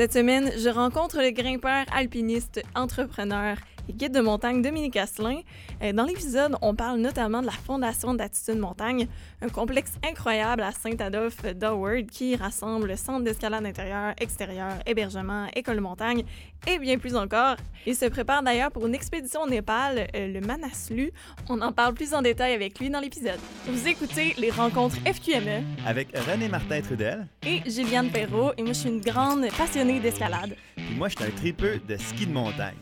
Cette 0.00 0.14
semaine, 0.14 0.50
je 0.56 0.70
rencontre 0.70 1.18
le 1.18 1.30
grimpeur, 1.30 1.84
alpiniste, 1.94 2.62
entrepreneur 2.74 3.58
guide 3.90 4.12
de 4.12 4.20
montagne 4.20 4.62
Dominique 4.62 4.96
Asselin. 4.96 5.40
Euh, 5.82 5.92
dans 5.92 6.04
l'épisode, 6.04 6.56
on 6.62 6.74
parle 6.74 6.98
notamment 7.00 7.40
de 7.40 7.46
la 7.46 7.52
fondation 7.52 8.14
d'Attitude 8.14 8.58
Montagne, 8.58 9.08
un 9.42 9.48
complexe 9.48 9.92
incroyable 10.04 10.62
à 10.62 10.72
Saint-Adolphe 10.72 11.42
d'Howard 11.54 12.06
qui 12.06 12.36
rassemble 12.36 12.96
centre 12.96 13.24
d'escalade 13.24 13.64
intérieur, 13.64 14.14
extérieur, 14.18 14.72
hébergement, 14.86 15.46
école 15.54 15.76
de 15.76 15.80
montagne 15.80 16.24
et 16.66 16.78
bien 16.78 16.98
plus 16.98 17.16
encore. 17.16 17.56
Il 17.86 17.96
se 17.96 18.06
prépare 18.06 18.42
d'ailleurs 18.42 18.70
pour 18.70 18.86
une 18.86 18.94
expédition 18.94 19.42
au 19.42 19.48
Népal, 19.48 20.08
euh, 20.14 20.32
le 20.32 20.40
Manaslu. 20.40 21.12
On 21.48 21.60
en 21.60 21.72
parle 21.72 21.94
plus 21.94 22.14
en 22.14 22.22
détail 22.22 22.52
avec 22.54 22.78
lui 22.78 22.90
dans 22.90 23.00
l'épisode. 23.00 23.38
Vous 23.66 23.88
écoutez 23.88 24.34
les 24.38 24.50
rencontres 24.50 24.96
FQME 25.06 25.64
avec 25.86 26.08
René 26.16 26.48
Martin 26.48 26.80
Trudel 26.80 27.26
et 27.46 27.62
Juliane 27.68 28.10
Perrault 28.10 28.52
et 28.56 28.62
moi 28.62 28.72
je 28.72 28.80
suis 28.80 28.88
une 28.88 29.00
grande 29.00 29.46
passionnée 29.56 30.00
d'escalade. 30.00 30.56
Et 30.76 30.94
moi 30.96 31.08
je 31.08 31.16
suis 31.16 31.24
un 31.24 31.34
tripeux 31.34 31.80
de 31.88 31.96
ski 31.96 32.26
de 32.26 32.32
montagne. 32.32 32.76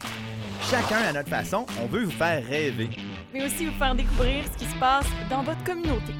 Chacun 0.62 0.98
à 0.98 1.12
notre 1.12 1.30
façon, 1.30 1.64
on 1.82 1.86
veut 1.86 2.04
vous 2.04 2.10
faire 2.10 2.44
rêver. 2.44 2.90
Mais 3.32 3.46
aussi 3.46 3.66
vous 3.66 3.78
faire 3.78 3.94
découvrir 3.94 4.44
ce 4.44 4.58
qui 4.58 4.64
se 4.66 4.78
passe 4.78 5.06
dans 5.30 5.42
votre 5.42 5.62
communauté. 5.64 6.12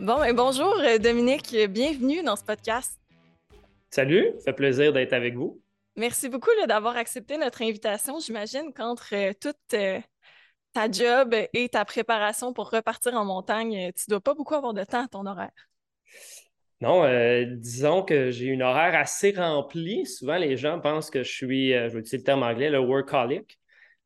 Bon, 0.00 0.18
ben 0.18 0.34
bonjour 0.34 0.74
euh, 0.78 0.98
Dominique, 0.98 1.54
bienvenue 1.68 2.22
dans 2.22 2.34
ce 2.34 2.42
podcast. 2.42 2.98
Salut, 3.90 4.32
ça 4.38 4.46
fait 4.46 4.52
plaisir 4.54 4.92
d'être 4.92 5.12
avec 5.12 5.34
vous. 5.34 5.60
Merci 5.96 6.28
beaucoup 6.28 6.50
d'avoir 6.66 6.96
accepté 6.96 7.36
notre 7.36 7.62
invitation. 7.62 8.18
J'imagine 8.18 8.72
qu'entre 8.74 9.14
euh, 9.14 9.32
toute 9.40 9.56
euh, 9.74 10.00
ta 10.72 10.90
job 10.90 11.34
et 11.52 11.68
ta 11.68 11.84
préparation 11.84 12.52
pour 12.52 12.70
repartir 12.70 13.14
en 13.14 13.24
montagne, 13.24 13.92
tu 13.94 14.04
dois 14.08 14.20
pas 14.20 14.34
beaucoup 14.34 14.54
avoir 14.54 14.74
de 14.74 14.82
temps 14.82 15.04
à 15.04 15.08
ton 15.08 15.26
horaire. 15.26 15.69
Non, 16.80 17.04
euh, 17.04 17.44
disons 17.46 18.02
que 18.02 18.30
j'ai 18.30 18.46
une 18.46 18.62
horaire 18.62 18.94
assez 18.94 19.32
remplie. 19.32 20.06
Souvent, 20.06 20.36
les 20.36 20.56
gens 20.56 20.80
pensent 20.80 21.10
que 21.10 21.22
je 21.22 21.30
suis, 21.30 21.74
euh, 21.74 21.88
je 21.88 21.94
vais 21.94 22.00
utiliser 22.00 22.18
le 22.18 22.22
terme 22.22 22.42
anglais, 22.42 22.70
le 22.70 22.78
workaholic. 22.78 23.58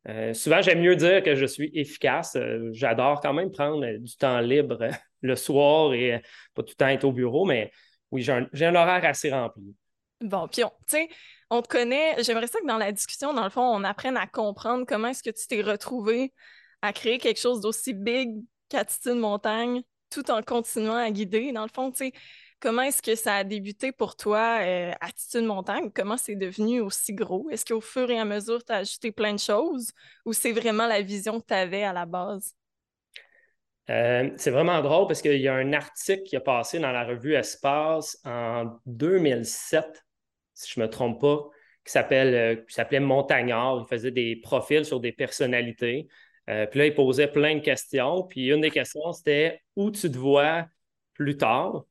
Euh, 0.09 0.33
souvent, 0.33 0.61
j'aime 0.61 0.81
mieux 0.81 0.97
dire 0.97 1.23
que 1.23 1.35
je 1.35 1.45
suis 1.45 1.71
efficace. 1.73 2.37
J'adore 2.71 3.21
quand 3.21 3.33
même 3.33 3.49
prendre 3.49 3.85
du 3.97 4.17
temps 4.17 4.39
libre 4.39 4.89
le 5.21 5.35
soir 5.35 5.93
et 5.93 6.21
pas 6.53 6.63
tout 6.63 6.73
le 6.73 6.75
temps 6.75 6.87
être 6.87 7.05
au 7.05 7.13
bureau, 7.13 7.45
mais 7.45 7.71
oui, 8.11 8.21
j'ai 8.21 8.65
un, 8.65 8.75
horaire 8.75 9.05
assez 9.05 9.31
rempli. 9.31 9.73
Bon, 10.21 10.47
puis 10.47 10.63
on, 10.63 10.71
on 11.49 11.61
te 11.61 11.67
connaît. 11.67 12.21
J'aimerais 12.23 12.47
ça 12.47 12.59
que 12.59 12.67
dans 12.67 12.77
la 12.77 12.91
discussion, 12.91 13.33
dans 13.33 13.43
le 13.43 13.49
fond, 13.49 13.63
on 13.63 13.83
apprenne 13.83 14.17
à 14.17 14.27
comprendre 14.27 14.85
comment 14.85 15.07
est-ce 15.07 15.23
que 15.23 15.31
tu 15.31 15.47
t'es 15.47 15.61
retrouvé 15.61 16.33
à 16.81 16.93
créer 16.93 17.17
quelque 17.19 17.39
chose 17.39 17.61
d'aussi 17.61 17.93
big 17.93 18.31
qu'Attitude 18.69 19.15
Montagne 19.15 19.81
tout 20.09 20.29
en 20.29 20.41
continuant 20.41 20.95
à 20.95 21.09
guider. 21.09 21.51
Dans 21.51 21.63
le 21.63 21.69
fond, 21.73 21.91
tu 21.91 21.97
sais, 21.97 22.13
Comment 22.59 22.83
est-ce 22.83 23.01
que 23.01 23.15
ça 23.15 23.35
a 23.35 23.43
débuté 23.43 23.91
pour 23.91 24.15
toi, 24.15 24.59
euh, 24.61 24.91
Attitude 25.01 25.43
Montagne? 25.43 25.91
Comment 25.93 26.17
c'est 26.17 26.35
devenu 26.35 26.79
aussi 26.79 27.13
gros? 27.13 27.49
Est-ce 27.49 27.65
qu'au 27.65 27.81
fur 27.81 28.09
et 28.09 28.17
à 28.17 28.25
mesure, 28.25 28.63
tu 28.63 28.71
as 28.71 28.77
ajouté 28.77 29.11
plein 29.11 29.33
de 29.33 29.39
choses 29.39 29.91
ou 30.25 30.33
c'est 30.33 30.53
vraiment 30.53 30.87
la 30.87 31.01
vision 31.01 31.39
que 31.41 31.47
tu 31.47 31.53
avais 31.53 31.83
à 31.83 31.91
la 31.91 32.05
base? 32.05 32.55
Euh, 33.89 34.31
c'est 34.37 34.51
vraiment 34.51 34.81
drôle 34.81 35.05
parce 35.05 35.21
qu'il 35.21 35.39
y 35.39 35.47
a 35.47 35.53
un 35.53 35.73
article 35.73 36.23
qui 36.23 36.35
a 36.35 36.39
passé 36.39 36.79
dans 36.79 36.91
la 36.91 37.03
revue 37.03 37.35
Espace 37.35 38.19
en 38.25 38.79
2007, 38.85 40.03
si 40.53 40.73
je 40.73 40.79
ne 40.79 40.85
me 40.85 40.89
trompe 40.89 41.21
pas, 41.21 41.49
qui 41.85 41.95
euh, 41.97 42.55
s'appelait 42.67 42.99
Montagnard. 42.99 43.85
Il 43.85 43.87
faisait 43.87 44.11
des 44.11 44.37
profils 44.37 44.85
sur 44.85 44.99
des 45.01 45.11
personnalités. 45.11 46.07
puis 46.47 46.79
là, 46.79 46.85
il 46.87 46.95
posait 46.95 47.27
plein 47.27 47.55
de 47.55 47.61
questions. 47.61 48.23
Puis 48.23 48.47
une 48.47 48.61
des 48.61 48.71
questions, 48.71 49.11
c'était 49.11 49.61
où 49.75 49.91
tu 49.91 50.09
te 50.09 50.17
vois 50.17 50.65
plus 51.13 51.37
tard? 51.37 51.85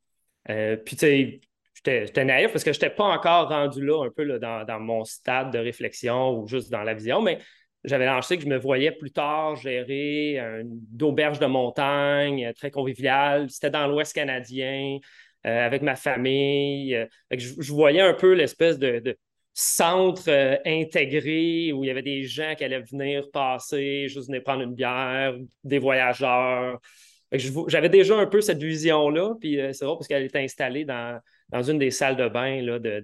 Euh, 0.50 0.76
puis, 0.76 0.96
tu 0.96 1.06
sais, 1.06 2.06
j'étais 2.06 2.24
naïf 2.24 2.52
parce 2.52 2.64
que 2.64 2.72
je 2.72 2.78
n'étais 2.78 2.94
pas 2.94 3.04
encore 3.04 3.48
rendu 3.48 3.84
là, 3.84 4.04
un 4.04 4.10
peu 4.10 4.24
là, 4.24 4.64
dans, 4.64 4.80
mon 4.80 5.04
stade 5.04 5.52
de 5.52 5.58
réflexion 5.58 6.38
ou 6.38 6.46
juste 6.46 6.70
dans 6.70 6.82
la 6.82 6.94
vision, 6.94 7.20
mais 7.22 7.38
j'avais 7.84 8.06
lancé 8.06 8.36
que 8.36 8.44
je 8.44 8.48
me 8.48 8.56
voyais 8.56 8.92
plus 8.92 9.10
tard 9.10 9.56
gérer 9.56 10.38
une 10.38 10.80
auberge 11.02 11.38
de 11.38 11.46
montagne 11.46 12.52
très 12.54 12.70
conviviale. 12.70 13.50
C'était 13.50 13.70
dans 13.70 13.86
l'Ouest 13.86 14.14
canadien, 14.14 14.98
euh, 15.46 15.66
avec 15.66 15.82
ma 15.82 15.94
famille. 15.94 16.94
Euh, 16.94 17.06
je, 17.30 17.72
voyais 17.72 18.00
un 18.00 18.14
peu 18.14 18.32
l'espèce 18.32 18.78
de, 18.78 19.18
centre 19.52 20.58
intégré 20.66 21.72
où 21.72 21.84
il 21.84 21.86
y 21.86 21.90
avait 21.90 22.02
des 22.02 22.24
gens 22.24 22.54
qui 22.56 22.64
allaient 22.64 22.80
venir 22.80 23.30
passer, 23.30 24.08
juste 24.08 24.26
venir 24.26 24.42
prendre 24.42 24.62
une 24.62 24.74
bière, 24.74 25.34
des 25.62 25.78
voyageurs. 25.78 26.80
J'avais 27.68 27.88
déjà 27.88 28.16
un 28.16 28.26
peu 28.26 28.40
cette 28.40 28.62
vision-là, 28.62 29.34
puis 29.40 29.60
euh, 29.60 29.72
c'est 29.72 29.84
vrai 29.84 29.94
parce 29.94 30.08
qu'elle 30.08 30.22
est 30.22 30.36
installée 30.36 30.84
dans, 30.84 31.20
dans 31.48 31.62
une 31.62 31.78
des 31.78 31.90
salles 31.90 32.16
de 32.16 32.28
bain 32.28 32.62
là, 32.62 32.78
de, 32.78 33.00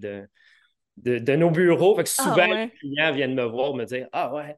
de, 0.96 1.36
nos 1.36 1.50
bureaux. 1.50 1.96
Fait 1.96 2.04
que 2.04 2.10
ah, 2.18 2.22
souvent, 2.22 2.46
les 2.46 2.70
clients 2.70 3.12
viennent 3.12 3.34
me 3.34 3.44
voir, 3.44 3.74
me 3.74 3.84
dire 3.84 4.08
Ah 4.12 4.34
ouais. 4.34 4.56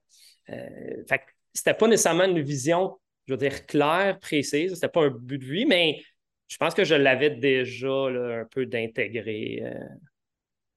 Euh, 0.50 1.04
fait 1.08 1.18
que 1.18 1.24
c'était 1.52 1.74
pas 1.74 1.88
nécessairement 1.88 2.24
une 2.24 2.40
vision, 2.40 2.98
je 3.26 3.34
veux 3.34 3.38
dire, 3.38 3.66
claire, 3.66 4.18
précise. 4.18 4.74
C'était 4.74 4.88
pas 4.88 5.02
un 5.02 5.10
but 5.10 5.38
de 5.38 5.44
vie, 5.44 5.66
mais 5.66 6.02
je 6.48 6.56
pense 6.56 6.74
que 6.74 6.84
je 6.84 6.94
l'avais 6.94 7.30
déjà 7.30 7.88
un 7.88 8.44
peu 8.50 8.66
d'intégrer 8.66 9.62
euh, 9.64 9.74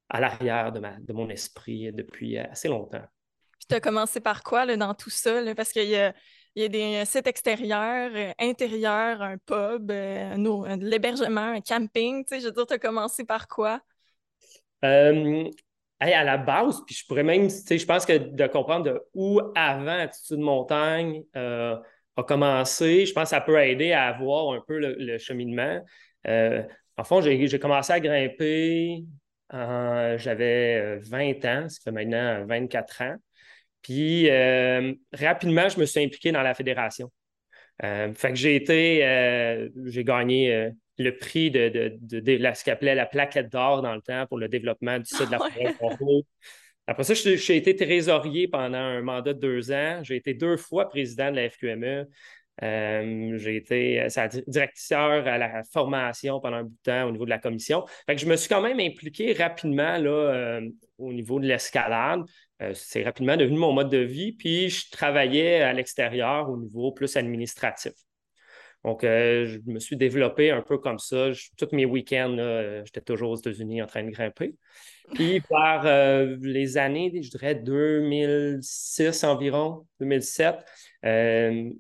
à 0.10 0.20
l'arrière 0.20 0.72
de, 0.72 0.80
de 0.80 1.14
mon 1.14 1.30
esprit 1.30 1.92
depuis 1.92 2.38
assez 2.38 2.68
longtemps. 2.68 3.04
Puis 3.60 3.68
tu 3.70 3.76
as 3.76 3.82
commencé 3.82 4.20
par 4.20 4.44
quoi 4.44 4.66
là, 4.66 4.78
dans 4.78 4.94
tout 4.94 5.10
ça? 5.10 5.42
parce 5.56 5.72
qu'il 5.72 5.90
y 5.90 5.96
a 5.96 6.14
il 6.56 6.62
y 6.62 6.66
a 6.66 6.70
des 6.70 7.06
sites 7.06 7.28
extérieurs, 7.28 8.12
euh, 8.16 8.32
intérieurs, 8.40 9.22
un 9.22 9.38
pub, 9.38 9.92
euh, 9.92 10.78
l'hébergement, 10.78 11.52
un 11.52 11.62
camping. 11.62 12.24
Tu 12.24 12.30
sais, 12.30 12.40
je 12.40 12.46
veux 12.46 12.54
dire, 12.54 12.66
tu 12.66 12.74
as 12.74 12.80
commencé 12.80 13.26
par 13.26 13.48
quoi? 13.48 13.82
Euh, 14.86 15.50
à 16.00 16.24
la 16.24 16.38
base, 16.38 16.82
puis 16.86 16.96
je 16.96 17.06
pourrais 17.06 17.24
même, 17.24 17.48
tu 17.48 17.56
sais, 17.56 17.78
je 17.78 17.86
pense 17.86 18.06
que 18.06 18.14
de 18.18 18.48
comprendre 18.48 18.86
de 18.86 19.02
où 19.14 19.42
avant 19.56 20.00
Attitude 20.00 20.40
Montagne 20.40 21.24
a 21.34 22.24
commencé, 22.26 23.06
je 23.06 23.14
pense 23.14 23.24
que 23.24 23.30
ça 23.30 23.42
peut 23.42 23.60
aider 23.62 23.92
à 23.92 24.14
voir 24.14 24.54
un 24.54 24.62
peu 24.66 24.78
le, 24.80 25.18
cheminement. 25.18 25.82
en 26.26 27.04
fond, 27.04 27.22
j'ai 27.22 27.60
commencé 27.60 27.92
à 27.92 28.00
grimper, 28.00 29.04
j'avais 29.52 31.00
20 31.00 31.46
ans, 31.46 31.70
ça 31.70 31.80
fait 31.84 31.92
maintenant 31.92 32.46
24 32.46 33.02
ans. 33.02 33.16
Puis 33.86 34.32
euh, 34.32 34.94
rapidement, 35.14 35.70
je 35.70 35.80
me 35.80 35.86
suis 35.86 36.04
impliqué 36.04 36.32
dans 36.32 36.42
la 36.42 36.56
fédération. 36.56 37.12
Euh, 37.84 38.12
fait 38.16 38.30
que 38.30 38.36
j'ai 38.36 38.56
été, 38.56 39.06
euh, 39.06 39.70
j'ai 39.86 40.04
gagné 40.04 40.72
le 40.98 41.18
prix 41.18 41.52
de, 41.52 41.96
ce 42.10 42.64
qu'on 42.64 42.72
appelait 42.72 42.96
la 42.96 43.06
plaquette 43.06 43.52
d'or 43.52 43.84
dans 43.84 43.94
le 43.94 44.02
temps 44.02 44.26
pour 44.26 44.40
le 44.40 44.48
développement 44.48 44.98
du 44.98 45.06
site 45.06 45.28
de 45.28 45.34
la 45.34 45.38
forêt 45.38 46.24
Après 46.88 47.04
ça, 47.04 47.14
j'ai 47.14 47.58
été 47.58 47.76
trésorier 47.76 48.48
pendant 48.48 48.80
un 48.80 49.04
mandat 49.04 49.34
de 49.34 49.40
deux 49.40 49.72
ans. 49.72 50.00
J'ai 50.02 50.16
été 50.16 50.34
deux 50.34 50.58
fois 50.58 50.90
président 50.90 51.30
de 51.30 51.36
la 51.36 51.48
FQME. 51.48 52.08
j'ai 53.38 53.56
été 53.56 54.08
directeur 54.48 55.28
à 55.28 55.38
la 55.38 55.64
formation 55.72 56.40
pendant 56.40 56.58
un 56.58 56.64
bout 56.64 56.70
de 56.70 56.92
temps 56.92 57.04
au 57.04 57.12
niveau 57.12 57.26
de 57.26 57.30
la 57.30 57.40
commission. 57.40 57.86
Fait 58.08 58.16
que 58.16 58.22
je 58.22 58.26
me 58.26 58.36
suis 58.36 58.50
quand 58.50 58.64
même 58.64 58.80
impliqué 58.80 59.34
rapidement 59.34 59.98
là, 59.98 60.60
au 60.98 61.14
niveau 61.14 61.40
de 61.40 61.46
l'escalade. 61.46 62.22
Euh, 62.62 62.72
c'est 62.74 63.04
rapidement 63.04 63.36
devenu 63.38 63.58
mon 63.58 63.74
mode 63.74 63.90
de 63.90 63.98
vie. 63.98 64.32
Puis 64.34 64.70
je 64.70 64.90
travaillais 64.92 65.62
à 65.62 65.74
l'extérieur 65.74 66.50
au 66.50 66.58
niveau 66.58 66.92
plus 66.92 67.16
administratif. 67.18 67.94
Donc, 68.84 69.04
euh, 69.04 69.48
je 69.48 69.72
me 69.72 69.80
suis 69.80 69.98
développé 69.98 70.52
un 70.52 70.62
peu 70.62 70.78
comme 70.78 71.00
ça. 71.00 71.32
tous 71.58 71.70
mes 71.72 71.86
week-ends, 71.86 72.36
j'étais 72.86 73.02
toujours 73.02 73.32
aux 73.32 73.36
États-Unis 73.36 73.82
en 73.82 73.88
train 73.88 74.04
de 74.04 74.12
grimper. 74.12 74.54
Puis, 75.16 75.42
par 75.42 75.88
euh, 75.88 76.38
les 76.40 76.78
années, 76.78 77.12
je 77.20 77.32
dirais 77.32 77.56
2006 77.56 79.24
environ, 79.24 79.88
2007, 80.00 80.56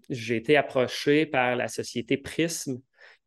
j'ai 0.09 0.35
été 0.35 0.57
approché 0.57 1.27
par 1.27 1.55
la 1.55 1.67
société 1.67 2.17
Prism, 2.17 2.77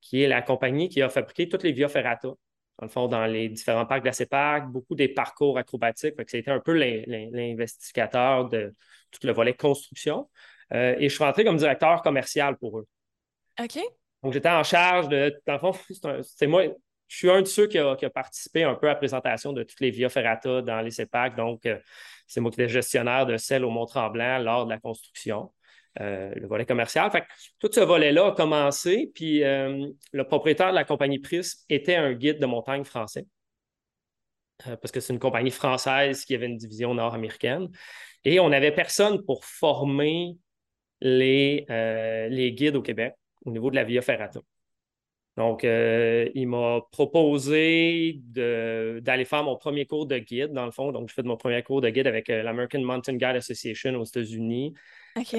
qui 0.01 0.23
est 0.23 0.29
la 0.29 0.43
compagnie 0.43 0.89
qui 0.89 1.01
a 1.01 1.09
fabriqué 1.09 1.49
toutes 1.49 1.63
les 1.63 1.73
Via 1.73 1.89
Ferrata 1.89 2.31
dans 2.79 2.87
le 2.87 2.91
fond, 2.91 3.09
dans 3.09 3.27
les 3.27 3.49
différents 3.49 3.87
parcs 3.87 4.03
de 4.03 4.07
la 4.07 4.13
CEPAC, 4.13 4.69
beaucoup 4.69 4.95
des 4.95 5.09
parcours 5.09 5.59
acrobatiques. 5.59 6.15
C'était 6.27 6.51
un 6.51 6.61
peu 6.61 6.73
l'investigateur 6.75 8.49
de 8.49 8.73
tout 9.11 9.27
le 9.27 9.33
volet 9.33 9.55
construction. 9.55 10.31
Euh, 10.73 10.95
et 10.99 11.09
je 11.09 11.15
suis 11.15 11.25
rentré 11.25 11.45
comme 11.45 11.57
directeur 11.57 12.03
commercial 12.03 12.57
pour 12.57 12.79
eux. 12.79 12.87
OK. 13.61 13.79
Donc, 14.23 14.33
j'étais 14.33 14.49
en 14.49 14.63
charge 14.63 15.09
de. 15.09 15.41
Dans 15.47 15.55
le 15.55 15.59
fond, 15.59 15.73
c'est 16.23 16.47
moi. 16.47 16.63
Je 17.09 17.17
suis 17.17 17.31
un 17.31 17.41
de 17.41 17.47
ceux 17.47 17.67
qui 17.67 17.79
a, 17.79 17.97
participé 18.11 18.65
un 18.65 18.75
peu 18.75 18.87
à 18.87 18.91
la 18.91 18.97
présentation 18.97 19.55
de 19.55 19.63
toutes 19.63 19.81
les 19.81 19.91
Via 19.91 20.11
Ferrata 20.11 20.61
dans 20.61 20.81
les 20.83 20.91
CEPAC. 20.91 21.37
Donc, 21.37 21.65
euh, 21.65 21.79
c'est 22.27 22.41
moi 22.41 22.51
qui 22.51 22.61
étais 22.61 22.69
gestionnaire 22.69 23.25
de 23.25 23.39
celle 23.39 23.65
au 23.65 23.71
Mont-Tremblant 23.71 24.39
lors 24.39 24.67
de 24.67 24.71
la 24.71 24.79
construction. 24.79 25.51
Euh, 26.01 26.33
le 26.37 26.47
volet 26.47 26.65
commercial. 26.65 27.11
Fait 27.11 27.25
tout 27.59 27.71
ce 27.73 27.81
volet-là 27.81 28.29
a 28.29 28.33
commencé, 28.33 29.11
puis 29.15 29.43
euh, 29.43 29.89
le 30.13 30.25
propriétaire 30.25 30.71
de 30.71 30.75
la 30.75 30.85
compagnie 30.85 31.19
Prism 31.19 31.65
était 31.69 31.97
un 31.97 32.13
guide 32.13 32.39
de 32.39 32.47
montagne 32.47 32.85
français. 32.85 33.27
Euh, 34.67 34.77
parce 34.77 34.93
que 34.93 35.01
c'est 35.01 35.13
une 35.13 35.19
compagnie 35.19 35.51
française 35.51 36.25
qui 36.25 36.35
avait 36.35 36.47
une 36.47 36.57
division 36.57 36.95
nord-américaine. 36.95 37.69
Et 38.25 38.39
on 38.39 38.49
n'avait 38.49 38.73
personne 38.73 39.25
pour 39.25 39.45
former 39.45 40.37
les, 41.01 41.65
les 42.31 42.53
guides 42.53 42.77
au 42.77 42.83
Québec 42.83 43.15
au 43.45 43.51
niveau 43.51 43.71
de 43.71 43.77
la 43.77 43.85
Via 43.85 44.03
Ferrata. 44.03 44.41
Donc, 45.39 45.63
euh, 45.63 46.29
il 46.35 46.49
m'a 46.49 46.81
proposé 46.91 48.21
d'aller 48.25 49.25
faire 49.25 49.45
mon 49.45 49.57
premier 49.57 49.87
cours 49.87 50.05
de 50.07 50.19
guide, 50.19 50.53
dans 50.53 50.65
le 50.65 50.73
fond. 50.73 50.91
Donc, 50.91 51.09
je 51.11 51.15
fais 51.15 51.23
mon 51.23 51.37
premier 51.37 51.63
cours 51.63 51.81
de 51.81 51.89
guide 51.91 52.09
avec 52.09 52.29
euh, 52.29 52.43
l'American 52.43 52.81
Mountain 52.81 53.13
Guide 53.13 53.37
Association 53.37 53.95
aux 53.95 54.05
États-Unis. 54.05 54.75
OK. 55.17 55.37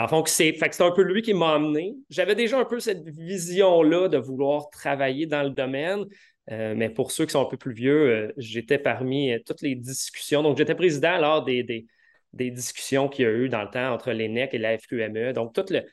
Euh, 0.00 0.06
dans 0.06 0.20
le 0.20 0.26
c'est 0.26 0.80
un 0.80 0.90
peu 0.92 1.02
lui 1.02 1.22
qui 1.22 1.34
m'a 1.34 1.54
amené. 1.54 1.94
J'avais 2.08 2.34
déjà 2.34 2.58
un 2.58 2.64
peu 2.64 2.80
cette 2.80 3.08
vision-là 3.08 4.08
de 4.08 4.18
vouloir 4.18 4.70
travailler 4.70 5.26
dans 5.26 5.42
le 5.42 5.50
domaine. 5.50 6.04
mais 6.48 6.90
pour 6.90 7.12
ceux 7.12 7.26
qui 7.26 7.32
sont 7.32 7.42
un 7.42 7.50
peu 7.50 7.56
plus 7.56 7.72
vieux, 7.72 8.32
j'étais 8.36 8.78
parmi 8.78 9.32
toutes 9.46 9.62
les 9.62 9.74
discussions. 9.76 10.42
Donc, 10.42 10.58
j'étais 10.58 10.74
président 10.74 11.18
lors 11.18 11.44
des, 11.44 11.62
des, 11.62 12.50
discussions 12.50 13.08
qu'il 13.08 13.24
y 13.24 13.28
a 13.28 13.32
eu 13.32 13.48
dans 13.48 13.62
le 13.62 13.70
temps 13.70 13.92
entre 13.92 14.12
l'ENEC 14.12 14.54
et 14.54 14.58
la 14.58 14.76
FQME. 14.78 15.32
Donc, 15.32 15.54
tout 15.54 15.66
le, 15.70 15.84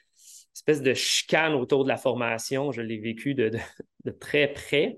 espèce 0.58 0.82
de 0.82 0.94
chicane 0.94 1.54
autour 1.54 1.84
de 1.84 1.90
la 1.90 1.98
formation. 1.98 2.72
Je 2.72 2.82
l'ai 2.82 2.98
vécu 2.98 3.36
de, 3.36 3.52
très 4.20 4.48
près. 4.48 4.98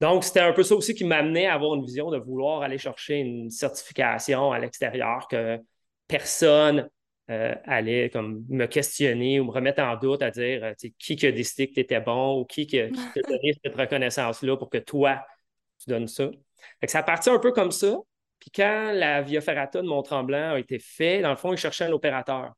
Donc, 0.00 0.22
c'était 0.22 0.40
un 0.40 0.52
peu 0.52 0.62
ça 0.62 0.76
aussi 0.76 0.94
qui 0.94 1.04
m'amenait 1.04 1.46
à 1.46 1.54
avoir 1.54 1.74
une 1.74 1.84
vision 1.84 2.10
de 2.10 2.18
vouloir 2.18 2.62
aller 2.62 2.78
chercher 2.78 3.16
une 3.16 3.50
certification 3.50 4.52
à 4.52 4.58
l'extérieur 4.60 5.26
que 5.28 5.58
personne 6.06 6.88
euh, 7.30 7.54
allait 7.64 8.08
comme 8.10 8.44
me 8.48 8.66
questionner 8.66 9.38
ou 9.38 9.44
me 9.44 9.50
remettre 9.50 9.82
en 9.82 9.96
doute 9.96 10.22
à 10.22 10.30
dire 10.30 10.64
euh, 10.64 10.72
qui 10.98 11.14
qui 11.14 11.26
a 11.26 11.32
décidé 11.32 11.68
que 11.68 11.74
tu 11.74 11.80
étais 11.80 12.00
bon 12.00 12.40
ou 12.40 12.44
qui, 12.44 12.66
qui, 12.66 12.78
t'a 12.78 13.20
donné 13.28 13.52
cette 13.62 13.76
reconnaissance-là 13.76 14.56
pour 14.56 14.70
que 14.70 14.78
toi, 14.78 15.24
tu 15.78 15.90
donnes 15.90 16.08
ça. 16.08 16.30
ça 16.86 17.02
partit 17.02 17.30
un 17.30 17.38
peu 17.38 17.52
comme 17.52 17.70
ça. 17.70 17.98
Puis 18.38 18.50
quand 18.50 18.92
la 18.92 19.20
Via 19.20 19.40
Ferrata 19.40 19.82
de 19.82 19.86
Mont-Tremblant 19.86 20.54
a 20.54 20.58
été 20.58 20.78
fait, 20.78 21.20
dans 21.20 21.30
le 21.30 21.36
fond, 21.36 21.52
ils 21.52 21.58
cherchaient 21.58 21.84
un 21.84 21.92
opérateur 21.92 22.52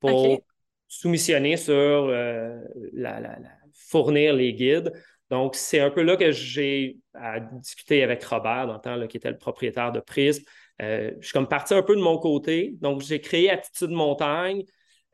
pour 0.00 0.40
soumissionner 0.88 1.56
sur 1.56 1.74
euh, 1.74 2.58
la, 2.92 3.38
fournir 3.72 4.34
les 4.34 4.54
guides. 4.54 4.92
Donc, 5.30 5.54
c'est 5.54 5.80
un 5.80 5.90
peu 5.90 6.02
là 6.02 6.16
que 6.16 6.30
j'ai 6.30 6.98
discuté 7.52 8.02
avec 8.02 8.22
Robert, 8.24 8.66
dans 8.66 8.74
le 8.74 8.80
temps, 8.80 9.06
qui 9.06 9.16
était 9.16 9.30
le 9.30 9.38
propriétaire 9.38 9.92
de 9.92 10.00
Prism. 10.00 10.42
Euh, 10.82 11.12
je 11.20 11.26
suis 11.26 11.32
comme 11.32 11.48
parti 11.48 11.74
un 11.74 11.82
peu 11.82 11.96
de 11.96 12.00
mon 12.00 12.18
côté. 12.18 12.74
Donc, 12.80 13.00
j'ai 13.02 13.20
créé 13.20 13.50
Attitude 13.50 13.90
Montagne 13.90 14.64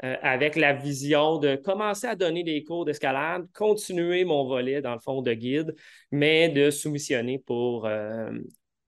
euh, 0.05 0.17
avec 0.23 0.57
la 0.57 0.73
vision 0.73 1.39
de 1.39 1.57
commencer 1.57 2.07
à 2.07 2.17
donner 2.17 2.43
des 2.43 2.65
cours 2.65 2.85
d'escalade, 2.85 3.47
continuer 3.55 4.25
mon 4.25 4.45
volet, 4.47 4.81
dans 4.81 4.95
le 4.95 5.01
fond, 5.01 5.23
de 5.23 5.33
guide, 5.33 5.75
mais 6.11 6.49
de 6.49 6.71
soumissionner 6.71 7.39
pour, 7.39 7.89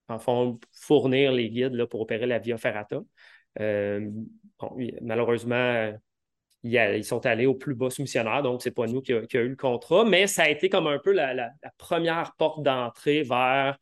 en 0.07 0.19
fond, 0.19 0.59
fournir 0.73 1.31
les 1.31 1.49
guides 1.49 1.85
pour 1.85 2.01
opérer 2.01 2.25
la 2.25 2.39
Via 2.39 2.57
Ferrata. 2.57 3.01
malheureusement, 5.01 5.93
ils 6.63 7.03
sont 7.03 7.25
allés 7.25 7.45
au 7.45 7.55
plus 7.55 7.75
bas 7.75 7.89
soumissionnaire, 7.89 8.41
donc 8.41 8.61
ce 8.61 8.69
n'est 8.69 8.73
pas 8.73 8.87
nous 8.87 9.01
qui 9.01 9.13
avons 9.13 9.25
eu 9.31 9.49
le 9.49 9.55
contrat, 9.55 10.05
mais 10.05 10.27
ça 10.27 10.43
a 10.43 10.49
été 10.49 10.69
comme 10.69 10.87
un 10.87 10.99
peu 10.99 11.11
la, 11.11 11.51
première 11.77 12.33
porte 12.37 12.63
d'entrée 12.63 13.23
vers 13.23 13.77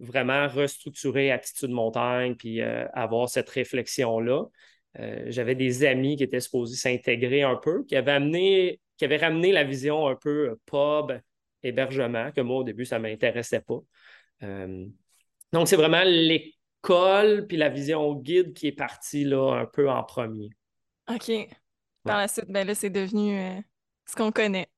vraiment 0.00 0.48
restructurer 0.48 1.30
Attitude 1.30 1.70
Montagne, 1.70 2.34
puis 2.36 2.60
euh, 2.60 2.86
avoir 2.92 3.28
cette 3.28 3.48
réflexion-là. 3.48 4.44
Euh, 4.98 5.24
j'avais 5.28 5.54
des 5.54 5.84
amis 5.84 6.16
qui 6.16 6.24
étaient 6.24 6.40
supposés 6.40 6.76
s'intégrer 6.76 7.42
un 7.42 7.56
peu, 7.56 7.84
qui 7.84 7.96
avaient 7.96 8.12
amené, 8.12 8.80
qui 8.96 9.04
avaient 9.04 9.18
ramené 9.18 9.52
la 9.52 9.64
vision 9.64 10.08
un 10.08 10.16
peu 10.16 10.50
euh, 10.50 10.60
pub, 10.66 11.20
hébergement, 11.62 12.30
que 12.32 12.40
moi 12.40 12.58
au 12.58 12.64
début, 12.64 12.84
ça 12.84 12.98
ne 12.98 13.02
m'intéressait 13.02 13.60
pas. 13.60 13.80
donc, 15.52 15.66
c'est 15.66 15.76
vraiment 15.76 16.04
l'école 16.04 17.46
puis 17.48 17.56
la 17.56 17.68
vision 17.68 18.14
guide 18.14 18.52
qui 18.52 18.68
est 18.68 18.72
partie 18.72 19.24
là 19.24 19.54
un 19.54 19.66
peu 19.66 19.90
en 19.90 20.04
premier. 20.04 20.50
OK. 21.10 21.32
Par 22.04 22.18
la 22.18 22.28
suite, 22.28 22.48
ben 22.48 22.66
là, 22.66 22.74
c'est 22.74 22.90
devenu 22.90 23.36
ce 24.06 24.14
qu'on 24.14 24.30
connaît. 24.30 24.68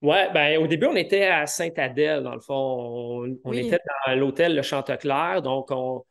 Ouais, 0.00 0.32
ben, 0.32 0.62
au 0.62 0.68
début, 0.68 0.86
on 0.86 0.94
était 0.94 1.24
à 1.24 1.46
Sainte-Adèle, 1.46 2.22
dans 2.22 2.34
le 2.34 2.40
fond. 2.40 3.36
On, 3.44 3.52
était 3.52 3.80
dans 4.06 4.14
l'hôtel 4.14 4.54
Le 4.54 4.62
Chanteclair, 4.62 5.42
donc 5.42 5.70
on, 5.72 6.04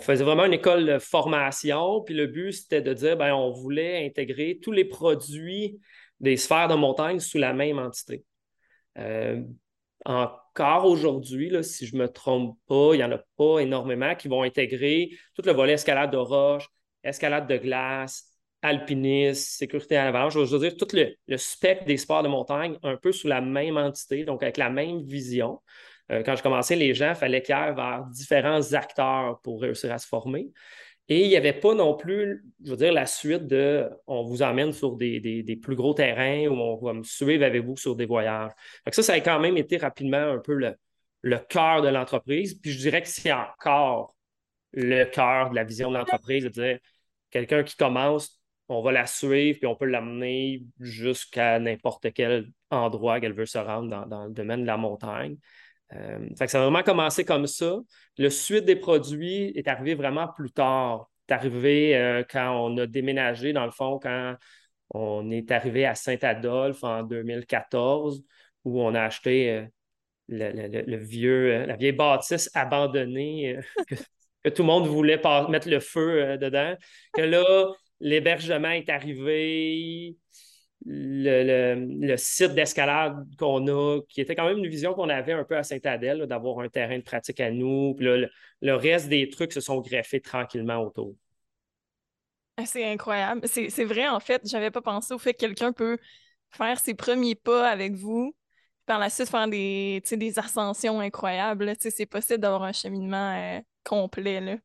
faisait 0.00 0.24
vraiment 0.24 0.46
une 0.46 0.54
école 0.54 0.86
de 0.86 0.98
formation. 0.98 2.00
Puis 2.02 2.14
le 2.14 2.26
but, 2.26 2.52
c'était 2.52 2.80
de 2.80 2.94
dire, 2.94 3.18
ben, 3.18 3.34
on 3.34 3.50
voulait 3.50 4.06
intégrer 4.06 4.58
tous 4.62 4.72
les 4.72 4.86
produits 4.86 5.78
des 6.20 6.38
sphères 6.38 6.68
de 6.68 6.74
montagne 6.74 7.20
sous 7.20 7.36
la 7.36 7.52
même 7.52 7.78
entité. 7.78 8.24
Euh, 8.98 9.42
encore 10.06 10.86
aujourd'hui, 10.86 11.52
si 11.64 11.86
je 11.86 11.96
ne 11.96 12.02
me 12.02 12.08
trompe 12.08 12.58
pas, 12.66 12.90
il 12.94 12.98
n'y 12.98 13.04
en 13.04 13.12
a 13.12 13.20
pas 13.36 13.58
énormément 13.60 14.14
qui 14.14 14.28
vont 14.28 14.42
intégrer 14.42 15.10
tout 15.34 15.42
le 15.44 15.52
volet 15.52 15.74
escalade 15.74 16.10
de 16.10 16.16
roche, 16.16 16.68
escalade 17.02 17.46
de 17.46 17.56
glace, 17.58 18.33
alpinisme, 18.64 19.44
sécurité 19.44 19.96
à 19.96 20.06
l'avalanche, 20.06 20.32
je 20.32 20.56
veux 20.56 20.58
dire 20.58 20.76
tout 20.76 20.88
le, 20.94 21.36
spectre 21.36 21.84
des 21.84 21.98
sports 21.98 22.22
de 22.22 22.28
montagne 22.28 22.78
un 22.82 22.96
peu 22.96 23.12
sous 23.12 23.28
la 23.28 23.40
même 23.40 23.76
entité, 23.76 24.24
donc 24.24 24.42
avec 24.42 24.56
la 24.56 24.70
même 24.70 25.02
vision. 25.02 25.60
Euh, 26.10 26.22
quand 26.22 26.34
je 26.34 26.42
commençais, 26.42 26.74
les 26.74 26.94
gens, 26.94 27.10
il 27.10 27.14
fallait 27.14 27.42
qu'ils 27.42 27.54
aillent 27.54 27.74
vers 27.74 28.04
différents 28.10 28.72
acteurs 28.72 29.40
pour 29.42 29.60
réussir 29.60 29.92
à 29.92 29.98
se 29.98 30.06
former. 30.06 30.50
Et 31.08 31.24
il 31.24 31.28
n'y 31.28 31.36
avait 31.36 31.52
pas 31.52 31.74
non 31.74 31.94
plus, 31.94 32.44
je 32.64 32.70
veux 32.70 32.76
dire, 32.78 32.92
la 32.92 33.04
suite 33.04 33.46
de 33.46 33.90
on 34.06 34.22
vous 34.24 34.42
emmène 34.42 34.72
sur 34.72 34.96
des, 34.96 35.58
plus 35.62 35.76
gros 35.76 35.92
terrains 35.92 36.46
ou 36.48 36.54
on 36.54 36.76
va 36.76 36.94
me 36.94 37.02
suivre 37.02 37.44
avec 37.44 37.62
vous 37.62 37.76
sur 37.76 37.94
des 37.94 38.06
voyages. 38.06 38.52
Ça, 38.90 39.02
ça 39.02 39.12
a 39.12 39.20
quand 39.20 39.38
même 39.38 39.58
été 39.58 39.76
rapidement 39.76 40.16
un 40.16 40.38
peu 40.38 40.54
le, 40.54 40.74
le 41.20 41.38
cœur 41.38 41.82
de 41.82 41.88
l'entreprise. 41.88 42.54
Puis 42.54 42.72
je 42.72 42.78
dirais 42.78 43.02
que 43.02 43.08
c'est 43.08 43.32
encore 43.32 44.14
le 44.72 45.04
cœur 45.04 45.50
de 45.50 45.54
la 45.54 45.64
vision 45.64 45.90
de 45.90 45.98
l'entreprise, 45.98 46.44
de 46.44 46.48
dire 46.48 46.78
quelqu'un 47.30 47.62
qui 47.62 47.76
commence, 47.76 48.40
on 48.68 48.82
va 48.82 48.92
la 48.92 49.06
suivre, 49.06 49.58
puis 49.58 49.66
on 49.66 49.76
peut 49.76 49.84
l'amener 49.84 50.62
jusqu'à 50.80 51.58
n'importe 51.58 52.12
quel 52.12 52.50
endroit 52.70 53.20
qu'elle 53.20 53.34
veut 53.34 53.46
se 53.46 53.58
rendre 53.58 54.06
dans, 54.06 54.24
le 54.24 54.32
domaine 54.32 54.62
de 54.62 54.66
la 54.66 54.76
montagne. 54.76 55.36
Euh, 55.92 56.28
ça 56.34 56.58
a 56.58 56.62
vraiment 56.62 56.82
commencé 56.82 57.24
comme 57.24 57.46
ça. 57.46 57.76
Le 58.18 58.30
suite 58.30 58.64
des 58.64 58.76
produits 58.76 59.52
est 59.54 59.68
arrivé 59.68 59.94
vraiment 59.94 60.28
plus 60.28 60.50
tard. 60.50 61.10
C'est 61.28 61.34
arrivé 61.34 61.96
euh, 61.96 62.24
quand 62.28 62.52
on 62.52 62.76
a 62.78 62.86
déménagé, 62.86 63.52
dans 63.52 63.66
le 63.66 63.70
fond, 63.70 63.98
quand 64.02 64.36
on 64.90 65.30
est 65.30 65.50
arrivé 65.50 65.86
à 65.86 65.94
Saint-Adolphe 65.94 66.82
en 66.84 67.02
2014, 67.02 68.22
où 68.64 68.80
on 68.80 68.94
a 68.94 69.02
acheté 69.02 69.50
euh, 69.50 69.66
le, 70.28 70.96
vieux, 70.96 71.66
la 71.66 71.76
vieille 71.76 71.92
bâtisse 71.92 72.50
abandonnée 72.54 73.58
que, 73.88 73.94
que, 74.42 74.48
tout 74.48 74.62
le 74.62 74.68
monde 74.68 74.86
voulait 74.86 75.20
mettre 75.50 75.68
le 75.68 75.80
feu 75.80 76.38
dedans. 76.38 76.74
Que 77.12 77.22
là, 77.22 77.44
l'hébergement 78.00 78.70
est 78.70 78.88
arrivé, 78.88 80.16
le, 80.86 82.16
site 82.16 82.54
d'escalade 82.54 83.26
qu'on 83.38 83.66
a, 83.68 84.00
qui 84.08 84.20
était 84.20 84.34
quand 84.34 84.46
même 84.46 84.58
une 84.58 84.68
vision 84.68 84.94
qu'on 84.94 85.08
avait 85.08 85.32
un 85.32 85.44
peu 85.44 85.56
à 85.56 85.62
Saint-Adèle, 85.62 86.26
d'avoir 86.26 86.60
un 86.60 86.68
terrain 86.68 86.98
de 86.98 87.02
pratique 87.02 87.40
à 87.40 87.50
nous. 87.50 87.94
Puis 87.94 88.06
le, 88.06 88.74
reste 88.74 89.08
des 89.08 89.28
trucs 89.28 89.52
se 89.52 89.60
sont 89.60 89.80
greffés 89.80 90.20
tranquillement 90.20 90.78
autour. 90.78 91.14
Ah, 92.56 92.66
c'est 92.66 92.84
incroyable. 92.84 93.40
C'est 93.48 93.84
vrai, 93.84 94.08
en 94.08 94.20
fait, 94.20 94.42
j'avais 94.44 94.70
pas 94.70 94.82
pensé 94.82 95.12
au 95.12 95.18
fait 95.18 95.32
que 95.32 95.38
quelqu'un 95.38 95.72
peut 95.72 95.98
faire 96.50 96.78
ses 96.78 96.94
premiers 96.94 97.34
pas 97.34 97.68
avec 97.68 97.94
vous, 97.94 98.34
par 98.86 98.98
la 99.00 99.10
suite 99.10 99.28
faire 99.28 99.48
des, 99.48 100.02
des 100.08 100.38
ascensions 100.38 101.00
incroyables. 101.00 101.72
C'est 101.80 102.06
possible 102.06 102.40
d'avoir 102.40 102.62
un 102.62 102.72
cheminement 102.72 103.34
euh, 103.36 103.60
complet. 103.82 104.40
Là. 104.40 104.56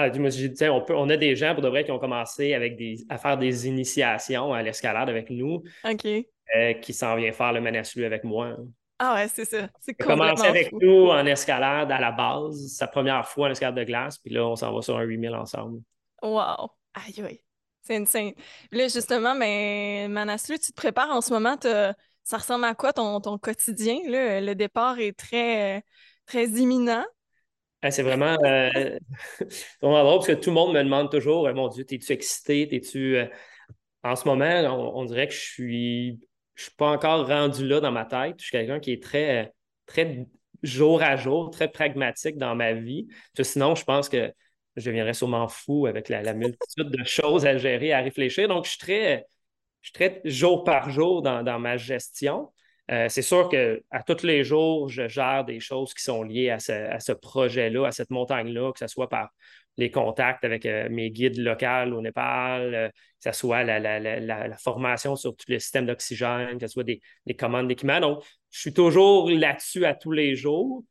Ah, 0.00 0.06
on, 0.12 0.80
peut, 0.80 0.94
on 0.94 1.08
a 1.08 1.16
des 1.16 1.34
gens 1.34 1.54
pour 1.54 1.62
de 1.64 1.68
vrai 1.68 1.82
qui 1.82 1.90
ont 1.90 1.98
commencé 1.98 2.54
avec 2.54 2.76
des, 2.76 3.04
à 3.08 3.18
faire 3.18 3.36
des 3.36 3.66
initiations 3.66 4.52
à 4.52 4.62
l'escalade 4.62 5.08
avec 5.08 5.28
nous. 5.28 5.64
OK. 5.84 6.06
Euh, 6.56 6.72
qui 6.74 6.94
s'en 6.94 7.16
vient 7.16 7.32
faire 7.32 7.52
le 7.52 7.60
Manaslu 7.60 8.04
avec 8.04 8.22
moi. 8.22 8.56
Ah 9.00 9.14
ouais, 9.14 9.26
c'est 9.26 9.44
ça. 9.44 9.68
C'est 9.80 9.94
commencé 9.94 10.46
avec 10.46 10.72
nous 10.72 11.08
en 11.08 11.26
escalade 11.26 11.90
à 11.90 11.98
la 11.98 12.12
base, 12.12 12.68
sa 12.68 12.86
première 12.86 13.26
fois 13.26 13.48
en 13.48 13.50
escalade 13.50 13.74
de 13.74 13.82
glace, 13.82 14.18
puis 14.18 14.32
là, 14.32 14.46
on 14.46 14.54
s'en 14.54 14.72
va 14.72 14.82
sur 14.82 14.96
un 14.96 15.02
8000 15.02 15.34
ensemble. 15.34 15.80
Wow! 16.22 16.70
Aïe, 16.94 17.20
aïe. 17.26 17.42
C'est 17.82 17.96
insane. 17.96 18.34
Là, 18.70 18.86
justement, 18.86 19.34
mais 19.34 20.06
Manaslu, 20.08 20.60
tu 20.60 20.70
te 20.70 20.76
prépares 20.76 21.10
en 21.10 21.20
ce 21.20 21.32
moment, 21.32 21.56
ça 21.60 22.36
ressemble 22.36 22.66
à 22.66 22.76
quoi 22.76 22.92
ton, 22.92 23.20
ton 23.20 23.36
quotidien? 23.36 23.98
Là? 24.06 24.40
Le 24.40 24.54
départ 24.54 25.00
est 25.00 25.18
très, 25.18 25.82
très 26.24 26.46
imminent. 26.46 27.04
C'est 27.90 28.02
vraiment, 28.02 28.36
euh, 28.44 28.98
drôle 29.80 30.02
parce 30.02 30.26
que 30.26 30.32
tout 30.32 30.50
le 30.50 30.54
monde 30.54 30.74
me 30.74 30.82
demande 30.82 31.10
toujours 31.10 31.48
Mon 31.52 31.68
Dieu, 31.68 31.84
es-tu 31.88 32.12
excité? 32.12 32.74
Es-tu. 32.74 33.16
Euh, 33.16 33.26
en 34.02 34.16
ce 34.16 34.26
moment, 34.26 34.94
on, 34.94 35.04
dirait 35.04 35.28
que 35.28 35.34
je 35.34 35.40
suis. 35.40 36.20
Je 36.54 36.64
suis 36.64 36.72
pas 36.72 36.90
encore 36.90 37.26
rendu 37.26 37.66
là 37.66 37.80
dans 37.80 37.92
ma 37.92 38.04
tête. 38.04 38.36
Je 38.38 38.44
suis 38.44 38.52
quelqu'un 38.52 38.80
qui 38.80 38.92
est 38.92 39.02
très, 39.02 39.52
très 39.86 40.26
jour 40.62 41.02
à 41.02 41.16
jour, 41.16 41.50
très 41.50 41.68
pragmatique 41.68 42.36
dans 42.36 42.54
ma 42.54 42.72
vie. 42.72 43.06
sinon, 43.40 43.74
je 43.74 43.84
pense 43.84 44.08
que 44.08 44.32
je 44.76 44.84
deviendrais 44.84 45.14
sûrement 45.14 45.48
fou 45.48 45.86
avec 45.86 46.08
la, 46.08 46.34
multitude 46.34 46.90
de 46.90 47.04
choses 47.04 47.46
à 47.46 47.58
gérer, 47.58 47.92
à 47.92 48.00
réfléchir. 48.00 48.48
Donc, 48.48 48.64
je 48.64 48.70
suis 48.70 48.78
très, 48.78 49.26
je 49.82 49.88
suis 49.88 49.92
très 49.92 50.20
jour 50.24 50.64
par 50.64 50.90
jour 50.90 51.22
dans, 51.22 51.58
ma 51.58 51.76
gestion. 51.76 52.50
C'est 52.88 53.22
sûr 53.22 53.48
qu'à 53.48 54.02
tous 54.06 54.24
les 54.24 54.44
jours, 54.44 54.88
je 54.88 55.08
gère 55.08 55.44
des 55.44 55.60
choses 55.60 55.92
qui 55.92 56.02
sont 56.02 56.22
liées 56.22 56.50
à 56.50 56.58
ce, 56.58 57.12
projet-là, 57.12 57.86
à 57.86 57.92
cette 57.92 58.10
montagne-là, 58.10 58.72
que 58.72 58.78
ce 58.78 58.86
soit 58.86 59.08
par 59.08 59.30
les 59.76 59.90
contacts 59.90 60.44
avec 60.44 60.64
mes 60.64 61.10
guides 61.10 61.38
locaux 61.38 61.94
au 61.94 62.00
Népal, 62.00 62.90
que 63.22 63.30
ce 63.30 63.38
soit 63.38 63.62
la, 63.62 64.56
formation 64.56 65.16
sur 65.16 65.36
tous 65.36 65.48
les 65.48 65.60
systèmes 65.60 65.86
d'oxygène, 65.86 66.58
que 66.58 66.66
ce 66.66 66.72
soit 66.72 66.84
des, 66.84 67.00
commandes 67.38 67.68
d'équipement. 67.68 68.00
Donc, 68.00 68.24
je 68.50 68.60
suis 68.60 68.72
toujours 68.72 69.28
là-dessus 69.30 69.84
à 69.84 69.94
tous 69.94 70.12
les 70.12 70.34
jours. 70.34 70.82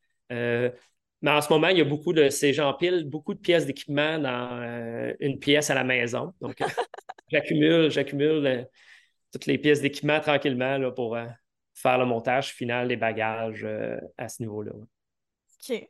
Mais 1.21 1.31
en 1.31 1.41
ce 1.41 1.51
moment, 1.51 1.69
il 1.69 1.77
y 1.77 1.81
a 1.81 1.85
beaucoup 1.85 2.13
de 2.13 2.29
ces 2.29 2.53
gens 2.53 2.73
pile, 2.73 3.05
beaucoup 3.05 3.33
de 3.33 3.39
pièces 3.39 3.65
d'équipement 3.65 4.19
dans 4.19 4.49
euh, 4.61 5.13
une 5.19 5.39
pièce 5.39 5.69
à 5.69 5.73
la 5.73 5.83
maison. 5.83 6.33
Donc, 6.41 6.57
j'accumule, 7.31 7.89
j'accumule 7.89 8.45
euh, 8.45 8.63
toutes 9.31 9.47
les 9.47 9.57
pièces 9.57 9.81
d'équipement 9.81 10.19
tranquillement 10.19 10.77
là, 10.77 10.91
pour 10.91 11.15
euh, 11.15 11.25
faire 11.77 11.98
le 11.98 12.05
montage 12.05 12.53
final 12.53 12.88
des 12.88 12.96
bagages 12.96 13.67
à 14.17 14.29
ce 14.29 14.41
niveau-là. 14.41 14.72
OK. 14.74 15.89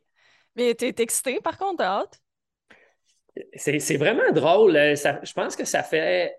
Mais 0.56 0.74
tu 0.74 0.86
es 0.86 0.94
excité 0.98 1.40
par 1.40 1.56
contre, 1.56 1.82
hâte? 1.82 2.20
C'est 3.54 3.96
vraiment 3.96 4.30
drôle. 4.32 4.72
je 4.74 5.32
pense 5.32 5.54
que 5.56 5.64
ça 5.64 5.82
fait 5.82 6.36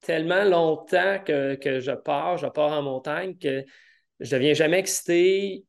tellement 0.00 0.44
longtemps 0.44 1.18
que, 1.24 1.54
que, 1.56 1.80
je 1.80 1.92
pars, 1.92 2.38
je 2.38 2.46
pars 2.46 2.72
en 2.72 2.82
montagne 2.82 3.36
que 3.36 3.64
je 4.20 4.34
ne 4.34 4.40
deviens 4.40 4.54
jamais 4.54 4.78
excité. 4.78 5.64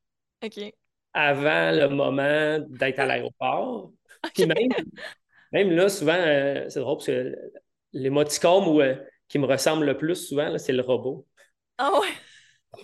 Avant 1.13 1.71
le 1.71 1.87
moment 1.87 2.59
d'être 2.69 2.99
à 2.99 3.05
l'aéroport. 3.05 3.91
même, 5.51 5.71
là, 5.71 5.89
souvent, 5.89 6.13
euh, 6.13 6.65
c'est 6.69 6.79
drôle 6.79 6.97
parce 6.97 7.07
que 7.07 7.35
l'émoticône 7.93 8.81
euh, 8.81 8.95
qui 9.27 9.39
me 9.39 9.45
ressemble 9.45 9.85
le 9.85 9.97
plus 9.97 10.15
souvent, 10.15 10.57
c'est 10.57 10.73
le 10.73 10.81
robot. 10.81 11.25
Ah 11.79 11.97
ouais? 11.97 12.09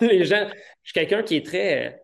Les 0.00 0.24
gens, 0.24 0.48
je 0.82 0.90
suis 0.90 0.94
quelqu'un 0.94 1.22
qui 1.22 1.36
est 1.36 1.46
très, 1.46 2.02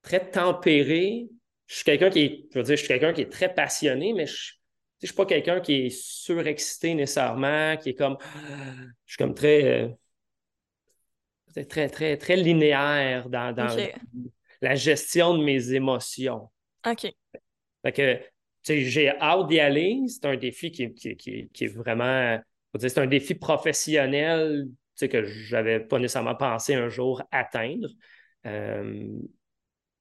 très 0.00 0.30
tempéré. 0.30 1.28
Je 1.66 1.74
suis 1.76 1.84
quelqu'un 1.84 2.08
qui 2.08 2.20
est, 2.20 2.46
je 2.50 2.58
veux 2.58 2.64
dire, 2.64 2.76
je 2.76 2.80
suis 2.80 2.88
quelqu'un 2.88 3.12
qui 3.12 3.20
est 3.20 3.30
très 3.30 3.52
passionné, 3.52 4.14
mais 4.14 4.26
je 4.26 4.54
ne 5.02 5.06
suis 5.06 5.14
pas 5.14 5.26
quelqu'un 5.26 5.60
qui 5.60 5.86
est 5.86 5.90
surexcité 5.90 6.94
nécessairement, 6.94 7.76
qui 7.76 7.90
est 7.90 7.94
comme, 7.94 8.16
je 9.04 9.12
suis 9.12 9.18
comme 9.18 9.34
très, 9.34 9.64
euh, 11.54 11.64
très, 11.68 11.88
très, 11.88 12.16
très 12.16 12.36
linéaire 12.36 13.28
dans, 13.28 13.54
dans, 13.54 13.76
la 14.62 14.74
gestion 14.74 15.36
de 15.36 15.44
mes 15.44 15.74
émotions. 15.74 16.50
OK. 16.86 17.12
Fait 17.82 17.92
que, 17.92 18.20
j'ai 18.64 19.10
hâte 19.10 19.46
d'y 19.48 19.60
aller. 19.60 20.00
C'est 20.08 20.24
un 20.24 20.36
défi 20.36 20.70
qui, 20.70 20.84
est 20.84 21.66
vraiment, 21.66 22.40
c'est 22.78 22.98
un 22.98 23.06
défi 23.06 23.34
professionnel 23.34 24.68
que 25.08 25.24
je 25.24 25.54
n'avais 25.54 25.80
pas 25.80 25.98
nécessairement 25.98 26.34
pensé 26.34 26.74
un 26.74 26.88
jour 26.88 27.22
atteindre. 27.30 27.88
Euh, 28.46 29.08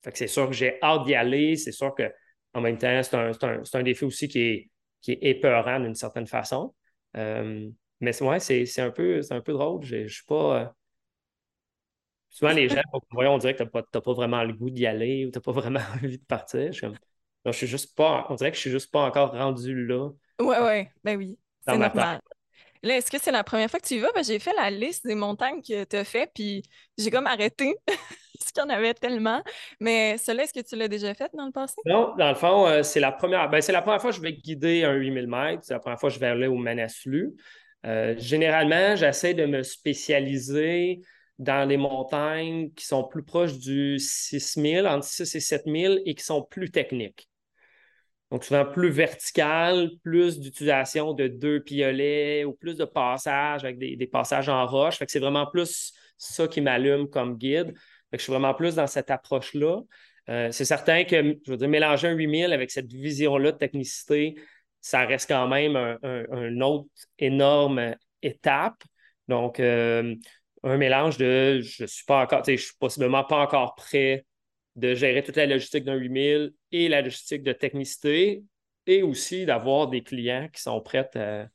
fait 0.03 0.12
que 0.12 0.17
c'est 0.17 0.27
sûr 0.27 0.48
que 0.48 0.53
j'ai 0.53 0.81
hâte 0.81 1.05
d'y 1.05 1.15
aller. 1.15 1.55
C'est 1.55 1.72
sûr 1.72 1.93
qu'en 1.96 2.62
même 2.62 2.77
temps, 2.77 3.01
c'est 3.03 3.75
un, 3.75 3.84
défi 3.84 4.05
aussi 4.05 4.27
qui 4.27 4.39
est, 4.39 4.70
qui 5.01 5.12
est 5.13 5.20
épeurant 5.22 5.79
d'une 5.79 5.96
certaine 5.96 6.27
façon. 6.27 6.74
Euh, 7.17 7.70
mais 8.00 8.22
ouais, 8.24 8.39
c'est 8.39 8.79
un, 8.79 8.91
peu, 8.91 9.22
un 9.29 9.41
peu 9.41 9.53
drôle. 9.53 9.84
Je 9.84 9.98
ne 9.98 10.08
suis 10.08 10.25
pas. 10.25 10.74
Souvent, 12.29 12.53
les 12.53 12.70
gens, 12.70 12.81
on 13.13 13.38
dirait 13.38 13.55
que 13.55 13.63
tu 13.63 13.70
n'as 13.74 14.01
pas, 14.01 14.13
vraiment 14.13 14.43
le 14.43 14.53
goût 14.53 14.70
d'y 14.70 14.86
aller 14.88 15.25
ou 15.25 15.31
tu 15.31 15.38
n'as 15.38 15.41
pas 15.41 15.51
vraiment 15.51 15.81
envie 15.96 16.17
de 16.17 16.25
partir. 16.25 16.72
Je, 16.72 16.88
je 17.46 17.51
suis 17.51 17.67
juste 17.67 17.96
pas, 17.96 18.25
on 18.29 18.36
dirait 18.36 18.51
que 18.51 18.55
je 18.55 18.62
suis 18.62 18.72
juste 18.72 18.91
pas 18.91 19.01
encore 19.01 19.31
rendu 19.31 19.86
là. 19.86 20.10
Oui, 20.39 20.55
oui, 20.62 20.88
ben 21.03 21.17
oui, 21.17 21.38
c'est 21.65 21.77
normal. 21.77 22.20
Là, 22.84 22.98
est-ce 22.98 23.12
que 23.12 23.18
c'est 23.22 23.32
la 23.32 23.44
première 23.44 23.70
fois 23.70 23.80
que 23.80 23.88
tu 23.88 23.96
y 23.96 24.00
vas? 24.00 24.10
J'ai 24.24 24.40
fait 24.40 24.54
la 24.56 24.72
liste 24.72 25.06
des 25.06 25.16
montagnes 25.16 25.62
que 25.62 25.84
tu 25.84 25.96
as 25.96 26.04
fait, 26.04 26.32
puis 26.34 26.64
j'ai 26.98 27.12
comme 27.12 27.28
arrêté 27.28 27.76
parce 27.88 28.52
qu'il 28.52 28.64
y 28.64 28.66
en 28.66 28.70
avait 28.70 28.94
tellement. 28.94 29.42
Mais 29.80 30.18
cela, 30.18 30.44
est-ce 30.44 30.54
que 30.54 30.66
tu 30.68 30.76
l'as 30.76 30.88
déjà 30.88 31.14
fait 31.14 31.30
dans 31.34 31.46
le 31.46 31.52
passé? 31.52 31.76
Non, 31.86 32.16
dans 32.18 32.30
le 32.30 32.36
fond, 32.36 32.68
euh, 32.68 32.84
c'est 32.84 33.00
la 33.00 33.12
première. 33.12 33.50
Ben, 33.50 33.62
c'est 33.62 33.72
la 33.72 33.82
première 33.82 34.02
fois 34.02 34.10
que 34.10 34.18
je 34.18 34.22
vais 34.22 34.34
guider 34.34 34.84
un 34.84 34.94
8000 34.94 35.28
mètres. 35.28 35.64
C'est 35.64 35.74
la 35.74 35.80
première 35.80 36.00
fois 36.00 36.10
que 36.10 36.16
je 36.16 36.20
vais 36.20 36.28
aller 36.28 36.48
au 36.48 36.56
Manaslu. 36.56 37.34
Euh, 37.86 38.16
généralement, 38.18 38.96
j'essaie 38.96 39.34
de 39.34 39.46
me 39.46 39.64
spécialiser 39.64 41.02
dans 41.40 41.68
les 41.68 41.78
montagnes 41.78 42.72
qui 42.74 42.86
sont 42.86 43.04
plus 43.04 43.24
proches 43.24 43.58
du 43.58 43.98
6000, 43.98 44.86
entre 44.88 45.06
6 45.06 45.36
et 45.36 45.40
7000 45.40 46.02
et 46.06 46.14
qui 46.14 46.24
sont 46.24 46.44
plus 46.44 46.70
techniques. 46.70 47.31
Donc, 48.32 48.46
souvent 48.46 48.66
plus 48.66 48.90
vertical, 48.90 49.92
plus 50.04 50.40
d'utilisation 50.40 51.14
de 51.14 51.28
deux 51.28 51.62
piolets 51.62 52.46
ou 52.46 52.54
plus 52.54 52.78
de 52.78 52.86
passages 52.86 53.66
avec 53.66 53.78
des, 53.78 54.08
passages 54.08 54.48
en 54.48 54.66
roche. 54.66 54.98
Fait 54.98 55.06
que 55.06 55.12
c'est 55.12 55.20
vraiment 55.20 55.46
plus 55.46 55.94
ça 56.18 56.48
qui 56.48 56.62
m'allume 56.62 57.10
comme 57.10 57.38
guide. 57.38 57.74
Fait 58.10 58.18
que 58.18 58.18
je 58.18 58.24
suis 58.24 58.32
vraiment 58.32 58.54
plus 58.54 58.76
dans 58.76 58.88
cette 58.88 59.12
approche-là. 59.12 59.82
Euh, 60.30 60.50
c'est 60.52 60.64
certain 60.64 61.04
que, 61.04 61.38
je 61.46 61.52
veux 61.52 61.58
dire, 61.58 61.68
mélanger 61.68 62.08
un 62.08 62.14
8000 62.14 62.54
avec 62.54 62.72
cette 62.72 62.92
vision-là 62.92 63.52
de 63.52 63.58
technicité, 63.58 64.36
ça 64.80 65.06
reste 65.06 65.28
quand 65.28 65.48
même 65.48 65.76
un, 65.76 66.62
autre 66.62 66.88
énorme 67.20 67.96
étape. 68.22 68.82
Donc, 69.28 69.60
euh, 69.60 70.16
un 70.64 70.78
mélange 70.78 71.18
de 71.18 71.60
je 71.62 71.86
suis 71.86 72.06
pas 72.06 72.24
encore, 72.24 72.44
je 72.48 72.56
suis 72.56 72.76
possiblement 72.80 73.24
pas 73.26 73.38
encore 73.38 73.76
prêt 73.76 74.26
de 74.75 74.96
gérer 74.96 75.24
toute 75.24 75.36
la 75.36 75.46
logistique 75.46 75.84
d'un 75.84 75.96
8000 75.96 76.54
et 76.72 76.88
la 76.88 77.01
logistique 77.01 77.44
de 77.44 77.54
technicité 77.54 78.44
et 78.88 79.04
aussi 79.04 79.46
d'avoir 79.46 79.88
des 79.88 80.01
clients 80.01 80.48
qui 80.51 80.62
sont 80.62 80.82
prêts 80.82 81.10
à, 81.16 81.48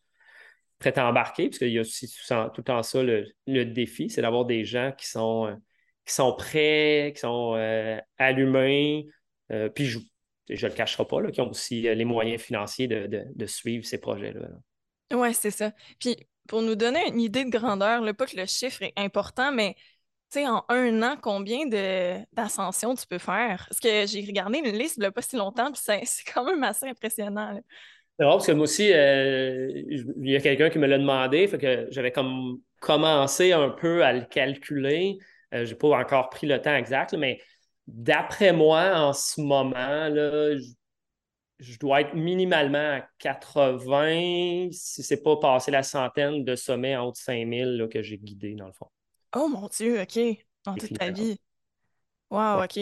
prêts 0.78 0.98
à 0.98 1.08
embarquer, 1.08 1.48
parce 1.48 1.58
qu'il 1.58 1.72
y 1.72 1.78
a 1.78 1.80
aussi 1.80 2.08
tout, 2.08 2.62
le 2.66 2.82
ça 2.82 3.02
le, 3.02 3.64
défi, 3.64 4.10
c'est 4.10 4.22
d'avoir 4.22 4.44
des 4.44 4.64
gens 4.64 4.92
qui 4.96 5.08
sont, 5.08 5.58
qui 6.04 6.14
sont 6.14 6.34
prêts, 6.34 7.12
qui 7.14 7.20
sont 7.20 7.54
euh, 7.56 7.98
allumés, 8.18 9.06
euh, 9.50 9.68
puis 9.68 9.86
je 9.86 9.98
ne 9.98 10.70
le 10.70 10.74
cacherai 10.74 11.04
pas, 11.04 11.20
là, 11.20 11.30
qui 11.30 11.40
ont 11.40 11.50
aussi 11.50 11.82
les 11.82 12.04
moyens 12.04 12.40
financiers 12.40 12.86
de, 12.86 13.46
suivre 13.46 13.84
ces 13.84 13.98
projets-là. 13.98 14.48
Oui, 15.12 15.32
c'est 15.34 15.50
ça. 15.50 15.72
Puis 15.98 16.16
pour 16.48 16.62
nous 16.62 16.74
donner 16.76 17.08
une 17.08 17.20
idée 17.20 17.44
de 17.44 17.50
grandeur, 17.50 18.00
là, 18.02 18.14
pas 18.14 18.26
que 18.26 18.36
le 18.36 18.46
chiffre 18.46 18.82
est 18.82 18.92
important, 18.96 19.52
mais 19.52 19.74
en 20.36 20.64
un 20.68 21.02
an, 21.02 21.16
combien 21.20 21.66
d'ascensions 22.32 22.94
tu 22.94 23.06
peux 23.06 23.18
faire? 23.18 23.66
Parce 23.68 23.80
que 23.80 24.06
j'ai 24.06 24.24
regardé 24.26 24.58
une 24.58 24.76
liste 24.76 24.96
il 24.96 25.00
n'y 25.00 25.06
a 25.06 25.12
pas 25.12 25.22
si 25.22 25.36
longtemps, 25.36 25.70
puis 25.72 25.80
c'est 25.82 26.02
quand 26.34 26.44
même 26.44 26.62
assez 26.62 26.86
impressionnant. 26.86 27.58
C'est 28.18 28.24
vrai, 28.24 28.34
parce 28.34 28.46
que 28.46 28.52
moi 28.52 28.64
aussi, 28.64 28.92
euh, 28.92 29.70
il 29.74 30.30
y 30.30 30.36
a 30.36 30.40
quelqu'un 30.40 30.70
qui 30.70 30.78
me 30.78 30.86
l'a 30.86 30.98
demandé, 30.98 31.46
fait 31.48 31.58
que 31.58 31.86
j'avais 31.90 32.12
comme 32.12 32.60
commencé 32.80 33.52
un 33.52 33.70
peu 33.70 34.04
à 34.04 34.12
le 34.12 34.24
calculer. 34.24 35.18
Euh, 35.54 35.64
je 35.64 35.72
n'ai 35.72 35.76
pas 35.76 35.98
encore 35.98 36.30
pris 36.30 36.46
le 36.46 36.60
temps 36.60 36.74
exact, 36.74 37.14
mais 37.14 37.40
d'après 37.86 38.52
moi, 38.52 38.98
en 38.98 39.12
ce 39.12 39.40
moment, 39.40 40.08
là, 40.08 40.56
je 41.58 41.78
dois 41.78 42.02
être 42.02 42.14
minimalement 42.14 42.98
à 42.98 43.08
80, 43.18 44.68
si 44.72 45.02
c'est 45.02 45.22
pas 45.22 45.36
passé 45.36 45.70
la 45.70 45.82
centaine 45.82 46.44
de 46.44 46.54
sommets 46.54 46.96
en 46.96 47.06
haut 47.06 47.12
de 47.12 47.16
5000 47.16 47.88
que 47.90 48.02
j'ai 48.02 48.18
guidé, 48.18 48.54
dans 48.54 48.66
le 48.66 48.72
fond. 48.72 48.88
Oh 49.36 49.48
mon 49.48 49.68
Dieu, 49.68 50.00
OK. 50.00 50.18
Dans 50.64 50.74
toute 50.74 50.98
ta 50.98 51.10
vie. 51.10 51.38
Wow, 52.30 52.64
OK. 52.64 52.78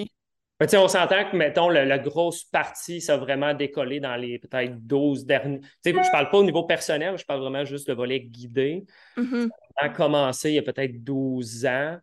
on 0.74 0.88
s'entend 0.88 1.28
que, 1.28 1.36
mettons, 1.36 1.68
la 1.68 1.98
grosse 1.98 2.44
partie, 2.44 3.00
ça 3.00 3.14
a 3.14 3.16
vraiment 3.16 3.54
décollé 3.54 3.98
dans 3.98 4.14
les 4.14 4.38
peut-être 4.38 4.78
12 4.86 5.26
derniers. 5.26 5.60
Je 5.84 5.90
ne 5.90 6.12
parle 6.12 6.30
pas 6.30 6.38
au 6.38 6.44
niveau 6.44 6.62
personnel, 6.62 7.18
je 7.18 7.24
parle 7.24 7.40
vraiment 7.40 7.64
juste 7.64 7.88
de 7.88 7.92
volet 7.92 8.20
guidé. 8.20 8.86
Mm-hmm. 9.16 9.48
Ça 9.48 9.86
a 9.86 9.88
commencé 9.88 10.50
il 10.50 10.54
y 10.54 10.58
a 10.58 10.62
peut-être 10.62 11.02
12 11.02 11.66
ans, 11.66 11.98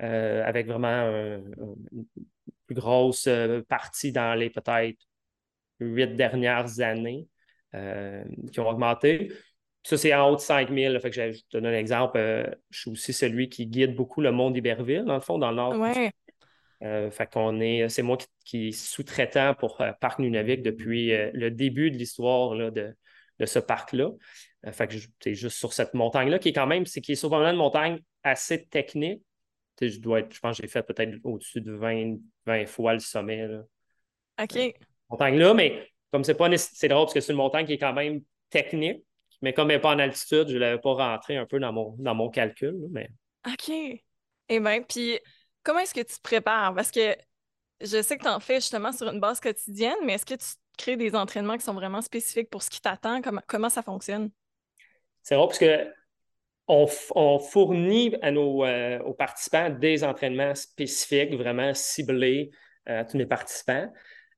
euh, 0.00 0.44
avec 0.44 0.68
vraiment 0.68 1.02
une 1.10 2.06
plus 2.66 2.76
grosse 2.76 3.26
euh, 3.26 3.62
partie 3.68 4.12
dans 4.12 4.34
les 4.34 4.48
peut-être 4.48 4.98
huit 5.80 6.14
dernières 6.14 6.78
années 6.80 7.26
euh, 7.74 8.22
qui 8.52 8.60
ont 8.60 8.68
augmenté. 8.68 9.32
Ça, 9.88 9.96
c'est 9.96 10.14
en 10.14 10.30
haut 10.30 10.36
de 10.36 10.40
5 10.40 10.70
000. 10.70 10.98
Fait 11.00 11.10
que 11.10 11.32
je 11.32 11.40
te 11.40 11.44
donne 11.52 11.66
un 11.66 11.72
exemple. 11.72 12.18
Euh, 12.18 12.44
je 12.70 12.80
suis 12.80 12.90
aussi 12.90 13.12
celui 13.12 13.48
qui 13.48 13.66
guide 13.66 13.94
beaucoup 13.94 14.20
le 14.20 14.32
monde 14.32 14.52
d'Iberville, 14.52 15.04
dans 15.04 15.14
le 15.14 15.20
fond, 15.20 15.38
dans 15.38 15.50
le 15.50 15.56
nord. 15.56 15.78
Ouais. 15.78 16.12
Euh, 16.82 17.10
fait 17.10 17.30
qu'on 17.32 17.58
est, 17.60 17.88
c'est 17.88 18.02
moi 18.02 18.18
qui, 18.44 18.72
suis 18.72 18.86
sous-traitant 18.86 19.54
pour 19.54 19.82
Parc 20.00 20.18
Nunavik 20.18 20.62
depuis 20.62 21.10
le 21.32 21.50
début 21.50 21.90
de 21.90 21.96
l'histoire 21.96 22.54
de, 22.70 22.94
ce 23.44 23.58
parc-là. 23.58 24.10
fait 24.72 24.88
que 24.88 24.94
c'est 25.20 25.34
juste 25.34 25.56
sur 25.56 25.72
cette 25.72 25.94
montagne-là 25.94 26.38
qui 26.38 26.50
est 26.50 26.52
quand 26.52 26.66
même, 26.66 26.86
c'est 26.86 27.00
qui 27.00 27.12
est 27.12 27.16
souvent 27.16 27.38
une 27.44 27.56
montagne 27.56 28.00
assez 28.22 28.66
technique. 28.66 29.22
je 29.80 29.98
dois 29.98 30.20
je 30.30 30.38
pense 30.38 30.58
que 30.58 30.62
j'ai 30.62 30.68
fait 30.68 30.82
peut-être 30.82 31.18
au-dessus 31.24 31.60
de 31.60 31.72
20, 31.72 32.18
20 32.46 32.66
fois 32.66 32.92
le 32.92 33.00
sommet. 33.00 33.48
Là. 33.48 33.62
OK 34.40 34.74
montagne-là, 35.10 35.54
mais 35.54 35.90
comme 36.12 36.24
c'est 36.24 36.34
pas 36.34 36.54
c'est 36.56 36.88
drôle 36.88 37.04
parce 37.04 37.14
que 37.14 37.20
c'est 37.20 37.32
une 37.32 37.38
montagne 37.38 37.66
qui 37.66 37.72
est 37.72 37.78
quand 37.78 37.92
même 37.92 38.20
technique, 38.50 39.02
mais 39.42 39.52
comme 39.52 39.70
elle 39.70 39.76
n'est 39.76 39.80
pas 39.80 39.94
en 39.94 39.98
altitude, 39.98 40.48
je 40.48 40.54
ne 40.54 40.58
l'avais 40.58 40.80
pas 40.80 40.94
rentré 40.94 41.36
un 41.36 41.46
peu 41.46 41.60
dans 41.60 41.72
mon, 41.72 41.94
dans 41.98 42.14
mon 42.14 42.28
calcul. 42.28 42.76
Mais... 42.90 43.08
OK. 43.46 43.70
Eh 44.50 44.60
bien, 44.60 44.82
puis 44.82 45.18
comment 45.62 45.80
est-ce 45.80 45.94
que 45.94 46.00
tu 46.00 46.16
te 46.16 46.22
prépares? 46.22 46.74
Parce 46.74 46.90
que 46.90 47.16
je 47.80 48.02
sais 48.02 48.16
que 48.16 48.22
tu 48.22 48.28
en 48.28 48.40
fais 48.40 48.56
justement 48.56 48.92
sur 48.92 49.08
une 49.08 49.20
base 49.20 49.40
quotidienne, 49.40 49.96
mais 50.04 50.14
est-ce 50.14 50.26
que 50.26 50.34
tu 50.34 50.46
crées 50.76 50.96
des 50.96 51.14
entraînements 51.14 51.56
qui 51.56 51.64
sont 51.64 51.74
vraiment 51.74 52.00
spécifiques 52.00 52.50
pour 52.50 52.62
ce 52.62 52.70
qui 52.70 52.80
t'attend? 52.80 53.20
Comment, 53.22 53.42
comment 53.46 53.68
ça 53.68 53.82
fonctionne? 53.82 54.30
C'est 55.22 55.34
drôle 55.34 55.48
parce 55.48 55.58
que 55.58 55.92
on, 56.68 57.38
fournit 57.38 58.14
à 58.20 58.30
nos, 58.30 58.64
euh, 58.64 58.98
aux 59.00 59.14
participants 59.14 59.70
des 59.70 60.04
entraînements 60.04 60.54
spécifiques, 60.54 61.34
vraiment 61.34 61.72
ciblés 61.72 62.50
à 62.84 63.04
tous 63.04 63.16
les 63.16 63.26
participants. 63.26 63.90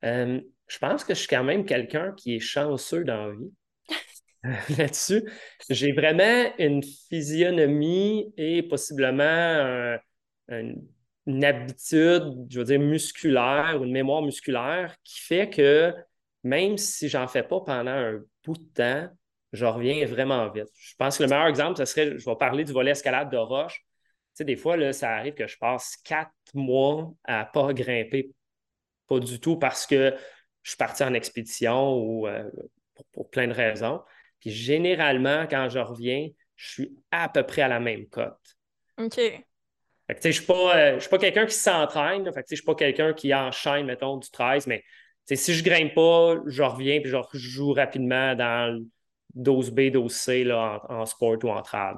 je 0.02 0.78
pense 0.80 1.04
que 1.04 1.14
je 1.14 1.20
suis 1.20 1.28
quand 1.28 1.44
même 1.44 1.64
quelqu'un 1.64 2.12
qui 2.16 2.36
est 2.36 2.40
chanceux 2.40 3.04
dans 3.04 3.26
la 3.26 3.32
vie. 3.32 3.52
là-dessus. 4.78 5.22
J'ai 5.68 5.92
vraiment 5.92 6.50
une 6.58 6.82
physionomie 6.82 8.32
et 8.36 8.62
possiblement 8.62 9.98
une 10.48 11.44
habitude, 11.44 12.46
je 12.48 12.58
veux 12.58 12.64
dire, 12.64 12.80
musculaire 12.80 13.76
ou 13.80 13.84
une 13.84 13.92
mémoire 13.92 14.22
musculaire 14.22 14.96
qui 15.04 15.20
fait 15.20 15.48
que 15.50 15.94
même 16.42 16.78
si 16.78 17.08
j'en 17.08 17.28
fais 17.28 17.42
pas 17.42 17.60
pendant 17.60 17.90
un 17.90 18.20
bout 18.44 18.56
de 18.56 18.72
temps, 18.74 19.08
je 19.52 19.64
reviens 19.64 20.06
vraiment 20.06 20.48
vite. 20.48 20.68
Je 20.74 20.94
pense 20.96 21.18
que 21.18 21.24
le 21.24 21.28
meilleur 21.28 21.46
exemple, 21.46 21.78
ce 21.78 21.84
serait, 21.84 22.18
je 22.18 22.24
vais 22.24 22.36
parler 22.36 22.64
du 22.64 22.72
volet 22.72 22.92
escalade 22.92 23.30
de 23.30 23.36
roche. 23.36 23.78
Tu 23.78 23.84
sais, 24.34 24.44
des 24.44 24.56
fois, 24.56 24.76
là, 24.76 24.92
ça 24.92 25.10
arrive 25.10 25.34
que 25.34 25.46
je 25.46 25.58
passe 25.58 25.96
quatre 26.04 26.30
mois 26.54 27.12
à 27.24 27.44
pas 27.44 27.72
grimper, 27.72 28.30
pas 29.06 29.18
du 29.18 29.40
tout 29.40 29.58
parce 29.58 29.86
que 29.86 30.14
je 30.62 30.70
suis 30.70 30.76
parti 30.76 31.02
en 31.02 31.14
expédition 31.14 31.94
ou 31.96 32.26
euh, 32.26 32.48
pour, 33.12 33.28
plein 33.30 33.48
de 33.48 33.52
raisons. 33.52 34.02
Puis 34.40 34.50
généralement, 34.50 35.46
quand 35.48 35.68
je 35.68 35.78
reviens, 35.78 36.28
je 36.56 36.70
suis 36.70 36.96
à 37.10 37.28
peu 37.28 37.42
près 37.42 37.62
à 37.62 37.68
la 37.68 37.80
même 37.80 38.06
cote. 38.06 38.56
OK. 38.98 39.18
je 39.18 40.28
ne 40.28 40.32
suis 40.32 40.44
pas, 40.44 40.76
euh, 40.76 41.00
pas 41.10 41.18
quelqu'un 41.18 41.46
qui 41.46 41.54
s'entraîne. 41.54 42.24
Je 42.24 42.38
ne 42.38 42.56
suis 42.56 42.64
pas 42.64 42.74
quelqu'un 42.74 43.12
qui 43.12 43.34
enchaîne, 43.34 43.86
mettons, 43.86 44.16
du 44.16 44.30
13, 44.30 44.66
mais 44.66 44.82
si 45.36 45.54
je 45.54 45.62
ne 45.62 45.68
grimpe 45.68 45.94
pas, 45.94 46.36
je 46.46 46.62
reviens 46.62 47.00
puis 47.00 47.10
je 47.10 47.38
joue 47.38 47.72
rapidement 47.72 48.34
dans 48.34 48.74
le 48.74 48.86
12B, 49.36 49.92
12C 49.92 50.44
là, 50.44 50.82
en, 50.88 51.06
sport 51.06 51.36
ou 51.42 51.50
en 51.50 51.62
trad. 51.62 51.96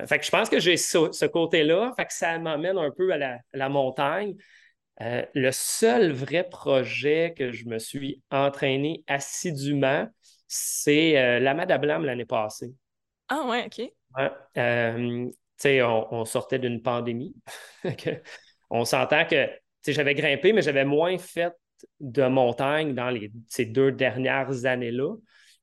Euh, 0.00 0.06
fait 0.06 0.18
que 0.18 0.24
je 0.24 0.30
pense 0.30 0.48
que 0.48 0.60
j'ai 0.60 0.76
ce, 0.76 1.26
côté-là. 1.26 1.92
Fait 1.96 2.06
que 2.06 2.12
ça 2.12 2.38
m'amène 2.38 2.78
un 2.78 2.90
peu 2.90 3.12
à 3.12 3.18
la, 3.52 3.68
montagne. 3.68 4.34
Euh, 5.00 5.24
le 5.34 5.50
seul 5.50 6.12
vrai 6.12 6.48
projet 6.48 7.34
que 7.36 7.52
je 7.52 7.66
me 7.66 7.78
suis 7.78 8.22
entraîné 8.30 9.02
assidûment, 9.06 10.06
c'est 10.54 11.18
euh, 11.18 11.40
la 11.40 11.54
Madablam 11.54 12.04
l'année 12.04 12.26
passée. 12.26 12.74
Ah 13.28 13.46
ouais, 13.48 13.64
OK. 13.64 13.90
Euh, 14.58 15.30
on, 15.64 16.06
on, 16.10 16.24
sortait 16.26 16.58
d'une 16.58 16.82
pandémie. 16.82 17.34
on 18.70 18.84
s'entend 18.84 19.24
que 19.24 19.48
j'avais 19.86 20.14
grimpé, 20.14 20.52
mais 20.52 20.60
j'avais 20.60 20.84
moins 20.84 21.16
fait 21.16 21.54
de 22.00 22.26
montagne 22.26 22.94
dans 22.94 23.08
les, 23.08 23.32
ces 23.48 23.64
deux 23.64 23.92
dernières 23.92 24.66
années-là. 24.66 25.16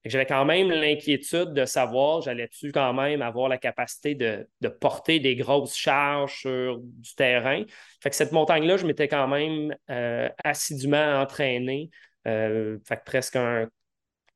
J'avais 0.05 0.25
quand 0.25 0.45
même 0.45 0.71
l'inquiétude 0.71 1.53
de 1.53 1.65
savoir, 1.65 2.21
j'allais-tu 2.21 2.71
quand 2.71 2.93
même 2.93 3.21
avoir 3.21 3.47
la 3.47 3.59
capacité 3.59 4.15
de, 4.15 4.47
porter 4.79 5.19
des 5.19 5.35
grosses 5.35 5.75
charges 5.75 6.39
sur 6.39 6.79
du 6.79 7.13
terrain? 7.13 7.63
Fait 8.01 8.09
que 8.09 8.15
cette 8.15 8.31
montagne-là, 8.31 8.77
je 8.77 8.87
m'étais 8.87 9.07
quand 9.07 9.27
même 9.27 9.75
euh, 9.91 10.29
assidûment 10.43 11.21
entraîné. 11.21 11.91
fait 12.23 13.03
presque 13.05 13.35
un 13.35 13.67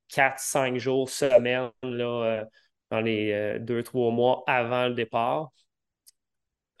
4-5 0.08 0.78
jours, 0.78 1.08
semaine, 1.08 1.70
là, 1.82 2.40
euh, 2.40 2.44
dans 2.90 3.00
les 3.00 3.32
euh, 3.32 3.58
deux, 3.58 3.82
trois 3.82 4.10
mois 4.10 4.44
avant 4.46 4.88
le 4.88 4.94
départ. 4.94 5.52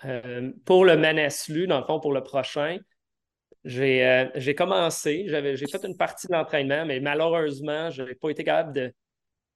Euh, 0.04 0.52
pour 0.64 0.84
le 0.84 0.96
Manaslu, 0.96 1.66
dans 1.66 1.80
le 1.80 1.86
fond, 1.86 2.00
pour 2.00 2.12
le 2.12 2.22
prochain, 2.22 2.78
j'ai 3.64 4.54
commencé, 4.56 5.24
j'ai 5.26 5.66
fait 5.66 5.84
une 5.84 5.96
partie 5.96 6.26
de 6.26 6.32
l'entraînement, 6.32 6.84
mais 6.84 7.00
malheureusement, 7.00 7.90
je 7.90 8.02
n'avais 8.02 8.14
pas 8.14 8.28
été 8.30 8.44
capable 8.44 8.74
de, 8.74 8.92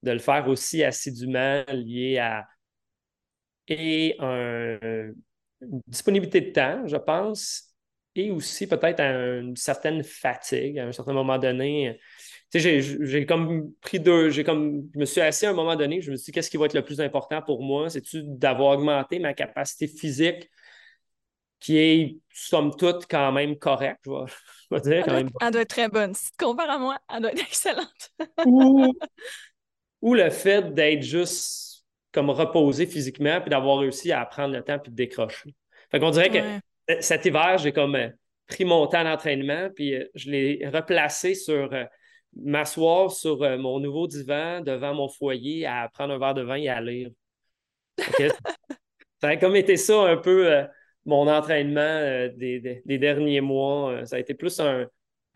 le 0.02 0.18
faire 0.18 0.48
aussi 0.48 0.82
assidûment 0.82 1.64
lié 1.68 2.18
à 2.18 2.46
et 3.70 4.16
une 4.18 5.14
disponibilité 5.86 6.40
de 6.40 6.52
temps, 6.52 6.86
je 6.86 6.96
pense, 6.96 7.67
et 8.18 8.30
aussi 8.32 8.66
peut-être 8.66 8.98
à 8.98 9.38
une 9.38 9.54
certaine 9.54 10.02
fatigue. 10.02 10.78
À 10.80 10.86
un 10.86 10.92
certain 10.92 11.12
moment 11.12 11.38
donné, 11.38 12.00
j'ai 12.52 13.26
comme 13.26 13.72
pris 13.80 14.00
deux, 14.00 14.30
j'ai 14.30 14.42
comme, 14.42 14.90
je 14.92 14.98
me 14.98 15.04
suis 15.04 15.20
assis 15.20 15.46
à 15.46 15.50
un 15.50 15.54
moment 15.54 15.76
donné, 15.76 16.00
je 16.00 16.10
me 16.10 16.16
suis 16.16 16.26
dit, 16.26 16.32
qu'est-ce 16.32 16.50
qui 16.50 16.56
va 16.56 16.66
être 16.66 16.74
le 16.74 16.82
plus 16.82 17.00
important 17.00 17.40
pour 17.42 17.62
moi? 17.62 17.88
C'est-tu 17.88 18.22
d'avoir 18.24 18.76
augmenté 18.76 19.20
ma 19.20 19.34
capacité 19.34 19.86
physique 19.86 20.50
qui 21.60 21.78
est, 21.78 22.16
somme 22.32 22.74
toute, 22.76 23.06
quand 23.08 23.30
même 23.30 23.56
correcte, 23.56 24.00
je 24.04 24.10
vais, 24.74 24.80
dire. 24.80 25.08
Elle, 25.08 25.26
doit, 25.26 25.38
elle 25.40 25.52
doit 25.52 25.62
être 25.62 25.68
très 25.68 25.88
bonne. 25.88 26.14
Si 26.14 26.30
tu 26.32 26.44
compares 26.44 26.70
à 26.70 26.78
moi, 26.78 26.98
elle 27.12 27.22
doit 27.22 27.32
être 27.32 27.40
excellente. 27.46 28.10
ou, 30.00 30.14
le 30.14 30.30
fait 30.30 30.74
d'être 30.74 31.02
juste 31.02 31.84
comme 32.10 32.30
reposé 32.30 32.86
physiquement 32.86 33.40
puis 33.40 33.50
d'avoir 33.50 33.78
réussi 33.78 34.10
à 34.10 34.24
prendre 34.24 34.54
le 34.54 34.62
temps 34.62 34.78
puis 34.80 34.90
de 34.90 34.96
décrocher. 34.96 35.54
Fait 35.90 36.00
qu'on 36.00 36.10
dirait 36.10 36.30
que 36.30 36.60
cet 37.00 37.26
hiver, 37.26 37.58
j'ai 37.58 37.72
comme 37.72 37.94
euh, 37.94 38.08
pris 38.46 38.64
mon 38.64 38.86
temps 38.86 39.04
d'entraînement 39.04 39.68
puis 39.74 39.94
euh, 39.94 40.04
je 40.14 40.30
l'ai 40.30 40.68
replacé 40.68 41.34
sur 41.34 41.72
euh, 41.72 41.84
m'asseoir 42.36 43.10
sur 43.10 43.42
euh, 43.42 43.58
mon 43.58 43.80
nouveau 43.80 44.06
divan 44.06 44.60
devant 44.60 44.94
mon 44.94 45.08
foyer 45.08 45.66
à 45.66 45.88
prendre 45.92 46.14
un 46.14 46.18
verre 46.18 46.34
de 46.34 46.42
vin 46.42 46.56
et 46.56 46.68
à 46.68 46.80
lire. 46.80 47.10
ça 49.20 49.28
a 49.28 49.36
comme 49.36 49.56
été 49.56 49.76
ça 49.76 50.02
un 50.02 50.16
peu 50.16 50.52
euh, 50.52 50.64
mon 51.04 51.28
entraînement 51.28 51.80
euh, 51.80 52.28
des, 52.28 52.82
derniers 52.98 53.40
mois. 53.40 54.04
ça 54.06 54.16
a 54.16 54.18
été 54.18 54.34
plus 54.34 54.60
un 54.60 54.86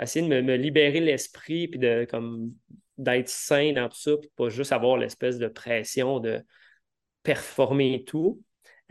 essayer 0.00 0.26
de 0.26 0.40
me, 0.40 0.56
libérer 0.56 1.00
l'esprit 1.00 1.68
puis 1.68 1.78
de 1.78 2.06
comme 2.10 2.52
d'être 2.98 3.28
sain 3.28 3.72
dans 3.72 3.88
tout 3.88 3.96
ça, 3.96 4.16
puis 4.16 4.30
pas 4.36 4.48
juste 4.48 4.72
avoir 4.72 4.96
l'espèce 4.96 5.38
de 5.38 5.48
pression 5.48 6.20
de 6.20 6.40
performer 7.22 7.94
et 7.94 8.04
tout. 8.04 8.42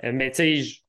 mais 0.01 0.31
tu 0.31 0.63
sais, 0.63 0.80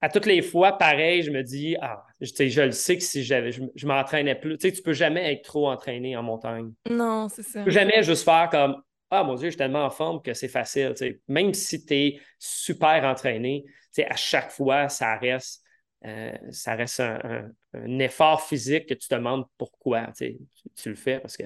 à 0.00 0.08
toutes 0.08 0.26
les 0.26 0.42
fois, 0.42 0.76
pareil, 0.76 1.22
je 1.22 1.30
me 1.30 1.42
dis, 1.42 1.76
ah, 1.80 2.04
je, 2.20 2.48
je 2.48 2.62
le 2.62 2.72
sais 2.72 2.96
que 2.96 3.02
si 3.02 3.24
j'avais, 3.24 3.50
je, 3.52 3.86
m'entraînais 3.86 4.34
plus. 4.34 4.58
Tu 4.58 4.68
sais, 4.68 4.74
tu 4.74 4.82
peux 4.82 4.92
jamais 4.92 5.32
être 5.32 5.42
trop 5.42 5.68
entraîné 5.68 6.16
en 6.16 6.22
montagne. 6.22 6.72
Non, 6.90 7.28
c'est 7.28 7.42
ça. 7.42 7.60
Tu 7.60 7.64
peux 7.64 7.70
jamais 7.70 8.02
juste 8.02 8.24
faire 8.24 8.48
comme, 8.50 8.82
ah, 9.10 9.24
mon 9.24 9.34
Dieu, 9.34 9.46
je 9.46 9.50
suis 9.50 9.58
tellement 9.58 9.84
en 9.84 9.90
forme 9.90 10.20
que 10.20 10.34
c'est 10.34 10.48
facile. 10.48 10.92
Tu. 10.96 11.20
Même 11.28 11.54
si 11.54 11.84
tu 11.84 11.94
es 11.94 12.20
super 12.38 13.04
entraîné, 13.04 13.64
tu 13.94 14.02
à 14.02 14.16
chaque 14.16 14.50
fois, 14.50 14.88
ça 14.88 15.16
reste, 15.16 15.62
euh, 16.04 16.36
ça 16.50 16.74
reste 16.74 17.00
un, 17.00 17.50
effort 17.98 18.42
physique 18.42 18.86
que 18.86 18.94
tu 18.94 19.08
te 19.08 19.14
demandes 19.14 19.44
pourquoi. 19.56 20.08
Tu, 20.16 20.36
tu, 20.74 20.88
le 20.90 20.94
fais 20.94 21.20
parce 21.20 21.36
que. 21.36 21.44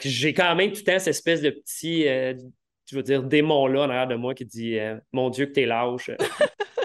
J'ai 0.00 0.34
quand 0.34 0.54
même 0.56 0.72
tout 0.72 0.80
le 0.84 0.92
temps 0.92 0.98
cette 0.98 1.08
espèce 1.08 1.40
de 1.40 1.50
petit, 1.50 2.08
euh, 2.08 2.34
je 2.90 2.96
veux 2.96 3.04
dire, 3.04 3.22
démon-là 3.22 3.82
en 3.82 3.90
arrière 3.90 4.08
de 4.08 4.16
moi 4.16 4.34
qui 4.34 4.44
dit 4.44 4.78
euh, 4.78 4.98
Mon 5.12 5.30
Dieu, 5.30 5.46
que 5.46 5.52
t'es 5.52 5.66
lâche. 5.66 6.10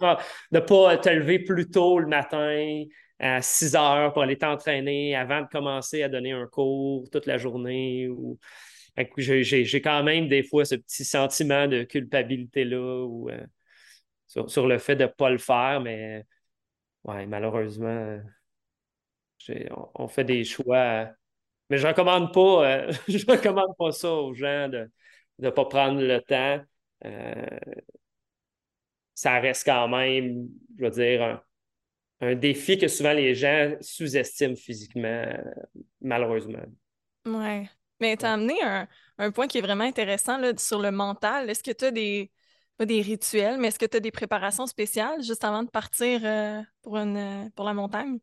de 0.00 0.16
ne 0.52 0.60
pas 0.60 0.96
te 0.98 1.08
lever 1.08 1.38
plus 1.38 1.70
tôt 1.70 1.98
le 1.98 2.06
matin 2.06 2.84
à 3.18 3.42
6 3.42 3.76
heures 3.76 4.12
pour 4.12 4.22
aller 4.22 4.36
t'entraîner 4.36 5.16
avant 5.16 5.42
de 5.42 5.48
commencer 5.48 6.02
à 6.02 6.08
donner 6.08 6.32
un 6.32 6.46
cours 6.46 7.08
toute 7.10 7.26
la 7.26 7.38
journée. 7.38 8.08
Ou... 8.08 8.38
J'ai 9.18 9.80
quand 9.80 10.02
même 10.02 10.28
des 10.28 10.42
fois 10.42 10.64
ce 10.64 10.74
petit 10.74 11.04
sentiment 11.04 11.66
de 11.66 11.82
culpabilité-là 11.82 13.04
ou, 13.04 13.28
euh, 13.30 13.46
sur, 14.48 14.66
le 14.66 14.78
fait 14.78 14.96
de 14.96 15.04
ne 15.04 15.08
pas 15.08 15.30
le 15.30 15.38
faire, 15.38 15.80
mais 15.80 16.24
ouais, 17.04 17.26
malheureusement, 17.26 18.18
on, 19.94 20.08
fait 20.08 20.24
des 20.24 20.44
choix. 20.44 21.10
Mais 21.70 21.78
je 21.78 21.86
recommande 21.86 22.32
pas, 22.32 22.66
euh, 22.66 22.92
je 23.08 23.26
recommande 23.26 23.76
pas 23.78 23.92
ça 23.92 24.12
aux 24.12 24.34
gens 24.34 24.68
de 24.68 24.90
ne 25.38 25.50
pas 25.50 25.64
prendre 25.66 26.00
le 26.00 26.20
temps. 26.20 26.60
Euh, 27.04 27.58
ça 29.16 29.40
reste 29.40 29.64
quand 29.64 29.88
même, 29.88 30.46
je 30.78 30.84
veux 30.84 30.90
dire, 30.90 31.42
un, 32.20 32.34
défi 32.34 32.78
que 32.78 32.86
souvent 32.86 33.14
les 33.14 33.34
gens 33.34 33.74
sous-estiment 33.80 34.54
physiquement, 34.54 35.24
malheureusement. 36.00 36.62
Oui. 37.24 37.66
Mais 37.98 38.16
tu 38.16 38.26
as 38.26 38.34
amené 38.34 38.54
un, 39.18 39.30
point 39.32 39.48
qui 39.48 39.58
est 39.58 39.62
vraiment 39.62 39.84
intéressant 39.84 40.36
là, 40.36 40.52
sur 40.58 40.80
le 40.80 40.90
mental. 40.90 41.48
Est-ce 41.48 41.62
que 41.62 41.72
tu 41.72 41.86
as 41.86 41.90
des, 41.90 42.30
pas 42.76 42.84
des 42.84 43.00
rituels, 43.00 43.58
mais 43.58 43.68
est-ce 43.68 43.78
que 43.78 43.86
tu 43.86 43.96
as 43.96 44.00
des 44.00 44.10
préparations 44.10 44.66
spéciales 44.66 45.22
juste 45.22 45.44
avant 45.44 45.62
de 45.62 45.70
partir 45.70 46.20
euh, 46.24 46.60
pour, 46.82 46.98
une, 46.98 47.50
pour 47.56 47.64
la 47.64 47.72
montagne? 47.72 48.18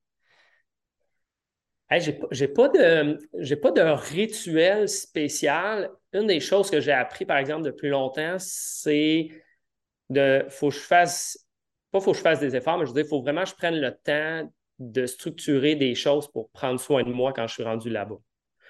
j'ai 2.31 2.47
pas, 2.47 2.69
de, 2.69 3.19
j'ai 3.39 3.55
pas 3.55 3.71
de 3.71 3.81
rituel 3.81 4.89
spécial. 4.89 5.91
Une 6.11 6.27
des 6.27 6.39
choses 6.39 6.69
que 6.71 6.79
j'ai 6.79 6.91
appris, 6.91 7.25
par 7.25 7.37
exemple, 7.37 7.63
depuis 7.63 7.89
longtemps, 7.89 8.37
c'est 8.39 9.29
de 10.09 10.45
faut 10.49 10.69
que 10.69 10.75
je 10.75 10.79
fasse, 10.79 11.47
pas 11.91 11.99
faut 11.99 12.11
que 12.11 12.17
je 12.17 12.23
fasse 12.23 12.39
des 12.39 12.55
efforts, 12.55 12.77
mais 12.77 12.85
je 12.85 12.91
veux 12.91 12.95
dire, 12.95 13.05
il 13.05 13.09
faut 13.09 13.21
vraiment 13.21 13.43
que 13.43 13.49
je 13.49 13.55
prenne 13.55 13.79
le 13.79 13.91
temps 13.91 14.51
de 14.79 15.05
structurer 15.05 15.75
des 15.75 15.95
choses 15.95 16.27
pour 16.31 16.49
prendre 16.49 16.79
soin 16.79 17.03
de 17.03 17.11
moi 17.11 17.33
quand 17.33 17.47
je 17.47 17.53
suis 17.53 17.63
rendu 17.63 17.89
là-bas. 17.89 18.17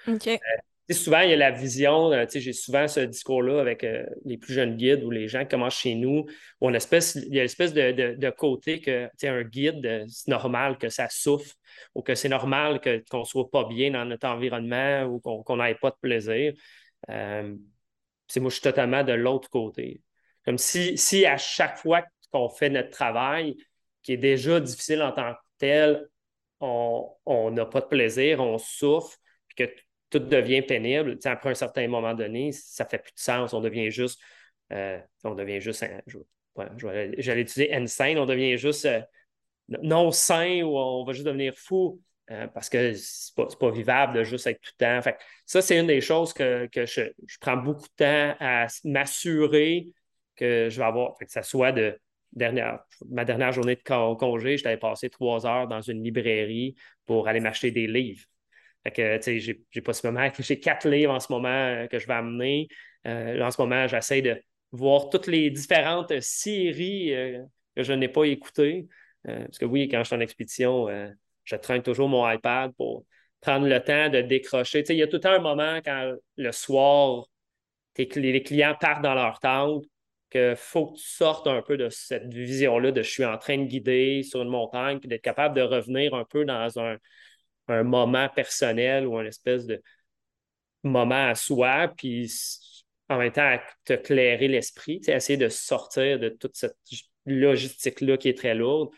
OK. 0.07 0.27
Euh, 0.27 0.93
souvent, 0.93 1.21
il 1.21 1.29
y 1.29 1.33
a 1.33 1.37
la 1.37 1.51
vision, 1.51 2.11
euh, 2.11 2.25
j'ai 2.29 2.53
souvent 2.53 2.87
ce 2.87 2.99
discours-là 2.99 3.61
avec 3.61 3.83
euh, 3.83 4.05
les 4.25 4.37
plus 4.37 4.53
jeunes 4.53 4.75
guides 4.75 5.03
ou 5.03 5.11
les 5.11 5.27
gens 5.27 5.41
qui 5.41 5.49
commencent 5.49 5.77
chez 5.77 5.95
nous, 5.95 6.25
où 6.61 6.67
on 6.67 6.73
espèce, 6.73 7.15
il 7.15 7.33
y 7.33 7.39
a 7.39 7.43
l'espèce 7.43 7.73
de, 7.73 8.15
de, 8.15 8.29
côté 8.29 8.81
que 8.81 9.09
un 9.23 9.43
guide, 9.43 10.05
c'est 10.07 10.27
normal 10.27 10.77
que 10.77 10.89
ça 10.89 11.07
souffre 11.09 11.55
ou 11.95 12.01
que 12.01 12.15
c'est 12.15 12.29
normal 12.29 12.81
qu'on 13.09 13.19
ne 13.19 13.25
soit 13.25 13.49
pas 13.49 13.63
bien 13.65 13.91
dans 13.91 14.05
notre 14.05 14.27
environnement 14.27 15.03
ou 15.05 15.19
qu'on 15.19 15.57
n'ait 15.57 15.75
pas 15.75 15.91
de 15.91 15.97
plaisir. 16.01 16.53
c'est 17.07 18.39
moi, 18.39 18.49
je 18.49 18.55
suis 18.55 18.61
totalement 18.61 19.03
de 19.03 19.13
l'autre 19.13 19.49
côté. 19.49 20.01
Comme 20.45 20.57
si, 20.57 20.97
si 20.97 21.25
à 21.25 21.37
chaque 21.37 21.77
fois 21.77 22.03
qu'on 22.31 22.49
fait 22.49 22.69
notre 22.69 22.89
travail, 22.89 23.55
qui 24.01 24.13
est 24.13 24.17
déjà 24.17 24.59
difficile 24.59 25.01
en 25.01 25.11
tant 25.11 25.33
que 25.33 25.39
tel, 25.57 26.07
on 26.59 27.51
n'a 27.51 27.65
pas 27.65 27.81
de 27.81 27.87
plaisir, 27.87 28.39
on 28.39 28.57
souffre, 28.57 29.17
puis 29.47 29.65
que 29.65 29.73
tout 30.09 30.19
devient 30.19 30.61
pénible, 30.61 31.17
après 31.25 31.49
un 31.49 31.55
certain 31.55 31.87
moment 31.87 32.13
donné, 32.13 32.51
ça 32.51 32.85
fait 32.85 32.99
plus 32.99 33.13
de 33.13 33.19
sens. 33.19 33.53
On 33.53 33.61
devient 33.61 33.89
juste, 33.89 34.19
euh, 34.71 34.99
on 35.23 35.35
devient 35.35 35.59
juste, 35.59 35.85
j'allais 36.77 37.41
utiliser 37.41 37.73
insane, 37.73 38.17
on 38.17 38.25
devient 38.25 38.57
juste 38.57 38.85
euh, 38.85 39.01
non 39.67 40.11
sain 40.11 40.61
ou 40.61 40.77
on 40.77 41.03
va 41.03 41.13
juste 41.13 41.25
devenir 41.25 41.53
fou. 41.55 41.99
Euh, 42.31 42.47
parce 42.47 42.69
que 42.69 42.93
c'est 42.93 43.35
pas, 43.35 43.47
pas 43.59 43.69
vivable 43.69 44.13
de 44.13 44.23
juste 44.23 44.47
être 44.47 44.61
tout 44.61 44.71
le 44.79 44.85
temps. 44.85 45.01
Fait 45.01 45.17
ça, 45.45 45.61
c'est 45.61 45.77
une 45.77 45.87
des 45.87 45.99
choses 45.99 46.31
que, 46.31 46.69
je, 46.73 47.01
prends 47.41 47.57
beaucoup 47.57 47.81
de 47.81 47.95
temps 47.97 48.35
à 48.39 48.67
m'assurer 48.85 49.87
que 50.35 50.69
je 50.69 50.77
vais 50.77 50.85
avoir, 50.85 51.15
que 51.17 51.25
ça 51.27 51.43
soit 51.43 51.71
de 51.71 51.97
dernière, 52.31 52.79
ma 53.09 53.25
dernière 53.25 53.51
journée 53.51 53.75
de 53.75 54.15
congé, 54.15 54.57
je 54.57 54.63
t'avais 54.63 54.77
passé 54.77 55.09
trois 55.09 55.45
heures 55.45 55.67
dans 55.67 55.81
une 55.81 56.03
librairie 56.03 56.75
pour 57.05 57.27
aller 57.27 57.39
m'acheter 57.39 57.71
des 57.71 57.87
livres. 57.87 58.25
Fait 58.83 58.91
que, 58.91 59.17
tu 59.17 59.39
sais, 59.39 59.39
j'ai, 59.71 59.81
possiblement, 59.81 60.29
j'ai 60.39 60.59
quatre 60.59 60.87
livres 60.87 61.13
en 61.13 61.19
ce 61.19 61.31
moment 61.31 61.47
euh, 61.47 61.87
que 61.87 61.99
je 61.99 62.07
vais 62.07 62.13
amener. 62.13 62.67
Euh, 63.07 63.41
en 63.41 63.51
ce 63.51 63.61
moment, 63.61 63.87
j'essaie 63.87 64.21
de 64.21 64.41
voir 64.71 65.09
toutes 65.09 65.27
les 65.27 65.49
différentes 65.49 66.19
séries 66.19 67.13
euh, 67.13 67.43
que 67.75 67.83
je 67.83 67.93
n'ai 67.93 68.09
pas 68.09 68.25
écoutées. 68.25 68.87
parce 69.23 69.57
que 69.57 69.65
oui, 69.65 69.87
quand 69.87 69.99
je 69.99 70.07
suis 70.07 70.15
en 70.15 70.19
expédition, 70.19 70.87
je 71.43 71.55
traîne 71.55 71.81
toujours 71.81 72.09
mon 72.09 72.29
iPad 72.29 72.73
pour 72.75 73.05
prendre 73.41 73.67
le 73.67 73.79
temps 73.81 74.09
de 74.09 74.21
décrocher. 74.21 74.83
Tu 74.83 74.87
sais, 74.87 74.95
il 74.95 74.99
y 74.99 75.03
a 75.03 75.07
tout 75.07 75.21
un 75.23 75.39
moment 75.39 75.79
quand 75.83 76.13
le 76.37 76.51
soir, 76.51 77.25
les 77.97 78.43
clients 78.43 78.75
partent 78.79 79.03
dans 79.03 79.15
leur 79.15 79.39
tente, 79.39 79.85
qu'il 80.33 80.55
faut 80.57 80.87
que 80.87 80.97
tu 80.97 81.07
sortes 81.07 81.47
un 81.47 81.61
peu 81.61 81.77
de 81.77 81.89
cette 81.89 82.33
vision-là 82.33 82.91
de 82.91 83.01
je 83.03 83.09
suis 83.09 83.25
en 83.25 83.37
train 83.37 83.57
de 83.57 83.65
guider 83.65 84.23
sur 84.23 84.41
une 84.41 84.49
montagne, 84.49 84.99
puis 84.99 85.07
d'être 85.07 85.21
capable 85.21 85.55
de 85.55 85.61
revenir 85.61 86.13
un 86.15 86.25
peu 86.25 86.45
dans 86.45 86.79
un, 86.79 86.97
moment 87.83 88.27
personnel 88.29 89.07
ou 89.07 89.17
un 89.17 89.25
espèce 89.25 89.65
de 89.65 89.81
moment 90.83 91.29
à 91.29 91.35
soi, 91.35 91.93
puis 91.95 92.29
en 93.09 93.17
même 93.17 93.31
temps 93.31 93.57
te 93.85 93.93
clairer 93.93 94.49
l'esprit, 94.49 95.01
essayer 95.07 95.37
de 95.37 95.47
sortir 95.47 96.19
de 96.19 96.29
toute 96.29 96.57
cette 96.57 96.75
logistique-là 97.25 98.17
qui 98.17 98.29
est 98.29 98.37
très 98.37 98.53
lourde. 98.55 98.89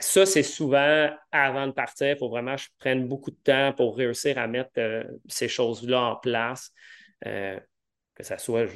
ça, 0.00 0.24
c'est 0.24 0.42
souvent 0.42 1.10
avant 1.30 1.66
de 1.66 1.72
partir, 1.72 2.08
il 2.08 2.16
faut 2.16 2.30
vraiment 2.30 2.56
que 2.56 2.62
je 2.62 2.68
prenne 2.78 3.06
beaucoup 3.06 3.30
de 3.30 3.36
temps 3.36 3.74
pour 3.74 3.96
réussir 3.96 4.38
à 4.38 4.46
mettre 4.46 4.72
euh, 4.78 5.04
ces 5.28 5.48
choses-là 5.48 6.00
en 6.00 6.16
place. 6.16 6.72
Euh, 7.26 7.60
que 8.14 8.22
ça 8.22 8.38
soit, 8.38 8.66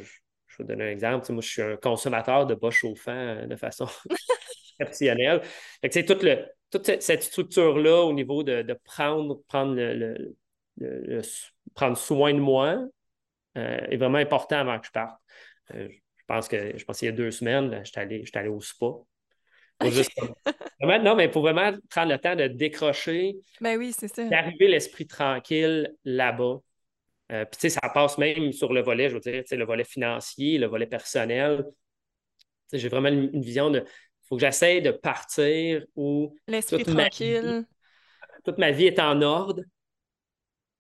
vais 0.59 0.65
vous 0.65 0.69
donner 0.69 0.85
un 0.85 0.91
exemple, 0.91 1.33
moi, 1.33 1.43
je 1.43 1.49
suis 1.49 1.63
un 1.63 1.77
consommateur 1.77 2.47
de 2.47 2.55
bas 2.55 2.71
chauffant 2.71 3.13
euh, 3.13 3.47
de 3.47 3.57
façon 3.57 3.87
exceptionnelle. 4.81 5.43
Fait 5.83 6.05
tout 6.05 6.19
le, 6.23 6.47
toute 6.71 7.01
cette 7.01 7.23
structure-là 7.23 8.03
au 8.03 8.13
niveau 8.13 8.43
de, 8.43 8.79
prendre, 8.85 9.41
prendre, 9.49 9.75
le, 9.77 10.35
prendre 11.75 11.97
soin 11.97 12.35
de 12.35 12.41
moi 12.41 12.79
euh, 13.57 13.79
est 13.89 13.97
vraiment 13.97 14.19
important 14.19 14.59
avant 14.59 14.79
que 14.79 14.87
je 14.87 14.93
parte. 14.93 15.21
Euh, 15.75 15.89
je 15.91 16.25
pense 16.27 16.49
que 16.49 16.77
je 16.77 16.85
pense 16.85 16.99
qu'il 16.99 17.07
y 17.07 17.09
a 17.09 17.13
deux 17.13 17.31
semaines, 17.31 17.81
je 17.85 17.91
suis 17.91 18.01
allé, 18.01 18.25
allé, 18.35 18.49
au 18.49 18.61
spa. 18.61 18.87
non, 20.81 21.15
mais 21.17 21.29
pour 21.29 21.43
vraiment 21.43 21.73
prendre 21.89 22.13
le 22.13 22.19
temps 22.19 22.37
de 22.37 22.49
décrocher, 22.49 23.37
ben 23.61 23.79
oui, 23.79 23.95
c'est 23.97 24.09
ça. 24.09 24.25
d'arriver 24.29 24.69
l'esprit 24.69 25.07
tranquille 25.07 25.95
là-bas. 26.05 26.59
Euh, 27.31 27.45
puis, 27.45 27.59
tu 27.59 27.69
sais, 27.69 27.69
ça 27.69 27.89
passe 27.93 28.19
même 28.19 28.53
sur 28.53 28.73
le 28.73 28.83
volet, 28.83 29.09
je 29.11 29.15
veux 29.15 29.21
dire, 29.21 29.43
le 29.51 29.65
volet 29.65 29.85
financier, 29.85 30.59
le 30.59 30.67
volet 30.67 30.87
personnel. 30.87 31.65
J'ai 32.73 32.89
vraiment 32.89 33.09
une, 33.09 33.41
vision 33.41 33.71
de 33.71 33.85
faut 34.29 34.37
que 34.37 34.43
j'essaie 34.43 34.81
de 34.81 34.91
partir 34.91 35.85
où. 35.97 36.35
L'esprit 36.47 36.85
tranquille. 36.85 37.65
toute 38.45 38.59
ma 38.59 38.71
vie 38.71 38.87
est 38.87 38.99
en 38.99 39.23
ordre 39.23 39.63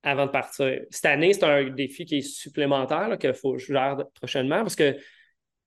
avant 0.02 0.26
de 0.26 0.30
partir. 0.30 0.80
Cette 0.90 1.06
année, 1.06 1.32
c'est 1.32 1.44
un 1.44 1.64
défi 1.70 2.04
qui 2.04 2.18
est 2.18 2.22
supplémentaire 2.22 3.18
qu'il 3.18 3.34
faut 3.34 3.52
que 3.52 3.58
je 3.58 3.72
gère 3.72 4.04
prochainement 4.14 4.60
parce 4.60 4.76
que 4.76 4.96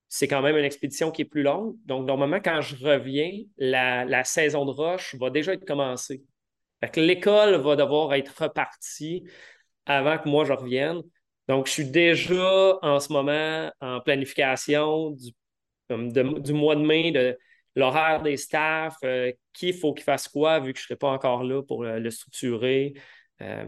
c'est 0.08 0.28
quand 0.28 0.42
même 0.42 0.56
une 0.56 0.64
expédition 0.64 1.10
qui 1.10 1.22
est 1.22 1.26
plus 1.26 1.42
longue. 1.42 1.76
Donc, 1.86 2.06
normalement, 2.06 2.40
quand 2.40 2.60
je 2.60 2.76
reviens, 2.84 3.32
la, 3.56 4.24
saison 4.24 4.64
de 4.64 4.70
roche 4.70 5.14
va 5.14 5.30
déjà 5.30 5.54
être 5.54 5.64
commencée. 5.64 6.22
l'école 6.96 7.56
va 7.56 7.76
devoir 7.76 8.12
être 8.14 8.42
repartie 8.42 9.24
avant 9.86 10.18
que 10.18 10.28
moi 10.28 10.44
je 10.44 10.52
revienne. 10.52 11.02
Donc, 11.48 11.66
je 11.66 11.72
suis 11.72 11.90
déjà 11.90 12.78
en 12.82 13.00
ce 13.00 13.12
moment 13.12 13.70
en 13.80 14.00
planification 14.00 15.10
du, 15.10 15.32
du 15.90 16.52
mois 16.52 16.76
de 16.76 16.82
mai 16.82 17.10
de 17.10 17.36
l'horaire 17.74 18.22
des 18.22 18.36
staffs, 18.36 18.96
euh, 19.04 19.32
qui 19.52 19.72
faut 19.72 19.94
qu'il 19.94 20.04
fasse 20.04 20.28
quoi, 20.28 20.60
vu 20.60 20.72
que 20.72 20.78
je 20.78 20.84
ne 20.84 20.86
serai 20.88 20.96
pas 20.96 21.10
encore 21.10 21.42
là 21.42 21.62
pour 21.62 21.84
le, 21.84 22.10
structurer. 22.10 22.94
Euh, 23.40 23.66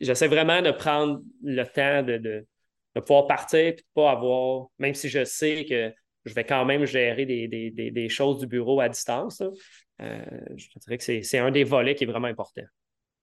j'essaie 0.00 0.28
vraiment 0.28 0.62
de 0.62 0.70
prendre 0.70 1.20
le 1.42 1.64
temps 1.64 2.02
de, 2.02 2.46
pouvoir 3.00 3.26
partir 3.26 3.60
et 3.60 3.72
de 3.72 3.78
ne 3.78 3.82
pas 3.94 4.10
avoir, 4.10 4.66
même 4.78 4.94
si 4.94 5.08
je 5.08 5.24
sais 5.24 5.64
que 5.64 5.92
je 6.24 6.34
vais 6.34 6.44
quand 6.44 6.64
même 6.64 6.84
gérer 6.84 7.26
des, 7.26 8.08
choses 8.08 8.38
du 8.40 8.46
bureau 8.46 8.80
à 8.80 8.88
distance, 8.88 9.40
euh, 10.00 10.24
je 10.56 10.66
dirais 10.80 10.98
que 10.98 11.22
c'est 11.22 11.38
un 11.38 11.50
des 11.50 11.64
volets 11.64 11.94
qui 11.94 12.04
est 12.04 12.08
vraiment 12.08 12.28
important. 12.28 12.62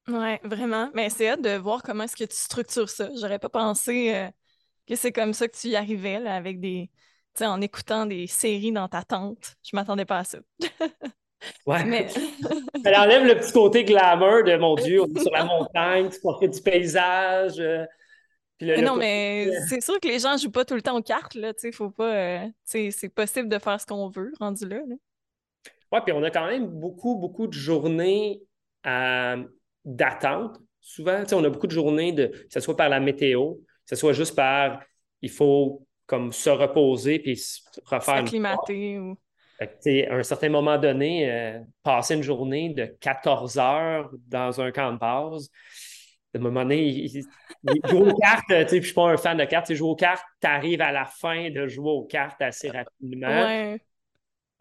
Oui, 0.07 0.35
vraiment. 0.43 0.89
Mais 0.93 1.09
c'est 1.09 1.29
hâte 1.29 1.41
de 1.41 1.57
voir 1.57 1.81
comment 1.83 2.03
est-ce 2.03 2.15
que 2.15 2.23
tu 2.23 2.35
structures 2.35 2.89
ça. 2.89 3.09
J'aurais 3.19 3.39
pas 3.39 3.49
pensé 3.49 4.29
que 4.87 4.95
c'est 4.95 5.11
comme 5.11 5.33
ça 5.33 5.47
que 5.47 5.57
tu 5.57 5.69
y 5.69 5.75
arrivais, 5.75 6.15
avec 6.27 6.59
des, 6.59 6.89
en 7.41 7.61
écoutant 7.61 8.05
des 8.05 8.27
séries 8.27 8.71
dans 8.71 8.87
ta 8.87 9.03
tente. 9.03 9.55
Je 9.63 9.75
m'attendais 9.75 10.05
pas 10.05 10.19
à 10.19 10.23
ça. 10.23 10.37
ouais. 11.65 11.83
Mais... 11.85 12.07
Elle 12.85 12.95
enlève 12.95 13.25
le 13.25 13.35
petit 13.37 13.51
côté 13.51 13.83
glamour 13.83 14.43
de 14.43 14.55
mon 14.57 14.75
Dieu, 14.75 15.01
on 15.01 15.07
est 15.07 15.19
sur 15.19 15.31
la 15.31 15.43
montagne, 15.43 16.09
tu 16.09 16.19
profite 16.19 16.53
du 16.53 16.61
paysage. 16.61 17.59
Euh, 17.59 17.85
non, 18.61 18.95
mais 18.95 19.51
c'est 19.67 19.81
sûr 19.81 19.99
que 19.99 20.07
les 20.07 20.19
gens 20.19 20.37
jouent 20.37 20.51
pas 20.51 20.63
tout 20.63 20.75
le 20.75 20.81
temps 20.81 20.97
aux 20.97 21.01
cartes, 21.01 21.35
là, 21.35 21.53
tu 21.53 21.71
faut 21.71 21.89
pas... 21.89 22.15
Euh, 22.15 22.47
c'est 22.63 23.09
possible 23.13 23.49
de 23.49 23.59
faire 23.59 23.81
ce 23.81 23.85
qu'on 23.85 24.07
veut, 24.07 24.31
rendu 24.39 24.67
là. 24.67 24.79
Oui, 25.91 25.99
puis 26.05 26.13
on 26.13 26.23
a 26.23 26.31
quand 26.31 26.45
même 26.45 26.67
beaucoup, 26.67 27.15
beaucoup 27.15 27.47
de 27.47 27.53
journées 27.53 28.41
euh, 28.85 29.43
d'attente. 29.85 30.57
Souvent, 30.81 31.23
on 31.31 31.43
a 31.43 31.49
beaucoup 31.49 31.67
de 31.67 31.71
journées, 31.71 32.11
de, 32.11 32.27
que 32.27 32.45
ce 32.49 32.59
soit 32.59 32.75
par 32.75 32.89
la 32.89 32.99
météo, 32.99 33.53
que 33.55 33.61
ce 33.85 33.95
soit 33.95 34.13
juste 34.13 34.35
par 34.35 34.81
il 35.21 35.29
faut 35.29 35.85
comme 36.05 36.31
se 36.31 36.49
reposer 36.49 37.19
puis 37.19 37.41
refaire. 37.85 38.17
S'acclimater. 38.17 38.99
Ou... 38.99 39.17
à 39.59 40.15
un 40.15 40.23
certain 40.23 40.49
moment 40.49 40.77
donné, 40.77 41.31
euh, 41.31 41.59
passer 41.81 42.15
une 42.15 42.23
journée 42.23 42.69
de 42.69 42.85
14 42.99 43.57
heures 43.57 44.11
dans 44.27 44.61
un 44.61 44.71
camp 44.71 44.93
de 44.93 44.99
base, 44.99 45.49
à 46.33 46.37
un 46.37 46.41
moment 46.41 46.61
donné, 46.61 47.07
jouer 47.85 48.11
aux 48.11 48.17
cartes, 48.17 48.43
tu 48.47 48.53
sais, 48.53 48.67
je 48.69 48.75
ne 48.75 48.81
suis 48.81 48.93
pas 48.93 49.09
un 49.09 49.17
fan 49.17 49.37
de 49.37 49.45
cartes, 49.45 49.73
jouer 49.73 49.89
aux 49.89 49.95
cartes, 49.95 50.25
tu 50.41 50.47
arrives 50.47 50.81
à 50.81 50.91
la 50.91 51.05
fin 51.05 51.49
de 51.49 51.67
jouer 51.67 51.91
aux 51.91 52.05
cartes 52.05 52.41
assez 52.41 52.69
rapidement. 52.69 53.27
Ouais. 53.27 53.79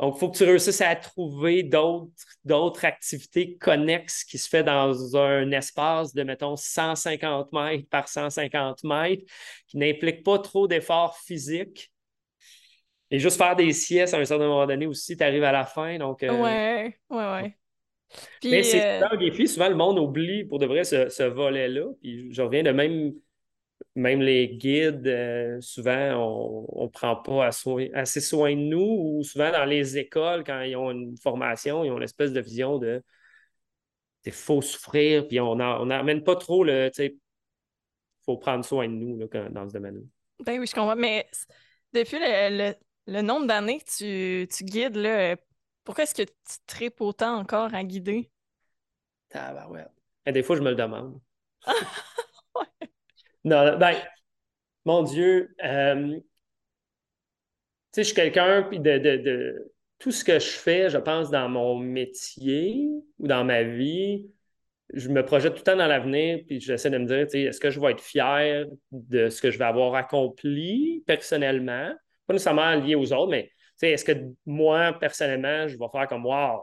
Donc, 0.00 0.16
il 0.16 0.18
faut 0.18 0.30
que 0.30 0.36
tu 0.36 0.44
réussisses 0.44 0.80
à 0.80 0.94
trouver 0.96 1.62
d'autres 1.62 2.84
activités 2.84 3.56
connexes 3.56 4.24
qui 4.24 4.38
se 4.38 4.48
fait 4.48 4.64
dans 4.64 5.16
un 5.16 5.50
espace 5.52 6.12
de, 6.14 6.24
mettons, 6.24 6.56
150 6.56 7.52
mètres 7.52 7.88
par 7.88 8.08
150 8.08 8.82
mètres, 8.82 9.22
qui 9.68 9.78
n'implique 9.78 10.24
pas 10.24 10.38
trop 10.38 10.66
d'efforts 10.66 11.16
physiques. 11.18 11.92
Et 13.10 13.20
juste 13.20 13.36
faire 13.36 13.54
des 13.54 13.72
siestes 13.72 14.14
à 14.14 14.18
un 14.18 14.24
certain 14.24 14.48
moment 14.48 14.66
donné 14.66 14.86
aussi, 14.86 15.16
tu 15.16 15.22
arrives 15.22 15.44
à 15.44 15.52
la 15.52 15.64
fin. 15.64 15.98
Donc, 15.98 16.24
euh, 16.24 16.42
Ouais, 16.42 16.98
ouais, 17.10 17.16
ouais. 17.16 17.56
Mais 18.44 18.62
c'est 18.62 19.02
euh, 19.02 19.08
un 19.10 19.16
défi. 19.16 19.46
Souvent, 19.46 19.68
le 19.68 19.76
monde 19.76 19.98
oublie 19.98 20.44
pour 20.44 20.58
de 20.58 20.66
vrai 20.66 20.82
ce, 20.84 21.08
ce 21.08 21.22
volet-là. 21.22 21.86
Puis 22.00 22.32
je 22.32 22.42
reviens 22.42 22.62
de 22.62 22.70
même 22.70 23.12
même 23.94 24.20
les 24.20 24.48
guides, 24.48 25.06
euh, 25.06 25.60
souvent, 25.60 26.66
on 26.76 26.84
ne 26.84 26.88
prend 26.88 27.16
pas 27.16 27.46
assez 27.46 28.20
soin 28.20 28.54
de 28.54 28.60
nous, 28.60 29.18
ou 29.18 29.22
souvent 29.22 29.52
dans 29.52 29.64
les 29.64 29.98
écoles, 29.98 30.42
quand 30.44 30.62
ils 30.62 30.76
ont 30.76 30.90
une 30.90 31.16
formation, 31.16 31.84
ils 31.84 31.90
ont 31.90 31.98
l'espèce 31.98 32.32
de 32.32 32.40
vision 32.40 32.78
de 32.78 33.02
il 34.26 34.32
faut 34.32 34.62
souffrir, 34.62 35.28
puis 35.28 35.38
on 35.40 35.54
n'amène 35.54 36.24
pas 36.24 36.36
trop 36.36 36.64
le. 36.64 36.90
Il 36.98 37.18
faut 38.24 38.38
prendre 38.38 38.64
soin 38.64 38.88
de 38.88 38.94
nous 38.94 39.18
dans 39.50 39.68
ce 39.68 39.74
domaine-là. 39.74 40.00
Ben 40.44 40.58
oui, 40.58 40.66
je 40.66 40.74
comprends. 40.74 40.96
Mais 40.96 41.28
depuis 41.92 42.16
le, 42.18 43.20
nombre 43.20 43.46
d'années 43.46 43.80
que 43.80 44.46
tu, 44.46 44.64
guides, 44.64 44.96
là, 44.96 45.36
pourquoi 45.84 46.04
est-ce 46.04 46.14
que 46.14 46.22
tu 46.22 46.56
tripes 46.66 47.00
autant 47.00 47.36
encore 47.36 47.74
à 47.74 47.84
guider? 47.84 48.30
Ah, 49.34 49.68
ouais. 49.68 50.32
des 50.32 50.42
fois, 50.42 50.56
je 50.56 50.62
me 50.62 50.70
le 50.70 50.76
demande. 50.76 51.20
Non, 53.44 53.76
ben, 53.78 53.94
mon 54.84 55.02
Dieu, 55.02 55.54
euh, 55.64 56.16
tu 56.16 56.22
sais, 57.92 58.02
je 58.02 58.06
suis 58.08 58.14
quelqu'un, 58.14 58.62
puis 58.62 58.80
de, 58.80 58.98
de, 58.98 59.72
tout 59.98 60.10
ce 60.10 60.24
que 60.24 60.38
je 60.38 60.50
fais, 60.50 60.90
je 60.90 60.98
pense, 60.98 61.30
dans 61.30 61.48
mon 61.48 61.78
métier 61.78 62.88
ou 63.18 63.26
dans 63.26 63.44
ma 63.44 63.62
vie, 63.62 64.30
je 64.92 65.08
me 65.08 65.24
projette 65.24 65.54
tout 65.54 65.60
le 65.60 65.64
temps 65.64 65.76
dans 65.76 65.86
l'avenir, 65.86 66.40
puis 66.46 66.60
j'essaie 66.60 66.90
de 66.90 66.98
me 66.98 67.06
dire, 67.06 67.48
est-ce 67.48 67.60
que 67.60 67.70
je 67.70 67.80
vais 67.80 67.92
être 67.92 68.02
fier 68.02 68.66
de 68.90 69.28
ce 69.28 69.40
que 69.40 69.50
je 69.50 69.58
vais 69.58 69.64
avoir 69.64 69.94
accompli 69.94 71.02
personnellement? 71.06 71.92
Pas 72.26 72.32
nécessairement 72.32 72.74
lié 72.74 72.94
aux 72.94 73.12
autres, 73.12 73.30
mais 73.30 73.50
est-ce 73.82 74.04
que 74.04 74.12
moi, 74.46 74.92
personnellement, 74.98 75.68
je 75.68 75.76
vais 75.78 75.88
faire 75.92 76.08
comme 76.08 76.24
Wow, 76.26 76.62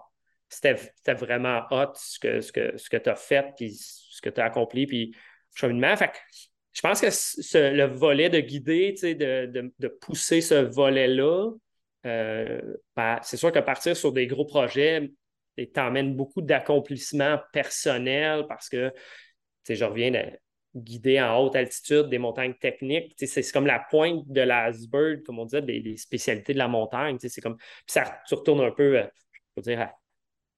c'était 0.50 1.14
vraiment 1.14 1.62
hot 1.72 1.94
ce 1.96 2.20
que, 2.20 2.42
ce 2.42 2.52
que, 2.52 2.78
ce 2.78 2.90
que 2.90 2.98
tu 2.98 3.10
as 3.10 3.16
fait, 3.16 3.54
puis 3.56 3.72
ce 3.72 4.22
que 4.22 4.30
tu 4.30 4.42
as 4.42 4.46
accompli, 4.46 4.86
puis 4.88 5.16
cheminement. 5.54 5.96
Fait 5.96 6.12
je 6.74 6.82
pense 6.82 7.02
que 7.02 7.08
le 7.58 7.86
volet 7.86 8.30
de 8.30 8.40
guider, 8.40 8.94
de, 9.02 9.72
de, 9.78 9.88
pousser 9.88 10.42
ce 10.42 10.56
volet-là, 10.56 11.52
euh, 12.06 12.62
c'est 13.24 13.38
sûr 13.38 13.52
que 13.52 13.60
partir 13.60 13.96
sur 13.96 14.12
des 14.14 14.28
gros 14.28 14.46
projets 14.46 15.12
t'emmène 15.74 16.16
beaucoup 16.16 16.42
d'accomplissements 16.42 17.40
personnels 17.54 18.46
parce 18.48 18.70
que 18.70 18.94
je 19.68 19.86
reviens 19.86 20.12
de 20.12 20.40
guider 20.76 21.22
en 21.22 21.38
haute 21.38 21.56
altitude 21.56 22.10
des 22.10 22.18
montagnes 22.18 22.54
techniques. 22.54 23.14
C'est 23.18 23.52
comme 23.52 23.68
la 23.68 23.80
pointe 23.80 24.28
de 24.28 24.42
l'iceberg, 24.42 25.24
comme 25.24 25.40
on 25.40 25.46
disait, 25.46 25.62
des, 25.62 25.98
spécialités 25.98 26.54
de 26.54 26.58
la 26.58 26.68
montagne. 26.68 27.18
C'est 27.20 27.42
comme, 27.42 27.58
puis 27.58 27.86
ça, 27.88 28.22
tu 28.28 28.36
retournes 28.36 28.62
un 28.62 28.72
peu, 28.72 29.00
euh, 29.00 29.08
dire, 29.58 29.90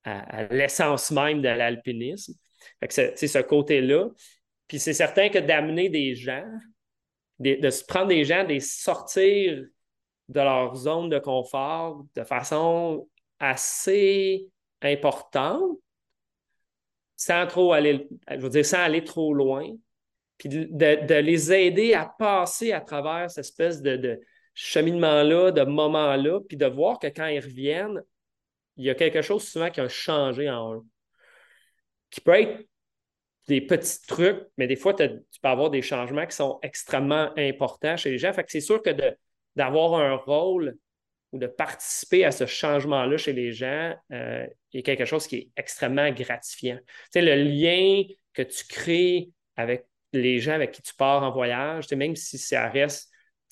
à, 0.04 0.43
l'essence 0.45 1.12
même 1.12 1.41
de 1.41 1.49
l'alpinisme. 1.49 2.34
Ce 2.88 3.41
côté-là. 3.41 4.10
Puis 4.67 4.80
c'est 4.80 4.93
certain 4.93 5.30
que 5.30 5.39
d'amener 5.39 5.89
des 5.89 6.15
gens, 6.15 6.45
de 7.39 7.69
se 7.69 7.84
prendre 7.84 8.08
des 8.08 8.23
gens, 8.23 8.43
de 8.43 8.49
les 8.49 8.60
sortir 8.60 9.63
de 10.30 10.39
leur 10.39 10.76
zone 10.76 11.10
de 11.10 11.19
confort 11.19 12.06
de 12.15 12.23
façon 12.23 13.08
assez 13.39 14.49
importante, 14.82 15.78
sans 17.15 17.47
trop 17.47 17.73
aller, 17.73 18.08
je 18.30 18.38
veux 18.38 18.49
dire, 18.49 18.65
sans 18.65 18.80
aller 18.80 19.04
trop 19.04 19.34
loin, 19.34 19.69
puis 20.38 20.49
de, 20.49 21.19
les 21.19 21.54
aider 21.54 21.93
à 21.93 22.06
passer 22.06 22.71
à 22.71 22.82
travers 22.82 23.30
cette 23.30 23.45
espèce 23.45 23.82
de, 23.82 24.19
cheminement-là, 24.56 25.52
de 25.52 25.63
moment-là, 25.63 26.39
puis 26.47 26.58
de 26.58 26.65
voir 26.65 26.99
que 26.99 27.08
quand 27.08 27.26
ils 27.26 27.39
reviennent, 27.39 28.02
il 28.78 28.86
y 28.86 28.89
a 28.89 28.95
quelque 28.95 29.21
chose 29.21 29.47
souvent 29.47 29.71
qui 29.71 29.82
a 29.82 29.88
changé 29.88 30.49
en 30.49 30.76
eux. 30.76 30.84
Qui 32.12 32.21
peut 32.21 32.39
être 32.39 32.67
des 33.47 33.62
petits 33.62 34.01
trucs, 34.08 34.41
mais 34.58 34.67
des 34.67 34.75
fois, 34.75 34.93
tu 34.93 35.08
peux 35.08 35.47
avoir 35.47 35.69
des 35.69 35.82
changements 35.82 36.25
qui 36.25 36.36
sont 36.36 36.60
extrêmement 36.62 37.32
importants 37.38 37.97
chez 37.97 38.12
les 38.12 38.17
gens. 38.17 38.32
Fait 38.34 38.43
que 38.43 38.51
c'est 38.51 38.62
sûr 38.62 38.82
que 38.82 38.91
d'avoir 39.56 39.95
un 39.95 40.15
rôle 40.15 40.77
ou 41.32 41.39
de 41.39 41.47
participer 41.47 42.25
à 42.25 42.32
ce 42.32 42.45
changement-là 42.45 43.17
chez 43.17 43.34
les 43.34 43.51
gens 43.51 43.95
euh, 44.12 44.45
est 44.73 44.84
quelque 44.84 45.06
chose 45.06 45.27
qui 45.27 45.36
est 45.36 45.49
extrêmement 45.58 46.10
gratifiant. 46.12 46.77
Tu 46.77 46.86
sais, 47.12 47.21
le 47.21 47.36
lien 47.36 48.03
que 48.34 48.43
tu 48.43 48.65
crées 48.65 49.32
avec 49.56 49.86
les 50.13 50.39
gens 50.39 50.53
avec 50.53 50.71
qui 50.71 50.82
tu 50.82 50.93
pars 50.93 51.23
en 51.23 51.32
voyage, 51.32 51.91
même 51.91 52.15
si 52.15 52.38
ça 52.38 52.69
reste 52.69 53.10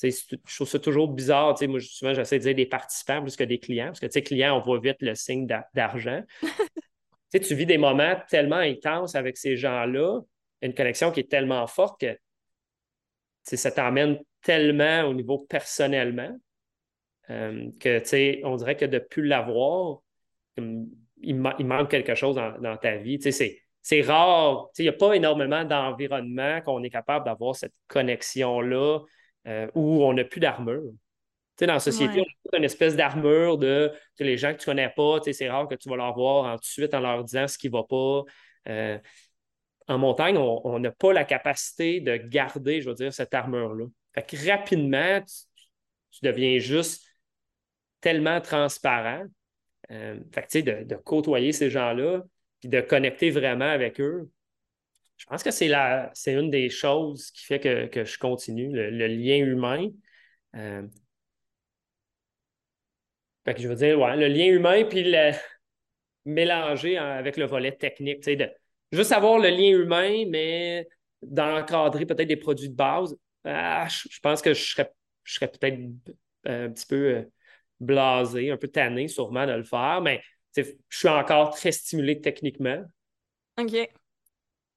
je 0.10 0.56
trouve 0.56 0.68
ça 0.68 0.80
toujours 0.80 1.08
bizarre. 1.08 1.56
Moi, 1.68 1.80
souvent, 1.80 2.14
j'essaie 2.14 2.40
de 2.40 2.44
dire 2.44 2.56
des 2.56 2.66
participants 2.66 3.22
plus 3.22 3.36
que 3.36 3.44
des 3.44 3.60
clients, 3.60 3.88
parce 3.88 4.00
que 4.00 4.20
clients, 4.20 4.58
on 4.58 4.62
voit 4.62 4.80
vite 4.80 4.98
le 5.02 5.16
signe 5.16 5.48
d'argent. 5.74 6.24
tu 7.40 7.56
vis 7.56 7.66
des 7.66 7.78
moments 7.78 8.16
tellement 8.30 8.58
intenses 8.58 9.16
avec 9.16 9.38
ces 9.38 9.56
gens-là, 9.56 10.20
une 10.62 10.74
connexion 10.74 11.12
qui 11.12 11.22
est 11.22 11.30
tellement 11.30 11.66
forte 11.68 12.00
que 12.00 12.18
ça 13.44 13.72
t'emmène 13.72 14.20
tellement 14.42 15.04
au 15.04 15.14
niveau 15.14 15.40
personnellement 15.40 16.38
euh, 17.30 17.70
que, 17.80 18.46
on 18.46 18.56
dirait 18.56 18.76
que 18.76 18.86
de 18.86 18.96
ne 18.96 19.00
plus 19.00 19.26
l'avoir, 19.26 20.00
il, 20.58 21.36
manque 21.38 21.90
quelque 21.90 22.16
chose 22.16 22.36
dans, 22.36 22.78
ta 22.78 22.98
vie. 22.98 23.20
C'est 23.82 24.02
rare. 24.02 24.68
Il 24.78 24.84
n'y 24.84 24.90
a 24.90 24.94
pas 24.94 25.14
énormément 25.14 25.64
d'environnement 25.64 26.62
qu'on 26.62 26.84
est 26.84 26.90
capable 26.90 27.26
d'avoir 27.26 27.56
cette 27.56 27.74
connexion-là 27.88 29.00
euh, 29.48 29.68
où 29.76 30.04
on 30.04 30.14
n'a 30.14 30.24
plus 30.24 30.40
d'armure. 30.40 30.92
Tu 31.62 31.66
sais, 31.66 31.68
dans 31.68 31.74
la 31.74 31.80
société, 31.80 32.24
on 32.46 32.56
a 32.56 32.58
une 32.58 32.64
espèce 32.64 32.96
d'armure 32.96 33.60
de 33.60 33.92
les 34.18 34.36
gens 34.36 34.52
que 34.52 34.58
tu 34.58 34.68
ne 34.68 34.74
connais 34.74 34.90
pas, 34.90 35.20
tu 35.20 35.26
sais, 35.26 35.34
c'est 35.34 35.48
rare 35.48 35.68
que 35.68 35.76
tu 35.76 35.90
vas 35.90 35.96
leur 35.96 36.16
voir 36.16 36.56
tout 36.56 36.62
de 36.62 36.66
suite 36.66 36.96
en 36.96 37.00
leur 37.02 37.24
disant 37.24 37.48
ce 37.48 37.56
qui 37.56 37.68
ne 37.68 37.74
va 37.74 37.84
pas. 37.84 38.24
Euh, 38.68 38.98
en 39.88 40.00
montagne, 40.00 40.38
on 40.38 40.80
n'a 40.80 40.90
pas 40.90 41.14
la 41.14 41.24
capacité 41.24 42.00
de 42.00 42.18
garder, 42.18 42.82
je 42.82 42.90
veux 42.90 42.96
dire, 42.96 43.14
cette 43.14 43.36
armure-là. 43.36 43.86
Fait 44.16 44.24
que 44.28 44.50
rapidement, 44.50 45.22
tu 45.22 46.20
deviens 46.24 46.58
juste 46.58 47.06
tellement 48.00 48.42
transparent. 48.42 49.26
Euh, 49.92 50.20
fait 50.34 50.64
de, 50.64 50.84
de, 50.84 50.96
côtoyer 50.96 51.52
ces 51.52 51.70
gens-là, 51.70 52.24
puis 52.60 52.70
de 52.70 52.82
connecter 52.82 53.30
vraiment 53.30 53.70
avec 53.70 54.02
eux, 54.02 54.32
je 55.18 55.28
pense 55.28 55.44
que 55.44 55.52
c'est, 55.52 55.68
la, 55.68 56.10
c'est 56.16 56.34
une 56.34 56.50
des 56.50 56.72
choses 56.72 57.30
qui 57.30 57.46
fait 57.46 57.60
que, 57.60 58.04
je 58.04 58.18
continue, 58.18 58.72
le, 58.72 59.06
lien 59.06 59.38
humain. 59.38 59.90
Euh, 60.56 60.82
fait 63.46 63.54
que 63.56 63.62
je 63.62 63.68
veux 63.68 63.76
dire, 63.76 64.00
ouais, 64.00 64.16
le 64.16 64.28
lien 64.28 64.46
humain, 64.46 64.84
puis 64.86 65.04
le 65.04 65.32
mélanger 66.26 66.98
avec 66.98 67.38
le 67.38 67.46
volet 67.46 67.72
technique, 67.72 68.24
de 68.24 68.50
juste 68.92 69.12
avoir 69.12 69.40
le 69.40 69.50
lien 69.50 69.72
humain, 69.72 70.26
mais 70.30 70.88
d'encadrer 71.22 72.06
peut-être 72.06 72.28
des 72.28 72.38
produits 72.38 72.70
de 72.70 72.76
base. 72.76 73.16
Ah, 73.44 73.88
je, 73.88 74.20
pense 74.22 74.42
que 74.42 74.54
je 74.54 74.64
serais, 74.64 74.92
je 75.24 75.34
serais 75.34 75.48
peut-être 75.48 75.80
euh, 76.48 76.68
un 76.68 76.72
petit 76.72 76.86
peu 76.86 77.26
blasé, 77.80 78.52
un 78.52 78.58
peu 78.58 78.68
tanné 78.68 79.08
sûrement 79.08 79.48
de 79.48 79.54
le 79.54 79.64
faire, 79.64 80.02
mais 80.02 80.22
je 80.56 80.64
suis 80.90 81.08
encore 81.08 81.52
très 81.52 81.72
stimulé 81.72 82.22
techniquement. 82.22 82.84
OK. 83.60 83.90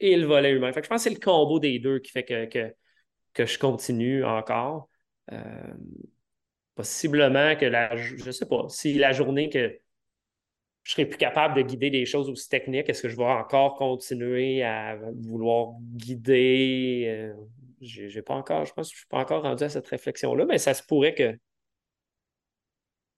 Et 0.01 0.17
le 0.17 0.27
volet 0.27 0.53
humain. 0.53 0.73
Fait 0.73 0.83
je 0.83 0.89
pense 0.89 1.05
que 1.05 1.11
c'est 1.11 1.15
le 1.15 1.21
combo 1.21 1.59
des 1.59 1.79
deux 1.79 1.99
qui 1.99 2.11
fait 2.11 2.25
que, 2.25 2.73
que, 3.33 3.47
je 3.47 3.59
continue 3.59 4.25
encore. 4.25 4.89
Euh, 5.33 5.75
possiblement 6.75 7.57
que 7.57 7.67
la, 7.67 7.97
je 7.97 8.31
sais 8.31 8.47
pas, 8.47 8.67
si 8.69 8.95
la 8.95 9.13
journée 9.13 9.49
que 9.49 9.79
je 10.83 10.93
serai 10.93 11.07
plus 11.07 11.17
capable 11.17 11.55
de 11.55 11.63
guider 11.63 11.91
des 11.91 12.05
choses 12.05 12.29
aussi 12.29 12.49
techniques, 12.49 12.89
est-ce 12.89 13.03
que 13.03 13.09
je 13.09 13.17
vais 13.17 13.25
encore 13.25 13.75
continuer 13.75 14.63
à 14.63 14.97
vouloir 15.23 15.73
guider? 15.81 17.07
Euh, 17.09 17.35
j'ai 17.81 18.23
pas 18.23 18.35
encore, 18.35 18.65
je 18.65 18.73
pense 18.75 18.89
que 18.89 18.95
je 18.95 18.99
suis 18.99 19.09
pas 19.09 19.19
encore 19.19 19.43
rendu 19.43 19.65
à 19.65 19.69
cette 19.69 19.87
réflexion-là, 19.87 20.45
mais 20.45 20.59
ça 20.59 20.75
se 20.75 20.83
pourrait 20.83 21.15
que 21.15 21.39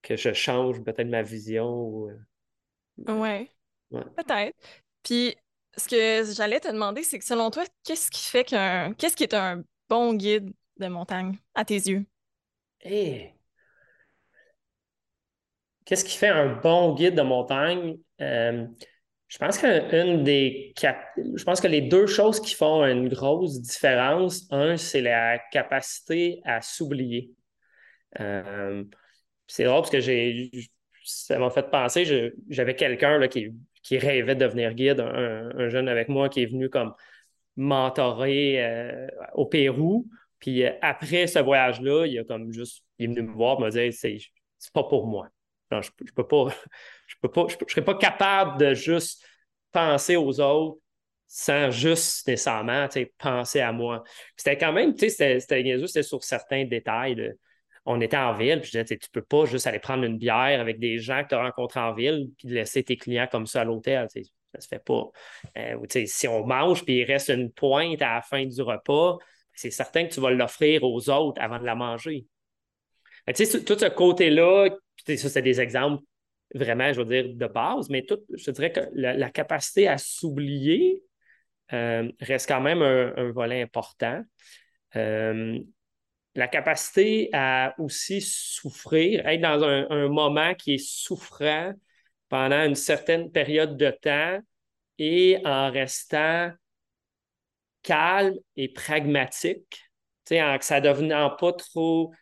que 0.03 0.16
je 0.16 0.33
change 0.33 0.83
peut-être 0.85 1.09
ma 1.09 1.23
vision. 1.23 1.69
Ou... 1.69 2.11
Euh, 3.09 3.12
ouais. 3.21 3.51
Peut-être. 3.90 4.57
Puis, 5.03 5.37
ce 5.77 5.88
que 5.88 6.33
j'allais 6.33 6.61
te 6.61 6.69
demander, 6.69 7.03
c'est 7.03 7.19
que 7.19 7.25
selon 7.25 7.51
toi, 7.51 7.64
qu'est-ce 7.83 8.11
qui 8.11 8.25
fait 8.25 8.45
qu'un. 8.45 8.95
Qu'est-ce 8.95 9.16
qui 9.16 9.25
est 9.25 9.35
un 9.35 9.64
bon 9.88 10.14
guide 10.14 10.53
de 10.79 10.87
montagne 10.87 11.37
à 11.55 11.64
tes 11.64 11.75
yeux? 11.75 12.07
Eh! 12.85 13.36
Qu'est-ce 15.87 16.05
qui 16.05 16.18
fait 16.18 16.29
un 16.29 16.57
bon 16.57 16.94
guide 16.94 17.14
de 17.14 17.22
montagne? 17.22 17.96
Euh, 18.20 18.66
je 19.29 19.38
pense 19.38 19.57
que 19.57 20.22
des 20.22 20.75
je 20.77 21.44
pense 21.44 21.61
que 21.61 21.68
les 21.68 21.81
deux 21.81 22.07
choses 22.07 22.40
qui 22.40 22.55
font 22.55 22.85
une 22.85 23.09
grosse 23.09 23.61
différence, 23.61 24.46
un, 24.51 24.77
c'est 24.77 25.01
la 25.01 25.38
capacité 25.53 26.40
à 26.44 26.61
s'oublier. 26.61 27.31
Euh, 28.20 28.85
c'est 29.46 29.64
drôle 29.64 29.83
parce 29.83 29.90
que 29.90 30.01
j'ai 30.01 30.51
ça 31.05 31.38
m'a 31.38 31.51
fait 31.51 31.70
penser, 31.70 32.33
j'avais 32.49 32.75
quelqu'un 32.75 33.29
qui, 33.29 33.53
qui 33.85 33.96
rêvait 33.96 34.35
de 34.35 34.40
devenir 34.40 34.75
guide, 34.75 34.99
un, 34.99 35.68
jeune 35.68 35.88
avec 35.88 36.09
moi 36.09 36.29
qui 36.29 36.42
est 36.42 36.46
venu 36.46 36.68
comme 36.68 36.94
mentorer 37.57 38.64
euh, 38.64 39.07
au 39.35 39.46
Pérou. 39.46 40.09
Puis 40.40 40.64
après 40.83 41.29
ce 41.29 41.38
voyage-là, 41.38 42.07
il 42.07 42.18
a 42.18 42.25
comme 42.25 42.53
juste, 42.53 42.85
il 42.99 43.05
est 43.05 43.14
venu 43.14 43.29
me 43.29 43.33
voir 43.33 43.64
et 43.66 43.70
dire 43.70 43.92
c'est, 43.92 44.18
c'est 44.59 44.72
pas 44.72 44.83
pour 44.83 45.07
moi. 45.07 45.29
Je, 45.70 45.90
je 46.07 46.12
peux 46.12 46.26
pas, 46.26 46.46
je 47.07 47.14
peux 47.20 47.31
pas, 47.31 47.46
je, 47.48 47.57
serais 47.68 47.85
pas 47.85 47.94
capable 47.94 48.59
de 48.59 48.74
juste 48.74 49.24
penser 49.72 50.16
aux 50.16 50.40
autres 50.40 50.81
sans 51.29 51.70
juste 51.70 52.29
nécessairement 52.29 52.88
penser 53.18 53.61
à 53.61 53.72
moi. 53.72 54.05
C'était 54.37 54.57
quand 54.57 54.72
même, 54.72 54.96
c'était, 54.96 55.40
c'était, 55.40 56.02
sur 56.02 56.22
certains 56.22 56.64
détails 56.64 57.35
on 57.87 58.00
était 58.00 58.16
en 58.16 58.33
ville, 58.33 58.61
puis 58.61 58.70
je 58.72 58.83
disais, 58.83 58.98
tu 58.98 59.09
peux 59.11 59.22
pas 59.22 59.44
juste 59.44 59.66
aller 59.66 59.79
prendre 59.79 60.02
une 60.02 60.18
bière 60.18 60.61
avec 60.61 60.81
des 60.81 60.98
gens 60.98 61.22
que 61.22 61.29
tu 61.29 61.35
as 61.37 61.42
rencontrés 61.42 61.81
en 61.81 61.94
ville, 61.94 62.29
puis 62.37 62.48
laisser 62.48 62.83
tes 62.83 62.96
clients 62.96 63.29
comme 63.31 63.46
ça 63.46 63.61
à 63.61 63.64
l'hôtel. 63.64 64.09
Ça 64.11 64.61
se 64.61 64.66
fait 64.66 64.85
pas. 64.85 65.09
Euh, 65.57 66.05
si 66.07 66.26
on 66.26 66.44
mange, 66.44 66.85
puis 66.85 66.98
il 66.98 67.05
reste 67.05 67.29
une 67.29 67.52
pointe 67.52 68.02
à 68.02 68.16
la 68.16 68.22
fin 68.22 68.44
du 68.44 68.61
repas, 68.61 69.18
c'est 69.55 69.70
certain 69.70 70.05
que 70.05 70.12
tu 70.12 70.20
vas 70.20 70.33
l'offrir 70.33 70.83
aux 70.83 71.09
autres 71.09 71.40
avant 71.40 71.61
de 71.61 71.64
la 71.64 71.76
manger. 71.76 72.26
tout 73.26 73.44
ce 73.79 73.88
côté-là, 73.88 74.70
ça, 75.07 75.29
c'est 75.29 75.42
des 75.42 75.61
exemples 75.61 76.03
vraiment, 76.55 76.92
je 76.92 77.01
veux 77.01 77.07
dire, 77.07 77.35
de 77.35 77.47
base, 77.47 77.88
mais 77.90 78.03
tout, 78.03 78.21
je 78.35 78.51
dirais 78.51 78.73
que 78.73 78.81
la, 78.92 79.31
capacité 79.31 79.88
à 79.88 79.99
s'oublier 79.99 81.03
euh, 81.73 82.11
reste 82.21 82.49
quand 82.49 82.61
même 82.61 82.83
un, 82.83 83.31
volet 83.33 83.62
important. 83.62 84.23
Euh, 84.95 85.59
la 86.35 86.49
capacité 86.49 87.31
à 87.33 87.75
aussi 87.79 88.21
souffrir, 88.21 89.27
être 89.27 89.40
dans 89.40 89.62
un, 89.64 90.09
moment 90.09 90.55
qui 90.55 90.75
est 90.75 90.87
souffrant 90.87 91.73
pendant 92.29 92.64
une 92.64 92.75
certaine 92.75 93.31
période 93.31 93.77
de 93.77 93.90
temps, 93.90 94.38
et 94.99 95.38
en 95.45 95.71
restant 95.71 96.53
calme 97.83 98.35
et 98.57 98.69
pragmatique, 98.69 99.81
en 100.33 100.57
ça 100.61 100.81
devenant 100.81 101.31
pas 101.37 101.53
trop 101.53 102.12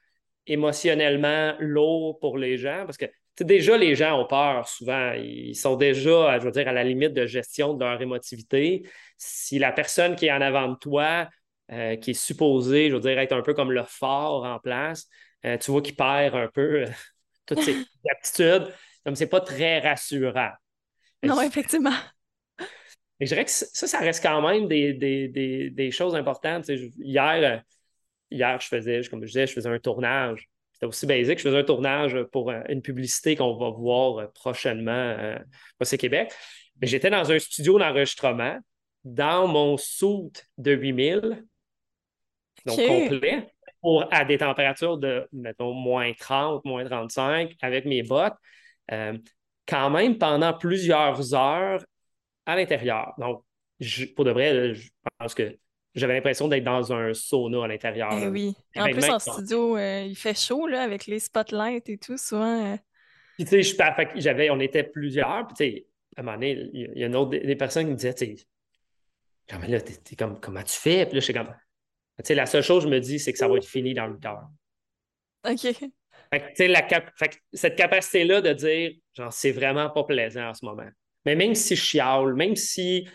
émotionnellement 0.47 1.55
lourd 1.59 2.19
pour 2.19 2.39
les 2.39 2.59
gens, 2.59 2.85
parce 2.85 2.97
que 2.97 3.07
déjà, 3.41 3.77
les 3.77 3.95
gens 3.97 4.21
ont 4.21 4.27
peur 4.27 4.69
souvent. 4.69 5.13
Ils 5.15 5.57
sont 5.57 5.77
déjà, 5.77 6.39
je 6.39 6.45
veux 6.45 6.53
dire, 6.53 6.69
à 6.69 6.73
la 6.73 6.85
limite 6.85 7.13
de 7.15 7.27
gestion 7.27 7.75
de 7.75 7.85
leur 7.85 8.01
émotivité. 8.01 8.89
Si 9.19 9.59
la 9.59 9.73
personne 9.73 10.15
qui 10.15 10.27
est 10.27 10.33
en 10.33 10.41
avant 10.41 10.69
de 10.69 10.77
toi, 10.77 11.29
euh, 11.73 11.97
qui 11.97 12.11
est 12.11 12.15
supposée, 12.15 12.91
je 12.91 12.95
veux 12.95 13.01
dire, 13.01 13.19
être 13.19 13.33
un 13.33 13.43
peu 13.43 13.55
comme 13.55 13.73
le 13.73 13.83
fort 13.85 14.45
en 14.45 14.59
place, 14.59 15.09
euh, 15.45 15.59
tu 15.59 15.71
vois 15.71 15.83
qu'il 15.83 15.97
perd 15.97 16.35
un 16.35 16.49
peu 16.49 16.83
euh, 16.83 16.87
toutes 17.47 17.63
ses 17.63 17.77
aptitudes, 18.11 18.73
comme 19.05 19.17
c'est 19.17 19.29
pas 19.29 19.41
très 19.41 19.81
rassurant. 19.81 20.53
Non, 21.23 21.41
effectivement. 21.41 21.95
Et 23.19 23.27
je 23.27 23.31
dirais 23.31 23.45
que 23.45 23.51
ça, 23.51 23.87
ça 23.87 23.99
reste 23.99 24.23
quand 24.23 24.43
même 24.43 24.69
des, 24.69 25.91
choses 25.91 26.15
importantes. 26.15 26.69
hier, 26.69 27.63
hier, 28.35 28.61
je 28.61 28.69
faisais, 28.69 29.01
comme 29.09 29.21
je 29.23 29.27
disais, 29.27 29.47
je 29.47 29.53
faisais 29.53 29.69
un 29.69 29.79
tournage. 29.79 30.49
C'était 30.73 30.87
aussi 30.87 31.07
basique. 31.07 31.39
Je 31.39 31.45
faisais 31.45 31.59
un 31.59 31.65
tournage 31.65 32.21
pour 32.33 32.51
euh, 32.51 32.61
une 32.69 32.83
publicité 32.83 33.37
qu'on 33.37 33.57
va 33.57 33.71
voir 33.71 34.19
euh, 34.19 34.27
prochainement 34.35 34.91
euh, 34.93 35.39
au 35.81 35.97
Québec. 35.97 36.33
Mais 36.81 36.87
j'étais 36.89 37.11
dans 37.11 37.31
un 37.31 37.39
studio 37.39 37.79
d'enregistrement 37.79 38.59
dans 39.05 39.47
mon 39.47 39.77
soute 39.77 40.45
de 40.59 40.73
8000, 40.73 41.45
donc 42.67 42.79
complet, 42.79 43.53
pour, 43.81 44.13
à 44.13 44.25
des 44.25 44.39
températures 44.39 44.97
de, 44.97 45.29
mettons, 45.33 45.73
moins 45.73 46.13
30, 46.15 46.65
moins 46.65 46.85
35, 46.85 47.55
avec 47.61 47.85
mes 47.85 48.03
bottes, 48.03 48.35
quand 48.89 49.91
même 49.91 50.17
pendant 50.17 50.55
plusieurs 50.55 51.35
heures 51.35 51.85
à 52.47 52.57
l'intérieur. 52.57 53.13
Donc, 53.19 53.45
pour 54.17 54.25
de 54.25 54.31
vrai, 54.31 54.75
je 54.75 54.89
pense 55.19 55.35
que 55.35 55.55
j'avais 55.95 56.15
l'impression 56.15 56.49
d'être 56.49 56.65
dans 56.65 56.93
un 56.93 57.15
sauna 57.15 57.65
à 57.65 57.69
l'intérieur. 57.69 58.11
Eh 58.13 58.29
oui. 58.29 58.55
En 58.77 58.89
plus, 58.91 59.09
en 59.09 59.19
studio, 59.19 59.77
euh, 59.77 60.03
il 60.03 60.17
fait 60.17 60.39
chaud 60.39 60.67
là, 60.67 60.83
avec 60.83 61.07
les 61.07 61.21
spotlights 61.21 61.89
et 61.89 61.99
tout, 61.99 62.19
souvent. 62.19 62.73
Euh. 62.73 62.77
Puis, 63.37 63.45
tu 63.45 63.63
sais, 63.63 63.77
j'avais, 64.17 64.51
on 64.51 64.61
était 64.61 64.83
plusieurs. 64.83 65.47
Puis, 65.47 65.57
tu 65.57 65.65
sais, 65.77 65.87
à 66.17 66.21
un 66.21 66.25
moment 66.25 66.37
donné, 66.37 66.69
il 66.73 66.99
y 66.99 67.05
a 67.05 67.07
une 67.07 67.17
autre 67.17 67.31
des 67.31 67.57
personnes 67.57 67.85
qui 67.85 67.93
me 67.93 67.97
disaient, 67.97 68.15
tu 68.15 68.37
sais, 68.37 68.47
là, 69.69 69.81
t'es, 69.81 70.17
comme, 70.17 70.41
comment 70.41 70.63
tu 70.63 70.77
fais? 70.77 71.07
Puis 71.07 71.15
là, 71.15 71.21
je 71.21 71.25
suis 71.25 71.35
comme, 71.35 71.49
tu 71.49 72.25
sais, 72.25 72.35
la 72.35 72.47
seule 72.47 72.63
chose 72.63 72.85
que 72.85 72.91
je 72.91 72.95
me 72.95 73.01
dis, 73.01 73.19
c'est 73.19 73.33
que 73.33 73.39
ça 73.39 73.49
va 73.49 73.57
être 73.57 73.67
fini 73.67 73.95
dans 73.95 74.07
le 74.07 74.19
temps. 74.19 74.41
OK. 75.49 75.61
Fait 76.31 76.41
que, 76.41 76.49
tu 76.49 76.55
sais, 76.57 76.69
la 76.69 76.87
cette 77.53 77.77
capacité-là 77.77 78.41
de 78.41 78.53
dire, 78.53 78.93
genre, 79.15 79.33
c'est 79.33 79.53
vraiment 79.53 79.91
pas 79.91 80.05
plaisant 80.05 80.49
en 80.49 80.55
ce 80.55 80.65
moment. 80.65 80.89
Mais 81.25 81.35
même 81.35 81.55
si 81.55 81.77
je 81.77 81.83
chiale, 81.83 82.35
même 82.35 82.57
si, 82.57 83.09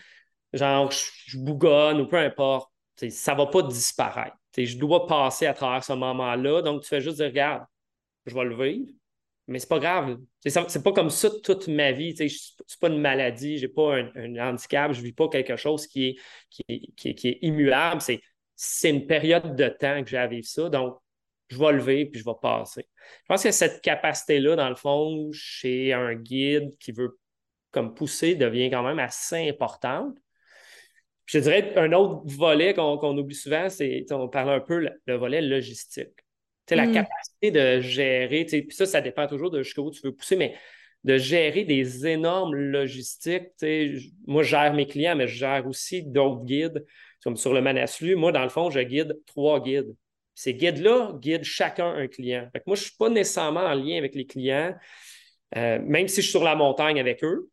genre, 0.52 0.90
je 0.90 1.38
bougonne 1.38 2.00
ou 2.00 2.06
peu 2.06 2.18
importe, 2.18 2.69
ça 3.08 3.32
ne 3.32 3.38
va 3.38 3.46
pas 3.46 3.62
disparaître. 3.62 4.36
je 4.56 4.76
dois 4.76 5.06
passer 5.06 5.46
à 5.46 5.54
travers 5.54 5.82
ce 5.82 5.92
moment-là. 5.94 6.62
Donc, 6.62 6.82
tu 6.82 6.88
fais 6.88 7.00
juste 7.00 7.16
dire, 7.16 7.26
regarde, 7.26 7.64
je 8.26 8.34
vais 8.34 8.44
le 8.44 8.62
vivre, 8.62 8.92
mais 9.46 9.58
c'est 9.58 9.68
pas 9.68 9.78
grave. 9.78 10.18
C'est 10.40 10.82
pas 10.82 10.92
comme 10.92 11.10
ça 11.10 11.30
toute 11.42 11.68
ma 11.68 11.92
vie. 11.92 12.16
Ce 12.16 12.22
n'est 12.24 12.30
pas 12.80 12.88
une 12.88 13.00
maladie, 13.00 13.58
je 13.58 13.66
n'ai 13.66 13.72
pas 13.72 13.96
un, 13.96 14.36
handicap, 14.38 14.92
je 14.92 15.00
ne 15.00 15.04
vis 15.06 15.12
pas 15.12 15.28
quelque 15.28 15.56
chose 15.56 15.86
qui 15.86 16.18
est, 16.68 17.38
immuable. 17.42 18.00
C'est 18.54 18.90
une 18.90 19.06
période 19.06 19.56
de 19.56 19.68
temps 19.68 20.02
que 20.02 20.10
j'ai 20.10 20.18
à 20.18 20.26
vivre 20.26 20.46
ça. 20.46 20.68
Donc, 20.68 20.98
je 21.48 21.58
vais 21.58 21.72
le 21.72 21.82
vivre 21.82 22.10
puis 22.10 22.20
je 22.20 22.24
vais 22.24 22.36
passer. 22.40 22.86
Je 23.22 23.26
pense 23.26 23.42
que 23.42 23.50
cette 23.50 23.82
capacité-là, 23.82 24.56
dans 24.56 24.68
le 24.68 24.76
fond, 24.76 25.30
chez 25.32 25.92
un 25.92 26.14
guide 26.14 26.76
qui 26.78 26.92
veut 26.92 27.18
comme 27.72 27.94
pousser, 27.94 28.34
devient 28.34 28.70
quand 28.70 28.82
même 28.82 28.98
assez 28.98 29.48
importante. 29.48 30.16
Je 31.30 31.38
dirais 31.38 31.72
un 31.76 31.92
autre 31.92 32.22
volet 32.24 32.74
qu'on 32.74 33.16
oublie 33.16 33.36
souvent, 33.36 33.68
c'est, 33.68 34.04
on 34.10 34.28
parle 34.28 34.50
un 34.50 34.58
peu 34.58 34.90
le, 35.06 35.14
volet 35.14 35.40
logistique. 35.40 36.08
La 36.68 36.86
mm. 36.86 36.92
capacité 36.92 37.50
de 37.52 37.80
gérer, 37.80 38.44
puis 38.46 38.66
ça, 38.70 38.84
ça 38.84 39.00
dépend 39.00 39.28
toujours 39.28 39.50
de 39.52 39.62
jusqu'où 39.62 39.92
tu 39.92 40.00
veux 40.02 40.12
pousser, 40.12 40.34
mais 40.34 40.56
de 41.04 41.18
gérer 41.18 41.62
des 41.62 42.08
énormes 42.08 42.56
logistiques. 42.56 43.52
Moi, 44.26 44.42
je 44.42 44.48
gère 44.48 44.74
mes 44.74 44.86
clients, 44.86 45.14
mais 45.14 45.28
je 45.28 45.36
gère 45.36 45.68
aussi 45.68 46.02
d'autres 46.02 46.44
guides, 46.44 46.84
comme 47.22 47.36
sur 47.36 47.54
le 47.54 47.60
Manaslu. 47.60 48.16
Moi, 48.16 48.32
dans 48.32 48.42
le 48.42 48.48
fond, 48.48 48.68
je 48.68 48.80
guide 48.80 49.16
trois 49.26 49.62
guides. 49.62 49.94
Ces 50.34 50.54
guides-là 50.54 51.12
guident 51.20 51.44
chacun 51.44 51.92
un 51.94 52.08
client. 52.08 52.48
moi, 52.66 52.74
je 52.74 52.80
ne 52.80 52.86
suis 52.86 52.96
pas 52.98 53.08
nécessairement 53.08 53.60
en 53.66 53.74
lien 53.74 53.98
avec 53.98 54.16
les 54.16 54.26
clients, 54.26 54.74
euh, 55.56 55.78
même 55.80 56.08
si 56.08 56.16
je 56.16 56.22
suis 56.22 56.30
sur 56.32 56.42
la 56.42 56.56
montagne 56.56 56.98
avec 56.98 57.22
eux. 57.22 57.48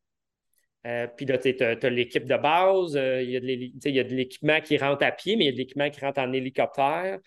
Euh, 0.85 1.07
puis 1.07 1.25
là, 1.25 1.37
tu 1.37 1.49
as, 1.61 1.89
l'équipe 1.89 2.25
de 2.25 2.37
base, 2.37 2.95
euh, 2.95 3.21
il 3.21 3.31
y 3.31 3.99
a 3.99 4.03
de 4.03 4.15
l'équipement 4.15 4.61
qui 4.61 4.77
rentre 4.77 5.03
à 5.03 5.11
pied, 5.11 5.35
mais 5.35 5.45
il 5.45 5.47
y 5.47 5.49
a 5.49 5.53
de 5.53 5.57
l'équipement 5.57 5.89
qui 5.89 5.99
rentre 5.99 6.19
en 6.19 6.31
hélicoptère. 6.31 7.19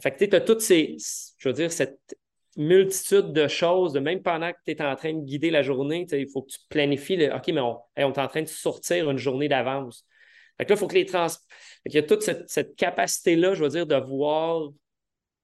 Fait 0.00 0.10
que 0.10 0.24
tu 0.24 0.36
as 0.36 0.40
toutes 0.40 0.60
ces, 0.60 0.96
je 1.38 1.48
veux 1.48 1.54
dire, 1.54 1.72
cette 1.72 1.98
multitude 2.56 3.32
de 3.32 3.48
choses, 3.48 3.96
même 3.96 4.22
pendant 4.22 4.50
que 4.50 4.58
tu 4.64 4.72
es 4.72 4.82
en 4.82 4.94
train 4.96 5.12
de 5.12 5.24
guider 5.24 5.50
la 5.50 5.62
journée, 5.62 6.06
il 6.10 6.28
faut 6.28 6.42
que 6.42 6.50
tu 6.50 6.58
planifies 6.68 7.28
OK, 7.30 7.48
mais 7.48 7.60
on, 7.60 7.80
est 7.96 8.02
en 8.02 8.28
train 8.28 8.42
de 8.42 8.48
sortir 8.48 9.10
une 9.10 9.18
journée 9.18 9.48
d'avance. 9.48 10.04
Fait 10.56 10.64
que 10.64 10.70
là, 10.70 10.76
il 10.76 10.78
faut 10.78 10.86
que 10.86 10.94
les 10.94 11.04
trans. 11.04 11.26
il 11.84 11.94
y 11.94 11.98
a 11.98 12.02
toute 12.02 12.22
cette, 12.22 12.48
cette 12.48 12.76
capacité-là, 12.76 13.54
je 13.54 13.62
veux 13.62 13.68
dire, 13.68 13.86
de 13.86 13.96
voir 13.96 14.70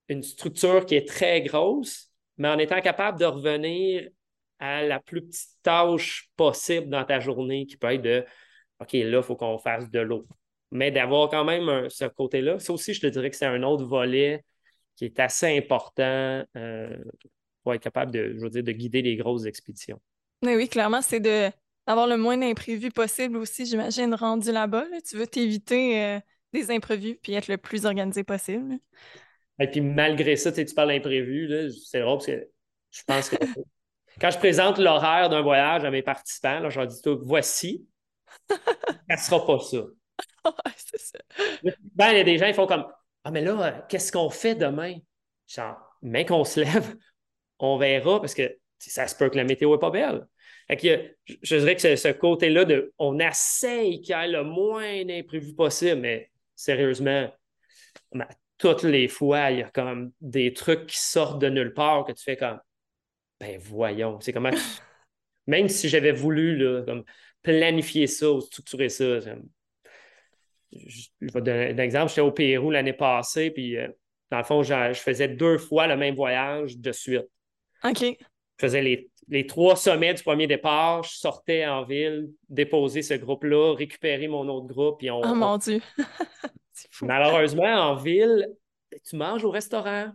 une 0.09 0.23
structure 0.23 0.85
qui 0.87 0.95
est 0.95 1.07
très 1.07 1.43
grosse, 1.43 2.11
mais 2.39 2.49
en 2.49 2.59
étant 2.59 2.81
capable 2.81 3.19
de 3.19 3.27
revenir 3.27 4.09
à 4.63 4.83
la 4.83 5.01
plus 5.01 5.23
petite 5.23 5.51
tâche 5.65 6.31
possible 6.37 6.89
dans 6.89 7.05
ta 7.05 7.19
journée 7.19 7.67
qui 7.67 7.77
peut 7.77 7.93
être 7.93 8.03
de 8.03 8.25
OK, 8.79 8.93
là, 8.93 9.19
il 9.19 9.23
faut 9.23 9.35
qu'on 9.35 9.59
fasse 9.59 9.91
de 9.91 9.99
l'eau. 9.99 10.25
Mais 10.71 10.93
d'avoir 10.93 11.29
quand 11.29 11.45
même 11.45 11.89
ce 11.91 12.05
côté-là, 12.05 12.61
ça 12.61 12.73
aussi, 12.73 12.95
je 12.95 13.01
te 13.01 13.07
dirais 13.09 13.29
que 13.29 13.37
c'est 13.37 13.47
un 13.47 13.63
autre 13.65 13.85
volet 13.85 14.45
qui 14.97 15.05
est 15.05 15.19
assez 15.19 15.59
important 15.59 16.45
euh, 16.57 16.97
pour 17.63 17.75
être 17.75 17.83
capable 17.83 18.13
de, 18.13 18.35
je 18.37 18.41
veux 18.41 18.51
dire, 18.51 18.63
de 18.63 18.73
guider 18.73 19.03
les 19.03 19.17
grosses 19.17 19.47
expéditions. 19.47 20.01
Mais 20.43 20.57
oui, 20.57 20.69
clairement, 20.69 21.03
c'est 21.03 21.21
de 21.21 21.51
d'avoir 21.89 22.07
le 22.07 22.17
moins 22.17 22.39
d'imprévus 22.39 22.93
possible 22.93 23.37
aussi, 23.37 23.67
j'imagine, 23.67 24.15
rendu 24.15 24.53
là-bas. 24.53 24.85
Tu 25.05 25.17
veux 25.17 25.27
t'éviter 25.27 26.01
euh, 26.05 26.21
des 26.53 26.71
imprévus 26.71 27.19
puis 27.21 27.33
être 27.33 27.49
le 27.49 27.59
plus 27.59 27.85
organisé 27.85 28.23
possible. 28.23 28.79
Et 29.59 29.67
puis 29.67 29.81
malgré 29.81 30.37
ça, 30.37 30.53
tu 30.53 30.65
parles 30.67 30.91
d'imprévus, 30.91 31.73
c'est 31.85 32.01
drôle 32.01 32.19
parce 32.19 32.27
que 32.27 32.49
je 32.93 33.03
pense 33.05 33.29
que 33.29 33.37
Quand 34.21 34.31
je 34.31 34.39
présente 34.39 34.79
l'horaire 34.79 35.29
d'un 35.29 35.43
voyage 35.43 35.85
à 35.85 35.91
mes 35.91 36.03
participants, 36.03 36.61
là, 36.61 36.69
je 36.69 36.79
leur 36.79 36.87
dis 36.87 37.01
tout, 37.03 37.19
voici, 37.23 37.87
ça 38.51 38.57
ne 39.11 39.17
sera 39.17 39.47
pas 39.47 39.59
ça. 39.59 39.79
c'est 40.77 41.01
ça. 41.01 41.19
Ben, 41.95 42.11
il 42.11 42.19
y 42.19 42.21
a 42.21 42.25
des 42.25 42.39
gens 42.39 42.47
qui 42.47 42.55
font 42.55 42.67
comme 42.67 42.87
Ah, 43.25 43.31
mais 43.31 43.41
là, 43.41 43.87
qu'est-ce 43.89 44.13
qu'on 44.13 44.31
fait 44.31 44.55
demain? 44.55 44.97
Genre, 45.47 45.77
mais 46.03 46.25
qu'on 46.25 46.45
se 46.45 46.61
lève, 46.61 46.97
on 47.59 47.79
verra 47.79 48.21
parce 48.21 48.35
que 48.35 48.57
ça 48.79 49.07
se 49.07 49.15
peut 49.15 49.31
que 49.31 49.37
la 49.37 49.45
météo 49.45 49.73
n'est 49.73 49.79
pas 49.79 49.91
belle. 49.91 50.27
je, 50.69 51.57
dirais 51.57 51.77
que 51.77 51.97
ce 51.97 52.13
côté-là 52.13 52.65
de 52.65 52.93
on 52.99 53.19
essaye 53.19 54.01
qu'il 54.01 54.17
y 54.17 54.19
ait 54.19 54.29
le 54.29 54.43
moins 54.43 55.05
d'imprévus 55.05 55.55
possible, 55.55 56.01
mais 56.01 56.31
sérieusement, 56.57 57.31
toutes 58.59 58.83
les 58.83 59.09
fois, 59.09 59.51
il 59.51 59.59
y 59.61 59.63
a 59.63 59.71
comme 59.71 60.13
des 60.21 60.53
trucs 60.53 60.87
qui 60.87 60.99
sortent 60.99 61.41
de 61.41 61.49
nulle 61.49 61.75
part 61.75 62.05
que 62.05 62.13
tu 62.13 62.23
fais 62.23 62.37
comme 62.37 62.61
ben 63.43 63.59
voyons, 63.59 64.21
c'est 64.21 64.33
comment. 64.33 64.51
Même 65.49 65.69
si 65.69 65.89
j'avais 65.89 66.13
voulu 66.13 66.57
là, 66.57 66.83
comme 66.83 67.03
planifier 67.43 68.07
ça 68.07 68.31
ou 68.31 68.41
structurer 68.41 68.89
ça. 68.89 69.19
Je, 70.71 71.09
vais 71.21 71.41
donner 71.41 71.71
un 71.71 71.79
exemple. 71.79 72.11
J'étais 72.11 72.21
au 72.21 72.31
Pérou 72.31 72.71
l'année 72.71 72.93
passée, 72.93 73.51
puis 73.51 73.77
euh, 73.77 73.89
dans 74.31 74.39
le 74.39 74.45
fond, 74.45 74.63
je 74.63 74.93
faisais 74.95 75.27
deux 75.27 75.59
fois 75.59 75.89
le 75.89 75.97
même 75.97 76.15
voyage 76.15 76.79
de 76.79 76.93
suite. 76.93 77.27
OK. 77.83 78.01
Je 78.01 78.17
faisais 78.61 79.11
les, 79.29 79.47
trois 79.49 79.75
sommets 79.75 80.15
du 80.15 80.23
premier 80.23 80.47
départ, 80.47 81.03
je 81.03 81.17
sortais 81.17 81.67
en 81.67 81.83
ville, 81.83 82.31
déposer 82.49 83.03
ce 83.03 83.15
groupe-là, 83.15 83.75
récupérer 83.75 84.29
mon 84.29 84.49
autre 84.49 84.69
groupe. 84.69 85.01
Puis 85.01 85.11
on, 85.11 85.21
oh 85.21 85.35
mon 85.35 85.59
Dieu! 85.59 85.81
Malheureusement, 87.03 87.65
en 87.65 87.97
ville, 87.97 88.47
tu 89.05 89.17
manges 89.17 89.45
au 89.45 89.51
restaurant. 89.51 90.13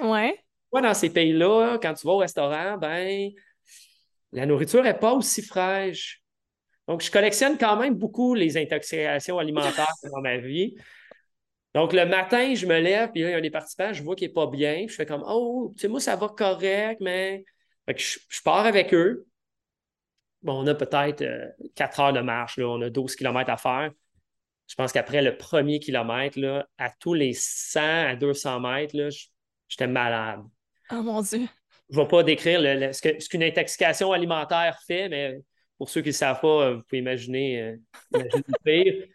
Ouais 0.00 0.43
dans 0.80 0.94
ces 0.94 1.10
pays-là, 1.10 1.78
quand 1.80 1.94
tu 1.94 2.06
vas 2.06 2.12
au 2.14 2.18
restaurant, 2.18 2.78
ben, 2.78 3.30
la 4.32 4.46
nourriture 4.46 4.82
n'est 4.82 4.94
pas 4.94 5.12
aussi 5.12 5.42
fraîche? 5.42 6.22
Donc, 6.86 7.02
je 7.02 7.10
collectionne 7.10 7.56
quand 7.56 7.76
même 7.76 7.94
beaucoup 7.94 8.34
les 8.34 8.56
intoxications 8.56 9.38
alimentaires 9.38 9.86
dans 10.12 10.20
ma 10.20 10.36
vie. 10.36 10.74
Donc, 11.74 11.92
le 11.92 12.06
matin, 12.06 12.54
je 12.54 12.66
me 12.66 12.78
lève, 12.78 13.10
puis 13.10 13.22
il 13.22 13.30
y 13.30 13.32
a 13.32 13.40
des 13.40 13.50
participants, 13.50 13.92
je 13.92 14.02
vois 14.02 14.14
qu'il 14.14 14.28
n'est 14.28 14.34
pas 14.34 14.46
bien, 14.46 14.74
puis 14.86 14.90
je 14.90 14.94
fais 14.94 15.06
comme 15.06 15.24
Oh, 15.26 15.72
tu 15.74 15.82
sais, 15.82 15.88
moi, 15.88 16.00
ça 16.00 16.16
va 16.16 16.28
correct, 16.28 17.00
mais. 17.00 17.44
je, 17.88 18.18
pars 18.44 18.66
avec 18.66 18.94
eux. 18.94 19.26
Bon, 20.42 20.62
on 20.62 20.66
a 20.66 20.74
peut-être 20.74 21.24
4 21.74 22.00
euh, 22.00 22.02
heures 22.02 22.12
de 22.12 22.20
marche, 22.20 22.58
là, 22.58 22.68
on 22.68 22.80
a 22.82 22.90
12 22.90 23.16
km 23.16 23.50
à 23.50 23.56
faire. 23.56 23.90
Je 24.68 24.74
pense 24.74 24.92
qu'après 24.92 25.22
le 25.22 25.36
premier 25.36 25.80
kilomètre, 25.80 26.38
là, 26.38 26.66
à 26.78 26.90
tous 26.90 27.14
les 27.14 27.32
100 27.34 27.80
à 27.80 28.16
200 28.16 28.60
mètres, 28.60 29.08
j'étais 29.68 29.86
malade. 29.86 30.40
Oh 30.90 31.02
mon 31.02 31.20
Dieu. 31.22 31.46
Je 31.90 31.98
ne 31.98 32.02
vais 32.02 32.08
pas 32.08 32.22
décrire 32.22 32.60
ce 32.94 33.28
qu'une 33.28 33.42
intoxication 33.42 34.12
alimentaire 34.12 34.78
fait, 34.86 35.08
mais 35.08 35.38
pour 35.78 35.88
ceux 35.88 36.02
qui 36.02 36.08
ne 36.08 36.12
savent 36.12 36.40
pas, 36.40 36.72
vous 36.72 36.82
pouvez 36.82 36.98
imaginer, 36.98 37.76
imaginer 38.12 38.44
le 38.46 38.64
pire. 38.64 39.06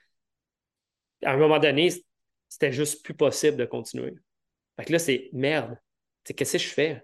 À 1.23 1.33
un 1.33 1.37
moment 1.37 1.59
donné, 1.59 1.89
c'était 2.47 2.71
juste 2.71 3.03
plus 3.03 3.13
possible 3.13 3.57
de 3.57 3.65
continuer. 3.65 4.13
Fait 4.77 4.85
que 4.85 4.91
là, 4.93 4.99
c'est 4.99 5.29
merde. 5.33 5.77
Qu'est-ce 6.23 6.53
que 6.53 6.57
je 6.63 6.67
fais? 6.67 7.03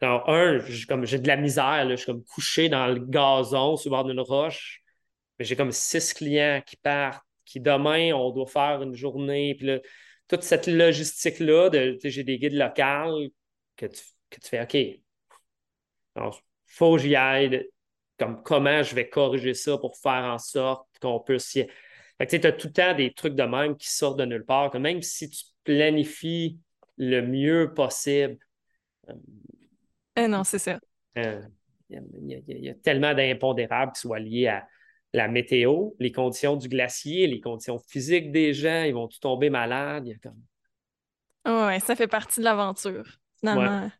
Alors, 0.00 0.28
un, 0.28 0.58
j'ai 1.04 1.18
de 1.18 1.26
la 1.26 1.36
misère, 1.36 1.88
je 1.90 1.96
suis 1.96 2.06
comme 2.06 2.24
couché 2.24 2.68
dans 2.68 2.86
le 2.86 3.00
gazon 3.00 3.76
sur 3.76 3.90
le 3.90 3.96
bord 3.96 4.04
d'une 4.04 4.20
roche, 4.20 4.82
mais 5.38 5.44
j'ai 5.44 5.56
comme 5.56 5.72
six 5.72 6.14
clients 6.14 6.62
qui 6.64 6.76
partent, 6.76 7.24
qui 7.44 7.60
demain, 7.60 8.12
on 8.12 8.30
doit 8.30 8.46
faire 8.46 8.82
une 8.82 8.94
journée, 8.94 9.54
puis 9.56 9.66
là, 9.66 9.78
toute 10.28 10.42
cette 10.42 10.66
logistique-là, 10.66 11.70
j'ai 12.04 12.22
des 12.22 12.38
guides 12.38 12.54
locaux 12.54 13.28
que 13.78 13.86
tu, 13.86 14.02
que 14.28 14.40
tu 14.40 14.48
fais 14.48 14.62
OK. 14.62 14.74
il 14.74 15.02
faut 16.66 16.96
que 16.96 17.02
j'y 17.02 17.16
aille. 17.16 17.66
Comme 18.18 18.42
comment 18.42 18.82
je 18.82 18.96
vais 18.96 19.08
corriger 19.08 19.54
ça 19.54 19.78
pour 19.78 19.96
faire 19.96 20.24
en 20.24 20.38
sorte 20.38 20.88
qu'on 21.00 21.20
puisse 21.20 21.54
y. 21.54 21.66
tu 22.18 22.36
as 22.36 22.52
tout 22.52 22.66
le 22.66 22.72
temps 22.72 22.94
des 22.94 23.14
trucs 23.14 23.36
de 23.36 23.44
même 23.44 23.76
qui 23.76 23.88
sortent 23.88 24.18
de 24.18 24.24
nulle 24.24 24.44
part. 24.44 24.70
Que 24.70 24.78
même 24.78 25.00
si 25.02 25.30
tu 25.30 25.44
planifies 25.62 26.58
le 26.96 27.22
mieux 27.22 27.72
possible. 27.74 28.36
Eh 30.16 30.26
non, 30.26 30.42
c'est 30.42 30.58
ça. 30.58 30.80
Euh, 31.16 31.40
il 31.88 32.42
y, 32.48 32.68
a 32.68 32.74
tellement 32.74 33.14
d'impondérables 33.14 33.92
qui 33.92 34.00
soient 34.00 34.18
liés 34.18 34.48
à 34.48 34.66
la 35.12 35.28
météo, 35.28 35.90
les 35.98 36.12
conditions 36.12 36.56
du 36.56 36.68
glacier, 36.68 37.26
les 37.26 37.40
conditions 37.40 37.78
physiques 37.78 38.30
des 38.30 38.52
gens, 38.52 38.82
ils 38.82 38.92
vont 38.92 39.08
tout 39.08 39.20
tomber 39.20 39.48
malades? 39.48 40.06
Il 40.06 40.10
y 40.10 40.14
a 40.14 40.18
comme... 40.18 40.42
Oui, 41.46 41.80
ça 41.80 41.96
fait 41.96 42.08
partie 42.08 42.40
de 42.40 42.44
l'aventure, 42.44 43.18
finalement. 43.38 43.90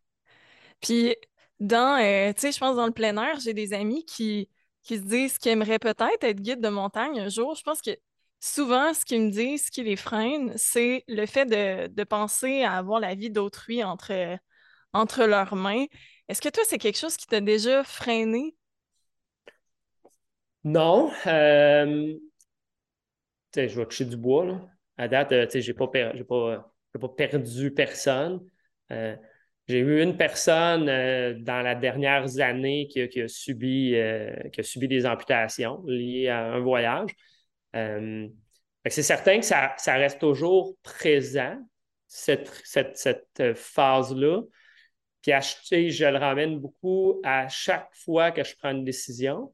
Puis, 0.80 1.16
dans, 1.60 2.00
euh, 2.00 2.32
tu 2.32 2.40
sais, 2.40 2.52
je 2.52 2.58
pense 2.58 2.76
dans 2.76 2.86
le 2.86 2.92
plein 2.92 3.16
air, 3.16 3.40
j'ai 3.40 3.54
des 3.54 3.72
amis 3.72 4.04
qui, 4.04 4.48
qui 4.82 4.96
se 4.96 5.02
disent 5.02 5.38
qu'ils 5.38 5.52
aimeraient 5.52 5.78
peut-être 5.78 6.22
être 6.22 6.40
guide 6.40 6.60
de 6.60 6.68
montagne 6.68 7.20
un 7.20 7.28
jour. 7.28 7.54
Je 7.54 7.62
pense 7.62 7.82
que 7.82 7.90
souvent, 8.40 8.94
ce 8.94 9.04
qu'ils 9.04 9.22
me 9.22 9.30
disent, 9.30 9.66
ce 9.66 9.70
qui 9.70 9.82
les 9.82 9.96
freine, 9.96 10.52
c'est 10.56 11.04
le 11.08 11.26
fait 11.26 11.46
de, 11.46 12.04
penser 12.04 12.62
à 12.62 12.74
avoir 12.74 13.00
la 13.00 13.14
vie 13.14 13.30
d'autrui 13.30 13.82
entre, 13.82 14.38
entre 14.92 15.24
leurs 15.24 15.56
mains. 15.56 15.86
Est-ce 16.28 16.40
que 16.40 16.48
toi, 16.48 16.62
c'est 16.66 16.78
quelque 16.78 16.98
chose 16.98 17.16
qui 17.16 17.26
t'a 17.26 17.40
déjà 17.40 17.82
freiné? 17.84 18.54
Non. 20.64 21.10
Euh, 21.26 22.14
je 23.56 23.60
vais 23.60 23.86
toucher 23.86 24.04
du 24.04 24.16
bois. 24.16 24.44
Là. 24.44 24.60
À 24.96 25.08
date, 25.08 25.32
euh, 25.32 25.46
je 25.50 25.58
n'ai 25.58 25.74
pas, 25.74 25.86
pas, 25.88 26.72
pas, 27.00 27.08
perdu 27.08 27.72
personne. 27.72 28.40
Euh, 28.90 29.16
j'ai 29.68 29.80
eu 29.80 30.02
une 30.02 30.16
personne 30.16 30.86
dans 30.86 31.62
la 31.62 31.74
dernière 31.74 32.24
année 32.40 32.88
qui, 32.88 33.02
a, 33.02 33.28
subi, 33.28 33.94
qui 34.52 34.60
a 34.60 34.62
subi 34.62 34.88
des 34.88 35.06
amputations 35.06 35.82
liées 35.86 36.28
à 36.28 36.52
un 36.52 36.60
voyage. 36.60 37.10
c'est 37.72 39.02
certain 39.02 39.40
que 39.40 39.44
ça, 39.44 39.76
reste 39.86 40.20
toujours 40.20 40.74
présent, 40.82 41.58
cette, 42.06 42.50
cette 42.64 43.54
phase-là. 43.54 44.42
Puis 45.22 45.90
je 45.90 46.06
le 46.06 46.18
ramène 46.18 46.58
beaucoup 46.58 47.20
à 47.24 47.48
chaque 47.48 47.90
fois 47.92 48.30
que 48.30 48.44
je 48.44 48.56
prends 48.56 48.70
une 48.70 48.84
décision. 48.84 49.52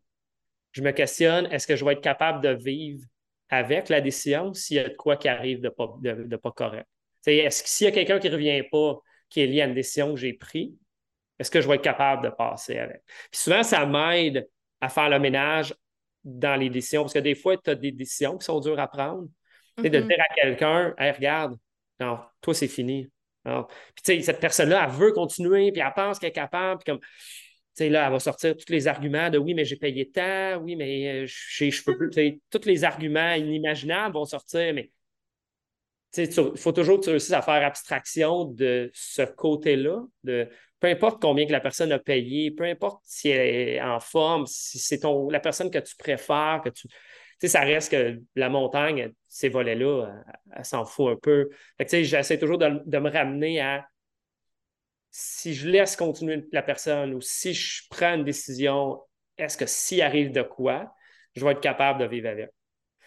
Je 0.73 0.83
me 0.83 0.91
questionne, 0.91 1.47
est-ce 1.47 1.67
que 1.67 1.77
je 1.77 1.85
vais 1.85 1.93
être 1.93 2.01
capable 2.01 2.43
de 2.43 2.51
vivre 2.51 3.05
avec 3.49 3.89
la 3.89 4.01
décision 4.01 4.53
s'il 4.55 4.77
y 4.77 4.81
a 4.81 4.89
de 4.89 4.95
quoi 4.95 5.17
qui 5.17 5.29
arrive 5.29 5.61
de 5.61 5.69
pas, 5.69 5.95
de, 6.01 6.37
pas 6.37 6.51
correct? 6.51 6.87
Est-ce 7.27 7.63
que 7.63 7.69
s'il 7.69 7.87
y 7.87 7.89
a 7.89 7.93
quelqu'un 7.93 8.19
qui 8.19 8.29
ne 8.29 8.35
revient 8.35 8.63
pas, 8.71 8.99
qui 9.29 9.41
est 9.41 9.47
lié 9.47 9.63
à 9.63 9.67
une 9.67 9.75
décision 9.75 10.15
que 10.15 10.21
j'ai 10.21 10.33
prise, 10.33 10.73
est-ce 11.39 11.51
que 11.51 11.61
je 11.61 11.69
vais 11.69 11.77
être 11.77 11.83
capable 11.83 12.23
de 12.23 12.31
passer 12.31 12.79
avec? 12.79 13.03
Puis 13.31 13.41
souvent, 13.41 13.63
ça 13.63 13.85
m'aide 13.87 14.49
à 14.81 14.89
faire 14.89 15.09
le 15.09 15.19
ménage 15.19 15.75
dans 16.23 16.59
les 16.59 16.71
décisions, 16.71 17.03
parce 17.03 17.15
que 17.15 17.19
des 17.19 17.35
fois, 17.35 17.57
tu 17.57 17.71
as 17.71 17.75
des 17.75 17.93
décisions 17.93 18.39
qui 18.39 18.45
sont 18.45 18.61
dures 18.61 18.79
à 18.79 18.89
prendre. 18.89 19.29
De 19.77 19.89
mm-hmm. 19.89 20.07
dire 20.07 20.17
à 20.31 20.35
quelqu'un, 20.35 20.95
hey, 20.99 21.11
regarde, 21.11 21.57
non, 21.99 22.21
toi, 22.41 22.55
c'est 22.55 22.69
fini. 22.69 23.09
puis, 23.45 23.53
tu 23.53 24.03
sais, 24.05 24.21
cette 24.21 24.41
personne-là, 24.41 24.85
elle 24.85 24.91
veut 24.91 25.13
continuer, 25.13 25.73
puis 25.73 25.83
elle 25.85 25.93
pense 25.95 26.19
qu'elle 26.19 26.31
est 26.31 26.33
capable, 26.33 26.83
puis 26.83 26.93
comme, 26.93 27.01
tu 27.01 27.09
sais, 27.75 27.89
là, 27.89 28.07
elle 28.07 28.13
va 28.13 28.21
sortir 28.21 28.57
tous 28.57 28.73
les 28.73 28.87
arguments 28.87 29.31
de 29.31 29.39
oui, 29.39 29.53
mais 29.53 29.65
j'ai 29.65 29.77
payé 29.77 30.09
tant, 30.09 30.59
oui, 30.63 30.77
mais 30.77 31.23
euh, 31.23 31.27
je, 31.27 31.71
je 31.71 31.85
peux 31.85 31.97
plus. 31.97 32.41
Tous 32.51 32.65
les 32.67 32.85
arguments 32.85 33.33
inimaginables 33.33 34.15
vont 34.15 34.25
sortir, 34.25 34.73
mais 34.75 34.91
il 36.17 36.57
faut 36.57 36.73
toujours 36.73 37.01
que 37.01 37.05
tu 37.05 37.11
réussisses 37.11 37.33
à 37.33 37.43
faire 37.43 37.65
abstraction 37.65 38.45
de 38.45 38.91
ce 38.93 39.23
côté-là, 39.23 40.03
de 40.23 40.49
peu 40.81 40.89
importe 40.89 41.21
combien 41.23 41.47
que 41.47 41.53
la 41.53 41.61
personne 41.61 41.93
a 41.93 41.99
payé, 41.99 42.51
peu 42.51 42.65
importe 42.65 43.03
si 43.05 43.31
elle 43.31 43.69
est 43.69 43.81
en 43.81 44.01
forme, 44.01 44.47
si 44.47 44.79
c'est 44.79 45.01
ton 45.01 45.31
la 45.31 45.41
personne 45.41 45.71
que 45.71 45.79
tu 45.79 45.97
préfères, 45.97 46.61
que 46.63 46.69
tu. 46.69 46.89
ça 47.49 47.61
reste 47.61 47.91
que 47.91 48.21
la 48.35 48.49
montagne, 48.49 49.13
ces 49.29 49.49
volets-là, 49.49 50.13
elle, 50.55 50.65
s'en 50.65 50.85
fout 50.85 51.13
un 51.13 51.17
peu. 51.17 51.49
J'essaie 51.79 52.39
toujours 52.39 52.59
de, 52.59 52.83
de, 52.85 52.99
me 52.99 53.11
ramener 53.11 53.61
à 53.61 53.87
si 55.11 55.55
je 55.55 55.69
laisse 55.69 55.97
continuer 55.97 56.45
la 56.53 56.63
personne 56.63 57.15
ou 57.15 57.21
si 57.21 57.55
je 57.55 57.85
prends 57.89 58.15
une 58.15 58.25
décision, 58.25 59.01
est-ce 59.39 59.57
que 59.57 59.67
s'il 59.67 60.03
arrive 60.03 60.33
de 60.33 60.43
quoi, 60.43 60.93
je 61.35 61.45
vais 61.45 61.53
être 61.53 61.61
capable 61.61 62.01
de 62.01 62.07
vivre 62.07 62.29
avec? 62.29 62.51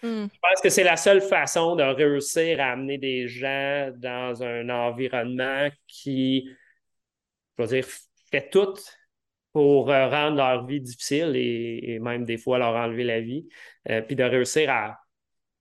Hmm. 0.04 0.28
Je 0.32 0.40
pense 0.40 0.62
que 0.62 0.70
c'est 0.70 0.84
la 0.84 0.98
seule 0.98 1.22
façon 1.22 1.76
de 1.76 1.84
réussir 1.84 2.60
à 2.60 2.72
amener 2.72 2.98
des 2.98 3.28
gens 3.28 3.92
dans 3.96 4.44
un 4.44 4.70
environnement 4.70 5.70
qui, 5.88 6.50
je 7.58 7.64
veux 7.64 7.70
dire, 7.70 7.86
fait 8.32 8.50
tout 8.50 8.76
pour 9.54 9.90
euh, 9.90 10.08
rendre 10.08 10.38
leur 10.38 10.68
vie 10.68 10.82
difficile 10.82 11.36
et, 11.36 11.98
même 12.00 12.26
des 12.26 12.38
fois 12.38 12.60
leur 12.60 12.76
enlever 12.76 13.04
la 13.04 13.22
vie, 13.22 13.48
euh, 13.90 14.02
puis 14.02 14.16
de 14.16 14.24
réussir 14.24 14.70
à, 14.70 15.00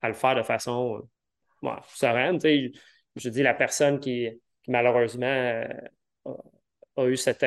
le 0.03 0.13
faire 0.13 0.35
de 0.35 0.43
façon 0.43 1.01
euh, 1.63 1.71
sereine. 1.87 2.39
je 2.39 3.29
dis 3.29 3.41
la 3.41 3.55
personne 3.55 3.99
qui, 3.99 4.29
malheureusement 4.67 5.63
a, 6.95 7.05
eu 7.05 7.17
cet 7.17 7.43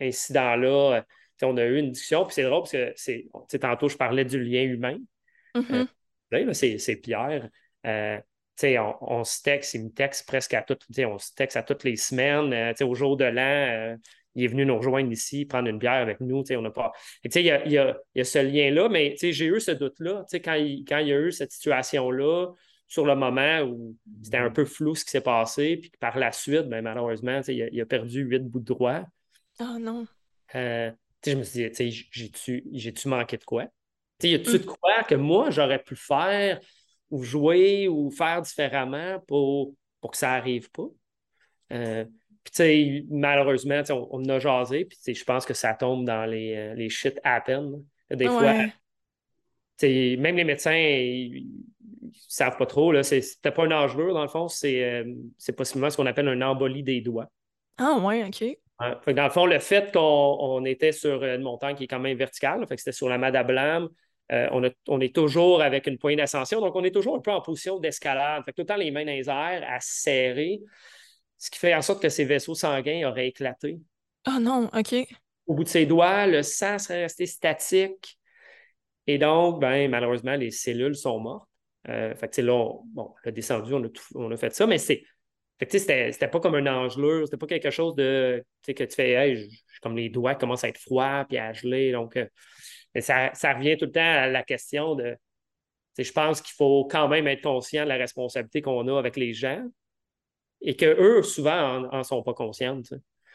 incident-là. 0.00 1.04
On 1.42 1.56
a 1.56 1.64
eu 1.64 1.78
une 1.78 1.90
discussion, 1.90 2.24
puis 2.24 2.34
c'est 2.34 2.42
drôle 2.42 2.60
parce 2.60 2.72
que 2.72 2.92
c'est, 2.96 3.28
tantôt, 3.60 3.88
je 3.88 3.96
parlais 3.96 4.24
du 4.24 4.42
lien 4.42 4.62
humain. 4.62 4.96
Mm-hmm. 5.54 5.86
Euh, 6.34 6.52
c'est, 6.78 6.96
Pierre. 6.96 7.48
on, 7.84 8.94
on, 9.00 9.24
se 9.24 9.42
texte, 9.42 9.74
il 9.74 9.84
me 9.84 9.90
texte 9.90 10.26
presque 10.26 10.54
à 10.54 10.62
toutes, 10.62 10.86
on 10.98 11.18
se 11.18 11.34
texte 11.34 11.56
à 11.56 11.62
toutes 11.62 11.84
les 11.84 11.96
semaines. 11.96 12.74
au 12.82 12.94
jour 12.94 13.16
de 13.16 13.24
l'an, 13.24 13.96
il 14.34 14.44
est 14.44 14.48
venu 14.48 14.64
nous 14.64 14.76
rejoindre 14.76 15.10
ici, 15.10 15.44
prendre 15.44 15.68
une 15.68 15.78
bière 15.78 15.94
avec 15.94 16.20
nous. 16.20 16.44
On 16.50 16.70
pas. 16.70 16.92
Il 17.24 17.42
y 17.42 17.50
a, 17.50 17.66
y, 17.66 17.78
a, 17.78 17.98
y 18.14 18.20
a, 18.20 18.24
ce 18.24 18.38
lien-là, 18.38 18.88
mais 18.88 19.16
j'ai 19.20 19.46
eu 19.46 19.60
ce 19.60 19.72
doute-là. 19.72 20.24
Quand 20.32 20.54
il, 20.54 20.84
quand 20.84 20.98
il 20.98 21.08
y 21.08 21.12
a 21.12 21.18
eu 21.18 21.32
cette 21.32 21.52
situation-là, 21.52 22.52
sur 22.90 23.06
le 23.06 23.14
moment 23.14 23.60
où 23.60 23.96
c'était 24.20 24.38
un 24.38 24.50
peu 24.50 24.64
flou 24.64 24.96
ce 24.96 25.04
qui 25.04 25.12
s'est 25.12 25.20
passé, 25.20 25.76
puis 25.76 25.92
par 26.00 26.18
la 26.18 26.32
suite, 26.32 26.68
ben, 26.68 26.82
malheureusement, 26.82 27.40
il 27.46 27.80
a, 27.80 27.86
perdu 27.86 28.22
huit 28.22 28.40
bouts 28.40 28.58
de 28.58 28.64
droit. 28.64 29.04
Oh 29.60 29.78
non. 29.80 30.06
Euh, 30.56 30.90
je 31.24 31.36
me 31.36 31.44
suis 31.44 31.70
dit, 31.70 32.64
j'ai-tu 32.72 33.08
manqué 33.08 33.36
de 33.36 33.44
quoi? 33.44 33.66
Y 34.28 34.34
a-tu 34.34 34.58
de 34.58 34.64
quoi 34.64 35.02
que 35.08 35.14
moi, 35.14 35.50
j'aurais 35.50 35.82
pu 35.82 35.96
faire 35.96 36.60
ou 37.10 37.22
jouer 37.22 37.88
ou 37.88 38.10
faire 38.10 38.42
différemment 38.42 39.20
pour, 39.26 39.74
pour 40.00 40.10
que 40.10 40.16
ça 40.16 40.28
n'arrive 40.28 40.70
pas? 40.70 40.88
Euh, 41.72 42.04
puis, 42.44 43.06
malheureusement, 43.10 43.82
on, 43.90 44.08
on 44.10 44.28
a 44.28 44.38
jasé, 44.38 44.84
puis 44.84 45.14
je 45.14 45.24
pense 45.24 45.44
que 45.44 45.54
ça 45.54 45.74
tombe 45.74 46.04
dans 46.04 46.24
les, 46.24 46.54
euh, 46.56 46.74
les 46.74 46.88
shit 46.88 47.20
happen. 47.22 47.82
Des 48.10 48.26
fois, 48.26 48.54
même 49.82 50.36
les 50.36 50.44
médecins, 50.44 50.72
ne 50.72 52.10
savent 52.12 52.56
pas 52.56 52.66
trop. 52.66 52.94
Ce 53.02 53.20
C'était 53.20 53.50
pas 53.50 53.66
une 53.66 53.72
engelure, 53.72 54.14
dans 54.14 54.22
le 54.22 54.28
fond, 54.28 54.46
euh, 54.64 55.04
c'est 55.38 55.52
possiblement 55.52 55.90
ce 55.90 55.96
qu'on 55.96 56.06
appelle 56.06 56.28
un 56.28 56.42
embolie 56.42 56.82
des 56.82 57.00
doigts. 57.00 57.30
Ah, 57.78 57.98
ouais, 57.98 58.24
OK. 58.24 59.14
dans 59.14 59.24
le 59.24 59.30
fond, 59.30 59.46
le 59.46 59.58
fait 59.58 59.92
qu'on 59.92 60.64
était 60.64 60.92
sur 60.92 61.24
une 61.24 61.42
montagne 61.42 61.76
qui 61.76 61.84
est 61.84 61.88
quand 61.88 62.00
même 62.00 62.16
verticale, 62.16 62.66
fait 62.66 62.74
que 62.74 62.80
c'était 62.80 62.92
sur 62.92 63.08
la 63.08 63.18
Madablam, 63.18 63.88
euh, 64.32 64.48
on, 64.52 64.62
on, 64.88 65.00
est 65.00 65.14
toujours 65.14 65.60
avec 65.62 65.86
une 65.86 65.98
poignée 65.98 66.16
d'ascension, 66.16 66.60
donc 66.60 66.74
on 66.76 66.84
est 66.84 66.92
toujours 66.92 67.16
un 67.16 67.20
peu 67.20 67.32
en 67.32 67.40
position 67.40 67.78
d'escalade. 67.80 68.44
Fait 68.44 68.52
que 68.52 68.56
tout 68.56 68.62
le 68.62 68.66
temps 68.66 68.76
les 68.76 68.90
mains 68.90 69.04
dans 69.04 69.12
les 69.12 69.28
airs, 69.28 69.64
à 69.68 69.80
serrer, 69.80 70.60
ce 71.36 71.50
qui 71.50 71.58
fait 71.58 71.74
en 71.74 71.82
sorte 71.82 72.02
que 72.02 72.08
ces 72.08 72.24
vaisseaux 72.24 72.54
sanguins 72.54 73.08
auraient 73.08 73.28
éclaté. 73.28 73.80
Ah 74.24 74.38
non, 74.38 74.70
OK. 74.74 74.94
Au 75.46 75.54
bout 75.54 75.64
de 75.64 75.68
ses 75.68 75.86
doigts, 75.86 76.26
le 76.26 76.42
sang 76.42 76.78
serait 76.78 77.02
resté 77.02 77.26
statique. 77.26 78.18
Et 79.06 79.18
donc, 79.18 79.60
ben, 79.60 79.90
malheureusement, 79.90 80.36
les 80.36 80.50
cellules 80.50 80.94
sont 80.94 81.18
mortes. 81.18 81.48
Euh, 81.88 82.14
fait 82.14 82.28
que, 82.28 82.42
là, 82.42 82.52
on, 82.52 82.82
bon, 82.84 83.14
on 83.24 83.28
a 83.28 83.32
descendu, 83.32 83.72
on 84.14 84.30
a, 84.30 84.36
fait 84.36 84.54
ça, 84.54 84.66
mais 84.66 84.78
c'est. 84.78 85.02
C'était 85.68 86.28
pas 86.28 86.40
comme 86.40 86.54
un 86.54 86.66
engelure, 86.66 87.26
c'était 87.26 87.36
pas 87.36 87.46
quelque 87.46 87.70
chose 87.70 87.94
de 87.94 88.42
que 88.66 88.72
tu 88.72 88.94
fais, 88.94 89.10
hey, 89.10 89.50
comme 89.82 89.94
les 89.94 90.08
doigts 90.08 90.34
commencent 90.34 90.64
à 90.64 90.68
être 90.68 90.80
froids 90.80 91.26
puis 91.28 91.36
à 91.36 91.52
geler. 91.52 91.92
Donc, 91.92 92.16
euh, 92.16 92.26
ça, 92.98 93.30
ça, 93.34 93.54
revient 93.54 93.76
tout 93.76 93.86
le 93.86 93.92
temps 93.92 94.00
à 94.00 94.26
la 94.26 94.42
question 94.42 94.94
de. 94.94 95.16
Je 95.98 96.12
pense 96.12 96.40
qu'il 96.40 96.54
faut 96.54 96.86
quand 96.90 97.08
même 97.08 97.26
être 97.28 97.42
conscient 97.42 97.84
de 97.84 97.88
la 97.88 97.96
responsabilité 97.96 98.62
qu'on 98.62 98.88
a 98.88 98.98
avec 98.98 99.16
les 99.16 99.32
gens 99.34 99.62
et 100.62 100.74
qu'eux, 100.74 101.22
souvent, 101.22 101.88
en, 101.92 102.02
sont 102.02 102.22
pas 102.22 102.34
conscients. 102.34 102.80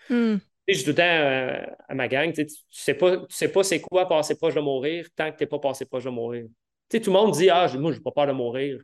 Hmm. 0.10 0.38
Je 0.68 0.74
dis 0.74 0.84
tout 0.84 0.89
le 0.89 0.95
temps 0.95 1.03
euh, 1.03 1.64
à 1.88 1.93
ma 1.93 2.08
gang, 2.08 2.34
tu 2.34 2.47
sais 2.72 2.95
pas, 2.95 3.18
tu 3.18 3.36
sais 3.36 3.51
pas 3.51 3.64
c'est 3.64 3.82
quoi 3.82 4.08
passer 4.08 4.36
proche 4.36 4.56
de 4.56 4.62
mourir 4.62 5.08
tant 5.16 5.32
que 5.32 5.38
tu 5.38 5.43
n'es 5.43 5.47
pas 5.47 5.60
passé 5.60 5.86
proche 5.86 6.06
de 6.06 6.10
mourir. 6.10 6.47
tout 6.89 6.97
le 7.06 7.12
monde 7.12 7.34
dit 7.34 7.49
Ah, 7.49 7.68
moi, 7.78 7.91
je 7.91 7.97
n'ai 7.97 8.03
pas 8.03 8.12
peur 8.12 8.28
de 8.28 8.32
mourir. 8.32 8.80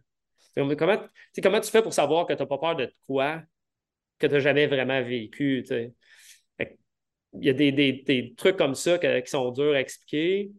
Comment, 0.55 0.76
comment 1.41 1.59
tu 1.59 1.72
fais 1.72 1.82
pour 1.82 1.93
savoir 1.93 2.28
que 2.28 2.34
tu 2.34 2.39
n'as 2.39 2.45
pas 2.45 2.57
peur 2.57 2.76
de 2.76 2.93
quoi 3.07 3.41
que 4.19 4.28
tu 4.28 4.34
n'as 4.34 4.39
jamais 4.39 4.67
vraiment 4.67 5.01
vécu? 5.01 5.65
Il 7.34 7.45
y 7.45 7.49
a 7.49 7.53
des, 7.53 8.34
trucs 8.38 8.57
comme 8.57 8.75
ça 8.75 8.97
qui 8.97 9.29
sont 9.29 9.51
durs 9.51 9.73
à 9.73 9.79
expliquer, 9.79 10.51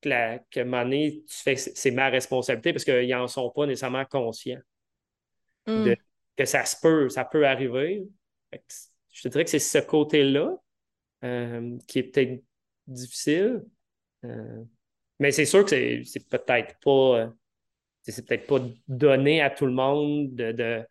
que, 0.00 0.08
la, 0.08 0.38
que 0.38 0.60
tu 0.60 1.22
fais 1.28 1.56
c'est 1.56 1.90
ma 1.90 2.08
responsabilité 2.08 2.72
parce 2.72 2.84
qu'ils 2.84 3.08
n'en 3.08 3.28
sont 3.28 3.50
pas 3.50 3.66
nécessairement 3.66 4.04
conscients. 4.04 4.60
Hmm. 5.66 5.94
que 6.36 6.44
ça 6.44 6.64
se 6.64 6.76
peut, 6.80 7.08
ça 7.08 7.24
peut 7.24 7.44
arriver. 7.44 8.06
Je 9.10 9.22
te 9.22 9.28
dirais 9.28 9.44
que 9.44 9.50
c'est 9.50 9.58
ce 9.58 9.78
côté-là 9.78 10.56
euh, 11.24 11.76
qui 11.88 11.98
est 11.98 12.02
peut-être 12.04 12.44
difficile. 12.86 13.64
Euh, 14.24 14.62
mais 15.18 15.32
c'est 15.32 15.44
sûr 15.44 15.64
que 15.64 16.04
c'est 16.04 16.28
peut-être 16.28 16.78
pas. 16.80 17.18
Euh, 17.20 17.28
c'est 18.02 18.24
peut-être 18.24 18.46
pas 18.46 18.60
donné 18.86 19.42
à 19.42 19.50
tout 19.50 19.66
le 19.66 19.72
monde 19.72 20.32
de, 20.36 20.84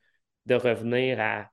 de, 0.45 0.55
revenir 0.55 1.21
à, 1.21 1.49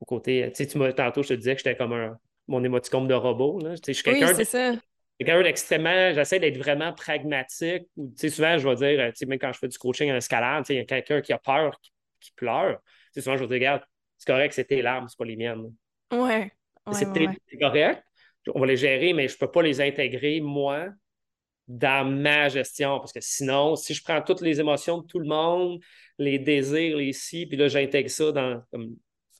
au 0.00 0.04
côté. 0.04 0.50
Tu 0.52 0.64
sais, 0.64 0.66
tu 0.66 0.94
tantôt, 0.94 1.22
je 1.22 1.28
te 1.28 1.34
disais 1.34 1.54
que 1.54 1.58
j'étais 1.58 1.76
comme 1.76 1.92
un, 1.92 2.18
mon 2.48 2.62
émoticône 2.64 3.08
de 3.08 3.14
robot. 3.14 3.60
Là. 3.60 3.74
je 3.74 3.92
suis 3.92 4.02
quelqu'un 4.02 4.34
oui, 4.34 4.44
c'est 4.44 4.78
quelqu'un 5.18 5.42
d'extrêmement, 5.42 6.12
j'essaie 6.14 6.40
d'être 6.40 6.56
vraiment 6.56 6.92
pragmatique. 6.92 7.84
Ou, 7.96 8.12
souvent, 8.16 8.58
je 8.58 8.68
vais 8.68 8.74
dire, 8.74 9.28
même 9.28 9.38
quand 9.38 9.52
je 9.52 9.58
fais 9.58 9.68
du 9.68 9.78
coaching 9.78 10.10
en 10.10 10.16
escalade, 10.16 10.64
il 10.68 10.76
y 10.76 10.78
a 10.78 10.84
quelqu'un 10.84 11.20
qui 11.20 11.32
a 11.32 11.38
peur, 11.38 11.78
qui, 12.20 12.32
pleure. 12.34 12.80
souvent, 13.14 13.36
je 13.36 13.44
vais 13.44 13.48
dire, 13.48 13.54
regarde, 13.54 13.82
c'est 14.18 14.26
correct, 14.26 14.52
c'est 14.52 14.64
tes 14.64 14.82
larmes, 14.82 15.08
c'est 15.08 15.18
pas 15.18 15.24
les 15.24 15.36
miennes. 15.36 15.72
Ouais. 16.12 16.52
c'est 16.92 17.06
correct. 17.60 18.02
On 18.54 18.60
va 18.60 18.66
les 18.66 18.76
gérer, 18.76 19.12
mais 19.12 19.28
je 19.28 19.34
ne 19.34 19.38
peux 19.38 19.50
pas 19.50 19.62
les 19.62 19.80
intégrer, 19.80 20.40
moi, 20.40 20.88
dans 21.68 22.08
ma 22.08 22.48
gestion. 22.48 22.98
Parce 22.98 23.12
que 23.12 23.20
sinon, 23.20 23.76
si 23.76 23.94
je 23.94 24.02
prends 24.02 24.20
toutes 24.22 24.40
les 24.40 24.58
émotions 24.58 24.98
de 24.98 25.06
tout 25.06 25.20
le 25.20 25.28
monde, 25.28 25.80
les 26.18 26.38
désirs, 26.38 26.96
les 26.96 27.12
si, 27.12 27.46
puis 27.46 27.56
là, 27.56 27.68
j'intègre 27.68 28.10
ça 28.10 28.32
dans 28.32 28.62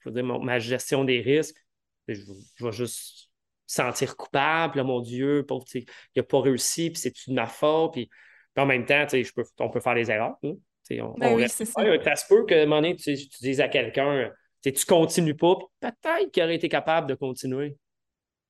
je 0.02 0.08
veux 0.08 0.14
dire, 0.14 0.24
ma 0.24 0.58
gestion 0.58 1.04
des 1.04 1.20
risques, 1.20 1.61
je, 2.08 2.22
vais 2.60 2.72
juste 2.72 3.30
sentir 3.66 4.16
coupable. 4.16 4.76
Là, 4.76 4.84
mon 4.84 5.00
Dieu, 5.00 5.46
il 5.74 5.84
n'a 6.16 6.22
pas 6.22 6.40
réussi, 6.40 6.90
puis 6.90 7.00
c'est 7.00 7.12
de 7.28 7.34
ma 7.34 7.46
faute. 7.46 7.92
Puis, 7.92 8.10
en 8.56 8.66
même 8.66 8.84
temps, 8.84 9.06
je 9.08 9.32
peux, 9.32 9.44
on 9.58 9.70
peut 9.70 9.80
faire 9.80 9.94
des 9.94 10.10
erreurs. 10.10 10.36
Hein. 10.44 10.54
On, 11.00 11.14
ben 11.16 11.34
oui, 11.34 11.48
c'est 11.48 11.64
ça. 11.64 11.82
Ça 12.02 12.16
se 12.16 12.26
peut 12.26 12.44
que 12.44 12.54
un 12.54 12.66
moment 12.66 12.82
donné, 12.82 12.96
tu, 12.96 13.14
tu 13.16 13.38
dises 13.40 13.60
à 13.60 13.68
quelqu'un, 13.68 14.30
tu 14.62 14.72
continues 14.86 15.36
pas, 15.36 15.56
peut-être 15.80 16.30
qu'il 16.30 16.42
aurait 16.42 16.56
été 16.56 16.68
capable 16.68 17.08
de 17.08 17.14
continuer. 17.14 17.76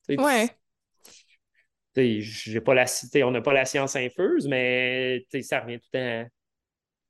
ouais. 0.09 0.49
J'ai 1.95 2.61
pas 2.63 2.75
la, 2.75 2.87
on 3.17 3.31
n'a 3.31 3.43
pas 3.43 3.53
la 3.53 3.67
science 3.67 3.97
infuse, 3.97 4.49
mais 4.49 5.25
ça 5.43 5.61
revient 5.61 5.79
tout 5.79 5.89
le 5.93 6.25
temps. 6.25 6.31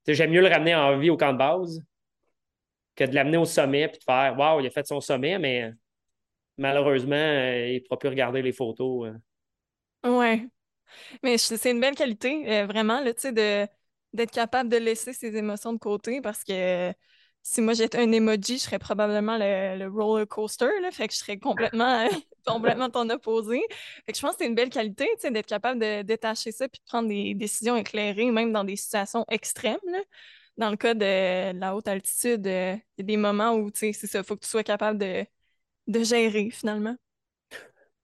J'aime 0.08 0.30
mieux 0.30 0.40
le 0.40 0.48
ramener 0.48 0.74
en 0.74 0.98
vie 0.98 1.10
au 1.10 1.16
camp 1.16 1.32
de 1.32 1.38
base 1.38 1.80
que 2.96 3.04
de 3.04 3.14
l'amener 3.14 3.36
au 3.36 3.44
sommet 3.44 3.82
et 3.82 3.88
de 3.88 3.98
faire 4.04 4.36
Waouh, 4.36 4.60
il 4.60 4.66
a 4.66 4.70
fait 4.70 4.86
son 4.86 5.00
sommet, 5.00 5.38
mais 5.38 5.72
malheureusement, 6.58 7.16
euh, 7.16 7.68
il 7.68 7.74
ne 7.74 7.78
pourra 7.80 7.98
plus 7.98 8.08
regarder 8.08 8.42
les 8.42 8.52
photos. 8.52 9.10
Euh. 10.04 10.10
Ouais. 10.10 10.46
Mais 11.22 11.38
c'est 11.38 11.70
une 11.70 11.80
belle 11.80 11.94
qualité, 11.94 12.44
euh, 12.52 12.66
vraiment, 12.66 13.00
là, 13.00 13.12
de, 13.12 13.66
d'être 14.12 14.30
capable 14.30 14.68
de 14.68 14.76
laisser 14.76 15.12
ses 15.12 15.36
émotions 15.36 15.72
de 15.72 15.78
côté 15.78 16.20
parce 16.20 16.44
que 16.44 16.92
si 17.42 17.60
moi 17.60 17.72
j'étais 17.72 17.98
un 17.98 18.12
emoji, 18.12 18.58
je 18.58 18.64
serais 18.64 18.78
probablement 18.78 19.36
le, 19.38 19.86
roller 19.88 20.28
coaster, 20.28 20.68
là, 20.80 20.90
fait 20.92 21.08
que 21.08 21.14
je 21.14 21.18
serais 21.18 21.38
complètement, 21.38 22.06
complètement 22.46 22.90
ton 22.90 23.08
opposé. 23.10 23.62
Fait 24.06 24.12
que 24.12 24.18
je 24.18 24.22
pense 24.22 24.32
que 24.32 24.44
c'est 24.44 24.46
une 24.48 24.54
belle 24.54 24.70
qualité, 24.70 25.08
d'être 25.24 25.46
capable 25.46 25.80
de 25.80 26.02
détacher 26.02 26.52
ça 26.52 26.68
puis 26.68 26.80
de 26.80 26.84
prendre 26.84 27.08
des 27.08 27.34
décisions 27.34 27.76
éclairées, 27.76 28.30
même 28.30 28.52
dans 28.52 28.64
des 28.64 28.76
situations 28.76 29.24
extrêmes. 29.30 29.78
Dans 30.58 30.70
le 30.70 30.76
cas 30.76 30.94
de, 30.94 31.58
la 31.58 31.74
haute 31.74 31.88
altitude, 31.88 32.42
il 32.44 32.80
y 32.98 33.00
a 33.00 33.04
des 33.04 33.16
moments 33.16 33.54
où, 33.54 33.70
c'est 33.74 33.92
ça, 33.92 34.18
il 34.18 34.24
faut 34.24 34.36
que 34.36 34.44
tu 34.44 34.50
sois 34.50 34.62
capable 34.62 34.98
de, 34.98 35.24
de 35.86 36.04
gérer 36.04 36.50
finalement. 36.50 36.96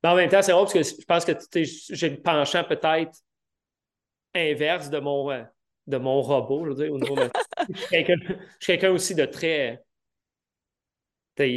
en 0.02 0.14
même 0.14 0.30
temps, 0.30 0.42
c'est 0.42 0.52
drôle 0.52 0.68
parce 0.72 0.74
que 0.74 0.82
je 0.82 1.04
pense 1.04 1.24
que 1.24 1.32
j'ai 1.94 2.10
le 2.10 2.20
penchant 2.20 2.64
peut-être 2.64 3.18
inverse 4.34 4.90
de 4.90 4.98
mon, 4.98 5.30
euh, 5.30 5.42
de 5.86 5.96
mon 5.96 6.20
robot, 6.20 6.64
je 6.64 6.70
veux 6.70 6.74
dire, 6.76 6.92
au 6.92 6.98
niveau 6.98 7.16
je 7.68 7.76
suis 7.76 8.44
quelqu'un 8.60 8.90
aussi 8.90 9.14
de 9.14 9.24
très. 9.24 9.82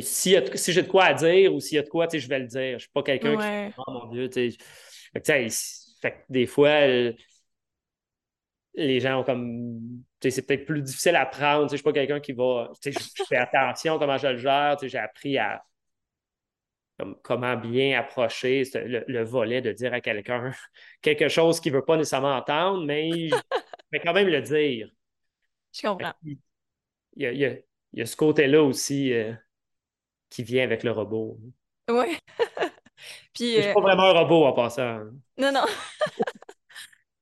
Si, 0.02 0.36
si 0.54 0.74
j'ai 0.74 0.84
de 0.84 0.88
quoi 0.88 1.06
à 1.06 1.14
dire 1.16 1.54
ou 1.56 1.60
s'il 1.60 1.78
y 1.78 1.80
a 1.80 1.82
de 1.82 1.90
quoi, 1.90 2.08
je 2.12 2.28
vais 2.28 2.40
le 2.40 2.46
dire. 2.46 2.62
Je 2.62 2.74
ne 2.74 2.80
suis 2.80 2.92
pas 2.94 3.02
quelqu'un 3.02 3.36
qui. 3.36 3.76
Oh 3.78 3.92
mon 3.92 4.06
Dieu, 4.08 4.30
tu 4.30 4.52
sais. 5.24 5.48
des 6.30 6.46
fois, 6.46 6.86
les 8.76 9.00
gens 9.00 9.22
ont 9.22 9.24
comme. 9.24 9.80
C'est 10.22 10.46
peut-être 10.46 10.66
plus 10.66 10.84
difficile 10.84 11.16
à 11.16 11.26
prendre. 11.26 11.68
Je 11.68 11.74
ne 11.74 11.78
suis 11.78 11.84
pas 11.84 11.94
quelqu'un 11.94 12.20
qui 12.20 12.32
va. 12.32 12.72
Je 12.86 12.92
fais 13.28 13.38
attention 13.38 13.98
comment 13.98 14.18
je 14.18 14.28
le 14.28 14.38
gère. 14.38 14.78
J'ai 14.84 15.00
appris 15.00 15.40
à 15.40 15.64
comment 17.22 17.56
bien 17.56 18.00
approcher 18.00 18.64
le, 18.74 19.24
volet 19.24 19.62
de 19.62 19.72
dire 19.72 19.94
à 19.94 20.02
quelqu'un 20.02 20.52
quelque 21.02 21.30
chose 21.30 21.60
qu'il 21.60 21.72
ne 21.72 21.78
veut 21.78 21.86
pas 21.86 21.98
nécessairement 21.98 22.36
entendre, 22.36 22.84
mais 22.86 23.30
quand 24.04 24.14
même 24.14 24.28
le 24.28 24.42
dire. 24.42 24.90
Je 25.74 25.88
comprends. 25.88 26.14
Il 26.24 27.34
y 27.94 28.02
a, 28.02 28.06
ce 28.06 28.16
côté-là 28.16 28.64
aussi 28.64 29.14
euh, 29.14 29.34
qui 30.30 30.44
vient 30.44 30.64
avec 30.64 30.84
le 30.84 30.92
robot. 30.92 31.38
Oui. 31.90 32.18
Puis, 33.34 33.56
je 33.56 33.62
suis 33.62 33.74
pas 33.74 33.80
euh, 33.80 33.84
vraiment 33.84 34.04
un 34.04 34.14
robot 34.14 34.46
en 34.46 34.54
passant. 34.54 35.00
Non, 35.38 35.52
non. 35.52 35.66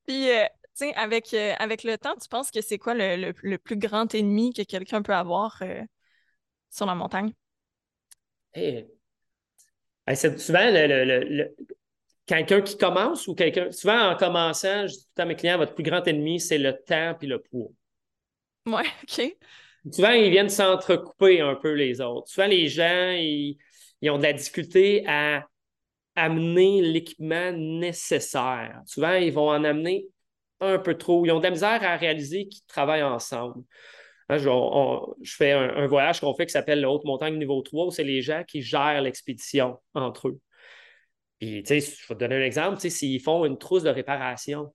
Puis, 0.05 0.29
euh, 0.29 0.45
tu 0.75 0.87
sais, 0.87 0.93
avec, 0.95 1.33
avec 1.33 1.83
le 1.83 1.97
temps, 1.97 2.15
tu 2.15 2.27
penses 2.27 2.51
que 2.51 2.61
c'est 2.61 2.77
quoi 2.77 2.93
le, 2.95 3.57
plus 3.57 3.77
grand 3.77 4.13
ennemi 4.13 4.53
que 4.53 4.63
quelqu'un 4.63 5.01
peut 5.01 5.13
avoir 5.13 5.61
sur 6.69 6.85
la 6.85 6.95
montagne? 6.95 7.33
Eh, 8.53 8.87
souvent 10.15 10.69
le, 10.71 11.55
quelqu'un 12.25 12.61
qui 12.61 12.77
commence 12.77 13.27
ou 13.27 13.35
quelqu'un. 13.35 13.71
Souvent, 13.71 14.11
en 14.11 14.15
commençant, 14.15 14.87
je 14.87 14.93
dis 14.93 15.05
tout 15.15 15.21
à 15.21 15.25
mes 15.25 15.35
clients, 15.35 15.57
votre 15.57 15.73
plus 15.73 15.83
grand 15.83 16.05
ennemi, 16.07 16.39
c'est 16.39 16.57
le 16.57 16.73
temps 16.73 17.15
et 17.19 17.25
le 17.25 17.39
poids. 17.39 17.69
Oui, 18.65 18.83
OK. 19.03 19.37
Souvent, 19.91 20.11
ils 20.11 20.29
viennent 20.29 20.49
s'entrecouper 20.49 21.41
un 21.41 21.55
peu 21.55 21.73
les 21.73 22.01
autres. 22.01 22.27
Souvent, 22.29 22.47
les 22.47 22.67
gens, 22.67 23.11
ils, 23.11 23.57
ont 24.09 24.17
de 24.17 24.23
la 24.23 24.33
difficulté 24.33 25.03
à 25.07 25.47
amener 26.15 26.81
l'équipement 26.81 27.51
nécessaire. 27.53 28.81
Souvent, 28.85 29.13
ils 29.13 29.31
vont 29.31 29.49
en 29.49 29.63
amener 29.63 30.07
un 30.59 30.77
peu 30.77 30.97
trop. 30.97 31.25
Ils 31.25 31.31
ont 31.31 31.39
de 31.39 31.45
la 31.45 31.51
misère 31.51 31.83
à 31.83 31.95
réaliser 31.95 32.47
qu'ils 32.47 32.65
travaillent 32.67 33.03
ensemble. 33.03 33.63
Hein, 34.29 34.37
je, 34.37 35.35
fais 35.35 35.51
un, 35.51 35.87
voyage 35.87 36.19
qu'on 36.19 36.33
fait 36.35 36.45
qui 36.45 36.51
s'appelle 36.51 36.81
le 36.81 36.87
Haute 36.87 37.03
Montagne 37.03 37.37
niveau 37.37 37.61
3, 37.61 37.87
où 37.87 37.91
c'est 37.91 38.03
les 38.03 38.21
gens 38.21 38.43
qui 38.47 38.61
gèrent 38.61 39.01
l'expédition 39.01 39.79
entre 39.95 40.29
eux. 40.29 40.39
Puis, 41.39 41.63
tu 41.63 41.79
sais, 41.79 41.95
je 41.99 42.07
vais 42.07 42.15
te 42.15 42.19
donner 42.19 42.35
un 42.35 42.45
exemple, 42.45 42.79
s'ils 42.79 43.21
font 43.21 43.45
une 43.45 43.57
trousse 43.57 43.83
de 43.83 43.89
réparation, 43.89 44.71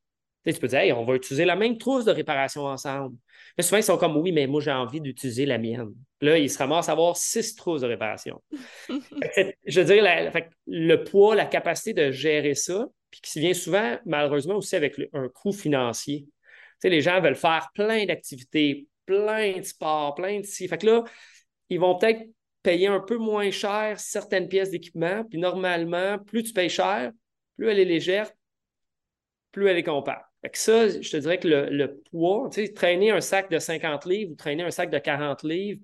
tu 0.52 0.60
peux 0.60 0.68
dire, 0.68 0.98
on 0.98 1.04
va 1.04 1.14
utiliser 1.14 1.44
la 1.44 1.56
même 1.56 1.78
trousse 1.78 2.04
de 2.04 2.10
réparation 2.10 2.66
ensemble. 2.66 3.16
Mais 3.56 3.62
souvent, 3.62 3.78
ils 3.78 3.84
sont 3.84 3.96
comme, 3.96 4.16
oui, 4.16 4.32
mais 4.32 4.46
moi, 4.46 4.60
j'ai 4.60 4.72
envie 4.72 5.00
d'utiliser 5.00 5.46
la 5.46 5.56
mienne. 5.56 5.94
Là, 6.20 6.36
ils 6.38 6.50
se 6.50 6.58
ramassent 6.58 6.88
à 6.88 6.92
avoir 6.92 7.16
six 7.16 7.54
trousses 7.54 7.80
de 7.80 7.86
réparation. 7.86 8.42
je 8.88 9.80
veux 9.80 9.86
dire, 9.86 10.04
le 10.66 10.96
poids, 10.96 11.34
la 11.34 11.46
capacité 11.46 11.94
de 11.94 12.10
gérer 12.10 12.54
ça, 12.54 12.86
puis 13.10 13.20
qui 13.22 13.40
vient 13.40 13.54
souvent, 13.54 13.96
malheureusement, 14.04 14.56
aussi 14.56 14.76
avec 14.76 14.96
un 15.12 15.28
coût 15.28 15.52
financier. 15.52 16.26
Tu 16.26 16.30
sais, 16.80 16.90
les 16.90 17.00
gens 17.00 17.20
veulent 17.20 17.36
faire 17.36 17.70
plein 17.74 18.04
d'activités, 18.04 18.86
plein 19.06 19.58
de 19.58 19.62
sports, 19.62 20.14
plein 20.14 20.40
de 20.40 20.44
ci. 20.44 20.68
Fait 20.68 20.78
que 20.78 20.86
là, 20.86 21.04
ils 21.68 21.80
vont 21.80 21.96
peut-être 21.96 22.22
payer 22.62 22.86
un 22.88 23.00
peu 23.00 23.16
moins 23.16 23.50
cher 23.50 24.00
certaines 24.00 24.48
pièces 24.48 24.70
d'équipement. 24.70 25.24
Puis 25.24 25.38
normalement, 25.38 26.18
plus 26.18 26.42
tu 26.44 26.52
payes 26.52 26.70
cher, 26.70 27.12
plus 27.56 27.68
elle 27.68 27.78
est 27.78 27.84
légère, 27.84 28.30
plus 29.52 29.68
elle 29.68 29.76
est 29.76 29.84
compacte. 29.84 30.24
Fait 30.42 30.50
que 30.50 30.58
ça, 30.58 30.88
je 30.88 31.10
te 31.10 31.16
dirais 31.16 31.38
que 31.38 31.48
le, 31.48 32.02
poids, 32.10 32.48
tu 32.52 32.66
sais, 32.66 32.72
traîner 32.72 33.10
un 33.10 33.20
sac 33.20 33.50
de 33.50 33.58
50 33.58 34.04
livres 34.04 34.32
ou 34.32 34.34
traîner 34.34 34.62
un 34.62 34.70
sac 34.70 34.90
de 34.90 34.98
40 34.98 35.42
livres, 35.42 35.80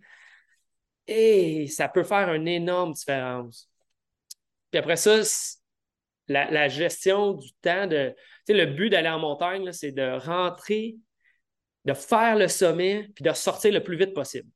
et 1.07 1.67
ça 1.67 1.89
peut 1.89 2.05
faire 2.05 2.33
une 2.35 2.47
énorme 2.47 2.93
différence. 2.93 3.71
Puis 4.71 4.79
après 4.79 4.97
ça, 4.97 5.23
la, 6.29 6.69
gestion 6.69 7.33
du 7.33 7.53
temps, 7.63 7.87
de, 7.87 8.15
tu 8.47 8.53
sais, 8.53 8.55
le 8.55 8.67
but 8.67 8.91
d'aller 8.91 9.09
en 9.09 9.19
montagne, 9.19 9.73
c'est 9.73 9.93
de 9.93 10.19
rentrer 10.19 10.97
de 11.85 11.93
faire 11.95 12.37
le 12.37 12.49
sommet 12.49 13.11
puis 13.15 13.25
de 13.25 13.33
sortir 13.33 13.73
le 13.73 13.83
plus 13.83 13.97
vite 13.97 14.15
possible. 14.15 14.49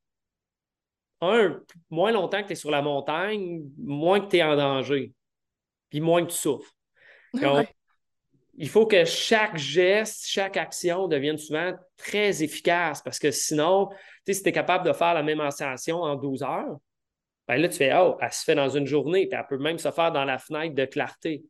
Un, 1.21 1.61
moins 1.91 2.13
longtemps 2.13 2.43
que 2.43 2.49
tu 2.49 2.53
es 2.53 2.57
sur 2.57 2.71
la 2.71 2.83
montagne, 2.83 3.63
moins 3.79 4.21
que 4.21 4.29
tu 4.29 4.37
es 4.37 4.43
en 4.43 4.57
danger, 4.57 5.13
puis 5.89 6.01
moins 6.01 6.25
que 6.25 6.31
tu 6.31 6.37
souffres. 6.37 6.71
il 8.57 8.69
faut 8.69 8.87
que 8.87 9.05
chaque 9.05 9.57
geste, 9.57 10.27
chaque 10.27 10.57
action 10.57 11.09
devienne 11.09 11.39
souvent 11.39 11.73
très 11.97 12.43
efficace 12.43 13.03
parce 13.03 13.19
que 13.19 13.31
sinon, 13.31 13.89
si 14.27 14.43
tu 14.43 14.49
es 14.49 14.53
capable 14.53 14.87
de 14.87 14.93
faire 14.93 15.15
la 15.15 15.23
même 15.23 15.41
ascension 15.41 16.03
en 16.03 16.15
12 16.17 16.43
heures, 16.43 16.79
ben 17.47 17.57
là, 17.57 17.69
tu 17.69 17.77
fais, 17.77 17.93
oh, 17.95 18.17
elle 18.21 18.33
se 18.33 18.43
fait 18.43 18.55
dans 18.55 18.71
une 18.71 18.87
journée, 18.87 19.27
puis 19.27 19.39
elle 19.39 19.47
peut 19.47 19.63
même 19.63 19.79
se 19.79 19.91
faire 19.91 20.13
dans 20.13 20.25
la 20.25 20.39
fenêtre 20.39 20.75
de 20.75 20.85
clarté. 20.87 21.45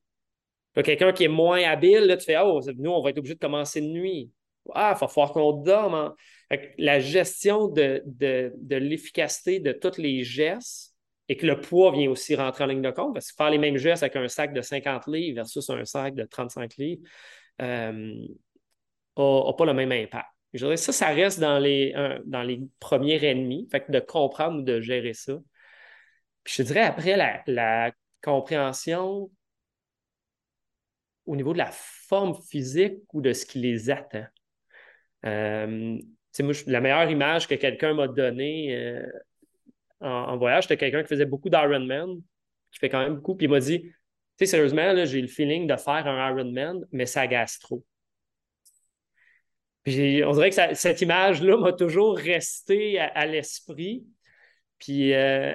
Quelqu'un 0.74 1.12
qui 1.12 1.24
est 1.24 1.28
moins 1.28 1.62
habile, 1.62 2.06
là, 2.06 2.16
tu 2.16 2.24
fais, 2.24 2.36
oh, 2.38 2.60
nous, 2.76 2.90
on 2.90 3.00
va 3.00 3.10
être 3.10 3.18
obligé 3.18 3.34
de 3.34 3.38
commencer 3.38 3.80
de 3.80 3.86
nuit. 3.86 4.30
Ah, 4.72 4.94
il 4.96 5.00
va 5.00 5.08
falloir 5.08 5.32
qu'on 5.32 5.52
dorme. 5.52 5.94
Hein. 5.94 6.14
La 6.78 7.00
gestion 7.00 7.68
de, 7.68 8.02
de, 8.06 8.76
l'efficacité 8.76 9.60
de 9.60 9.72
tous 9.72 9.98
les 9.98 10.24
gestes 10.24 10.94
et 11.28 11.36
que 11.36 11.46
le 11.46 11.60
poids 11.60 11.92
vient 11.92 12.10
aussi 12.10 12.34
rentrer 12.36 12.64
en 12.64 12.66
ligne 12.68 12.82
de 12.82 12.90
compte, 12.90 13.14
parce 13.14 13.32
que 13.32 13.36
faire 13.36 13.50
les 13.50 13.58
mêmes 13.58 13.76
gestes 13.76 14.02
avec 14.02 14.16
un 14.16 14.28
sac 14.28 14.52
de 14.52 14.60
50 14.60 15.06
livres 15.06 15.36
versus 15.36 15.68
un 15.70 15.84
sac 15.84 16.14
de 16.14 16.24
35 16.24 16.76
livres 16.76 17.02
n'a 17.58 17.88
euh, 17.88 18.26
pas 19.16 19.64
le 19.64 19.72
même 19.72 19.92
impact. 19.92 20.26
Je 20.52 20.64
dirais 20.64 20.76
ça, 20.76 20.92
ça 20.92 21.08
reste 21.08 21.40
dans 21.40 21.58
les, 21.58 21.94
dans 22.26 22.42
les 22.42 22.60
premiers 22.78 23.24
ennemis, 23.24 23.66
fait 23.70 23.80
que 23.80 23.92
de 23.92 24.00
comprendre 24.00 24.60
ou 24.60 24.62
de 24.62 24.80
gérer 24.80 25.14
ça. 25.14 25.34
Puis 26.44 26.54
je 26.58 26.62
dirais 26.62 26.82
après 26.82 27.16
la, 27.16 27.42
la 27.46 27.92
compréhension 28.22 29.30
au 31.26 31.36
niveau 31.36 31.52
de 31.52 31.58
la 31.58 31.70
forme 31.72 32.34
physique 32.34 32.98
ou 33.12 33.20
de 33.20 33.32
ce 33.32 33.46
qui 33.46 33.58
les 33.58 33.90
attend. 33.90 34.26
Euh, 35.24 35.98
la 36.66 36.80
meilleure 36.80 37.10
image 37.10 37.46
que 37.46 37.54
quelqu'un 37.54 37.94
m'a 37.94 38.08
donnée 38.08 38.76
euh, 38.76 39.06
en, 40.00 40.36
voyage, 40.36 40.64
c'était 40.64 40.76
quelqu'un 40.76 41.02
qui 41.02 41.08
faisait 41.08 41.26
beaucoup 41.26 41.48
d'Ironman, 41.48 42.20
qui 42.72 42.78
fait 42.78 42.88
quand 42.88 43.00
même 43.00 43.16
beaucoup, 43.16 43.34
puis 43.34 43.46
il 43.46 43.50
m'a 43.50 43.60
dit 43.60 43.80
Tu 43.80 43.92
sais, 44.38 44.46
sérieusement, 44.46 45.04
j'ai 45.04 45.20
le 45.20 45.28
feeling 45.28 45.66
de 45.66 45.76
faire 45.76 46.06
un 46.06 46.30
Ironman, 46.30 46.84
mais 46.92 47.06
ça 47.06 47.26
gasse 47.26 47.58
trop. 47.58 47.84
Puis 49.84 50.24
on 50.24 50.32
dirait 50.32 50.50
que 50.50 50.74
cette 50.74 51.00
image-là 51.02 51.56
m'a 51.58 51.72
toujours 51.72 52.16
resté 52.16 52.98
à, 52.98 53.26
l'esprit. 53.26 54.04
Puis, 54.78 55.12
euh, 55.12 55.52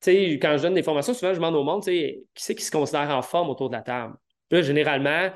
tu 0.00 0.12
sais, 0.12 0.32
quand 0.40 0.56
je 0.58 0.62
donne 0.62 0.74
des 0.74 0.82
formations, 0.82 1.14
souvent, 1.14 1.32
je 1.32 1.38
demande 1.38 1.56
au 1.56 1.64
monde, 1.64 1.82
tu 1.82 1.90
sais, 1.90 2.22
qui 2.34 2.44
c'est 2.44 2.54
qui 2.54 2.64
se 2.64 2.70
considère 2.70 3.10
en 3.10 3.22
forme 3.22 3.50
autour 3.50 3.70
de 3.70 3.76
la 3.76 3.82
table? 3.82 4.14
là, 4.50 4.62
généralement, 4.62 5.30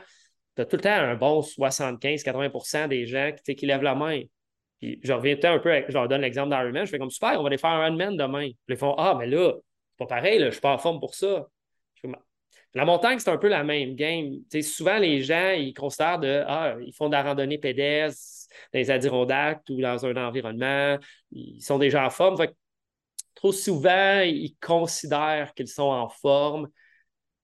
tu 0.55 0.63
as 0.63 0.67
tout 0.67 0.77
le 0.77 0.83
temps 0.83 0.91
un 0.91 1.15
bon 1.15 1.41
75-80% 1.41 2.89
des 2.89 3.07
gens 3.07 3.33
qui, 3.45 3.67
lèvent 3.67 3.83
la 3.83 3.95
main. 3.95 4.23
Puis 4.79 4.99
je 5.03 5.13
reviens 5.13 5.37
un 5.43 5.59
peu, 5.59 5.85
je 5.89 5.93
leur 5.93 6.09
donne 6.09 6.21
l'exemple 6.21 6.51
d'Ironman, 6.51 6.85
je 6.85 6.91
fais 6.91 6.99
comme 6.99 7.11
super, 7.11 7.39
on 7.39 7.43
va 7.43 7.49
aller 7.49 7.59
faire 7.59 7.71
un 7.71 7.87
Ironman 7.87 8.17
demain. 8.17 8.51
Ils 8.69 8.77
font 8.77 8.95
Ah, 8.99 9.17
mais 9.19 9.27
là, 9.27 9.55
c'est 9.91 9.99
pas 9.99 10.07
pareil, 10.07 10.39
là, 10.39 10.47
je 10.47 10.53
suis 10.53 10.61
pas 10.61 10.73
en 10.75 10.79
forme 10.79 11.01
pour 11.01 11.15
ça. 11.15 11.47
la 12.75 12.85
montagne, 12.85 13.19
c'est 13.19 13.31
un 13.31 13.39
peu 13.39 13.49
la 13.49 13.65
même 13.65 13.95
game. 13.95 14.41
souvent, 14.63 14.99
les 14.99 15.23
gens, 15.23 15.53
ils 15.53 15.75
considèrent 15.75 16.19
de 16.19 16.45
Ah, 16.47 16.77
ils 16.85 16.93
font 16.95 17.09
de 17.09 17.13
la 17.13 17.23
randonnée 17.23 17.59
pédestre 17.59 18.49
dans 18.73 18.79
les 18.79 18.91
Adirondacks 18.91 19.63
ou 19.71 19.81
dans 19.81 20.05
un 20.05 20.17
environnement, 20.17 20.99
ils 21.31 21.63
sont 21.63 21.79
déjà 21.79 22.05
en 22.05 22.11
forme. 22.11 22.37
trop 23.35 23.53
souvent, 23.53 24.21
ils 24.21 24.57
considèrent 24.61 25.55
qu'ils 25.55 25.69
sont 25.69 25.83
en 25.83 26.09
forme 26.09 26.69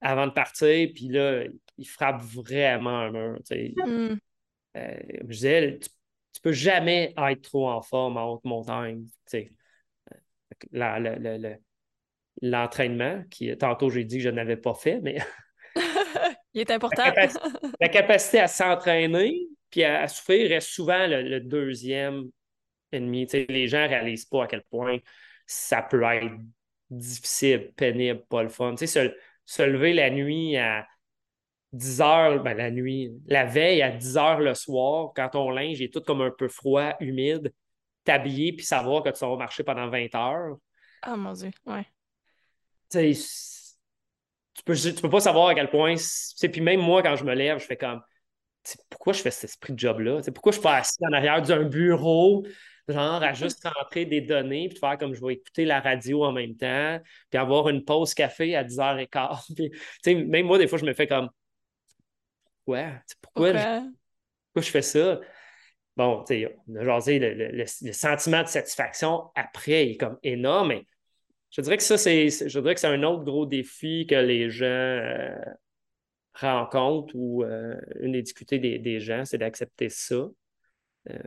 avant 0.01 0.27
de 0.27 0.33
partir, 0.33 0.91
puis 0.95 1.09
là, 1.09 1.45
il 1.79 1.87
frappe 1.87 2.21
vraiment 2.23 2.99
un 2.99 3.11
mur. 3.11 3.39
Mm. 3.51 4.19
Euh, 4.77 4.97
je 5.23 5.27
disais, 5.27 5.79
tu, 5.79 5.89
ne 5.89 6.41
peux 6.43 6.53
jamais 6.53 7.15
être 7.17 7.43
trop 7.43 7.69
en 7.69 7.81
forme 7.81 8.17
en 8.17 8.33
haute 8.33 8.45
montagne. 8.45 9.07
L'entraînement, 12.41 13.23
qui 13.31 13.57
tantôt 13.57 13.91
j'ai 13.91 14.05
dit 14.05 14.19
que 14.19 14.25
je 14.25 14.29
n'avais 14.29 14.57
pas 14.57 14.75
fait, 14.75 15.01
mais. 15.01 15.19
il 16.55 16.61
est 16.61 16.71
important. 16.71 17.05
La 17.81 17.89
capacité, 17.89 18.41
à 18.41 18.49
s'entraîner 18.49 19.49
puis 19.71 19.85
à, 19.85 20.09
souffrir 20.09 20.49
reste 20.49 20.69
souvent 20.69 21.07
le, 21.07 21.41
deuxième 21.41 22.31
ennemi. 22.91 23.27
les 23.27 23.69
gens 23.69 23.83
ne 23.83 23.89
réalisent 23.89 24.25
pas 24.25 24.45
à 24.45 24.47
quel 24.47 24.63
point 24.63 24.99
ça 25.47 25.83
peut 25.83 26.03
être 26.03 26.35
difficile, 26.89 27.73
pénible, 27.77 28.25
pas 28.31 28.43
le 28.43 28.49
fun. 28.49 28.75
Tu 28.77 28.87
se 28.87 29.63
lever 29.63 29.93
la 29.93 30.11
nuit 30.11 30.57
à 30.57 30.87
10 31.73 32.01
heures, 32.01 32.43
ben 32.43 32.57
la 32.57 32.71
nuit, 32.71 33.13
la 33.27 33.45
veille 33.45 33.83
à 33.83 33.91
10 33.91 34.17
heures 34.17 34.41
le 34.41 34.55
soir, 34.55 35.13
quand 35.15 35.29
ton 35.31 35.51
linge 35.51 35.81
est 35.83 35.93
tout 35.93 36.01
comme 36.01 36.23
un 36.23 36.31
peu 36.31 36.49
froid, 36.49 36.95
humide, 37.01 37.53
t'habiller 38.05 38.53
puis 38.53 38.65
savoir 38.65 39.03
que 39.03 39.11
tu 39.11 39.19
vas 39.19 39.37
marcher 39.37 39.65
pendant 39.65 39.89
20 39.89 40.15
heures. 40.15 40.57
Ah 41.03 41.17
mon 41.17 41.33
Dieu, 41.33 41.51
ouais. 41.67 41.87
Tu 42.91 43.15
tu 44.55 44.65
peux, 44.65 44.75
tu 44.75 44.95
peux 44.95 45.11
pas 45.11 45.21
savoir 45.21 45.49
à 45.49 45.55
quel 45.55 45.71
point. 45.71 45.95
Puis 46.41 46.61
même 46.61 46.81
moi, 46.81 47.03
quand 47.03 47.17
je 47.17 47.25
me 47.25 47.35
lève, 47.35 47.59
je 47.59 47.65
fais 47.67 47.77
comme 47.77 48.03
pourquoi 48.91 49.13
je 49.13 49.23
fais 49.23 49.31
cet 49.31 49.45
esprit 49.45 49.73
de 49.73 49.79
job-là? 49.79 50.21
Pourquoi 50.35 50.53
je 50.53 50.57
suis 50.57 50.63
pas 50.63 50.77
assis 50.77 50.99
en 51.03 51.13
arrière 51.13 51.41
d'un 51.43 51.63
bureau 51.63 52.45
genre 52.89 53.23
à 53.23 53.35
juste 53.35 53.67
rentrer 53.67 54.07
des 54.07 54.21
données, 54.21 54.69
puis 54.69 54.79
faire 54.79 54.97
comme 54.99 55.15
je 55.15 55.25
vais 55.25 55.35
écouter 55.35 55.65
la 55.65 55.81
radio 55.81 56.25
en 56.25 56.33
même 56.33 56.57
temps, 56.57 56.99
puis 57.31 57.39
avoir 57.39 57.69
une 57.69 57.85
pause 57.85 58.15
café 58.15 58.57
à 58.57 58.65
10h15. 58.65 59.55
Puis, 60.03 60.15
même 60.15 60.47
moi, 60.47 60.59
des 60.59 60.67
fois, 60.67 60.79
je 60.79 60.85
me 60.85 60.95
fais 60.95 61.07
comme 61.07 61.29
Ouais, 62.69 62.93
pourquoi, 63.23 63.53
Je, 63.53 63.59
pourquoi? 63.59 64.63
je 64.63 64.71
fais 64.71 64.83
ça? 64.83 65.21
Bon, 65.97 66.23
tu 66.23 66.35
sais, 66.35 66.57
genre, 66.85 67.01
le, 67.07 67.65
le, 67.65 67.93
sentiment 67.93 68.43
de 68.43 68.49
satisfaction 68.49 69.31
après 69.35 69.91
est 69.91 69.97
comme 69.97 70.19
énorme, 70.23 70.69
mais 70.69 70.87
je 71.51 71.61
dirais 71.61 71.77
que 71.77 71.83
ça, 71.83 71.99
c'est 71.99 72.29
je 72.29 72.61
dirais 72.61 72.75
que 72.75 72.81
c'est 72.81 72.87
un 72.87 73.03
autre 73.03 73.25
gros 73.25 73.47
défi 73.47 74.07
que 74.07 74.15
les 74.15 74.51
gens 74.51 74.67
euh, 74.67 75.35
rencontrent 76.35 77.15
ou 77.17 77.43
euh, 77.43 77.77
une 78.01 78.13
des 78.13 78.23
difficultés 78.23 78.59
des, 78.79 79.01
gens, 79.01 79.25
c'est 79.25 79.39
d'accepter 79.39 79.89
ça. 79.89 80.29
Euh, 81.11 81.19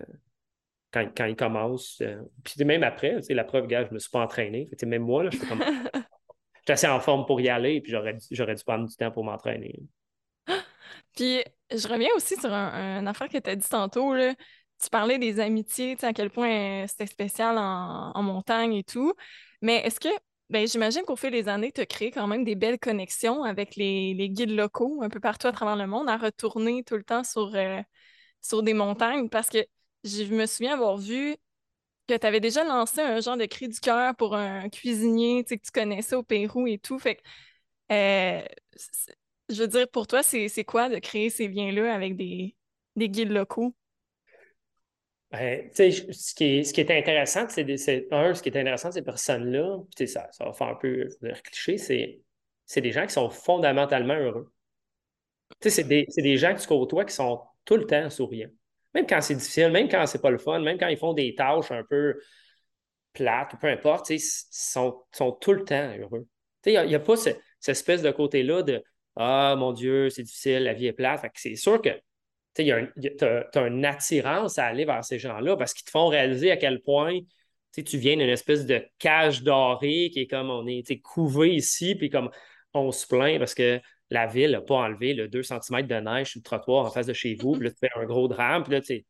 quand, 0.91 1.09
quand 1.15 1.25
il 1.25 1.35
commence. 1.35 1.99
Euh, 2.01 2.21
puis 2.43 2.63
même 2.65 2.83
après, 2.83 3.19
la 3.29 3.43
preuve, 3.43 3.65
gars, 3.65 3.83
je 3.83 3.89
ne 3.89 3.95
me 3.95 3.99
suis 3.99 4.11
pas 4.11 4.21
entraîné. 4.21 4.69
même 4.85 5.03
moi, 5.03 5.23
là, 5.23 5.29
je 5.31 5.37
suis 5.37 5.47
comme. 5.47 5.63
assez 6.67 6.87
en 6.87 7.01
forme 7.01 7.25
pour 7.25 7.41
y 7.41 7.49
aller, 7.49 7.81
puis 7.81 7.91
j'aurais, 7.91 8.15
j'aurais 8.29 8.55
dû 8.55 8.63
prendre 8.63 8.87
du 8.87 8.95
temps 8.95 9.11
pour 9.11 9.25
m'entraîner. 9.25 9.75
Puis 11.15 11.43
je 11.71 11.87
reviens 11.87 12.09
aussi 12.15 12.35
sur 12.37 12.51
un, 12.53 13.05
affaire 13.07 13.29
que 13.29 13.37
tu 13.37 13.49
as 13.49 13.55
dit 13.55 13.67
tantôt. 13.67 14.13
Là. 14.13 14.33
Tu 14.81 14.89
parlais 14.89 15.19
des 15.19 15.39
amitiés, 15.39 15.97
à 16.01 16.13
quel 16.13 16.29
point 16.29 16.85
c'était 16.87 17.07
spécial 17.07 17.57
en, 17.57 18.21
montagne 18.23 18.73
et 18.73 18.83
tout. 18.83 19.13
Mais 19.61 19.77
est-ce 19.85 19.99
que, 19.99 20.09
ben, 20.49 20.67
j'imagine 20.67 21.03
qu'au 21.03 21.15
fil 21.15 21.31
des 21.31 21.47
années, 21.47 21.71
tu 21.71 21.81
as 21.81 21.85
créé 21.85 22.11
quand 22.11 22.27
même 22.27 22.43
des 22.43 22.55
belles 22.55 22.79
connexions 22.79 23.43
avec 23.43 23.75
les, 23.75 24.15
guides 24.29 24.51
locaux 24.51 25.01
un 25.03 25.09
peu 25.09 25.19
partout 25.19 25.47
à 25.47 25.51
travers 25.51 25.75
le 25.75 25.87
monde, 25.87 26.09
à 26.09 26.17
retourner 26.17 26.83
tout 26.83 26.95
le 26.97 27.03
temps 27.03 27.23
sur, 27.23 27.55
euh, 27.55 27.81
sur 28.41 28.63
des 28.63 28.73
montagnes? 28.73 29.29
Parce 29.29 29.49
que 29.49 29.59
je 30.03 30.23
me 30.25 30.45
souviens 30.45 30.73
avoir 30.73 30.97
vu 30.97 31.35
que 32.07 32.15
tu 32.17 32.27
avais 32.27 32.39
déjà 32.39 32.63
lancé 32.63 33.01
un 33.01 33.21
genre 33.21 33.37
de 33.37 33.45
cri 33.45 33.69
du 33.69 33.79
cœur 33.79 34.15
pour 34.15 34.35
un 34.35 34.69
cuisinier 34.69 35.43
que 35.45 35.55
tu 35.55 35.71
connaissais 35.73 36.15
au 36.15 36.23
Pérou 36.23 36.67
et 36.67 36.79
tout. 36.79 36.99
Fait 36.99 37.21
euh, 37.91 38.41
je 39.53 39.61
veux 39.61 39.67
dire, 39.67 39.87
pour 39.89 40.07
toi, 40.07 40.23
c'est 40.23 40.63
quoi 40.63 40.89
de 40.89 40.99
créer 40.99 41.29
ces 41.29 41.47
liens-là 41.47 41.93
avec 41.93 42.15
des, 42.15 42.55
guides 42.97 43.31
locaux? 43.31 43.75
Ben, 45.31 45.69
ce, 45.73 46.33
qui 46.33 46.43
est, 46.43 46.63
ce 46.63 46.73
qui 46.73 46.81
est 46.81 46.91
intéressant, 46.91 47.47
c'est 47.47 47.63
un, 48.11 48.33
ce 48.33 48.43
qui 48.43 48.49
est 48.49 48.57
intéressant 48.57 48.89
de 48.89 48.95
ces 48.95 49.01
personnes-là, 49.01 49.79
ça, 50.05 50.27
ça 50.31 50.45
va 50.45 50.53
faire 50.53 50.67
un 50.67 50.75
peu 50.75 51.07
cliché, 51.43 51.77
c'est 51.77 52.81
des 52.81 52.91
gens 52.91 53.05
qui 53.05 53.13
sont 53.13 53.29
fondamentalement 53.29 54.15
heureux. 54.15 54.51
C'est 55.61 55.87
des, 55.87 56.05
des 56.17 56.37
gens 56.37 56.53
que 56.53 56.61
tu 56.61 56.67
côtoies 56.67 57.05
qui 57.05 57.13
sont 57.13 57.41
tout 57.65 57.77
le 57.77 57.85
temps 57.85 58.09
souriants. 58.09 58.49
Même 58.93 59.05
quand 59.07 59.21
c'est 59.21 59.35
difficile, 59.35 59.69
même 59.71 59.87
quand 59.87 60.05
c'est 60.05 60.21
pas 60.21 60.31
le 60.31 60.37
fun, 60.37 60.59
même 60.59 60.77
quand 60.77 60.87
ils 60.87 60.97
font 60.97 61.13
des 61.13 61.33
tâches 61.35 61.71
un 61.71 61.83
peu 61.83 62.19
plates 63.13 63.53
ou 63.53 63.57
peu 63.57 63.67
importe, 63.67 64.09
ils 64.09 64.19
sont, 64.19 65.03
sont, 65.11 65.31
tout 65.33 65.53
le 65.53 65.63
temps 65.63 65.93
heureux. 65.97 66.27
Il 66.65 66.85
n'y 66.85 66.95
a, 66.95 66.99
pas 66.99 67.15
cette 67.15 67.41
espèce 67.67 68.01
de 68.01 68.11
côté-là 68.11 68.63
de 68.63 68.83
Ah 69.15 69.55
mon 69.57 69.73
Dieu, 69.73 70.09
c'est 70.09 70.23
difficile, 70.23 70.63
la 70.63 70.73
vie 70.73 70.87
est 70.87 70.93
plate. 70.93 71.25
C'est 71.35 71.55
sûr 71.55 71.81
que 71.81 71.89
tu 72.55 72.71
as, 72.71 73.67
une 73.67 73.85
attirance 73.85 74.57
à 74.57 74.65
aller 74.65 74.85
vers 74.85 75.03
ces 75.03 75.19
gens-là 75.19 75.57
parce 75.57 75.73
qu'ils 75.73 75.85
te 75.85 75.91
font 75.91 76.07
réaliser 76.07 76.51
à 76.51 76.57
quel 76.57 76.81
point 76.81 77.19
tu 77.73 77.97
viens 77.97 78.17
d'une 78.17 78.29
espèce 78.29 78.65
de 78.65 78.85
cage 78.99 79.43
dorée 79.43 80.09
qui 80.11 80.21
est 80.21 80.27
comme 80.27 80.49
on 80.49 80.67
est 80.67 81.01
couvé 81.01 81.55
ici, 81.55 81.95
puis 81.95 82.09
comme 82.09 82.29
on 82.73 82.91
se 82.91 83.07
plaint 83.07 83.39
parce 83.39 83.53
que 83.53 83.79
la 84.11 84.27
ville 84.27 84.51
n'a 84.51 84.61
pas 84.61 84.75
enlevé 84.75 85.13
le 85.13 85.27
2 85.29 85.41
cm 85.41 85.87
de 85.87 85.95
neige 85.95 86.31
sur 86.31 86.39
le 86.39 86.43
trottoir 86.43 86.85
en 86.85 86.91
face 86.91 87.05
de 87.07 87.13
chez 87.13 87.35
vous. 87.35 87.53
Puis 87.53 87.63
là, 87.63 87.71
tu 87.71 87.77
fais 87.79 87.89
un 87.95 88.05
gros 88.05 88.27
drame. 88.27 88.63
Puis 88.63 88.73
là, 88.73 88.81
tu 88.81 89.05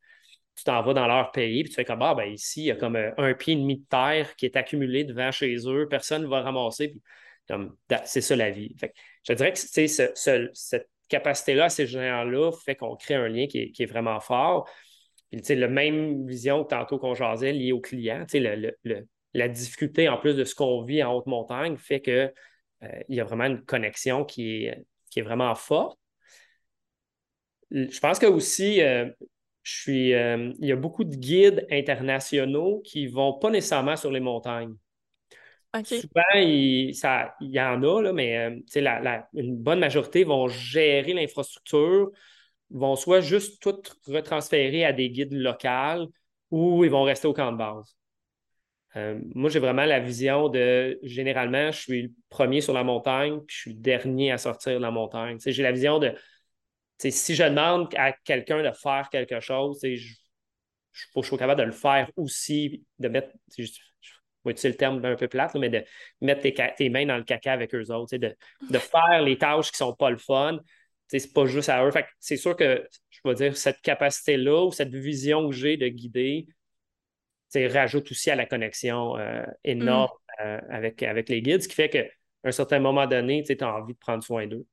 t'en 0.64 0.82
vas 0.84 0.94
dans 0.94 1.08
leur 1.08 1.32
pays. 1.32 1.64
Puis 1.64 1.72
tu 1.72 1.76
fais 1.76 1.86
comme, 1.86 2.04
ah, 2.04 2.14
ben 2.14 2.32
ici, 2.32 2.62
il 2.62 2.66
y 2.66 2.72
a 2.72 2.76
comme 2.76 2.96
euh, 2.96 3.12
un 3.18 3.34
pied 3.34 3.54
et 3.54 3.58
demi 3.58 3.80
de 3.80 3.86
terre 3.90 4.36
qui 4.36 4.46
est 4.46 4.56
accumulé 4.56 5.04
devant 5.04 5.32
chez 5.32 5.58
eux. 5.68 5.88
Personne 5.90 6.22
ne 6.22 6.28
va 6.28 6.42
ramasser. 6.42 6.90
Puis 6.90 7.02
c'est 8.06 8.22
ça 8.22 8.36
la 8.36 8.52
vie. 8.52 8.76
Je 9.24 9.34
dirais 9.34 9.54
que 9.54 9.60
cette 9.60 10.90
capacité-là, 11.10 11.70
ces 11.70 11.86
gens-là, 11.86 12.52
fait 12.52 12.76
qu'on 12.76 12.96
crée 12.96 13.16
un 13.16 13.28
lien 13.28 13.48
qui 13.48 13.74
est, 13.78 13.86
vraiment 13.86 14.20
fort. 14.20 14.70
La 15.32 15.68
même 15.68 16.26
vision 16.26 16.64
que 16.64 16.70
tantôt 16.70 16.98
qu'on 16.98 17.14
jasait 17.14 17.54
liée 17.54 17.72
au 17.72 17.80
client, 17.80 18.26
la 19.34 19.48
difficulté 19.48 20.10
en 20.10 20.18
plus 20.18 20.36
de 20.36 20.44
ce 20.44 20.56
qu'on 20.56 20.84
vit 20.84 21.04
en 21.04 21.14
haute 21.14 21.28
montagne 21.28 21.78
fait 21.78 22.02
qu'il 22.02 22.34
euh, 22.84 23.04
y 23.08 23.20
a 23.20 23.24
vraiment 23.24 23.46
une 23.46 23.64
connexion 23.64 24.26
qui 24.26 24.66
est, 24.66 25.22
vraiment 25.22 25.54
forte. 25.56 25.98
Je 27.70 28.00
pense 28.00 28.20
que 28.20 28.26
aussi, 28.26 28.82
euh, 28.82 29.06
euh, 29.88 30.54
il 30.60 30.68
y 30.68 30.72
a 30.72 30.76
beaucoup 30.76 31.04
de 31.04 31.16
guides 31.16 31.66
internationaux 31.70 32.82
qui 32.84 33.06
ne 33.06 33.12
vont 33.12 33.34
pas 33.34 33.50
nécessairement 33.50 33.96
sur 33.96 34.12
les 34.12 34.20
montagnes. 34.20 34.76
Souvent, 35.86 36.22
il, 36.36 36.94
y 37.42 37.62
en 37.62 37.84
a, 37.84 38.02
là, 38.02 38.14
mais 38.14 38.38
euh, 38.38 38.82
la, 38.82 39.30
une 39.34 39.56
bonne 39.56 39.80
majorité 39.80 40.24
vont 40.26 40.48
gérer 40.50 41.14
l'infrastructure, 41.14 42.12
vont 42.70 42.96
soit 42.96 43.22
juste 43.22 43.62
tout 43.62 43.82
retransférer 44.08 44.84
à 44.84 44.92
des 44.92 45.10
guides 45.10 45.34
locaux 45.34 46.12
ou 46.50 46.84
ils 46.84 46.92
vont 46.92 47.04
rester 47.04 47.28
au 47.28 47.34
camp 47.34 47.54
de 47.54 47.58
base. 47.58 47.96
Euh, 48.98 49.20
moi, 49.34 49.50
j'ai 49.50 49.60
vraiment 49.60 49.86
la 49.86 50.02
vision 50.02 50.50
de 50.50 51.00
généralement, 51.04 51.72
je 51.72 51.80
suis 51.80 52.02
le 52.04 52.12
premier 52.30 52.60
sur 52.60 52.74
la 52.74 52.84
montagne, 52.84 53.40
puis 53.48 53.56
je 53.56 53.62
suis 53.62 53.74
le 53.74 53.80
dernier 53.80 54.32
à 54.32 54.38
sortir 54.38 54.74
de 54.74 54.82
la 54.82 54.92
montagne. 54.92 55.38
J'ai 55.40 55.64
la 55.64 55.72
vision 55.72 56.00
de 56.00 56.14
si 57.00 57.34
je 57.34 57.44
demande 57.44 57.94
à 57.96 58.12
quelqu'un 58.12 58.62
de 58.62 58.72
faire 58.72 59.10
quelque 59.10 59.40
chose, 59.40 59.80
je, 59.82 59.96
je, 59.96 60.16
je, 60.92 61.22
suis 61.22 61.38
capable 61.38 61.60
de 61.60 61.66
le 61.66 61.72
faire 61.72 62.12
aussi, 62.16 62.84
de 63.00 63.08
mettre, 63.08 63.30
vais 64.46 64.52
utiliser 64.52 64.70
le 64.70 64.76
terme 64.76 65.06
un 65.06 65.16
peu 65.16 65.28
plate, 65.28 65.56
mais 65.56 65.70
de 65.70 65.84
mettre 66.22 66.42
tes, 66.42 66.90
mains 66.90 67.06
dans 67.06 67.18
le 67.18 67.24
caca 67.24 67.54
avec 67.54 67.74
eux 67.76 67.92
autres, 67.92 68.18
de, 68.18 68.36
de 68.70 68.78
faire 68.78 69.22
les 69.22 69.38
tâches 69.38 69.72
qui 69.72 69.82
ne 69.84 69.88
sont 69.88 69.96
pas 69.96 70.10
le 70.10 70.18
fun. 70.18 70.60
C'est 71.08 71.34
pas 71.34 71.46
juste 71.46 71.70
à 71.70 71.86
eux. 71.86 71.92
c'est 72.20 72.38
sûr 72.38 72.56
que, 72.56 72.88
je 73.10 73.20
vais 73.26 73.36
dire, 73.36 73.58
cette 73.58 73.82
capacité-là 73.82 74.66
ou 74.66 74.72
cette 74.72 74.96
vision 74.96 75.50
que 75.50 75.56
j'ai 75.56 75.76
de 75.76 75.88
guider, 75.90 76.48
rajoute 77.54 78.10
aussi 78.12 78.32
à 78.32 78.36
la 78.36 78.46
connexion 78.46 79.18
euh, 79.18 79.44
énorme 79.64 80.12
mm. 80.40 80.44
euh, 80.44 80.62
avec, 80.70 81.04
avec 81.04 81.28
les 81.30 81.42
guides, 81.42 81.64
ce 81.64 81.68
qui 81.68 81.76
fait 81.76 81.90
qu'à 81.90 82.06
un 82.46 82.52
certain 82.52 82.80
moment 82.80 83.08
donné, 83.08 83.44
tu 83.44 83.58
as 83.62 83.74
envie 83.76 83.94
de 83.94 84.00
prendre 84.00 84.24
soin 84.24 84.48
d'eux. 84.48 84.66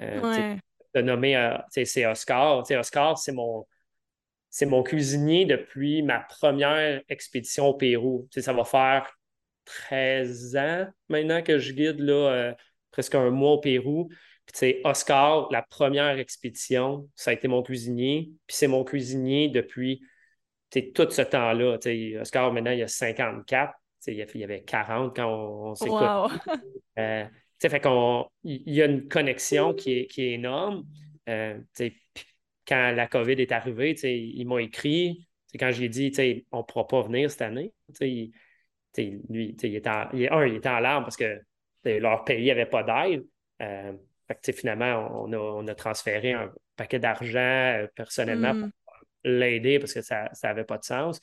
Euh, 0.00 0.56
de 0.94 1.00
nommer, 1.00 1.56
c'est 1.70 2.06
Oscar. 2.06 2.64
Oscar, 2.70 3.18
c'est 3.18 3.32
mon, 3.32 3.66
c'est 4.52 4.66
mon 4.66 4.82
cuisinier 4.82 5.46
depuis 5.46 6.02
ma 6.02 6.20
première 6.20 7.00
expédition 7.08 7.68
au 7.68 7.74
Pérou. 7.74 8.28
ça 8.30 8.52
va 8.52 8.64
faire 8.64 9.18
13 9.64 10.56
ans 10.56 10.86
maintenant 11.08 11.42
que 11.42 11.58
je 11.58 11.72
guide 11.72 12.00
là, 12.00 12.54
presque 12.90 13.14
un 13.14 13.30
mois 13.30 13.52
au 13.52 13.60
Pérou. 13.60 14.10
Puis, 14.44 14.76
Oscar, 14.84 15.48
la 15.50 15.62
première 15.62 16.18
expédition, 16.18 17.08
ça 17.16 17.30
a 17.30 17.34
été 17.34 17.48
mon 17.48 17.62
cuisinier. 17.62 18.30
Puis 18.46 18.56
c'est 18.56 18.66
mon 18.66 18.84
cuisinier 18.84 19.48
depuis 19.48 20.02
tout 20.94 21.10
ce 21.10 21.22
temps-là, 21.22 21.78
Oscar, 22.20 22.52
maintenant, 22.52 22.72
il 22.72 22.78
y 22.80 22.82
a 22.82 22.88
54. 22.88 23.72
Il 24.08 24.16
y 24.16 24.44
avait 24.44 24.62
40 24.62 25.16
quand 25.16 25.28
on, 25.28 25.74
s'est 25.74 25.88
wow. 25.88 26.28
euh, 26.98 27.24
fait 27.58 27.80
qu'on, 27.80 28.26
il 28.42 28.74
y 28.74 28.82
a 28.82 28.86
une 28.86 29.08
connexion 29.08 29.72
qui 29.72 29.92
est, 29.92 30.06
qui 30.08 30.24
est 30.24 30.32
énorme. 30.32 30.84
Euh, 31.28 31.58
quand 32.66 32.92
la 32.92 33.06
COVID 33.06 33.32
est 33.32 33.52
arrivée, 33.52 33.94
ils 34.02 34.44
m'ont 34.46 34.58
écrit. 34.58 35.26
Quand 35.58 35.70
j'ai 35.70 35.88
dit 35.88 36.12
on 36.50 36.58
ne 36.58 36.62
pourra 36.62 36.86
pas 36.86 37.02
venir 37.02 37.30
cette 37.30 37.42
année, 37.42 37.72
lui, 38.00 38.32
il 39.62 39.76
était, 39.76 39.88
en, 39.88 40.08
il, 40.12 40.28
un, 40.28 40.46
il 40.46 40.56
était 40.56 40.68
en 40.68 40.80
larmes 40.80 41.04
parce 41.04 41.16
que 41.16 41.40
leur 41.84 42.24
pays 42.24 42.48
n'avait 42.48 42.66
pas 42.66 42.82
d'aide. 42.82 43.24
Euh, 43.60 43.92
finalement, 44.54 45.24
on 45.24 45.32
a, 45.32 45.36
on 45.36 45.66
a, 45.66 45.74
transféré 45.74 46.32
un 46.32 46.50
paquet 46.76 46.98
d'argent 46.98 47.38
euh, 47.38 47.86
personnellement 47.94 48.54
mm 48.54 48.72
l'aider 49.24 49.78
parce 49.78 49.94
que 49.94 50.02
ça 50.02 50.30
n'avait 50.42 50.64
pas 50.64 50.78
de 50.78 50.84
sens. 50.84 51.20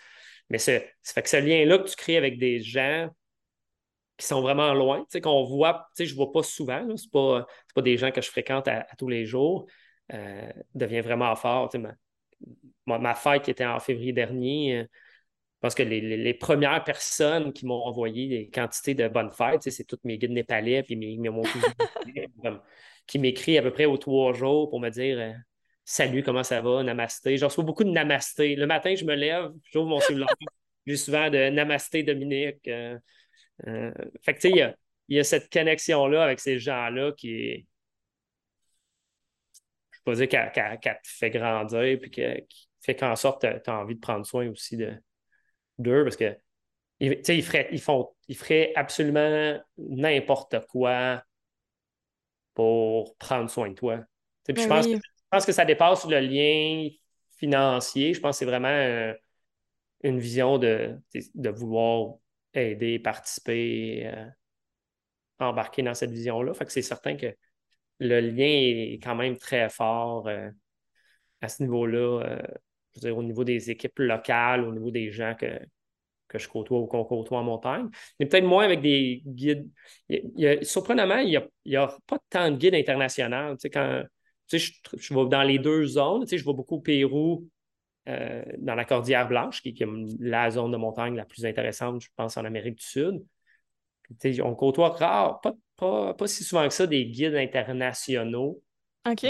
Mais 0.49 0.57
ça 0.57 0.79
fait 1.03 1.21
que 1.21 1.29
ce 1.29 1.37
lien-là 1.37 1.79
que 1.79 1.89
tu 1.89 1.95
crées 1.95 2.17
avec 2.17 2.39
des 2.39 2.59
gens 2.59 3.09
qui 4.17 4.25
sont 4.25 4.41
vraiment 4.41 4.73
loin, 4.73 5.05
qu'on 5.23 5.45
voit, 5.45 5.87
je 5.97 6.03
ne 6.03 6.15
vois 6.15 6.31
pas 6.31 6.43
souvent, 6.43 6.85
ce 6.97 7.03
n'est 7.03 7.09
pas, 7.11 7.47
pas 7.73 7.81
des 7.81 7.97
gens 7.97 8.11
que 8.11 8.21
je 8.21 8.29
fréquente 8.29 8.67
à, 8.67 8.85
tous 8.97 9.07
les 9.07 9.25
jours, 9.25 9.65
euh, 10.13 10.51
devient 10.75 11.01
vraiment 11.01 11.35
fort. 11.35 11.71
Ma, 12.85 13.13
fête 13.13 13.43
qui 13.43 13.51
était 13.51 13.65
en 13.65 13.79
février 13.79 14.13
dernier, 14.13 14.77
euh, 14.79 14.83
je 14.83 15.67
pense 15.67 15.75
que 15.75 15.83
les, 15.83 16.33
premières 16.33 16.83
personnes 16.85 17.51
qui 17.51 17.65
m'ont 17.65 17.83
envoyé 17.83 18.29
des 18.29 18.49
quantités 18.49 18.95
de 18.95 19.07
bonnes 19.09 19.29
fêtes, 19.29 19.69
c'est 19.69 19.83
toutes 19.83 20.05
mes 20.05 20.17
guides 20.17 20.31
népalais, 20.31 20.83
puis 20.83 20.95
mes, 20.95 21.17
mon 21.29 21.41
cousin 21.41 21.67
qui 23.07 23.19
m'écrit 23.19 23.57
à 23.57 23.61
peu 23.61 23.71
près 23.71 23.85
aux 23.85 23.97
trois 23.97 24.33
jours 24.33 24.69
pour 24.69 24.79
me 24.79 24.89
dire 24.89 25.19
euh, 25.19 25.33
Salut, 25.83 26.23
comment 26.23 26.43
ça 26.43 26.61
va? 26.61 26.83
Namasté. 26.83 27.35
J'en 27.37 27.47
reçois 27.47 27.63
beaucoup 27.63 27.83
de 27.83 27.89
namasté. 27.89 28.55
Le 28.55 28.67
matin, 28.67 28.93
je 28.95 29.03
me 29.03 29.15
lève, 29.15 29.51
j'ouvre 29.73 29.87
mon 29.87 29.99
cellulaire, 29.99 30.27
j'ai 30.85 30.95
souvent 30.95 31.29
de 31.29 31.49
namasté 31.49 32.03
Dominique. 32.03 32.67
Euh, 32.67 32.97
euh, 33.67 33.91
fait 34.21 34.35
que, 34.35 34.39
tu 34.39 34.51
sais, 34.51 34.75
il 35.09 35.17
y 35.17 35.19
a, 35.19 35.23
cette 35.23 35.51
connexion-là 35.51 36.23
avec 36.23 36.39
ces 36.39 36.59
gens-là 36.59 37.11
qui 37.17 37.33
est. 37.33 37.65
Pas 40.09 40.15
dire 40.15 40.27
qu'elle 40.27 40.79
te 40.81 40.89
fait 41.03 41.29
grandir, 41.29 41.99
puis 42.01 42.09
qui 42.09 42.23
fait 42.81 42.95
qu'en 42.95 43.15
sorte, 43.15 43.41
tu 43.41 43.69
as 43.69 43.79
envie 43.79 43.95
de 43.95 43.99
prendre 43.99 44.25
soin 44.25 44.49
aussi 44.49 44.77
d'eux, 45.77 46.03
parce 46.03 46.15
que 46.15 46.35
ils, 46.99 47.21
ils, 47.27 47.43
feraient, 47.43 47.69
ils, 47.71 47.79
font, 47.79 48.09
ils 48.27 48.35
feraient 48.35 48.73
absolument 48.75 49.57
n'importe 49.77 50.65
quoi 50.67 51.23
pour 52.55 53.15
prendre 53.17 53.49
soin 53.49 53.69
de 53.69 53.75
toi. 53.75 53.99
je 54.47 54.53
ben 54.53 54.67
pense 54.67 54.87
que 54.87 54.93
je 54.95 55.37
pense 55.37 55.45
que 55.45 55.51
ça 55.51 55.63
dépasse 55.63 56.07
le 56.07 56.19
lien 56.19 56.89
financier. 57.37 58.15
Je 58.15 58.19
pense 58.19 58.35
que 58.35 58.39
c'est 58.39 58.45
vraiment 58.45 59.13
une 60.01 60.19
vision 60.19 60.57
de, 60.57 60.99
de, 61.35 61.49
vouloir 61.51 62.15
aider, 62.55 62.97
participer, 62.97 64.07
euh, 64.07 64.25
embarquer 65.37 65.83
dans 65.83 65.93
cette 65.93 66.09
vision-là. 66.09 66.55
Fait 66.55 66.65
que 66.65 66.71
c'est 66.71 66.81
certain 66.81 67.15
que 67.15 67.27
le 67.99 68.19
lien 68.21 68.45
est 68.45 68.99
quand 69.03 69.15
même 69.15 69.37
très 69.37 69.69
fort 69.69 70.27
euh, 70.27 70.49
à 71.41 71.47
ce 71.49 71.63
niveau-là. 71.63 72.39
dire, 72.95 73.17
au 73.17 73.23
niveau 73.23 73.43
des 73.43 73.69
équipes 73.71 73.99
locales, 73.99 74.63
au 74.63 74.71
niveau 74.71 74.91
des 74.91 75.11
gens 75.11 75.35
que, 75.35 75.59
que 76.27 76.37
je 76.37 76.47
côtoie 76.47 76.79
ou 76.79 76.87
qu'on 76.87 77.03
côtoie 77.03 77.39
en 77.39 77.43
montagne. 77.43 77.89
Mais 78.19 78.25
peut-être 78.25 78.45
moins 78.45 78.65
avec 78.65 78.81
des 78.81 79.21
guides. 79.25 79.69
surprenamment, 80.61 81.17
il 81.19 81.41
n'y 81.65 81.75
a, 81.75 81.83
a, 81.83 81.97
pas 82.07 82.19
tant 82.29 82.51
de 82.51 82.57
guides 82.57 82.75
internationaux. 82.75 83.55
Tu 83.55 83.61
sais, 83.61 83.69
quand 83.69 84.03
je, 84.51 84.71
je 84.97 85.13
vais 85.13 85.25
dans 85.27 85.43
les 85.43 85.59
deux 85.59 85.85
zones. 85.85 86.25
je 86.27 86.35
vais 86.35 86.53
beaucoup 86.53 86.75
au 86.75 86.81
Pérou, 86.81 87.47
euh, 88.07 88.43
dans 88.57 88.75
la 88.75 88.85
Cordillère 88.85 89.27
Blanche, 89.27 89.61
qui, 89.61 89.69
est 89.69 89.87
la 90.19 90.49
zone 90.49 90.71
de 90.71 90.77
montagne 90.77 91.15
la 91.15 91.25
plus 91.25 91.45
intéressante, 91.45 92.01
je 92.01 92.07
pense, 92.15 92.37
en 92.37 92.45
Amérique 92.45 92.75
du 92.75 92.85
Sud. 92.85 93.23
on 94.43 94.55
côtoie 94.55 94.89
rare, 94.89 95.41
pas, 95.41 95.53
si 96.25 96.43
souvent 96.43 96.67
que 96.67 96.73
ça, 96.73 96.87
des 96.87 97.05
guides 97.05 97.35
internationaux. 97.35 98.61
OK. 99.09 99.25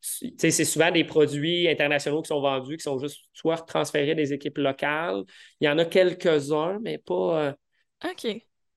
c'est 0.00 0.64
souvent 0.64 0.90
des 0.90 1.04
produits 1.04 1.68
internationaux 1.68 2.22
qui 2.22 2.28
sont 2.28 2.40
vendus, 2.40 2.76
qui 2.76 2.82
sont 2.82 2.98
juste 2.98 3.24
soit 3.32 3.58
transférés 3.58 4.14
des 4.14 4.32
équipes 4.32 4.58
locales. 4.58 5.24
Il 5.60 5.66
y 5.66 5.68
en 5.68 5.78
a 5.78 5.84
quelques-uns, 5.84 6.78
mais 6.80 6.98
pas, 6.98 7.46
euh, 7.46 7.52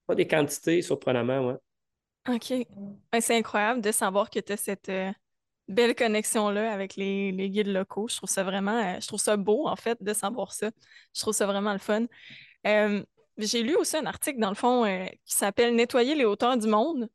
pas 0.06 0.16
des 0.16 0.28
quantités, 0.28 0.82
surprenamment. 0.82 1.48
Ouais. 1.48 1.56
OK. 2.36 2.68
Ben, 3.12 3.22
c'est 3.22 3.38
incroyable 3.38 3.82
de 3.82 3.92
savoir 3.92 4.30
que 4.30 4.40
tu 4.40 4.54
as 4.54 4.58
cette 4.58 4.90
euh, 4.90 5.12
belle 5.68 5.96
connexion-là 5.96 6.72
avec 6.72 6.96
les, 6.96 7.32
guides 7.50 7.68
locaux. 7.68 8.08
Je 8.10 8.18
trouve 8.18 8.30
ça 8.30 8.44
vraiment, 8.44 8.78
euh, 8.78 9.00
je 9.00 9.08
trouve 9.08 9.20
ça 9.20 9.38
beau, 9.38 9.68
en 9.68 9.76
fait, 9.76 10.02
de 10.02 10.14
savoir 10.14 10.52
ça. 10.52 10.70
Je 11.16 11.22
trouve 11.22 11.34
ça 11.34 11.46
vraiment 11.46 11.74
le 11.74 11.80
fun. 11.80 12.06
J'ai 13.40 13.64
lu 13.64 13.76
aussi 13.76 13.98
un 13.98 14.06
article, 14.06 14.40
dans 14.40 14.50
le 14.50 14.56
fond, 14.56 14.86
euh, 14.86 15.06
qui 15.26 15.36
s'appelle 15.36 15.76
Nettoyer 15.76 16.16
les 16.16 16.26
hauteurs 16.26 16.58
du 16.58 16.68
monde. 16.68 17.10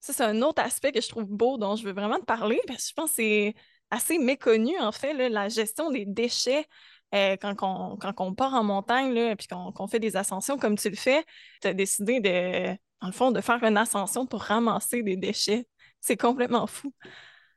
Ça, 0.00 0.12
c'est 0.12 0.24
un 0.24 0.42
autre 0.42 0.62
aspect 0.62 0.92
que 0.92 1.00
je 1.00 1.08
trouve 1.08 1.26
beau, 1.26 1.58
dont 1.58 1.76
je 1.76 1.84
veux 1.84 1.92
vraiment 1.92 2.18
te 2.18 2.24
parler, 2.24 2.60
parce 2.66 2.84
que 2.84 2.88
je 2.88 2.94
pense 2.94 3.10
que 3.10 3.16
c'est 3.16 3.54
assez 3.90 4.18
méconnu, 4.18 4.78
en 4.80 4.92
fait, 4.92 5.12
la 5.28 5.48
gestion 5.48 5.90
des 5.90 6.04
déchets. 6.06 6.66
quand, 7.12 7.54
on, 7.62 7.96
quand 7.96 8.14
on 8.18 8.34
part 8.34 8.54
en 8.54 8.64
montagne, 8.64 9.12
là, 9.12 9.36
puis 9.36 9.46
qu'on 9.46 9.86
fait 9.86 10.00
des 10.00 10.16
ascensions 10.16 10.58
comme 10.58 10.76
tu 10.76 10.90
le 10.90 10.96
fais, 10.96 11.24
tu 11.60 11.68
as 11.68 11.74
décidé 11.74 12.20
de 12.20 12.76
dans 13.02 13.08
le 13.08 13.12
fond, 13.12 13.32
de 13.32 13.40
faire 13.40 13.62
une 13.64 13.76
ascension 13.76 14.26
pour 14.26 14.42
ramasser 14.42 15.02
des 15.02 15.16
déchets. 15.16 15.66
C'est 16.00 16.16
complètement 16.16 16.66
fou. 16.68 16.94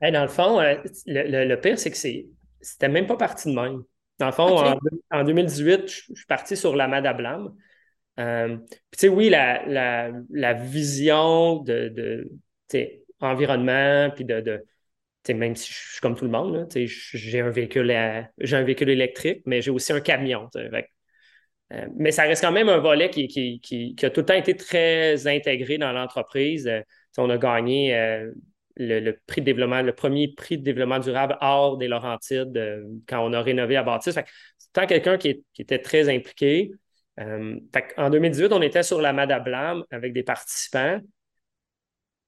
dans 0.02 0.22
le 0.24 0.28
fond, 0.28 0.60
euh, 0.60 0.76
le, 1.06 1.56
pire, 1.56 1.80
c'est 1.80 1.92
que 1.92 1.98
c'était 2.62 2.90
même 2.90 3.06
pas 3.06 3.16
parti 3.16 3.50
de 3.50 3.56
même. 3.56 3.84
Dans 4.18 4.26
le 4.26 4.32
fond, 4.32 4.80
en, 5.12 5.24
2018, 5.24 5.88
je, 5.88 6.14
suis 6.16 6.26
parti 6.28 6.58
sur 6.58 6.76
la 6.76 6.88
Madablam. 6.88 7.56
Euh, 8.20 8.58
tu 8.70 8.80
sais, 8.98 9.08
oui, 9.10 9.30
la, 9.30 10.54
vision 10.54 11.58
de, 11.58 11.90
de 11.90 12.32
environnement, 13.20 14.10
puis 14.14 14.26
de, 14.26 14.42
de 14.42 14.64
même 15.34 15.56
si 15.56 15.72
je 15.72 15.92
suis 15.94 16.02
comme 16.02 16.16
tout 16.16 16.26
le 16.26 16.32
monde, 16.32 16.68
j'ai 16.76 17.42
un 17.42 17.50
véhicule 17.50 17.92
un 17.92 18.64
véhicule 18.64 18.90
électrique, 18.90 19.42
mais 19.46 19.62
j'ai 19.62 19.72
aussi 19.72 19.92
un 19.92 20.00
camion. 20.00 20.50
Euh, 21.74 21.88
mais 21.96 22.12
ça 22.12 22.24
reste 22.24 22.44
quand 22.44 22.52
même 22.52 22.70
un 22.70 22.78
volet 22.78 23.10
qui, 23.10 23.28
qui, 23.28 23.96
a 24.06 24.10
tout 24.12 24.20
le 24.20 24.26
temps 24.26 24.36
été 24.36 24.56
très 24.56 25.26
intégré 25.28 25.78
dans 25.80 25.92
l'entreprise. 25.92 26.68
Euh, 26.68 26.82
on 27.18 27.30
a 27.30 27.38
gagné 27.38 27.92
le, 28.78 29.12
prix 29.26 29.42
de 29.42 29.46
développement, 29.46 29.82
le 29.82 29.94
premier 29.94 30.28
prix 30.28 30.58
de 30.58 30.64
développement 30.64 31.00
durable 31.00 31.38
hors 31.42 31.78
des 31.78 31.88
Laurentides 31.88 32.86
quand 33.08 33.26
on 33.26 33.34
a 33.34 33.42
rénové 33.42 33.76
la 33.76 33.84
bâtisse. 33.84 34.14
C'est 34.14 34.74
tant 34.74 34.86
quelqu'un 34.86 35.18
qui, 35.18 35.44
était 35.58 35.80
très 35.80 36.10
impliqué. 36.14 36.72
En 37.18 38.10
2018, 38.10 38.52
on 38.52 38.62
était 38.62 38.84
sur 38.84 39.02
la 39.02 39.14
Madablam 39.14 39.84
avec 39.92 40.14
des 40.14 40.24
participants. 40.24 41.00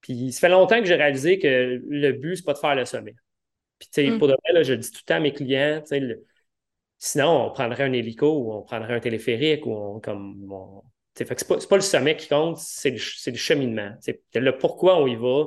Puis 0.02 0.32
ça 0.32 0.42
fait 0.42 0.50
longtemps 0.50 0.80
que 0.80 0.86
j'ai 0.86 0.96
réalisé 0.96 1.40
que 1.40 1.82
le 1.86 2.12
but, 2.14 2.38
c'est 2.38 2.46
pas 2.46 2.54
de 2.54 2.60
faire 2.60 2.76
le 2.76 2.86
sommet. 2.86 3.16
Puis, 3.80 4.10
mm. 4.10 4.18
pour 4.18 4.28
de 4.28 4.36
vrai, 4.44 4.64
je 4.64 4.74
dis 4.74 4.92
tout 4.92 5.00
le 5.04 5.06
temps 5.06 5.16
à 5.16 5.20
mes 5.20 5.34
clients, 5.34 5.84
le, 5.92 6.24
Sinon, 7.00 7.48
on 7.48 7.52
prendrait 7.52 7.84
un 7.84 7.94
hélico 7.94 8.28
ou 8.28 8.54
on 8.54 8.64
prendrait 8.64 8.96
un 8.96 9.00
téléphérique 9.00 9.66
ou 9.68 9.74
on, 9.74 10.00
comme 10.00 10.50
Fait 11.16 11.26
que 11.26 11.34
c'est 11.38 11.48
pas, 11.48 11.58
pas 11.58 11.76
le 11.76 11.82
sommet 11.82 12.18
qui 12.18 12.28
compte, 12.28 12.58
c'est 12.58 12.90
le, 12.90 12.98
le, 13.32 13.38
cheminement. 13.38 13.96
C'est 14.02 14.20
le 14.34 14.58
pourquoi 14.58 14.98
on 14.98 15.06
y 15.06 15.16
va 15.16 15.46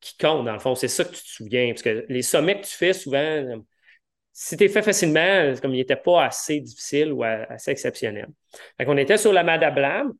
qui, 0.00 0.16
compte, 0.18 0.44
dans 0.44 0.52
le 0.52 0.58
fond. 0.60 0.74
C'est 0.74 0.88
ça 0.88 1.04
que 1.04 1.14
tu 1.14 1.22
te 1.22 1.28
souviens. 1.28 1.68
Parce 1.70 1.82
que 1.82 2.06
les 2.08 2.22
sommets 2.22 2.60
que 2.60 2.66
tu 2.66 2.76
fais, 2.76 2.92
souvent, 2.92 3.64
si 4.32 4.56
fait 4.56 4.82
facilement, 4.82 5.52
comme 5.60 5.74
il 5.74 5.78
n'était 5.78 5.96
pas 5.96 6.24
assez 6.24 6.60
difficile 6.60 7.12
ou 7.12 7.22
assez 7.22 7.70
exceptionnel. 7.70 8.28
Fait 8.78 8.84
qu'on 8.84 8.96
était 8.96 9.18
sur 9.18 9.32
la 9.32 9.42
Madablam. 9.42 10.12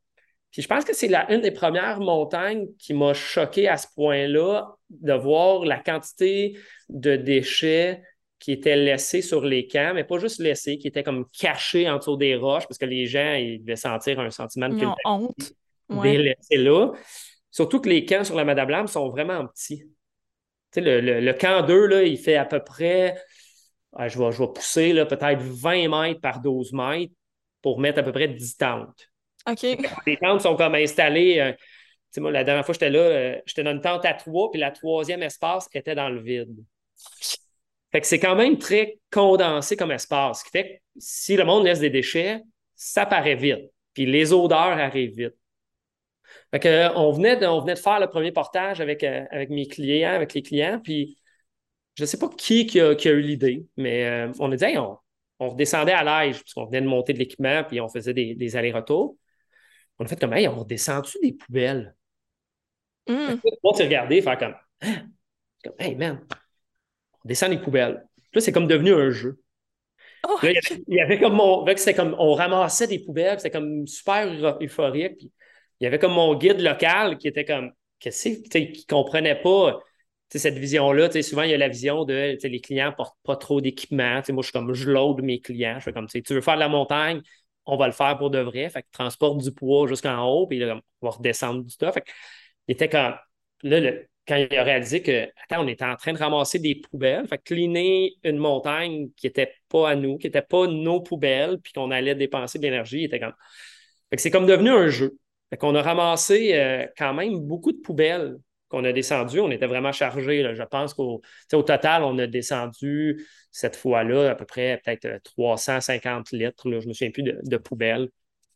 Puis 0.50 0.60
je 0.60 0.68
pense 0.68 0.84
que 0.84 0.94
c'est 0.94 1.12
une 1.30 1.40
des 1.40 1.50
premières 1.50 1.98
montagnes 2.00 2.66
qui 2.78 2.92
m'a 2.92 3.14
choqué 3.14 3.68
à 3.68 3.78
ce 3.78 3.86
point-là 3.94 4.74
de 4.90 5.12
voir 5.14 5.64
la 5.64 5.78
quantité 5.78 6.58
de 6.90 7.16
déchets 7.16 8.02
qui 8.38 8.52
étaient 8.52 8.76
laissés 8.76 9.22
sur 9.22 9.42
les 9.44 9.66
camps, 9.66 9.92
mais 9.94 10.04
pas 10.04 10.18
juste 10.18 10.40
laissés, 10.40 10.76
qui 10.76 10.88
étaient 10.88 11.04
comme 11.04 11.26
cachés 11.30 11.88
en 11.88 11.98
dessous 11.98 12.16
des 12.16 12.34
roches 12.34 12.66
parce 12.66 12.76
que 12.76 12.84
les 12.84 13.06
gens 13.06 13.34
ils 13.34 13.60
devaient 13.60 13.76
sentir 13.76 14.20
un 14.20 14.30
sentiment 14.30 14.68
de 14.68 14.84
honte. 15.04 15.52
Ouais. 15.88 16.34
là. 16.50 16.92
Surtout 17.50 17.80
que 17.80 17.88
les 17.88 18.04
camps 18.04 18.24
sur 18.24 18.34
la 18.34 18.44
Madame 18.44 18.88
sont 18.88 19.10
vraiment 19.10 19.46
petits. 19.46 19.84
Tu 20.72 20.82
sais, 20.82 21.00
le, 21.00 21.32
camp 21.34 21.64
2, 21.66 21.86
là, 21.86 22.02
il 22.02 22.18
fait 22.18 22.36
à 22.36 22.46
peu 22.46 22.60
près, 22.64 23.14
je, 23.98 24.18
vais, 24.18 24.32
je 24.32 24.38
vais 24.38 24.48
pousser 24.48 24.94
peut-être 25.06 25.40
20 25.40 25.88
mètres 25.88 26.20
par 26.20 26.40
12 26.40 26.72
mètres 26.72 27.12
pour 27.60 27.78
mettre 27.78 28.00
à 28.00 28.02
peu 28.02 28.12
près 28.12 28.28
10 28.28 28.56
tentes. 28.56 29.08
OK. 29.48 29.62
Les 30.06 30.16
tentes 30.16 30.40
sont 30.40 30.56
comme 30.56 30.74
installées. 30.74 31.40
Euh, 31.40 31.52
moi, 32.20 32.30
la 32.30 32.44
dernière 32.44 32.64
fois 32.64 32.74
que 32.74 32.80
j'étais 32.80 32.90
là, 32.90 33.00
euh, 33.00 33.40
j'étais 33.46 33.62
dans 33.62 33.72
une 33.72 33.80
tente 33.80 34.04
à 34.04 34.14
trois, 34.14 34.50
puis 34.50 34.60
la 34.60 34.70
troisième 34.70 35.22
espace 35.22 35.68
était 35.72 35.94
dans 35.94 36.08
le 36.08 36.20
vide. 36.20 36.64
Fait 37.90 38.00
que 38.00 38.06
c'est 38.06 38.18
quand 38.18 38.36
même 38.36 38.58
très 38.58 38.98
condensé 39.10 39.76
comme 39.76 39.92
espace. 39.92 40.40
Ce 40.40 40.44
qui 40.44 40.50
fait 40.50 40.64
que 40.64 40.82
si 40.98 41.36
le 41.36 41.44
monde 41.44 41.64
laisse 41.64 41.80
des 41.80 41.90
déchets, 41.90 42.40
ça 42.74 43.06
paraît 43.06 43.34
vite. 43.34 43.70
Puis 43.94 44.06
les 44.06 44.32
odeurs 44.32 44.78
arrivent 44.78 45.16
vite. 45.16 45.34
Fait 46.50 46.60
que, 46.60 46.96
on, 46.96 47.12
venait 47.12 47.36
de, 47.36 47.46
on 47.46 47.60
venait 47.60 47.74
de 47.74 47.78
faire 47.78 48.00
le 48.00 48.08
premier 48.08 48.32
portage 48.32 48.80
avec, 48.80 49.04
euh, 49.04 49.24
avec 49.30 49.50
mes 49.50 49.66
clients, 49.66 50.12
avec 50.12 50.32
les 50.34 50.42
clients, 50.42 50.80
puis 50.82 51.18
je 51.94 52.02
ne 52.02 52.06
sais 52.06 52.18
pas 52.18 52.28
qui, 52.28 52.66
qui, 52.66 52.80
a, 52.80 52.92
eu 52.92 53.20
l'idée, 53.20 53.66
mais 53.76 54.06
euh, 54.06 54.32
on 54.38 54.50
a 54.50 54.56
dit, 54.56 54.78
on, 54.78 54.98
on 55.38 55.50
redescendait 55.50 55.92
à 55.92 56.04
l'âge, 56.04 56.40
puisqu'on 56.40 56.66
venait 56.66 56.80
de 56.80 56.86
monter 56.86 57.12
de 57.12 57.18
l'équipement, 57.18 57.64
puis 57.64 57.80
on 57.80 57.88
faisait 57.88 58.14
des, 58.14 58.56
allers-retours. 58.56 59.16
On 59.98 60.04
a 60.04 60.08
fait 60.08 60.18
comme, 60.18 60.32
hey, 60.32 60.48
on 60.48 60.60
redescend-tu 60.60 61.18
des 61.20 61.32
poubelles? 61.32 61.94
Mm. 63.08 63.34
On 63.62 63.74
s'est 63.74 63.84
regardé, 63.84 64.22
faire 64.22 64.38
comme, 64.38 64.54
hein? 64.82 65.06
comme, 65.64 65.74
hey 65.78 65.96
man, 65.96 66.24
on 67.24 67.28
descend 67.28 67.50
les 67.50 67.58
poubelles. 67.58 68.06
Là, 68.32 68.40
c'est 68.40 68.52
comme 68.52 68.68
devenu 68.68 68.94
un 68.94 69.10
jeu. 69.10 69.38
Oh, 70.28 70.38
il, 70.44 70.60
y 70.86 71.00
avait, 71.00 71.18
comme 71.18 71.34
mon. 71.34 71.66
C'était 71.76 71.94
comme 71.94 72.14
on 72.16 72.34
ramassait 72.34 72.86
des 72.86 73.00
poubelles, 73.00 73.40
c'était 73.40 73.50
comme 73.50 73.86
super 73.88 74.28
euphorique. 74.62 75.16
Puis 75.18 75.32
il 75.80 75.84
y 75.84 75.86
avait 75.88 75.98
comme 75.98 76.12
mon 76.12 76.36
guide 76.36 76.60
local 76.60 77.18
qui 77.18 77.26
était 77.26 77.44
comme 77.44 77.72
qu'est-ce 77.98 78.28
qui 78.28 78.86
comprenait 78.86 79.42
pas 79.42 79.80
cette 80.38 80.58
vision-là. 80.58 81.10
Souvent, 81.22 81.42
il 81.42 81.50
y 81.50 81.54
a 81.54 81.58
la 81.58 81.68
vision 81.68 82.04
de 82.04 82.36
les 82.42 82.60
clients 82.60 82.90
ne 82.90 82.94
portent 82.94 83.18
pas 83.22 83.36
trop 83.36 83.60
d'équipement. 83.60 84.20
Moi, 84.28 84.42
je 84.42 84.42
suis 84.42 84.52
comme 84.52 84.72
je 84.72 84.90
load 84.90 85.22
mes 85.22 85.40
clients. 85.40 85.78
Je 85.80 85.90
comme 85.90 86.06
tu 86.06 86.22
veux 86.28 86.40
faire 86.40 86.54
de 86.54 86.60
la 86.60 86.68
montagne, 86.68 87.22
on 87.66 87.76
va 87.76 87.86
le 87.86 87.92
faire 87.92 88.18
pour 88.18 88.30
de 88.30 88.38
vrai. 88.38 88.68
Fait 88.70 88.82
que 88.82 88.88
transporte 88.92 89.38
du 89.42 89.52
poids 89.52 89.86
jusqu'en 89.86 90.24
haut, 90.24 90.46
puis 90.46 90.62
on 90.64 90.80
va 91.02 91.10
redescendre 91.10 91.62
du 91.62 91.70
stuff. 91.70 91.96
il 92.68 92.72
était 92.72 92.88
comme 92.88 93.14
là, 93.62 93.92
quand 94.26 94.36
il 94.36 94.56
a 94.56 94.62
réalisé 94.62 95.02
que, 95.02 95.24
attends, 95.42 95.64
on 95.64 95.68
était 95.68 95.84
en 95.84 95.96
train 95.96 96.12
de 96.12 96.18
ramasser 96.18 96.58
des 96.58 96.76
poubelles, 96.76 97.26
fait 97.26 97.38
cleaner 97.38 98.14
une 98.22 98.38
montagne 98.38 99.10
qui 99.16 99.26
n'était 99.26 99.54
pas 99.68 99.90
à 99.90 99.96
nous, 99.96 100.16
qui 100.18 100.26
n'était 100.26 100.42
pas 100.42 100.66
nos 100.66 101.00
poubelles, 101.00 101.58
puis 101.62 101.72
qu'on 101.72 101.90
allait 101.90 102.14
dépenser 102.14 102.58
de 102.58 102.64
l'énergie, 102.64 103.04
était 103.04 103.18
comme. 103.18 103.34
c'est 104.16 104.30
comme 104.30 104.46
devenu 104.46 104.70
un 104.70 104.88
jeu. 104.88 105.16
Fait 105.50 105.56
qu'on 105.56 105.74
a 105.74 105.82
ramassé 105.82 106.54
euh, 106.54 106.86
quand 106.96 107.14
même 107.14 107.38
beaucoup 107.40 107.72
de 107.72 107.78
poubelles 107.78 108.36
qu'on 108.72 108.84
a 108.84 108.92
descendues. 108.92 109.40
On 109.40 109.50
était 109.50 109.66
vraiment 109.66 109.92
chargés. 109.92 110.54
Je 110.54 110.62
pense 110.64 110.94
qu'au 110.94 111.22
au 111.52 111.62
total, 111.62 112.02
on 112.02 112.18
a 112.18 112.26
descendu 112.26 113.24
cette 113.50 113.76
fois-là 113.76 114.30
à 114.30 114.34
peu 114.34 114.46
près 114.46 114.80
peut-être 114.84 115.22
350 115.22 116.32
litres. 116.32 116.64
je 116.64 116.70
ne 116.70 116.86
me 116.86 116.92
souviens 116.92 117.10
plus 117.10 117.22
de, 117.22 117.56
poubelles. 117.58 118.08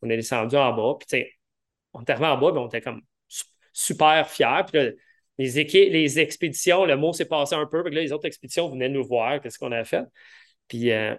On 0.03 0.11
est 0.11 0.17
descendu 0.17 0.57
en 0.57 0.73
bas. 0.73 0.97
Puis, 0.99 1.25
on 1.93 2.03
était 2.03 2.13
arrivé 2.13 2.27
en 2.27 2.39
bas, 2.39 2.53
mais 2.53 2.59
on 2.59 2.67
était 2.67 2.81
comme 2.81 3.03
super 3.73 4.29
fiers. 4.29 4.63
Puis 4.67 4.97
les, 5.39 5.91
les 5.91 6.19
expéditions, 6.19 6.85
le 6.85 6.97
mot 6.97 7.13
s'est 7.13 7.27
passé 7.27 7.55
un 7.55 7.67
peu, 7.67 7.85
puis 7.85 7.95
là, 7.95 8.01
les 8.01 8.13
autres 8.13 8.27
expéditions 8.27 8.71
venaient 8.71 8.89
nous 8.89 9.05
voir, 9.05 9.41
qu'est-ce 9.41 9.59
qu'on 9.59 9.73
a 9.73 9.85
fait. 9.85 10.05
Puis, 10.69 10.91
euh, 10.93 11.15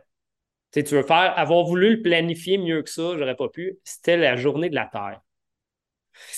tu 0.71 0.83
veux 0.83 1.03
faire, 1.03 1.37
avoir 1.37 1.65
voulu 1.65 1.97
le 1.97 2.01
planifier 2.01 2.57
mieux 2.57 2.83
que 2.83 2.89
ça, 2.89 3.15
j'aurais 3.17 3.35
pas 3.35 3.49
pu. 3.49 3.79
C'était 3.83 4.17
la 4.17 4.35
journée 4.35 4.69
de 4.69 4.75
la 4.75 4.85
Terre. 4.91 5.21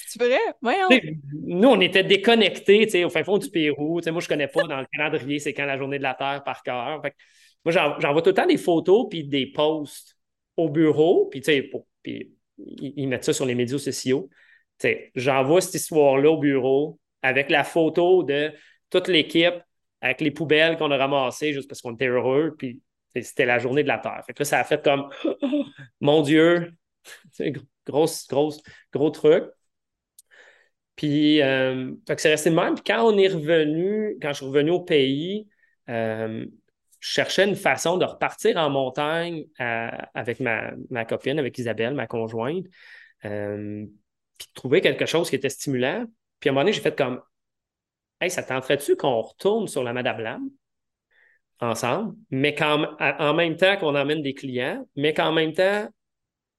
C'est 0.08 0.22
vrai? 0.22 0.40
Voyons. 0.62 0.88
nous, 1.46 1.68
on 1.70 1.80
était 1.82 2.04
déconnectés 2.04 3.06
au 3.06 3.10
fin 3.10 3.24
fond 3.24 3.38
du 3.38 3.50
Pérou. 3.50 4.02
moi, 4.12 4.22
je 4.22 4.28
connais 4.28 4.48
pas 4.48 4.64
dans 4.64 4.80
le 4.80 4.88
calendrier, 4.92 5.40
c'est 5.40 5.54
quand 5.54 5.66
la 5.66 5.78
journée 5.78 5.98
de 5.98 6.04
la 6.04 6.16
Terre 6.16 6.44
par 6.44 6.64
cœur. 6.64 7.02
Moi, 7.66 7.72
j'envoie 7.72 8.22
tout 8.22 8.30
le 8.30 8.36
temps 8.36 8.46
des 8.46 8.58
photos 8.58 9.08
puis 9.10 9.24
des 9.24 9.48
posts 9.48 10.18
au 10.58 10.70
bureau, 10.70 11.30
puis, 11.30 11.42
ils 12.58 13.08
mettent 13.08 13.26
ça 13.26 13.34
sur 13.34 13.46
les 13.46 13.56
médias 13.56 13.78
sociaux. 13.78 14.30
J'envoie 15.16 15.62
cette 15.62 15.76
histoire-là 15.76 16.32
au 16.32 16.38
bureau 16.38 17.00
avec 17.22 17.50
la 17.50 17.64
photo 17.64 18.24
de 18.24 18.52
toute 18.90 19.08
l'équipe, 19.08 19.56
avec 20.02 20.22
les 20.22 20.32
poubelles 20.32 20.78
qu'on 20.78 20.92
a 20.92 20.98
ramassées 20.98 21.54
juste 21.54 21.68
parce 21.70 21.82
qu'on 21.82 21.94
était 21.94 22.08
heureux, 22.08 22.56
puis 22.58 22.82
c'était 23.14 23.46
la 23.46 23.60
journée 23.60 23.84
de 23.84 23.88
la 23.88 23.98
Terre. 23.98 24.24
Fait 24.26 24.44
ça 24.44 24.60
a 24.60 24.64
fait 24.64 24.84
comme 24.84 25.10
Mon 26.00 26.22
Dieu, 26.22 26.74
grosse, 27.86 28.28
grosse, 28.28 28.62
gros 28.94 29.10
truc. 29.10 29.46
Puis, 31.00 31.41
euh, 31.41 31.93
c'est 32.18 32.30
resté 32.30 32.50
de 32.50 32.56
même. 32.56 32.76
Puis 32.76 32.84
quand 32.86 33.10
on 33.10 33.18
est 33.18 33.30
revenu, 33.30 34.18
quand 34.22 34.34
je 34.34 34.34
suis 34.34 34.45
revenu 34.45 34.72
au 34.72 34.82
pays, 34.82 35.47
euh, 35.88 36.45
je 37.00 37.08
cherchais 37.08 37.47
une 37.47 37.56
façon 37.56 37.95
de 37.95 38.04
repartir 38.04 38.58
en 38.58 38.70
montagne 38.70 39.45
euh, 39.62 39.91
avec 40.14 40.41
ma, 40.41 41.06
copine, 41.06 41.39
avec 41.39 41.58
Isabelle, 41.58 41.93
ma 41.93 42.06
conjointe, 42.06 42.66
puis 43.22 43.30
de 43.30 44.54
trouver 44.54 44.82
quelque 44.82 45.06
chose 45.06 45.30
qui 45.30 45.38
était 45.38 45.47
stimulant. 45.47 46.04
Puis 46.41 46.50
à 46.50 46.52
un 46.52 46.54
moment 46.54 46.64
donné, 46.64 46.74
j'ai 46.74 46.82
fait 46.82 46.97
comme 46.97 47.22
Hey, 48.20 48.30
ça 48.30 48.43
tenterait-tu 48.43 48.97
qu'on 48.97 49.22
retourne 49.22 49.70
sur 49.70 49.86
la 49.86 49.93
Madame 49.93 50.50
ensemble, 51.62 52.14
mais 52.30 52.54
en 52.62 53.34
même 53.36 53.56
temps 53.56 53.78
qu'on 53.78 53.95
emmène 53.95 54.22
des 54.22 54.34
clients, 54.34 54.86
mais 54.97 55.14
qu'en 55.14 55.32
même 55.32 55.54
temps, 55.54 55.88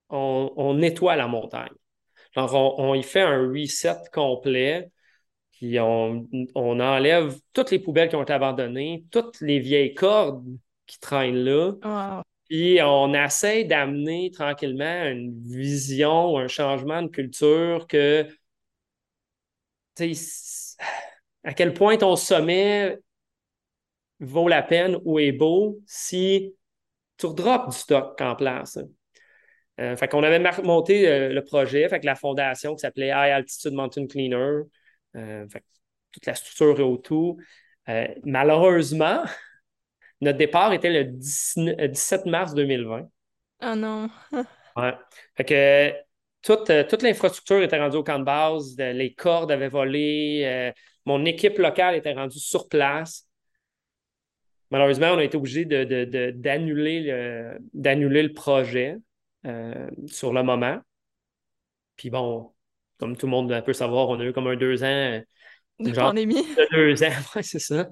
on, 0.09 0.74
nettoie 0.74 1.16
la 1.16 1.28
montagne. 1.28 1.74
Alors, 2.37 2.78
on, 2.78 2.95
y 2.95 3.03
fait 3.03 3.20
un 3.22 3.49
reset 3.49 3.97
complet, 4.12 4.91
puis 5.53 5.78
on, 5.81 6.26
enlève 6.55 7.39
toutes 7.53 7.70
les 7.70 7.78
poubelles 7.78 8.09
qui 8.09 8.16
ont 8.16 8.22
été 8.22 8.33
abandonnées, 8.33 9.05
toutes 9.11 9.41
les 9.41 9.59
vieilles 9.59 9.95
cordes 9.95 10.45
qui 10.87 10.99
traînent 11.01 11.45
là. 11.45 12.22
Puis 12.49 12.81
on 12.83 13.14
essaie 13.14 13.64
d'amener 13.64 14.31
tranquillement 14.33 15.05
une 15.05 15.41
vision, 15.47 16.37
un 16.39 16.49
changement 16.49 17.03
de 17.03 17.09
culture 17.09 17.87
que 17.87 18.26
à 21.45 21.55
quel 21.55 21.74
point 21.74 21.97
ton 21.97 22.16
sommet 22.16 22.99
vaut 24.20 24.49
la 24.49 24.62
peine 24.62 24.99
ou 25.05 25.18
est 25.18 25.33
beau 25.33 25.78
si 25.87 26.55
tu 27.16 27.26
redrops 27.26 27.68
du 27.68 27.76
stock 27.76 28.20
en 28.20 28.35
place. 28.35 28.78
Euh, 29.79 29.97
fait 29.97 30.09
qu'on 30.09 30.23
avait 30.23 30.43
monté 30.62 31.09
euh, 31.09 31.33
le 31.33 31.43
projet, 31.43 31.89
fait 31.89 32.05
la 32.05 32.14
fondation 32.14 32.75
qui 32.75 32.81
s'appelait 32.81 33.09
High 33.09 33.33
Altitude 33.33 33.73
Mountain 33.73 34.07
Cleaner, 34.07 34.62
euh, 35.16 35.47
toute 36.12 36.27
la 36.27 36.35
structure 36.35 36.79
et 36.81 37.03
tout. 37.03 37.39
malheureusement, 38.25 39.23
notre 40.21 40.39
départ 40.39 40.73
était 40.73 40.91
le 40.91 41.05
17 41.05 42.27
mars 42.27 42.55
2020. 42.55 43.09
Oh 43.62 43.75
non. 43.75 44.11
ouais. 44.77 44.95
Fait 45.37 45.45
que 45.45 45.93
toute, 46.43 46.71
toute 46.89 47.03
l'infrastructure 47.03 47.62
était 47.62 47.79
rendue 47.79 47.97
au 47.97 48.05
camp 48.05 48.18
de 48.18 48.25
base, 48.25 48.77
les 48.77 49.14
cordes 49.14 49.53
avaient 49.53 49.68
volé, 49.68 50.73
mon 51.07 51.25
équipe 51.25 51.59
locale 51.59 51.95
était 51.95 52.12
rendue 52.12 52.39
sur 52.39 52.68
place. 52.68 53.27
Malheureusement, 54.71 55.09
on 55.09 55.18
a 55.18 55.25
été 55.25 55.37
obligé 55.37 55.64
d'annuler 55.64 57.03
de, 57.03 57.91
le, 57.91 58.23
le 58.23 58.33
projet. 58.33 58.97
Euh, 59.47 59.88
sur 60.07 60.32
le 60.32 60.43
moment. 60.43 60.80
Puis 61.97 62.11
bon, 62.11 62.53
comme 62.99 63.16
tout 63.16 63.26
le 63.26 63.30
monde 63.30 63.62
peut 63.64 63.72
savoir, 63.72 64.09
on 64.11 64.20
a 64.20 64.24
eu 64.24 64.32
comme 64.32 64.49
un 64.49 64.57
deux 64.57 64.82
ans. 64.84 65.20
De 65.78 65.93
pandémie. 65.93 66.43
De 66.43 66.68
deux 66.74 67.03
ans, 67.03 67.11
c'est 67.43 67.59
ça. 67.59 67.88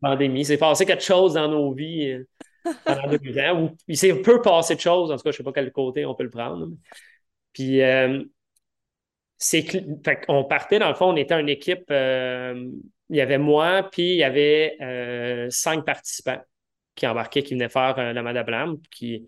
pandémie. 0.00 0.44
C'est 0.44 0.56
passé 0.56 0.86
quelque 0.86 1.04
chose 1.04 1.34
dans 1.34 1.48
nos 1.48 1.72
vies 1.74 2.12
euh, 2.12 2.72
pendant 2.86 3.08
deux 3.08 3.38
ans. 3.38 3.62
Ou 3.62 3.76
il 3.86 3.98
s'est 3.98 4.14
peu 4.22 4.40
passé 4.40 4.76
de 4.76 4.80
choses, 4.80 5.10
en 5.10 5.16
tout 5.16 5.22
cas, 5.22 5.30
je 5.30 5.34
ne 5.34 5.36
sais 5.38 5.44
pas 5.44 5.52
quel 5.52 5.70
côté 5.72 6.06
on 6.06 6.14
peut 6.14 6.24
le 6.24 6.30
prendre. 6.30 6.68
Puis, 7.52 7.82
euh, 7.82 8.22
c'est 9.36 9.66
on 10.28 10.44
partait, 10.44 10.78
dans 10.78 10.88
le 10.88 10.94
fond, 10.94 11.12
on 11.12 11.16
était 11.16 11.38
une 11.38 11.48
équipe, 11.50 11.84
il 11.90 13.16
y 13.16 13.20
avait 13.20 13.38
moi, 13.38 13.88
puis 13.92 14.14
il 14.14 14.16
y 14.16 14.24
avait 14.24 14.76
cinq 15.50 15.84
participants 15.84 16.42
qui 16.96 17.06
embarquaient, 17.06 17.44
qui 17.44 17.54
venaient 17.54 17.68
faire 17.68 18.12
la 18.12 18.22
Madame 18.22 18.78
qui, 18.90 19.26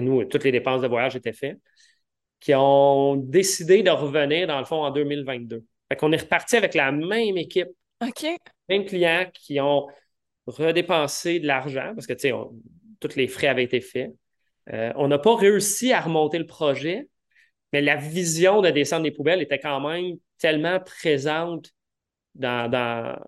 nous, 0.00 0.24
toutes 0.24 0.44
les 0.44 0.52
dépenses 0.52 0.82
de 0.82 0.88
voyage 0.88 1.16
étaient 1.16 1.32
faites. 1.32 1.58
qui 2.40 2.54
ont 2.54 3.16
décidé 3.16 3.82
de 3.84 3.90
revenir, 3.90 4.48
dans 4.48 4.58
le 4.58 4.64
fond, 4.64 4.82
en 4.82 4.90
2022. 4.90 5.64
Fait 5.88 5.96
qu'on 5.96 6.10
est 6.12 6.22
reparti 6.22 6.56
avec 6.56 6.74
la 6.74 6.90
même 6.90 7.36
équipe. 7.36 7.68
OK. 8.04 8.26
Même 8.68 8.84
clients 8.84 9.26
qui 9.32 9.60
ont 9.60 9.86
redépensé 10.46 11.38
de 11.38 11.46
l'argent 11.46 11.92
parce 11.94 12.06
que, 12.06 12.14
tu 12.14 12.30
sais, 12.30 12.32
tous 13.00 13.16
les 13.16 13.28
frais 13.28 13.46
avaient 13.48 13.64
été 13.64 13.80
faits. 13.80 14.12
Euh, 14.72 14.92
on 14.96 15.08
n'a 15.08 15.18
pas 15.18 15.36
réussi 15.36 15.92
à 15.92 16.00
remonter 16.00 16.38
le 16.38 16.46
projet, 16.46 17.08
mais 17.72 17.80
la 17.80 17.96
vision 17.96 18.60
de 18.60 18.70
descendre 18.70 19.04
des 19.04 19.10
poubelles 19.10 19.42
était 19.42 19.58
quand 19.58 19.80
même 19.80 20.16
tellement 20.38 20.80
présente 20.80 21.70
dans, 22.34 23.18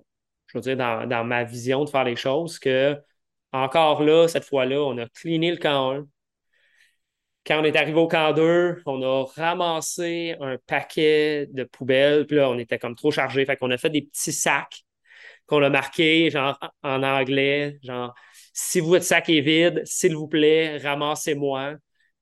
je 0.47 0.59
veux 0.59 0.62
dire, 0.62 0.77
dans, 0.77 1.25
ma 1.25 1.45
vision 1.45 1.85
de 1.85 1.91
faire 1.91 2.05
les 2.05 2.17
choses 2.17 2.59
que 2.59 2.97
encore 3.53 4.03
là, 4.03 4.27
cette 4.27 4.45
fois-là, 4.45 4.81
on 4.81 4.99
a 4.99 5.09
cleané 5.09 5.53
le 5.53 5.59
camp 5.59 5.93
1. 5.93 6.07
Quand 7.47 7.61
on 7.61 7.65
est 7.65 7.77
arrivé 7.77 7.99
au 7.99 8.09
camp 8.09 8.33
2, 8.33 8.83
on 8.87 9.03
a 9.03 9.25
ramassé 9.37 10.35
un 10.41 10.57
paquet 10.67 11.47
de 11.53 11.65
poubelles, 11.65 12.27
puis 12.27 12.37
là, 12.37 12.49
on 12.49 12.59
était 12.59 12.79
comme 12.79 12.95
trop 12.95 13.11
chargé. 13.11 13.45
Fait 13.45 13.57
qu'on 13.57 13.71
a 13.71 13.77
fait 13.77 13.91
des 13.91 14.03
petits 14.03 14.33
sacs 14.33 14.85
qu'on 15.47 15.63
a 15.63 15.69
marqués, 15.69 16.31
genre 16.31 16.59
en 16.83 17.03
anglais, 17.03 17.79
genre 17.83 18.15
si 18.55 18.81
votre 18.81 19.05
sac 19.05 19.29
est 19.29 19.41
vide, 19.41 19.83
s'il 19.85 20.17
vous 20.17 20.29
plaît, 20.29 20.79
ramassez-moi. 20.79 21.75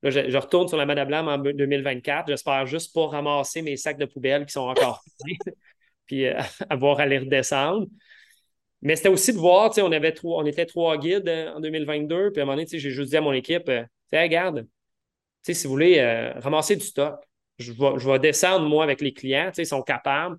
Là, 0.02 0.10
je, 0.10 0.36
retourne 0.36 0.66
sur 0.66 0.76
la 0.76 0.86
Madame 0.86 1.28
en 1.28 1.38
2024. 1.38 2.26
J'espère 2.26 2.66
juste 2.66 2.92
pas 2.92 3.06
ramasser 3.06 3.62
mes 3.62 3.76
sacs 3.76 3.98
de 3.98 4.06
poubelles 4.06 4.46
qui 4.46 4.52
sont 4.52 4.62
encore 4.62 5.04
pleins, 5.20 5.52
puis 6.06 6.26
euh, 6.26 6.40
avoir 6.68 6.98
à 6.98 7.06
les 7.06 7.18
redescendre. 7.18 7.86
Mais 8.80 8.96
c'était 8.96 9.10
aussi 9.10 9.32
de 9.32 9.38
voir, 9.38 9.70
tu 9.70 9.76
sais, 9.76 9.82
on, 9.82 9.92
avait 9.92 10.14
on 10.24 10.44
était 10.44 10.66
trois 10.66 10.98
guides 10.98 11.28
euh, 11.28 11.52
en 11.52 11.60
2022, 11.60 12.32
puis 12.32 12.40
à 12.40 12.42
un 12.42 12.46
moment 12.46 12.56
donné, 12.56 12.66
j'ai 12.68 12.90
juste 12.90 13.10
dit 13.10 13.16
à 13.16 13.20
mon 13.20 13.32
équipe, 13.32 13.68
euh, 13.68 13.84
regarde, 14.12 14.66
si 15.42 15.66
vous 15.66 15.72
voulez 15.72 16.02
ramasser 16.36 16.76
du 16.76 16.84
stock, 16.84 17.20
je 17.58 17.72
vais, 17.72 17.98
je 17.98 18.18
descendre, 18.18 18.68
moi, 18.68 18.84
avec 18.84 19.00
les 19.00 19.12
clients, 19.12 19.50
ils 19.56 19.66
sont 19.66 19.82
capables 19.82 20.36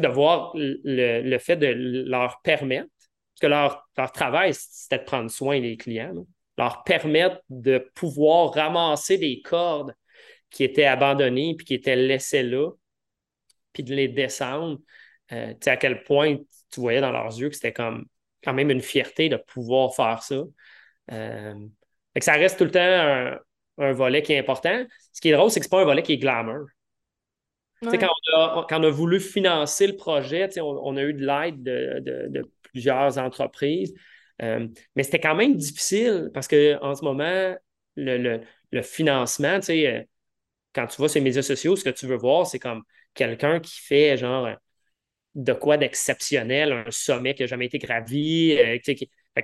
de 0.00 0.08
voir 0.08 0.52
le, 0.54 1.38
fait 1.38 1.56
de 1.56 1.66
leur 2.06 2.40
permettre, 2.42 2.88
parce 2.88 3.40
que 3.40 3.46
leur, 3.46 3.88
leur 3.96 4.12
travail, 4.12 4.52
c'était 4.54 4.98
de 4.98 5.04
prendre 5.04 5.30
soin 5.30 5.60
des 5.60 5.76
clients, 5.76 6.12
leur 6.58 6.84
permettre 6.84 7.40
de 7.48 7.78
pouvoir 7.94 8.52
ramasser 8.52 9.18
des 9.18 9.40
cordes 9.42 9.94
qui 10.50 10.64
étaient 10.64 10.84
abandonnées 10.84 11.54
puis 11.56 11.66
qui 11.66 11.74
étaient 11.74 11.96
laissées 11.96 12.42
là, 12.42 12.70
puis 13.72 13.82
de 13.82 13.94
les 13.94 14.08
descendre. 14.08 14.78
Euh, 15.32 15.54
à 15.66 15.76
quel 15.76 16.02
point 16.02 16.36
tu 16.70 16.80
voyais 16.80 17.00
dans 17.00 17.10
leurs 17.10 17.38
yeux 17.38 17.48
que 17.48 17.54
c'était 17.54 17.72
comme 17.72 18.06
quand 18.42 18.52
même 18.52 18.70
une 18.70 18.82
fierté 18.82 19.28
de 19.28 19.36
pouvoir 19.36 19.94
faire 19.94 20.22
ça. 20.22 20.42
Euh, 21.12 21.54
ça 22.20 22.34
reste 22.34 22.58
tout 22.58 22.64
le 22.64 22.70
temps 22.70 22.80
un, 22.80 23.38
volet 23.76 24.22
qui 24.22 24.32
est 24.32 24.38
important. 24.38 24.84
Ce 25.12 25.20
qui 25.20 25.28
est 25.30 25.32
drôle, 25.32 25.50
c'est 25.50 25.60
que 25.60 25.66
ce 25.66 25.68
n'est 25.68 25.76
pas 25.76 25.82
un 25.82 25.86
volet 25.86 26.02
qui 26.02 26.12
est 26.12 26.18
glamour. 26.18 26.66
Quand, 27.82 28.08
on 28.70 28.82
a, 28.82 28.90
voulu 28.90 29.20
financer 29.20 29.86
le 29.86 29.96
projet, 29.96 30.48
on, 30.60 30.96
a 30.96 31.02
eu 31.02 31.12
de 31.12 31.26
l'aide 31.26 31.62
de, 31.62 32.50
plusieurs 32.62 33.18
entreprises. 33.18 33.94
Euh, 34.42 34.66
mais 34.96 35.02
c'était 35.04 35.20
quand 35.20 35.34
même 35.34 35.54
difficile 35.54 36.30
parce 36.34 36.48
qu'en 36.48 36.94
ce 36.94 37.04
moment, 37.04 37.54
le, 37.96 38.40
financement, 38.82 39.60
euh, 39.68 40.02
quand 40.74 40.86
tu 40.86 40.96
vois 40.96 41.08
sur 41.08 41.20
les 41.20 41.24
médias 41.24 41.42
sociaux, 41.42 41.76
ce 41.76 41.84
que 41.84 41.90
tu 41.90 42.06
veux 42.06 42.16
voir, 42.16 42.46
c'est 42.46 42.58
comme 42.58 42.82
quelqu'un 43.12 43.60
qui 43.60 43.80
fait 43.80 44.16
genre 44.16 44.48
de 45.34 45.52
quoi 45.52 45.76
d'exceptionnel, 45.76 46.72
un 46.72 46.90
sommet 46.90 47.34
qui 47.34 47.42
n'a 47.42 47.46
jamais 47.46 47.66
été 47.66 47.78
gravi. 47.78 48.56
Euh, 48.58 48.78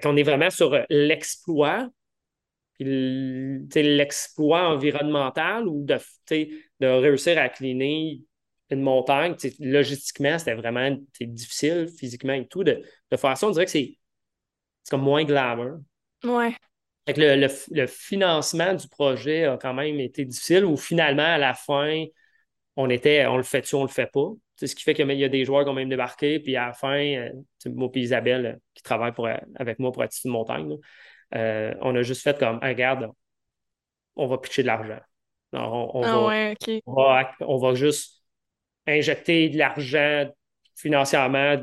qu'on 0.03 0.16
est 0.16 0.22
vraiment 0.22 0.51
sur 0.51 0.78
l'exploit, 0.89 1.89
l'exploit 2.85 4.68
environnemental 4.68 5.68
ou 5.68 5.85
de, 5.85 5.99
de 6.81 6.87
réussir 6.87 7.39
à 7.39 7.49
cleaner 7.49 8.20
une 8.70 8.83
montagne, 8.83 9.35
logistiquement, 9.59 10.39
c'était 10.39 10.55
vraiment 10.55 10.97
difficile, 11.20 11.89
physiquement 11.89 12.35
et 12.35 12.47
tout. 12.47 12.64
De, 12.64 12.83
de 13.11 13.16
faire 13.16 13.37
ça, 13.37 13.49
on 13.49 13.51
dirait 13.51 13.64
que 13.64 13.70
c'est 13.70 13.99
comme 14.89 15.03
moins 15.03 15.24
glamour. 15.24 15.81
Ouais. 16.24 16.55
le, 17.07 17.49
le, 17.70 17.87
financement 17.87 18.74
du 18.74 18.89
projet 18.89 19.45
a 19.45 19.57
quand 19.57 19.74
même 19.74 19.99
été 19.99 20.24
difficile, 20.24 20.64
ou 20.64 20.76
finalement, 20.76 21.22
à 21.22 21.39
la 21.39 21.55
fin, 21.55 22.05
on 22.76 22.89
était, 22.91 23.26
on 23.26 23.37
le 23.37 23.43
fait-tu, 23.43 23.74
on 23.74 23.83
le 23.83 23.89
fait 23.89 24.11
pas? 24.11 24.28
C'est 24.57 24.66
ce 24.66 24.76
qui 24.76 24.83
fait 24.83 24.95
qu'il 24.95 25.11
y 25.11 25.24
a 25.24 25.28
des 25.28 25.45
joueurs 25.45 25.64
qui 25.64 25.70
ont 25.70 25.74
même 25.74 25.89
débarqué, 25.89 26.39
puis 26.39 26.55
à 26.57 26.66
la 26.66 26.72
fin, 26.72 26.99
euh, 26.99 27.31
moi 27.66 27.91
et 27.95 28.01
Isabelle, 28.01 28.47
euh, 28.47 28.57
qui 28.74 28.83
travaille 28.83 29.12
pour, 29.12 29.28
avec 29.57 29.78
moi 29.78 29.91
pour 29.91 30.03
Attitude 30.03 30.31
Montagne, 30.31 30.76
euh, 31.35 31.74
on 31.81 31.95
a 31.95 32.03
juste 32.03 32.22
fait 32.22 32.39
comme, 32.39 32.59
regarde, 32.62 33.11
on 34.16 34.26
va 34.26 34.39
pitcher 34.39 34.62
de 34.62 34.66
l'argent. 34.68 35.01
On, 35.53 36.03
ah 36.05 36.26
ouais, 36.26 36.55
OK. 36.61 36.83
on 36.87 37.57
va 37.59 37.74
juste 37.74 38.22
injecter 38.87 39.49
de 39.49 39.59
l'argent 39.59 40.31
financièrement 40.76 41.57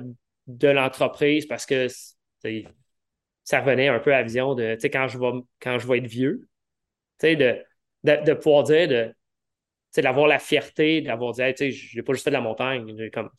de 0.47 0.68
l'entreprise 0.68 1.45
parce 1.45 1.65
que 1.65 1.88
ça 3.43 3.61
revenait 3.61 3.88
un 3.88 3.99
peu 3.99 4.13
à 4.13 4.18
la 4.18 4.24
vision 4.24 4.55
de 4.55 4.78
quand 4.84 5.07
je 5.07 5.18
vais 5.18 5.32
quand 5.61 5.80
je 5.80 5.88
vais 5.88 5.99
être 5.99 6.07
vieux, 6.07 6.47
de, 7.22 7.36
de, 8.03 8.26
de, 8.26 8.34
pouvoir 8.34 8.63
dire 8.63 8.88
de 8.88 9.13
d'avoir 10.01 10.28
la 10.28 10.38
fierté 10.38 11.01
d'avoir 11.01 11.34
dit 11.34 11.41
hey, 11.41 11.72
je 11.72 11.95
n'ai 11.95 12.03
pas 12.03 12.13
juste 12.13 12.24
fait 12.24 12.30
de 12.30 12.36
la 12.36 12.41
montagne, 12.41 12.93
j'ai 12.97 13.09
comme 13.09 13.30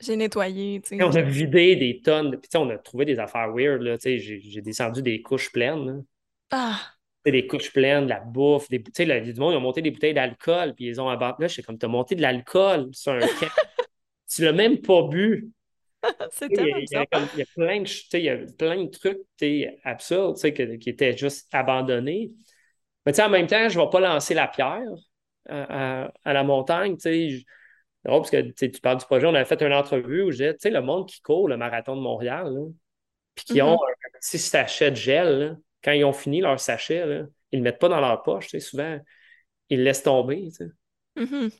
j'ai 0.00 0.16
nettoyé. 0.16 0.80
On 0.92 1.14
a 1.14 1.22
vidé 1.22 1.76
des 1.76 2.00
tonnes. 2.00 2.38
Puis 2.38 2.50
on 2.56 2.68
a 2.70 2.78
trouvé 2.78 3.04
des 3.04 3.18
affaires 3.18 3.52
weird. 3.52 3.82
J'ai 4.02 4.60
descendu 4.60 5.02
des 5.02 5.22
couches 5.22 5.52
pleines. 5.52 6.04
Ah! 6.50 6.80
des 7.30 7.46
couches 7.46 7.72
pleines, 7.72 8.04
de 8.04 8.08
la 8.08 8.20
bouffe, 8.20 8.68
des 8.68 8.78
bouteilles. 8.78 9.20
Du 9.22 9.38
monde, 9.38 9.52
ils 9.52 9.56
ont 9.56 9.60
monté 9.60 9.82
des 9.82 9.90
bouteilles 9.90 10.14
d'alcool, 10.14 10.74
puis 10.74 10.86
ils 10.86 11.00
ont 11.00 11.08
abandonné. 11.08 11.36
Là, 11.40 11.48
je 11.48 11.60
comme, 11.62 11.78
t'as 11.78 11.88
monté 11.88 12.14
de 12.14 12.22
l'alcool 12.22 12.88
sur 12.92 13.12
un 13.12 13.20
camp. 13.20 13.48
tu 14.30 14.44
l'as 14.44 14.52
même 14.52 14.80
pas 14.80 15.02
bu. 15.02 15.50
C'est 16.30 16.48
tellement 16.48 16.76
il, 16.78 16.86
y 16.90 16.96
a, 16.96 17.04
il, 17.34 17.38
y 17.38 17.42
a 17.42 17.46
plein 17.54 17.82
de, 17.82 17.88
il 18.16 18.22
y 18.22 18.28
a 18.30 18.36
plein 18.56 18.84
de 18.84 18.90
trucs 18.90 19.18
absurdes 19.84 20.36
qui 20.78 20.90
étaient 20.90 21.16
juste 21.16 21.48
abandonnés. 21.52 22.32
Mais 23.04 23.20
en 23.20 23.28
même 23.28 23.46
temps, 23.46 23.68
je 23.68 23.78
ne 23.78 23.84
vais 23.84 23.90
pas 23.90 24.00
lancer 24.00 24.34
la 24.34 24.46
pierre 24.46 24.82
à, 25.48 26.10
la 26.24 26.44
montagne. 26.44 26.96
Je, 27.02 27.42
parce 28.04 28.30
que 28.30 28.40
tu 28.40 28.80
parles 28.80 28.98
du 28.98 29.04
projet, 29.04 29.26
on 29.26 29.34
avait 29.34 29.44
fait 29.44 29.60
une 29.62 29.72
entrevue 29.72 30.22
où 30.22 30.30
j'ai 30.30 30.54
le 30.64 30.80
monde 30.80 31.08
qui 31.08 31.20
court 31.20 31.48
le 31.48 31.56
marathon 31.56 31.96
de 31.96 32.00
Montréal, 32.00 32.54
puis 33.34 33.44
qui 33.44 33.62
ont 33.62 33.74
mm-hmm. 33.74 34.16
un 34.16 34.18
petit 34.20 34.38
sachet 34.38 34.90
de 34.90 34.96
gel, 34.96 35.58
quand 35.82 35.92
ils 35.92 36.04
ont 36.04 36.12
fini 36.12 36.40
leur 36.40 36.58
sachet, 36.58 37.04
ils 37.52 37.60
ne 37.60 37.64
le 37.64 37.70
mettent 37.70 37.78
pas 37.78 37.88
dans 37.88 38.00
leur 38.00 38.22
poche. 38.22 38.56
Souvent, 38.58 38.98
ils 39.68 39.78
le 39.78 39.84
laissent 39.84 40.02
tomber. 40.02 40.48
Mm-hmm. 41.16 41.50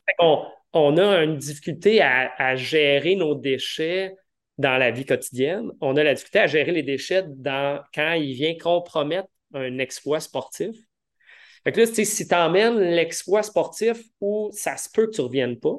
on, 0.72 0.96
a 0.96 1.22
une 1.22 1.36
difficulté 1.36 2.00
à, 2.02 2.56
gérer 2.56 3.16
nos 3.16 3.34
déchets 3.34 4.14
dans 4.56 4.76
la 4.76 4.90
vie 4.90 5.04
quotidienne. 5.04 5.70
On 5.80 5.96
a 5.96 6.02
la 6.02 6.14
difficulté 6.14 6.38
à 6.40 6.46
gérer 6.46 6.72
les 6.72 6.82
déchets 6.82 7.24
dans, 7.28 7.82
quand 7.94 8.12
il 8.12 8.34
vient 8.34 8.56
compromettre 8.56 9.28
un 9.54 9.78
exploit 9.78 10.20
sportif. 10.20 10.74
Fait 11.64 11.72
que 11.72 11.80
là, 11.80 11.86
si 11.86 12.28
tu 12.28 12.34
emmènes 12.34 12.78
l'exploit 12.78 13.42
sportif 13.42 13.98
où 14.20 14.50
ça 14.52 14.76
se 14.76 14.88
peut 14.88 15.06
que 15.06 15.12
tu 15.12 15.20
ne 15.20 15.26
reviennes 15.26 15.58
pas, 15.58 15.76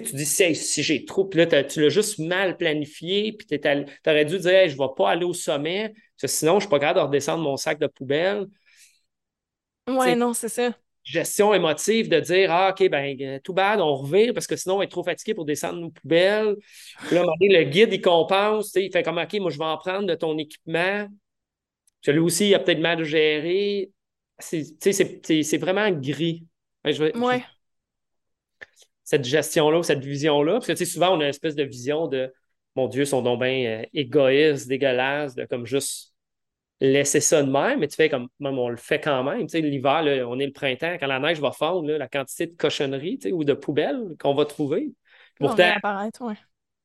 tu, 0.00 0.14
dis 0.14 0.26
si, 0.26 0.82
j'ai 0.82 1.04
trop, 1.04 1.24
puis 1.24 1.44
là, 1.44 1.64
tu 1.64 1.80
l'as 1.80 1.88
juste 1.88 2.18
mal 2.18 2.56
planifié, 2.56 3.32
puis 3.32 3.46
tu 3.46 3.68
aurais 4.06 4.24
dû 4.24 4.38
dire 4.38 4.68
je 4.68 4.74
ne 4.74 4.78
vais 4.78 4.94
pas 4.96 5.10
aller 5.10 5.24
au 5.24 5.32
sommet, 5.32 5.92
sinon, 6.24 6.52
je 6.52 6.56
ne 6.56 6.60
suis 6.60 6.68
pas 6.68 6.78
capable 6.78 7.00
de 7.00 7.04
redescendre 7.04 7.42
mon 7.42 7.56
sac 7.56 7.78
de 7.78 7.86
poubelle. 7.86 8.46
Ouais, 9.88 10.16
non, 10.16 10.32
c'est 10.32 10.48
ça. 10.48 10.72
Gestion 11.04 11.54
émotive 11.54 12.08
de 12.08 12.18
dire 12.18 12.50
Ah, 12.50 12.70
OK, 12.70 12.88
ben, 12.88 13.16
euh, 13.20 13.38
tout 13.42 13.52
bad, 13.52 13.80
on 13.80 13.94
revire 13.94 14.34
parce 14.34 14.48
que 14.48 14.56
sinon, 14.56 14.78
on 14.78 14.82
est 14.82 14.88
trop 14.88 15.04
fatigué 15.04 15.34
pour 15.34 15.44
descendre 15.44 15.78
nos 15.78 15.90
poubelles. 15.90 16.56
Puis 17.06 17.14
là, 17.14 17.22
le 17.40 17.62
guide, 17.64 17.92
il 17.92 18.00
compense, 18.00 18.72
il 18.74 18.90
fait 18.90 19.04
comme 19.04 19.18
OK, 19.18 19.34
moi, 19.34 19.50
je 19.50 19.58
vais 19.58 19.64
en 19.64 19.76
prendre 19.76 20.06
de 20.06 20.14
ton 20.16 20.36
équipement. 20.36 21.06
Celui 22.00 22.18
aussi, 22.18 22.48
il 22.48 22.54
a 22.54 22.58
peut-être 22.58 22.80
mal 22.80 23.04
géré. 23.04 23.90
C'est 24.38 25.58
vraiment 25.58 25.90
gris. 25.92 26.44
ouais 26.84 27.44
cette 29.06 29.24
gestion-là 29.24 29.78
ou 29.78 29.82
cette 29.82 30.04
vision-là. 30.04 30.54
Parce 30.54 30.66
que 30.66 30.84
souvent, 30.84 31.16
on 31.16 31.20
a 31.20 31.24
une 31.24 31.30
espèce 31.30 31.54
de 31.54 31.62
vision 31.62 32.08
de 32.08 32.34
mon 32.74 32.88
Dieu, 32.88 33.06
son 33.06 33.22
donc 33.22 33.40
bien 33.40 33.80
euh, 33.80 33.84
égoïste, 33.94 34.68
dégueulasse, 34.68 35.34
de 35.34 35.46
comme 35.46 35.64
juste 35.64 36.12
laisser 36.80 37.20
ça 37.20 37.42
de 37.42 37.50
même, 37.50 37.80
mais 37.80 37.88
tu 37.88 37.96
fais 37.96 38.10
comme 38.10 38.28
même 38.38 38.58
on 38.58 38.68
le 38.68 38.76
fait 38.76 39.00
quand 39.00 39.24
même. 39.24 39.46
L'hiver, 39.46 40.26
on 40.28 40.38
est 40.38 40.46
le 40.46 40.52
printemps, 40.52 40.96
quand 41.00 41.06
la 41.06 41.20
neige 41.20 41.40
va 41.40 41.52
fondre, 41.52 41.90
la 41.90 42.08
quantité 42.08 42.48
de 42.48 42.56
cochonneries 42.56 43.20
ou 43.32 43.44
de 43.44 43.54
poubelles 43.54 44.14
qu'on 44.18 44.34
va 44.34 44.44
trouver. 44.44 44.92
Pourtant, 45.36 45.72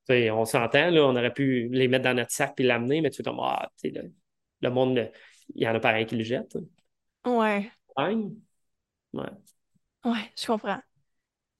on 0.07 0.45
s'entend, 0.45 0.93
on 0.93 1.15
aurait 1.15 1.33
pu 1.33 1.67
les 1.71 1.87
mettre 1.87 2.05
dans 2.05 2.13
notre 2.13 2.31
sac 2.31 2.53
et 2.59 2.63
l'amener, 2.63 3.01
mais 3.01 3.09
tu 3.09 3.17
fais 3.17 3.23
comme 3.23 3.39
ah, 3.41 3.69
le, 3.83 4.13
le, 4.61 4.69
monde, 4.69 5.11
il 5.55 5.63
y 5.63 5.67
en 5.67 5.75
a 5.75 5.79
pareil 5.79 6.05
qui 6.05 6.15
le 6.15 6.23
jettent. 6.23 6.57
Ouais. 7.97 8.15
Ouais. 9.13 9.25
Ouais, 10.05 10.31
je 10.37 10.47
comprends. 10.47 10.81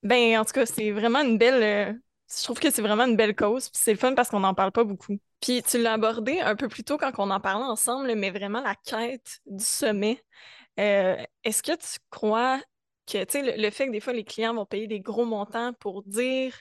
Ben, 0.02 0.38
en 0.38 0.44
tout 0.44 0.52
cas, 0.52 0.66
c'est 0.66 0.90
vraiment 0.90 1.20
une 1.20 1.38
belle. 1.38 1.62
Euh, 1.62 1.92
je 2.36 2.42
trouve 2.44 2.58
que 2.58 2.70
c'est 2.70 2.82
vraiment 2.82 3.04
une 3.04 3.16
belle 3.16 3.34
cause. 3.34 3.68
Puis 3.68 3.80
c'est 3.82 3.92
le 3.92 3.98
fun 3.98 4.14
parce 4.14 4.28
qu'on 4.30 4.40
n'en 4.40 4.54
parle 4.54 4.72
pas 4.72 4.84
beaucoup. 4.84 5.18
Puis 5.40 5.62
tu 5.62 5.80
l'as 5.80 5.94
abordé 5.94 6.40
un 6.40 6.56
peu 6.56 6.68
plus 6.68 6.84
tôt 6.84 6.98
quand 6.98 7.12
on 7.18 7.30
en 7.30 7.40
parlait 7.40 7.64
ensemble, 7.64 8.14
mais 8.14 8.30
vraiment 8.30 8.60
la 8.60 8.74
quête 8.74 9.40
du 9.46 9.64
sommet. 9.64 10.22
Euh, 10.80 11.16
est-ce 11.44 11.62
que 11.62 11.72
tu 11.72 11.98
crois 12.10 12.60
que, 13.06 13.24
tu 13.24 13.32
sais, 13.32 13.42
le, 13.42 13.62
le 13.62 13.70
fait 13.70 13.86
que 13.86 13.92
des 13.92 14.00
fois, 14.00 14.12
les 14.12 14.24
clients 14.24 14.54
vont 14.54 14.66
payer 14.66 14.86
des 14.86 15.00
gros 15.00 15.24
montants 15.24 15.72
pour 15.74 16.02
dire 16.04 16.54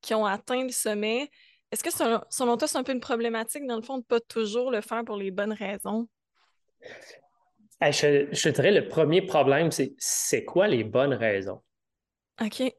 qu'ils 0.00 0.16
ont 0.16 0.26
atteint 0.26 0.64
le 0.64 0.70
sommet, 0.70 1.30
est-ce 1.74 1.82
que 1.82 1.90
selon, 1.90 2.56
toi, 2.56 2.68
c'est 2.68 2.78
un 2.78 2.84
peu 2.84 2.92
une 2.92 3.00
problématique, 3.00 3.66
dans 3.66 3.74
le 3.74 3.82
fond, 3.82 3.98
de 3.98 4.04
pas 4.04 4.20
toujours 4.20 4.70
le 4.70 4.80
faire 4.80 5.04
pour 5.04 5.16
les 5.16 5.32
bonnes 5.32 5.52
raisons? 5.52 6.06
Je, 7.82 8.28
je 8.30 8.48
dirais, 8.48 8.70
le 8.70 8.86
premier 8.86 9.22
problème, 9.22 9.72
c'est 9.72 9.94
c'est 9.98 10.44
quoi 10.44 10.68
les 10.68 10.84
bonnes 10.84 11.14
raisons? 11.14 11.62
OK. 12.40 12.56
Tu 12.56 12.74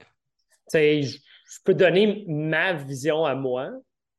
sais, 0.68 1.04
je, 1.04 1.18
je 1.18 1.60
peux 1.64 1.74
donner 1.74 2.26
ma 2.28 2.74
vision 2.74 3.26
à 3.26 3.36
moi, 3.36 3.72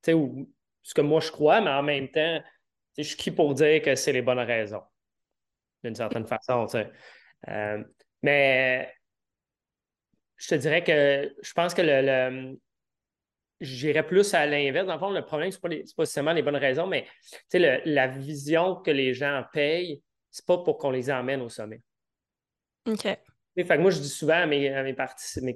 tu 0.03 0.11
sais, 0.11 0.15
ou 0.15 0.51
ce 0.83 0.95
que 0.95 1.01
moi 1.01 1.21
je 1.21 1.31
crois, 1.31 1.61
mais 1.61 1.71
en 1.71 1.83
même 1.83 2.09
temps, 2.11 2.41
je 2.97 3.03
suis 3.03 3.17
qui 3.17 3.31
pour 3.31 3.55
dire 3.55 3.83
que 3.83 3.95
c'est 3.95 4.13
les 4.13 4.23
bonnes 4.23 4.39
raisons, 4.39 4.83
d'une 5.83 5.95
certaine 5.95 6.27
façon, 6.27 6.67
tu 6.67 6.73
sais. 6.73 6.91
Euh, 7.49 7.83
mais 8.23 8.93
je 10.37 10.49
te 10.49 10.55
dirais 10.55 10.85
que 10.85 11.35
je 11.43 11.53
pense 11.53 11.75
que 11.75 11.83
le, 11.83 12.03
le- 12.03 12.59
j'irais 13.61 14.07
plus 14.07 14.35
à 14.35 14.47
l'inverse. 14.47 14.87
Dans 14.87 14.95
le 14.95 14.99
fond, 15.01 15.11
le 15.11 15.25
problème, 15.25 15.51
ce 15.51 15.59
n'est 15.67 15.85
pas, 15.97 16.07
seulement 16.07 16.33
les 16.33 16.43
bonnes 16.43 16.57
raisons, 16.57 16.87
mais 16.87 17.07
tu 17.33 17.39
sais, 17.49 17.59
le- 17.59 17.81
la 17.93 18.07
vision 18.07 18.77
que 18.77 18.91
les 18.91 19.15
gens 19.15 19.45
payent, 19.53 20.03
c'est 20.31 20.47
pas 20.47 20.59
pour 20.59 20.79
qu'on 20.79 20.91
les 20.91 21.11
emmène 21.11 21.41
au 21.43 21.49
sommet. 21.49 21.81
OK. 22.87 23.19
Fait 23.57 23.77
que 23.77 23.81
moi, 23.83 23.91
je 23.91 24.01
dis 24.01 24.09
souvent 24.09 24.35
à 24.35 24.47
mes, 24.47 24.95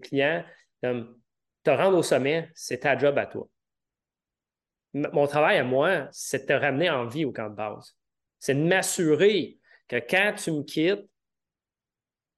clients, 0.00 0.44
comme, 0.82 1.18
te 1.62 1.70
rendre 1.70 1.98
au 1.98 2.02
sommet, 2.02 2.50
c'est 2.54 2.78
ta 2.78 2.96
job 2.96 3.18
à 3.18 3.26
toi. 3.26 3.46
Mon 4.94 5.26
travail 5.26 5.58
à 5.58 5.64
moi, 5.64 6.08
c'est 6.10 6.40
de 6.40 6.46
te 6.46 6.52
ramener 6.52 6.90
en 6.90 7.06
vie 7.06 7.24
au 7.24 7.32
camp 7.32 7.50
de 7.50 7.54
base. 7.54 7.96
C'est 8.38 8.54
de 8.54 8.62
m'assurer 8.62 9.58
que 9.86 9.96
quand 9.96 10.34
tu 10.36 10.50
me 10.50 10.62
quittes, 10.62 11.06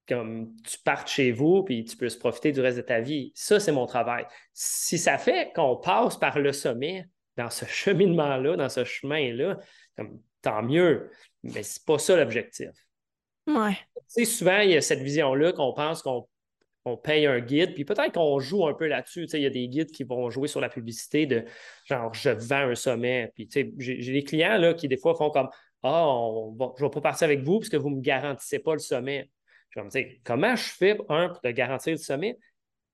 comme 0.09 0.55
tu 0.65 0.79
partes 0.81 1.09
chez 1.09 1.31
vous 1.31 1.63
puis 1.63 1.85
tu 1.85 1.97
peux 1.97 2.09
se 2.09 2.19
profiter 2.19 2.53
du 2.53 2.61
reste 2.61 2.77
de 2.77 2.83
ta 2.83 3.01
vie. 3.01 3.33
Ça, 3.35 3.61
c'est 3.61 3.73
mon 3.73 3.87
travail. 3.87 4.27
Si 4.53 4.99
ça 4.99 5.17
fait 5.17 5.53
qu'on 5.55 5.77
passe 5.77 6.19
par 6.19 6.39
le 6.39 6.53
sommet, 6.53 7.07
dans 7.37 7.51
ce 7.51 7.65
cheminement-là, 7.67 8.57
dans 8.57 8.69
ce 8.69 8.85
chemin-là, 8.85 9.59
tant 10.43 10.63
mieux. 10.63 11.11
Mais 11.43 11.63
c'est 11.63 11.85
pas 11.85 11.99
ça 11.99 12.17
l'objectif. 12.17 12.71
Souvent, 14.25 14.61
il 14.61 14.71
y 14.71 14.77
a 14.77 14.81
cette 14.81 15.01
vision-là 15.01 15.53
qu'on 15.53 15.73
pense 15.73 16.03
qu'on 16.03 16.29
on 16.85 16.97
paye 16.97 17.27
un 17.27 17.39
guide, 17.39 17.75
puis 17.75 17.85
peut-être 17.85 18.13
qu'on 18.15 18.41
joue 18.41 18.67
un 18.67 18.75
peu 18.75 18.89
là-dessus. 18.89 19.23
Tu 19.23 19.29
sais, 19.29 19.39
il 19.41 19.45
y 19.45 19.47
a 19.47 19.51
des 19.51 19.69
guides 19.69 19.93
qui 19.93 20.03
vont 20.03 20.31
jouer 20.31 20.49
sur 20.49 20.61
la 20.61 20.69
publicité 20.69 21.27
de 21.27 21.45
genre 21.85 22.13
je 22.13 22.31
vends 22.31 22.71
un 22.71 22.75
sommet. 22.75 23.31
Puis 23.35 23.47
tu 23.47 23.61
sais, 23.61 23.73
j'ai 23.79 24.13
des 24.13 24.25
clients 24.25 24.59
là, 24.59 24.75
qui 24.75 24.89
des 24.89 24.97
fois 24.97 25.15
font 25.15 25.31
comme 25.31 25.49
Ah, 25.85 26.07
on 26.09 26.53
va- 26.59 26.73
je 26.77 26.85
ne 26.85 26.89
vais 26.89 26.93
pas 26.93 27.01
partir 27.01 27.25
avec 27.27 27.43
vous 27.43 27.59
parce 27.59 27.69
que 27.69 27.77
vous 27.77 27.91
ne 27.91 27.97
me 27.97 28.01
garantissez 28.01 28.59
pas 28.61 28.73
le 28.73 28.79
sommet. 28.79 29.31
Je 29.71 29.81
vais 29.81 29.85
me 29.85 29.91
dire, 29.91 30.07
comment 30.25 30.55
je 30.55 30.65
fais, 30.65 30.97
un, 31.09 31.29
pour 31.29 31.41
te 31.41 31.49
garantir 31.49 31.93
le 31.93 31.99
sommet? 31.99 32.39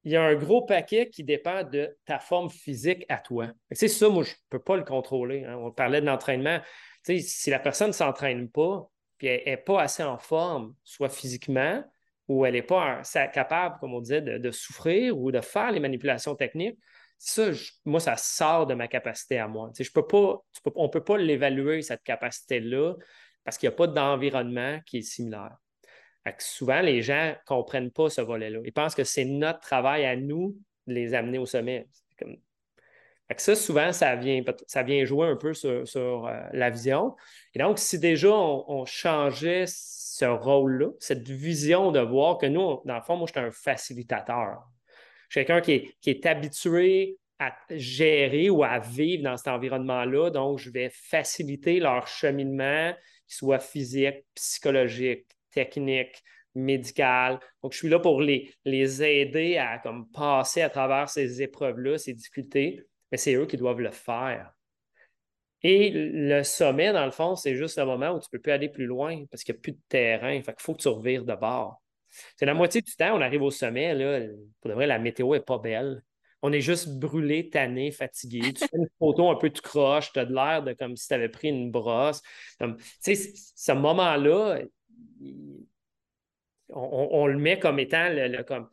Il 0.04 0.12
y 0.12 0.16
a 0.16 0.22
un 0.22 0.34
gros 0.36 0.62
paquet 0.64 1.10
qui 1.10 1.24
dépend 1.24 1.64
de 1.64 1.96
ta 2.06 2.18
forme 2.18 2.48
physique 2.48 3.04
à 3.08 3.18
toi. 3.18 3.48
C'est 3.72 3.88
ça, 3.88 4.08
moi, 4.08 4.22
je 4.22 4.30
ne 4.30 4.36
peux 4.48 4.58
pas 4.60 4.76
le 4.76 4.84
contrôler. 4.84 5.44
hein. 5.44 5.56
On 5.60 5.70
parlait 5.70 6.00
de 6.00 6.06
l'entraînement. 6.06 6.60
Si 7.02 7.50
la 7.50 7.58
personne 7.58 7.88
ne 7.88 7.92
s'entraîne 7.92 8.48
pas, 8.48 8.88
puis 9.18 9.26
elle 9.26 9.42
n'est 9.44 9.56
pas 9.56 9.82
assez 9.82 10.02
en 10.02 10.18
forme, 10.18 10.74
soit 10.84 11.08
physiquement, 11.08 11.84
ou 12.28 12.44
elle 12.44 12.54
n'est 12.54 12.62
pas 12.62 13.02
capable, 13.32 13.78
comme 13.80 13.94
on 13.94 14.00
disait, 14.00 14.20
de, 14.20 14.50
souffrir 14.50 15.18
ou 15.18 15.32
de 15.32 15.40
faire 15.40 15.72
les 15.72 15.80
manipulations 15.80 16.34
techniques, 16.34 16.78
ça, 17.18 17.50
moi, 17.84 18.00
ça 18.00 18.16
sort 18.16 18.66
de 18.66 18.74
ma 18.74 18.86
capacité 18.86 19.38
à 19.38 19.48
moi. 19.48 19.72
Je 19.76 19.90
peux 19.90 20.06
pas, 20.06 20.36
on 20.76 20.84
ne 20.84 20.88
peut 20.88 21.02
pas 21.02 21.18
l'évaluer, 21.18 21.82
cette 21.82 22.02
capacité-là, 22.04 22.94
parce 23.44 23.58
qu'il 23.58 23.68
n'y 23.68 23.74
a 23.74 23.76
pas 23.76 23.88
d'environnement 23.88 24.78
qui 24.86 24.98
est 24.98 25.02
similaire. 25.02 25.56
Souvent, 26.38 26.82
les 26.82 27.00
gens 27.00 27.28
ne 27.28 27.34
comprennent 27.46 27.90
pas 27.90 28.10
ce 28.10 28.20
volet-là. 28.20 28.60
Ils 28.62 28.72
pensent 28.72 28.94
que 28.94 29.04
c'est 29.04 29.24
notre 29.24 29.60
travail 29.60 30.04
à 30.04 30.14
nous 30.14 30.54
de 30.86 30.92
les 30.92 31.14
amener 31.14 31.38
au 31.38 31.46
sommet. 31.46 31.88
Comme- 32.18 32.36
que 33.34 33.42
ça, 33.42 33.54
souvent, 33.54 33.92
ça 33.92 34.16
vient, 34.16 34.42
ça 34.66 34.82
vient 34.82 35.04
jouer 35.04 35.26
un 35.26 35.36
peu 35.36 35.52
sur, 35.52 35.86
sur, 35.86 36.26
euh, 36.26 36.40
la 36.52 36.70
vision. 36.70 37.14
Et 37.54 37.58
donc, 37.58 37.78
si 37.78 37.98
déjà 37.98 38.30
on, 38.30 38.84
changeait 38.86 39.64
ce 39.66 40.24
rôle-là, 40.24 40.88
cette 40.98 41.28
vision 41.28 41.92
de 41.92 42.00
voir 42.00 42.38
que 42.38 42.46
nous, 42.46 42.80
dans 42.84 42.96
le 42.96 43.02
fond, 43.02 43.16
moi, 43.16 43.26
je 43.26 43.38
suis 43.38 43.46
un 43.46 43.50
facilitateur. 43.50 44.62
Je 45.28 45.38
suis 45.38 45.46
quelqu'un 45.46 45.60
qui 45.60 45.72
est, 45.72 45.94
qui 46.00 46.10
est 46.10 46.24
habitué 46.24 47.18
à 47.38 47.54
gérer 47.70 48.50
ou 48.50 48.64
à 48.64 48.78
vivre 48.78 49.22
dans 49.22 49.36
cet 49.36 49.48
environnement-là. 49.48 50.30
Donc, 50.30 50.58
je 50.58 50.70
vais 50.70 50.90
faciliter 50.90 51.80
leur 51.80 52.06
cheminement, 52.06 52.92
qu'il 53.26 53.36
soit 53.36 53.60
physique, 53.60 54.24
psychologique, 54.34 55.26
technique, 55.52 56.22
médical. 56.54 57.38
Donc, 57.62 57.72
je 57.72 57.78
suis 57.78 57.88
là 57.88 57.98
pour 58.00 58.22
les, 58.22 58.50
les 58.64 59.02
aider 59.02 59.58
à 59.58 59.78
comme, 59.78 60.10
passer 60.10 60.62
à 60.62 60.70
travers 60.70 61.10
ces 61.10 61.42
épreuves-là, 61.42 61.98
ces 61.98 62.14
difficultés, 62.14 62.82
mais 63.10 63.18
c'est 63.18 63.34
eux 63.34 63.46
qui 63.46 63.56
doivent 63.56 63.80
le 63.80 63.90
faire. 63.90 64.52
Et 65.62 65.90
le 65.90 66.42
sommet, 66.44 66.92
dans 66.92 67.04
le 67.04 67.10
fond, 67.10 67.34
c'est 67.34 67.56
juste 67.56 67.78
le 67.78 67.84
moment 67.84 68.10
où 68.10 68.20
tu 68.20 68.26
ne 68.26 68.38
peux 68.38 68.40
plus 68.40 68.52
aller 68.52 68.68
plus 68.68 68.86
loin 68.86 69.24
parce 69.30 69.42
qu'il 69.42 69.54
n'y 69.54 69.58
a 69.58 69.62
plus 69.62 69.72
de 69.72 69.80
terrain. 69.88 70.40
Fait 70.42 70.52
qu'il 70.52 70.62
faut 70.62 70.74
que 70.74 70.82
tu 70.82 70.88
revires 70.88 71.24
de 71.24 71.34
bord. 71.34 71.82
C'est 72.36 72.46
la 72.46 72.54
moitié 72.54 72.80
du 72.80 72.94
temps, 72.94 73.16
on 73.16 73.20
arrive 73.20 73.42
au 73.42 73.50
sommet, 73.50 73.94
là, 73.94 74.20
pour 74.60 74.70
de 74.70 74.74
vrai, 74.74 74.86
la 74.86 74.98
météo 74.98 75.34
n'est 75.34 75.40
pas 75.40 75.58
belle. 75.58 76.02
On 76.40 76.52
est 76.52 76.60
juste 76.60 76.88
brûlé, 76.98 77.50
tanné, 77.50 77.90
fatigué. 77.90 78.52
Tu 78.52 78.60
fais 78.60 78.76
une 78.76 78.88
photo 78.98 79.28
un 79.28 79.34
peu 79.34 79.50
tu 79.50 79.60
croche, 79.60 80.12
tu 80.12 80.20
as 80.20 80.24
de 80.24 80.32
l'air 80.32 80.62
de 80.62 80.72
comme 80.72 80.96
si 80.96 81.08
tu 81.08 81.14
avais 81.14 81.28
pris 81.28 81.48
une 81.48 81.70
brosse. 81.70 82.22
Comme, 82.60 82.76
ce 83.00 83.72
moment-là, 83.72 84.60
on, 86.70 87.26
le 87.26 87.38
met 87.38 87.58
comme 87.58 87.80
étant 87.80 88.08
le, 88.10 88.42
comme 88.44 88.68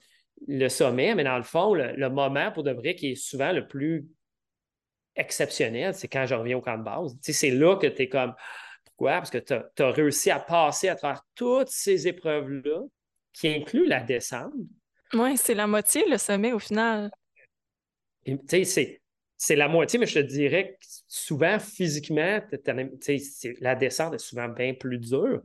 le 0.48 0.70
sommet, 0.70 1.16
mais 1.16 1.24
dans 1.24 1.38
le 1.38 1.44
fond, 1.44 1.74
le 1.74 2.10
moment 2.10 2.52
pour 2.52 2.64
de 2.64 2.72
vrai 2.72 2.94
qui 2.94 3.12
est 3.12 3.16
souvent 3.16 3.52
le 3.52 3.68
plus 3.68 4.06
exceptionnel, 5.16 5.94
c'est 5.94 6.08
quand 6.08 6.26
je 6.26 6.36
reviens 6.36 6.58
au 6.58 6.62
camp 6.62 6.78
de 6.78 6.84
base. 6.84 7.16
C'est 7.22 7.52
là 7.52 7.76
que 7.78 7.88
tu 7.88 8.04
es 8.04 8.10
comme. 8.10 8.34
Pourquoi? 8.86 9.14
Parce 9.14 9.30
que 9.30 9.38
tu 9.38 9.54
as, 9.54 9.92
réussi 9.92 10.32
à 10.32 10.40
passer 10.40 10.90
à 10.90 10.96
travers 10.96 11.22
toutes 11.36 11.70
ces 11.70 12.08
épreuves-là, 12.08 12.82
qui 13.34 13.50
incluent 13.50 13.88
la 13.88 14.00
descente. 14.00 14.54
Ouais, 15.14 15.36
c'est 15.36 15.54
la 15.54 15.68
moitié, 15.68 16.06
le 16.10 16.18
sommet, 16.18 16.54
au 16.54 16.60
final. 16.60 17.12
Et, 18.26 18.38
tu 18.38 18.44
sais, 18.48 18.64
c'est, 18.64 19.02
c'est 19.38 19.56
la 19.56 19.68
moitié, 19.68 20.00
mais 20.00 20.06
je 20.06 20.16
te 20.16 20.26
dirais 20.26 20.78
que 20.80 20.88
souvent, 21.08 21.60
physiquement, 21.60 22.40
la 23.60 23.76
descente 23.76 24.14
est 24.14 24.20
souvent 24.20 24.48
bien 24.48 24.74
plus 24.74 24.98
dure. 24.98 25.42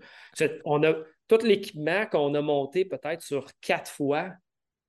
On 0.65 0.83
a 0.85 0.95
tout 1.27 1.39
l'équipement 1.45 2.07
qu'on 2.07 2.35
a 2.35 2.41
monté 2.41 2.85
peut-être 2.85 3.23
sur 3.23 3.47
quatre 3.61 3.91
fois. 3.91 4.23
Là, 4.23 4.39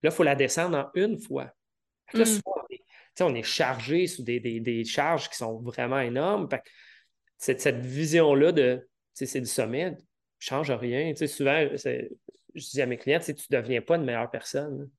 il 0.10 0.12
faut 0.12 0.24
la 0.24 0.36
descendre 0.36 0.78
en 0.78 1.00
une 1.00 1.20
fois. 1.20 1.52
Là, 2.14 2.24
Mm. 2.24 2.26
souvent, 2.26 2.61
on 3.24 3.36
est, 3.36 3.44
chargé 3.44 4.08
sous 4.08 4.24
des, 4.24 4.40
des- 4.40 4.86
charges 4.86 5.30
qui 5.30 5.38
sont 5.38 5.60
vraiment 5.60 6.00
énormes. 6.00 6.48
Que 6.48 6.58
cette, 7.38 7.78
vision-là 7.78 8.52
de, 8.52 8.88
c'est 9.14 9.40
du 9.40 9.48
sommet, 9.48 9.98
change 10.40 10.72
rien. 10.72 11.14
Souvent, 11.16 11.68
je 11.76 12.70
dis 12.70 12.82
à 12.82 12.86
mes 12.86 12.98
clients, 12.98 13.20
tu 13.20 13.32
ne 13.32 13.58
deviens 13.62 13.82
pas 13.82 13.96
une 13.96 14.06
meilleure 14.06 14.30
personne. 14.30 14.90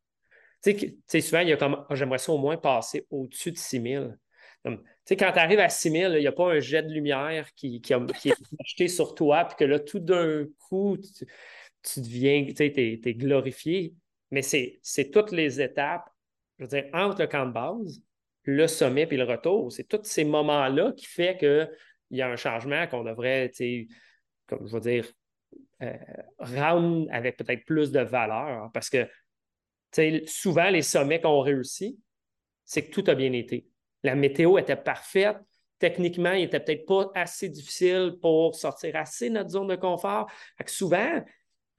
Souvent, 0.63 1.41
il 1.41 1.49
y 1.49 1.53
a 1.53 1.57
comme, 1.57 1.85
Ah, 1.89 1.95
j'aimerais 1.95 2.19
ça 2.19 2.33
au 2.33 2.39
moins 2.39 2.57
passer 2.57 3.07
au-dessus 3.11 3.53
de 3.53 3.59
6000. 3.59 4.17
Comme, 4.65 4.79
tu 4.79 4.85
sais, 5.07 5.17
quand 5.17 5.33
tu 5.33 5.39
arrives 5.39 5.59
à 5.59 5.69
6000, 5.69 6.03
là, 6.03 6.19
il 6.19 6.21
n'y 6.21 6.27
a 6.27 6.33
pas 6.33 6.53
un 6.53 6.61
jet 6.61 6.83
de 6.83 6.93
lumière 6.93 7.53
qui, 7.55 7.81
qui, 7.81 7.93
est 7.93 7.97
projeté 8.59 8.89
sur 8.89 9.15
toi, 9.15 9.45
puis 9.45 9.57
que 9.57 9.65
là, 9.65 9.81
tout 9.81 9.99
d'un 9.99 10.47
coup, 10.69 10.97
tu, 11.83 12.01
deviens, 12.01 12.47
tu 12.47 12.73
t'es 12.73 13.15
glorifié. 13.15 13.95
Mais 14.31 14.43
c'est, 14.43 14.79
c'est 14.83 15.11
toutes 15.11 15.33
les 15.33 15.61
étapes, 15.61 16.09
je 16.59 16.65
veux 16.65 16.69
dire, 16.69 16.85
entre 16.93 17.21
le 17.23 17.27
camp 17.27 17.47
de 17.47 17.53
base, 17.53 18.01
le 18.45 18.67
sommet 18.67 19.07
puis 19.07 19.17
le 19.17 19.25
retour. 19.25 19.71
C'est 19.73 19.85
tous 19.85 20.05
ces 20.05 20.25
moments-là 20.25 20.93
qui 20.93 21.07
fait 21.07 21.37
qu'il 21.39 21.69
y 22.11 22.23
a 22.23 22.29
un 22.29 22.37
changement 22.37 22.87
qu'on 22.87 23.05
devrait, 23.05 23.51
comme 24.47 24.67
je 24.67 24.73
veux 24.73 24.81
dire, 24.81 25.07
euh, 25.83 27.07
avec 27.11 27.37
peut-être 27.37 27.65
plus 27.65 27.91
de 27.93 28.01
valeur. 28.01 28.71
Parce 28.73 28.91
que 28.91 29.09
souvent, 30.27 30.71
les 30.71 30.83
sommets 30.83 31.21
qu'on 31.21 31.41
réussit, 31.41 31.99
c'est 32.65 32.87
que 32.89 32.91
tout 32.91 33.11
a 33.11 33.15
bien 33.15 33.33
été. 33.33 33.67
La 34.03 34.15
météo 34.15 34.59
était 34.59 34.77
parfaite. 34.77 35.37
Techniquement, 35.79 36.33
il 36.33 36.43
n'était 36.43 36.61
peut-être 36.61 36.87
pas 36.87 37.11
assez 37.15 37.49
difficile 37.49 38.17
pour 38.21 38.55
sortir 38.55 38.95
assez 38.97 39.29
de 39.29 39.35
notre 39.35 39.51
zone 39.51 39.67
de 39.67 39.77
confort. 39.77 40.31
Fait 40.57 40.65
que 40.65 40.71
souvent, 40.71 41.25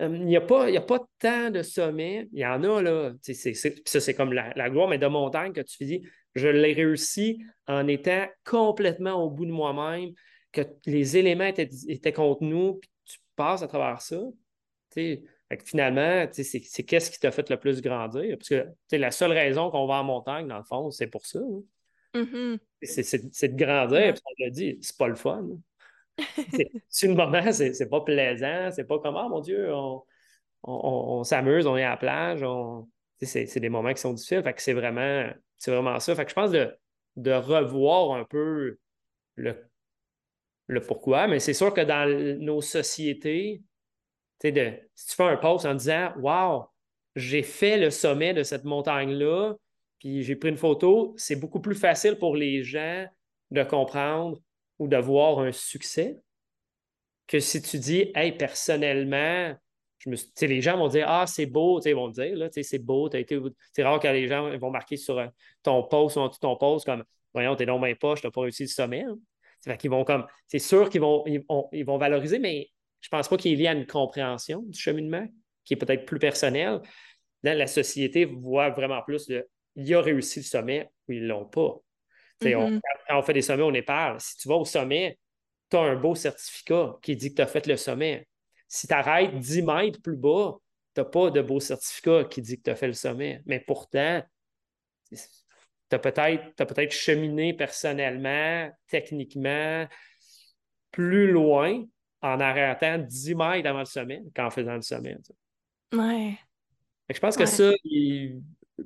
euh, 0.03 0.15
il 0.17 0.25
n'y 0.25 0.37
a, 0.37 0.41
pas- 0.41 0.69
y 0.69 0.77
a 0.77 0.81
pas 0.81 0.99
tant 1.19 1.49
de 1.49 1.61
sommets. 1.63 2.27
Il 2.31 2.39
y 2.39 2.45
en 2.45 2.63
a, 2.63 2.81
là. 2.81 3.13
Ça, 3.21 3.99
c'est 3.99 4.13
comme 4.13 4.33
la, 4.33 4.53
la 4.55 4.69
gloire, 4.69 4.87
mais 4.87 4.97
de 4.97 5.07
montagne 5.07 5.53
que 5.53 5.61
tu 5.61 5.85
dis, 5.85 6.01
je 6.35 6.47
l'ai 6.47 6.73
réussi 6.73 7.39
en 7.67 7.87
étant 7.87 8.25
complètement 8.45 9.23
au 9.23 9.29
bout 9.29 9.45
de 9.45 9.51
moi-même, 9.51 10.11
que 10.51 10.61
les 10.85 11.17
éléments 11.17 11.45
étaient, 11.45 11.69
étaient 11.87 12.13
contre 12.13 12.43
nous, 12.43 12.75
puis 12.75 12.89
tu 13.05 13.17
passes 13.35 13.63
à 13.63 13.67
travers 13.67 14.01
ça. 14.01 14.19
Fait 14.93 15.23
que 15.57 15.63
finalement, 15.65 16.27
c'est 16.31 16.83
qu'est-ce 16.83 17.11
qui 17.11 17.19
t'a 17.19 17.31
fait 17.31 17.49
le 17.49 17.57
plus 17.57 17.81
grandir? 17.81 18.37
Parce 18.37 18.49
que 18.49 18.95
la 18.95 19.11
seule 19.11 19.31
raison 19.31 19.69
qu'on 19.71 19.87
va 19.87 19.95
en 19.95 20.03
montagne, 20.03 20.47
dans 20.47 20.57
le 20.57 20.63
fond, 20.63 20.91
c'est 20.91 21.07
pour 21.07 21.25
ça. 21.25 21.39
hein. 21.39 21.63
Mhm. 22.15 22.59
C'est 22.81 23.47
de 23.47 23.55
grandir, 23.55 24.13
puis 24.13 24.21
on 24.25 24.43
l'a 24.43 24.49
dit, 24.51 24.77
c'est 24.81 24.97
pas 24.97 25.07
le 25.07 25.15
fun. 25.15 25.43
hein. 25.51 25.59
C'est- 26.49 26.71
Sur 26.89 27.09
le 27.09 27.15
moment, 27.15 27.51
c'est 27.51 27.89
pas 27.89 28.01
plaisant, 28.01 28.69
c'est 28.71 28.85
pas 28.85 28.99
comme, 28.99 29.15
ah 29.17 29.27
mon 29.29 29.39
Dieu, 29.41 29.73
on, 29.73 30.03
on, 30.63 31.23
s'amuse, 31.23 31.67
on 31.67 31.77
est 31.77 31.83
à 31.83 31.91
la 31.91 31.97
plage, 31.97 32.45
c'est 33.21 33.59
des 33.59 33.69
moments 33.69 33.93
qui 33.93 34.01
sont 34.01 34.13
difficiles. 34.13 34.43
Fait 34.43 34.53
c'est 34.57 34.73
vraiment, 34.73 35.29
vraiment 35.67 35.99
ça. 35.99 36.15
Fait 36.15 36.27
je 36.29 36.33
pense 36.33 36.51
de, 36.51 36.75
de 37.15 37.31
revoir 37.31 38.17
un 38.17 38.25
peu 38.25 38.77
le, 39.35 39.55
le 40.67 40.81
pourquoi, 40.81 41.27
mais 41.27 41.39
c'est 41.39 41.53
sûr 41.53 41.73
que 41.73 41.81
dans 41.81 42.07
nos 42.39 42.61
sociétés, 42.61 43.61
de, 44.43 44.73
si 44.95 45.07
tu 45.09 45.15
fais 45.15 45.23
un 45.23 45.37
post 45.37 45.65
en 45.65 45.75
disant 45.75 46.13
Wow, 46.19 46.67
j'ai 47.15 47.43
fait 47.43 47.77
le 47.77 47.89
sommet 47.89 48.33
de 48.33 48.43
cette 48.43 48.65
montagne-là, 48.65 49.55
puis 49.99 50.23
j'ai 50.23 50.35
pris 50.35 50.49
une 50.49 50.57
photo, 50.57 51.13
c'est 51.17 51.37
beaucoup 51.37 51.61
plus 51.61 51.75
facile 51.75 52.17
pour 52.17 52.35
les 52.35 52.63
gens 52.63 53.05
de 53.51 53.63
comprendre 53.63 54.39
ou 54.79 54.87
de 54.87 54.97
voir 54.97 55.39
un 55.39 55.51
succès 55.51 56.19
que 57.27 57.39
si 57.39 57.61
tu 57.61 57.79
dis 57.79 58.11
Hey, 58.15 58.33
personnellement, 58.33 59.55
les 60.41 60.61
gens 60.61 60.77
vont 60.77 60.87
dire 60.87 61.05
Ah, 61.07 61.25
c'est 61.27 61.45
beau, 61.45 61.79
ils 61.81 61.95
vont 61.95 62.09
dire, 62.09 62.35
là, 62.35 62.49
c'est 62.51 62.79
beau, 62.79 63.09
été. 63.09 63.39
C'est 63.71 63.83
rare 63.83 63.99
que 63.99 64.07
les 64.07 64.27
gens 64.27 64.57
vont 64.57 64.71
marquer 64.71 64.97
sur 64.97 65.17
euh, 65.19 65.27
ton 65.61 65.83
post 65.83 66.17
ou 66.17 66.21
en 66.21 66.29
ton 66.29 66.55
post 66.55 66.85
comme 66.85 67.03
Voyons, 67.33 67.55
t'es 67.55 67.65
dans 67.65 67.79
mes 67.79 67.95
poches, 67.95 68.21
t'as 68.21 68.29
pas 68.29 68.41
réussi 68.41 68.63
le 68.63 68.69
sommet. 68.69 69.03
Hein. 69.03 69.17
vont 69.85 70.03
comme. 70.03 70.27
C'est 70.47 70.59
sûr 70.59 70.89
qu'ils 70.89 71.01
vont, 71.01 71.23
ils 71.25 71.85
valoriser, 71.85 72.37
mais 72.37 72.69
je 73.01 73.09
pense 73.09 73.27
pas 73.27 73.37
qu'il 73.37 73.59
y 73.59 73.65
ait 73.65 73.71
une 73.71 73.87
compréhension 73.87 74.61
du 74.67 74.79
cheminement 74.79 75.25
qui 75.65 75.73
est 75.73 75.77
peut-être 75.77 76.05
plus 76.05 76.19
personnel. 76.19 76.81
Là, 77.41 77.55
la 77.55 77.67
société 77.67 78.25
voit 78.25 78.69
vraiment 78.69 79.01
plus 79.01 79.27
de 79.27 79.47
il 79.75 79.93
a 79.95 80.01
réussi 80.01 80.39
le 80.39 80.45
sommet 80.45 80.89
ou 81.07 81.13
ils 81.13 81.27
l'ont 81.27 81.45
pas. 81.45 81.75
Mm-hmm. 82.43 82.79
quand 83.07 83.19
on 83.19 83.21
fait 83.21 83.33
des 83.33 83.41
sommets 83.41 83.63
au 83.63 83.71
Népal, 83.71 84.19
si 84.19 84.37
tu 84.37 84.47
vas 84.47 84.55
au 84.55 84.65
sommet, 84.65 85.17
tu 85.69 85.77
as 85.77 85.81
un 85.81 85.95
beau 85.95 86.15
certificat 86.15 86.95
qui 87.01 87.15
dit 87.15 87.29
que 87.29 87.35
tu 87.35 87.41
as 87.41 87.47
fait 87.47 87.65
le 87.65 87.77
sommet. 87.77 88.27
Si 88.67 88.87
tu 88.87 88.93
arrêtes 88.93 89.37
10 89.37 89.61
mètres 89.63 90.01
plus 90.01 90.17
bas, 90.17 90.55
tu 90.95 91.01
n'as 91.01 91.05
pas 91.05 91.31
de 91.31 91.41
beau 91.41 91.59
certificat 91.59 92.25
qui 92.25 92.41
dit 92.41 92.57
que 92.57 92.63
tu 92.63 92.69
as 92.69 92.75
fait 92.75 92.87
le 92.87 92.93
sommet. 92.93 93.41
Mais 93.45 93.59
pourtant, 93.59 94.21
tu 95.09 95.17
as 95.91 95.99
peut-être 95.99 96.55
peut 96.57 96.89
cheminé 96.89 97.53
personnellement, 97.53 98.71
techniquement, 98.87 99.87
plus 100.91 101.31
loin 101.31 101.83
en 102.21 102.39
arrêtant 102.39 102.97
10 102.97 103.35
mètres 103.35 103.67
avant 103.67 103.79
le 103.79 103.85
sommet 103.85 104.23
qu'en 104.35 104.49
faisant 104.49 104.75
le 104.75 104.81
sommet. 104.81 105.17
Ouais. 105.93 106.37
Je 107.09 107.19
pense 107.19 107.35
que 107.35 107.45
ça, 107.45 107.71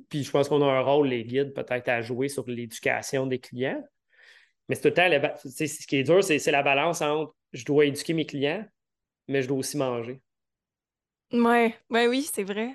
puis 0.08 0.22
je 0.22 0.30
pense 0.30 0.48
qu'on 0.48 0.62
a 0.62 0.66
un 0.66 0.80
rôle, 0.80 1.08
les 1.08 1.24
guides, 1.24 1.54
peut-être 1.54 1.88
à 1.88 2.02
jouer 2.02 2.28
sur 2.28 2.46
l'éducation 2.46 3.26
des 3.26 3.38
clients. 3.38 3.82
Mais 4.68 4.74
c'est 4.74 4.82
tout 4.82 5.00
le 5.00 5.20
temps, 5.20 5.36
ce 5.38 5.86
qui 5.86 5.96
est 5.96 6.02
dur, 6.02 6.22
c'est 6.22 6.50
la 6.50 6.62
balance 6.62 7.00
entre 7.00 7.34
je 7.52 7.64
dois 7.64 7.86
éduquer 7.86 8.12
mes 8.12 8.26
clients, 8.26 8.64
mais 9.26 9.42
je 9.42 9.48
dois 9.48 9.58
aussi 9.58 9.76
manger. 9.76 10.20
Ouais, 11.32 11.74
ouais 11.90 12.06
oui, 12.06 12.22
c'est 12.22 12.44
vrai. 12.44 12.74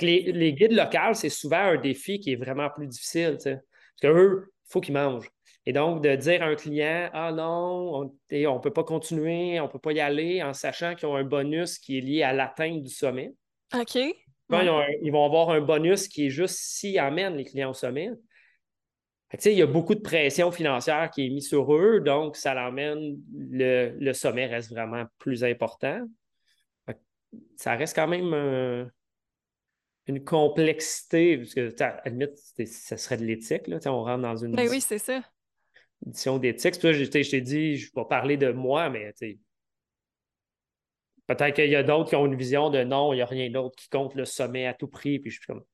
les, 0.00 0.52
guides 0.52 0.72
locaux, 0.72 1.14
c'est 1.14 1.28
souvent 1.28 1.58
un 1.58 1.76
défi 1.76 2.20
qui 2.20 2.32
est 2.32 2.36
vraiment 2.36 2.70
plus 2.70 2.86
difficile. 2.86 3.36
Parce 3.42 3.56
qu'eux, 4.00 4.46
il 4.48 4.72
faut 4.72 4.80
qu'ils 4.80 4.94
mangent. 4.94 5.30
Et 5.66 5.72
donc, 5.72 6.02
de 6.02 6.14
dire 6.16 6.42
à 6.42 6.46
un 6.46 6.54
client 6.54 7.10
Ah 7.12 7.32
non, 7.32 7.94
on 7.94 8.04
ne 8.04 8.58
peut 8.58 8.72
pas 8.72 8.84
continuer, 8.84 9.60
on 9.60 9.64
ne 9.64 9.70
peut 9.70 9.78
pas 9.78 9.92
y 9.92 10.00
aller 10.00 10.42
en 10.42 10.54
sachant 10.54 10.94
qu'ils 10.94 11.08
ont 11.08 11.16
un 11.16 11.24
bonus 11.24 11.78
qui 11.78 11.98
est 11.98 12.00
lié 12.00 12.22
à 12.22 12.32
l'atteinte 12.32 12.82
du 12.82 12.90
sommet. 12.90 13.34
OK. 13.74 13.98
Ils, 15.02 15.10
vont 15.10 15.24
avoir 15.24 15.50
un 15.50 15.60
bonus 15.60 16.08
qui 16.08 16.26
est 16.26 16.30
juste 16.30 16.56
s'ils 16.56 16.98
amènent 16.98 17.36
les 17.36 17.44
clients 17.44 17.70
au 17.70 17.74
sommet 17.74 18.10
il 19.44 19.52
y 19.52 19.62
a 19.62 19.66
beaucoup 19.66 19.94
de 19.94 20.00
pression 20.00 20.50
financière 20.50 21.10
qui 21.10 21.26
est 21.26 21.30
mise 21.30 21.48
sur 21.48 21.74
eux, 21.74 22.00
donc 22.00 22.36
ça 22.36 22.54
l'emmène, 22.54 23.16
le, 23.32 24.12
sommet 24.12 24.46
reste 24.46 24.70
vraiment 24.70 25.04
plus 25.18 25.44
important. 25.44 26.04
ça 27.56 27.76
reste 27.76 27.94
quand 27.94 28.08
même 28.08 28.34
euh, 28.34 28.84
une 30.06 30.24
complexité, 30.24 31.38
parce 31.38 31.54
que, 31.54 31.82
à 31.82 32.02
la 32.04 32.10
limite, 32.10 32.36
ça 32.66 32.96
serait 32.96 33.18
de 33.18 33.24
l'éthique, 33.24 33.62
on 33.86 34.02
rentre 34.02 34.22
dans 34.22 34.36
une. 34.36 34.52
Ben 34.52 34.68
oui, 34.68 34.80
c'est 34.80 34.98
ça. 34.98 35.22
Édition 36.06 36.38
d'éthique. 36.38 36.74
je, 36.82 37.04
t'ai 37.04 37.40
dit, 37.40 37.76
je 37.76 37.90
vais 37.94 38.04
parler 38.08 38.36
de 38.36 38.50
moi, 38.50 38.90
mais 38.90 39.12
peut-être 41.36 41.54
qu'il 41.54 41.70
y 41.70 41.76
a 41.76 41.82
d'autres 41.82 42.08
qui 42.10 42.16
ont 42.16 42.26
une 42.26 42.36
vision 42.36 42.70
de 42.70 42.82
non, 42.82 43.12
il 43.12 43.16
n'y 43.16 43.22
a 43.22 43.26
rien 43.26 43.50
d'autre 43.50 43.76
qui 43.76 43.88
compte 43.88 44.14
le 44.14 44.24
sommet 44.24 44.66
à 44.66 44.74
tout 44.74 44.88
prix, 44.88 45.18
puis 45.18 45.30
je 45.30 45.38
suis 45.38 45.46
comme 45.46 45.64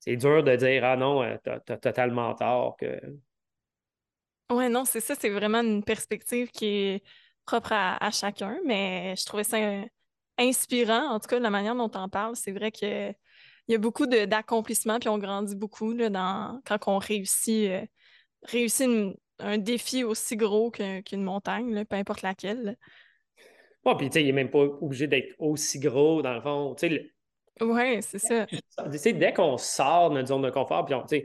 c'est 0.00 0.16
dur 0.16 0.42
de 0.42 0.54
dire 0.56 0.84
Ah 0.84 0.96
non, 0.96 1.22
euh, 1.22 1.36
t'as 1.42 1.58
as 1.68 1.76
totalement 1.78 2.34
tort 2.34 2.76
que. 2.78 3.00
Non, 4.50 4.84
c'est 4.84 5.00
ça, 5.00 5.14
c'est 5.14 5.28
vraiment 5.28 5.60
une 5.60 5.84
perspective 5.84 6.50
qui 6.50 6.66
est 6.66 7.02
propre 7.44 7.72
à, 7.72 8.10
chacun, 8.10 8.58
mais 8.64 9.14
je 9.16 9.24
trouvais 9.26 9.44
ça 9.44 9.58
euh, 9.58 9.84
inspirant, 10.38 11.10
en 11.10 11.20
tout 11.20 11.28
cas, 11.28 11.38
la 11.38 11.50
manière 11.50 11.74
dont 11.74 11.88
tu 11.88 11.98
en 11.98 12.08
parles. 12.08 12.36
C'est 12.36 12.52
vrai 12.52 12.70
qu'il 12.70 13.14
y 13.68 13.74
a 13.74 13.78
beaucoup 13.78 14.06
d'accomplissements, 14.06 14.98
puis 14.98 15.08
on 15.08 15.18
grandit 15.18 15.56
beaucoup 15.56 15.92
là, 15.92 16.08
dans, 16.10 16.60
quand 16.64 16.78
on 16.88 16.98
réussit, 16.98 17.68
euh, 17.70 17.86
réussit 18.44 18.88
un 19.38 19.58
défi 19.58 20.04
aussi 20.04 20.36
gros 20.36 20.70
qu'une 20.70 21.22
montagne, 21.22 21.84
peu 21.84 21.96
importe 21.96 22.22
laquelle. 22.22 22.76
Puis 23.84 24.10
tu 24.10 24.14
sais, 24.14 24.22
il 24.22 24.26
n'est 24.26 24.32
même 24.32 24.50
pas 24.50 24.58
obligé 24.58 25.06
d'être 25.06 25.34
aussi 25.38 25.78
gros, 25.78 26.20
dans 26.20 26.34
le 26.34 26.40
fond. 26.40 26.74
Tu 26.74 26.88
sais, 26.88 27.10
oui, 27.60 28.02
c'est 28.02 28.18
ça. 28.18 28.46
dès 29.12 29.32
qu'on 29.32 29.56
sort 29.56 30.10
de 30.10 30.16
notre 30.16 30.28
zone 30.28 30.42
de 30.42 30.50
confort, 30.50 30.84
puis 30.84 31.24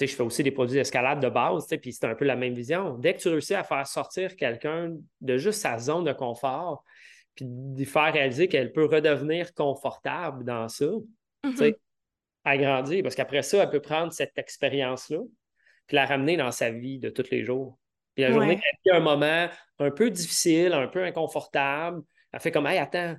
je 0.00 0.14
fais 0.14 0.22
aussi 0.22 0.42
des 0.42 0.50
produits 0.50 0.76
d'escalade 0.76 1.20
de 1.20 1.28
base, 1.28 1.66
puis 1.80 1.92
c'est 1.92 2.06
un 2.06 2.14
peu 2.14 2.24
la 2.24 2.36
même 2.36 2.54
vision. 2.54 2.96
Dès 2.98 3.14
que 3.14 3.20
tu 3.20 3.28
réussis 3.28 3.54
à 3.54 3.64
faire 3.64 3.86
sortir 3.86 4.36
quelqu'un 4.36 4.94
de 5.20 5.36
juste 5.36 5.60
sa 5.60 5.78
zone 5.78 6.04
de 6.04 6.12
confort, 6.12 6.84
puis 7.34 7.46
de 7.48 7.84
faire 7.84 8.12
réaliser 8.12 8.48
qu'elle 8.48 8.72
peut 8.72 8.86
redevenir 8.86 9.54
confortable 9.54 10.44
dans 10.44 10.68
ça, 10.68 10.86
mm-hmm. 11.44 11.74
agrandir, 12.44 13.02
parce 13.02 13.14
qu'après 13.14 13.42
ça, 13.42 13.62
elle 13.62 13.70
peut 13.70 13.80
prendre 13.80 14.12
cette 14.12 14.36
expérience-là, 14.38 15.18
puis 15.86 15.94
la 15.94 16.06
ramener 16.06 16.36
dans 16.36 16.52
sa 16.52 16.70
vie 16.70 16.98
de 16.98 17.10
tous 17.10 17.30
les 17.30 17.44
jours. 17.44 17.78
Puis 18.18 18.26
la 18.26 18.32
journée 18.32 18.58
qu'elle 18.58 18.94
a 18.94 18.96
un 18.96 19.00
moment 19.00 19.48
un 19.78 19.90
peu 19.92 20.10
difficile, 20.10 20.72
un 20.72 20.88
peu 20.88 21.04
inconfortable, 21.04 22.02
elle 22.32 22.40
fait 22.40 22.50
comme 22.50 22.66
Hey, 22.66 22.78
attends, 22.78 23.14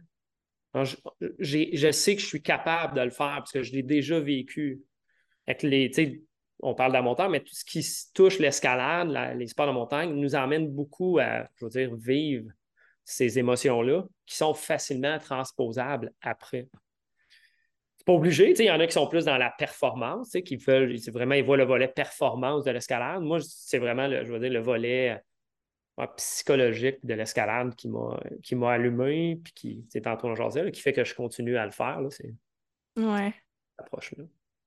je, 0.73 1.91
sais 1.91 2.15
que 2.17 2.21
je 2.21 2.25
suis 2.25 2.41
capable 2.41 2.97
de 2.97 3.01
le 3.03 3.09
faire 3.09 3.35
parce 3.37 3.53
que 3.53 3.63
je 3.63 3.71
l'ai 3.71 3.81
déjà 3.81 4.19
vécu. 4.19 4.81
Avec 5.47 5.63
les, 5.63 5.89
on 6.59 6.75
parle 6.75 6.91
de 6.91 6.97
la 6.97 7.01
montagne, 7.01 7.31
mais 7.31 7.39
tout 7.39 7.55
ce 7.55 7.63
qui 7.63 7.81
touche 8.13 8.39
l'escalade, 8.39 9.07
les 9.37 9.47
sports 9.47 9.67
de 9.67 9.71
montagne, 9.71 10.11
nous 10.11 10.35
amène 10.35 10.67
beaucoup 10.67 11.17
à, 11.17 11.47
je 11.55 11.63
veux 11.63 11.71
dire, 11.71 11.95
vivre 11.95 12.51
ces 13.05 13.39
émotions-là 13.39 14.03
qui 14.25 14.35
sont 14.35 14.53
facilement 14.53 15.17
transposables 15.17 16.11
après. 16.21 16.67
C'est 17.99 18.05
pas 18.05 18.13
obligé, 18.13 18.53
il 18.57 18.65
y 18.65 18.71
en 18.71 18.79
a 18.79 18.87
qui 18.87 18.93
sont 18.93 19.07
plus 19.07 19.25
dans 19.25 19.37
la 19.37 19.51
performance, 19.51 20.31
qui 20.31 20.55
veulent, 20.55 20.97
vraiment, 21.11 21.35
ils 21.35 21.43
voient 21.43 21.57
le 21.57 21.65
volet 21.65 21.89
performance 21.89 22.63
de 22.63 22.71
l'escalade. 22.71 23.21
Moi, 23.21 23.39
c'est 23.41 23.77
vraiment, 23.77 24.07
le, 24.07 24.23
je 24.23 24.31
veux 24.31 24.39
dire, 24.39 24.51
le 24.51 24.61
volet 24.61 25.21
psychologique 26.07 27.05
de 27.05 27.13
l'escalade 27.13 27.75
qui 27.75 27.89
m'a 28.55 28.71
allumé, 28.71 29.39
puis 29.43 29.53
qui, 29.53 29.85
c'est 29.89 30.01
tantôt 30.01 30.29
en 30.29 30.49
qui 30.71 30.81
fait 30.81 30.93
que 30.93 31.03
je 31.03 31.13
continue 31.13 31.57
à 31.57 31.65
le 31.65 31.71
faire. 31.71 32.01
Là, 32.01 32.09
c'est 32.09 32.33
ouais. 32.95 33.33
approche-là. 33.77 34.23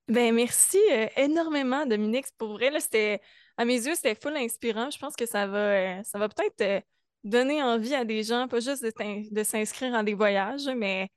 Ben 0.09 0.34
merci 0.34 0.78
euh, 0.92 1.06
énormément, 1.16 1.86
Dominique. 1.86 2.26
Pour 2.36 2.52
vrai, 2.52 2.70
là, 2.70 2.80
c'était, 2.80 3.20
à 3.56 3.64
mes 3.64 3.76
yeux, 3.76 3.94
c'était 3.94 4.14
full 4.14 4.36
inspirant. 4.36 4.90
Je 4.90 4.98
pense 4.98 5.16
que 5.16 5.26
ça 5.26 5.46
va, 5.46 5.59
euh, 5.59 6.02
ça 6.02 6.18
va 6.18 6.28
peut-être 6.28 6.60
euh, 6.60 6.80
donner 7.24 7.62
envie 7.62 7.94
à 7.94 8.04
des 8.04 8.22
gens, 8.24 8.48
pas 8.48 8.60
juste 8.60 8.82
de, 8.82 9.32
de 9.32 9.42
s'inscrire 9.42 9.94
en 9.94 10.02
des 10.02 10.14
voyages, 10.14 10.68
mais 10.76 11.09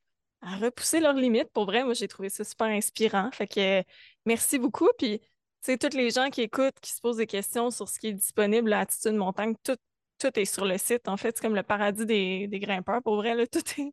à 0.41 0.57
repousser 0.57 0.99
leurs 0.99 1.13
limites. 1.13 1.51
Pour 1.53 1.65
vrai, 1.65 1.83
moi, 1.83 1.93
j'ai 1.93 2.07
trouvé 2.07 2.29
ça 2.29 2.43
super 2.43 2.67
inspirant. 2.67 3.29
Fait 3.31 3.47
que 3.47 3.83
merci 4.25 4.59
beaucoup. 4.59 4.89
Puis, 4.97 5.21
tu 5.63 5.77
toutes 5.77 5.93
les 5.93 6.11
gens 6.11 6.29
qui 6.29 6.41
écoutent, 6.41 6.79
qui 6.81 6.91
se 6.91 7.01
posent 7.01 7.17
des 7.17 7.27
questions 7.27 7.71
sur 7.71 7.89
ce 7.89 7.99
qui 7.99 8.07
est 8.07 8.13
disponible 8.13 8.71
à 8.73 8.81
Attitude 8.81 9.13
Montagne, 9.13 9.55
tout, 9.63 9.77
tout 10.19 10.39
est 10.39 10.45
sur 10.45 10.65
le 10.65 10.77
site. 10.77 11.07
En 11.07 11.17
fait, 11.17 11.35
c'est 11.35 11.41
comme 11.41 11.55
le 11.55 11.63
paradis 11.63 12.05
des, 12.05 12.47
grimpeurs. 12.59 13.01
Pour 13.01 13.15
vrai, 13.15 13.35
là, 13.35 13.47
tout, 13.51 13.59
est, 13.59 13.91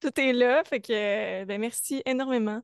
tout 0.00 0.20
est 0.20 0.32
là. 0.32 0.62
Fait 0.64 0.80
que 0.80 1.44
ben, 1.44 1.60
merci 1.60 2.02
énormément. 2.04 2.60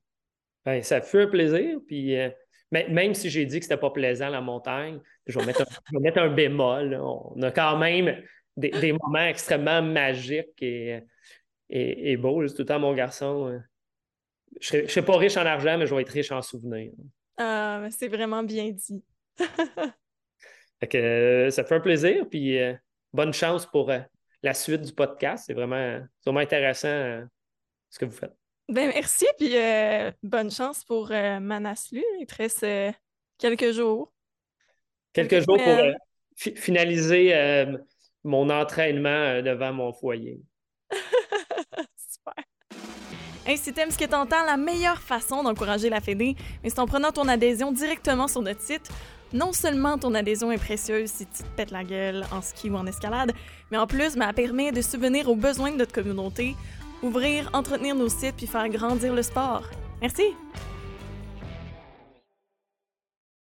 Ben, 0.65 0.83
ça 0.83 1.01
fait 1.01 1.23
un 1.23 1.27
plaisir. 1.27 1.79
Puis 1.87 2.19
euh, 2.19 2.31
même 2.71 3.15
si 3.15 3.31
j'ai 3.31 3.45
dit 3.47 3.59
que 3.59 3.65
c'était 3.65 3.77
pas 3.77 3.91
plaisant 3.91 4.29
la 4.29 4.41
montagne, 4.41 5.01
je 5.27 5.39
vais 5.39 5.47
mettre 5.47 5.63
un, 5.63 6.01
mettre 6.01 6.19
un 6.19 6.29
bémol. 6.29 6.95
On 6.95 7.41
a 7.43 7.51
quand 7.51 7.79
même 7.79 8.23
des, 8.57 8.93
moments 8.93 9.27
extrêmement 9.27 9.83
magiques 9.83 10.61
et, 10.63 11.01
et, 11.75 12.17
beaux. 12.17 12.47
C'est 12.47 12.55
tout 12.55 12.63
le 12.63 12.67
temps 12.67 12.79
mon 12.79 12.95
garçon. 12.95 13.49
Euh, 13.49 13.59
je 14.61 14.79
ne 14.79 14.87
serai 14.87 15.05
pas 15.05 15.17
riche 15.17 15.37
en 15.37 15.45
argent, 15.45 15.77
mais 15.77 15.87
je 15.87 15.95
vais 15.95 16.03
être 16.03 16.11
riche 16.11 16.33
en 16.33 16.41
souvenirs. 16.41 16.93
Ah, 17.37 17.87
c'est 17.91 18.09
vraiment 18.09 18.43
bien 18.43 18.71
dit. 18.71 19.03
fait 20.81 20.89
que, 20.89 20.99
euh, 20.99 21.51
ça 21.51 21.65
fait 21.65 21.75
un 21.75 21.81
plaisir. 21.81 22.29
Puis 22.29 22.59
bonne 23.15 23.33
chance 23.33 23.65
pour 23.65 23.91
euh, 23.91 24.01
la 24.43 24.53
suite 24.53 24.83
du 24.83 24.93
podcast. 24.93 25.45
C'est 25.47 25.55
vraiment, 25.55 26.01
vraiment 26.27 26.41
intéressant 26.41 26.89
euh, 26.89 27.25
ce 27.89 27.99
que 27.99 28.05
vous 28.05 28.13
faites. 28.13 28.35
Ben 28.69 28.91
merci, 28.93 29.27
puis 29.39 29.57
euh, 29.57 30.11
bonne 30.23 30.51
chance 30.51 30.85
pour 30.85 31.09
Manaslu. 31.09 32.03
Il 32.19 32.27
te 32.27 32.35
reste 32.35 32.67
quelques 33.39 33.73
jours. 33.73 34.13
Quelques 35.13 35.45
jours 35.45 35.59
pour 35.63 35.79
finaliser 36.35 37.67
mon 38.25 38.49
entraînement 38.49 39.43
devant 39.43 39.75
mon 39.75 39.93
foyer. 39.93 40.41
Super. 43.45 43.51
Hey, 43.51 43.59
si 43.59 43.73
t'aimes 43.73 43.91
ce 43.91 43.99
que 43.99 44.05
t'entends, 44.05 44.45
la 44.45 44.57
meilleure 44.57 45.01
façon 45.01 45.43
d'encourager 45.43 45.91
la 45.91 46.01
Fédé, 46.01 46.37
c'est 46.63 46.79
en 46.79 46.87
prenant 46.87 47.13
ton 47.13 47.29
adhésion 47.29 47.73
directement 47.73 48.29
sur 48.29 48.43
notre 48.43 48.61
site. 48.61 48.91
Non 49.33 49.53
seulement 49.53 49.99
ton 49.99 50.15
adhésion 50.15 50.53
est 50.53 50.59
précieuse 50.59 51.11
si 51.11 51.27
tu 51.27 51.43
te 51.43 51.49
pètes 51.57 51.71
la 51.71 51.85
gueule 51.85 52.25
en 52.33 52.41
ski 52.41 52.71
ou 52.71 52.77
en 52.77 52.87
escalade, 52.87 53.33
mais 53.71 53.79
en 53.79 53.87
plus, 53.87 54.17
ben, 54.17 54.29
elle 54.29 54.35
permet 54.35 54.73
de 54.73 54.81
subvenir 54.81 55.29
aux 55.29 55.37
besoins 55.37 55.73
de 55.73 55.77
notre 55.77 55.93
communauté, 55.93 56.55
ouvrir, 57.03 57.51
entretenir 57.53 57.95
nos 57.95 58.09
sites 58.09 58.37
puis 58.37 58.47
faire 58.47 58.69
grandir 58.69 59.13
le 59.13 59.23
sport. 59.23 59.65
Merci! 60.01 60.25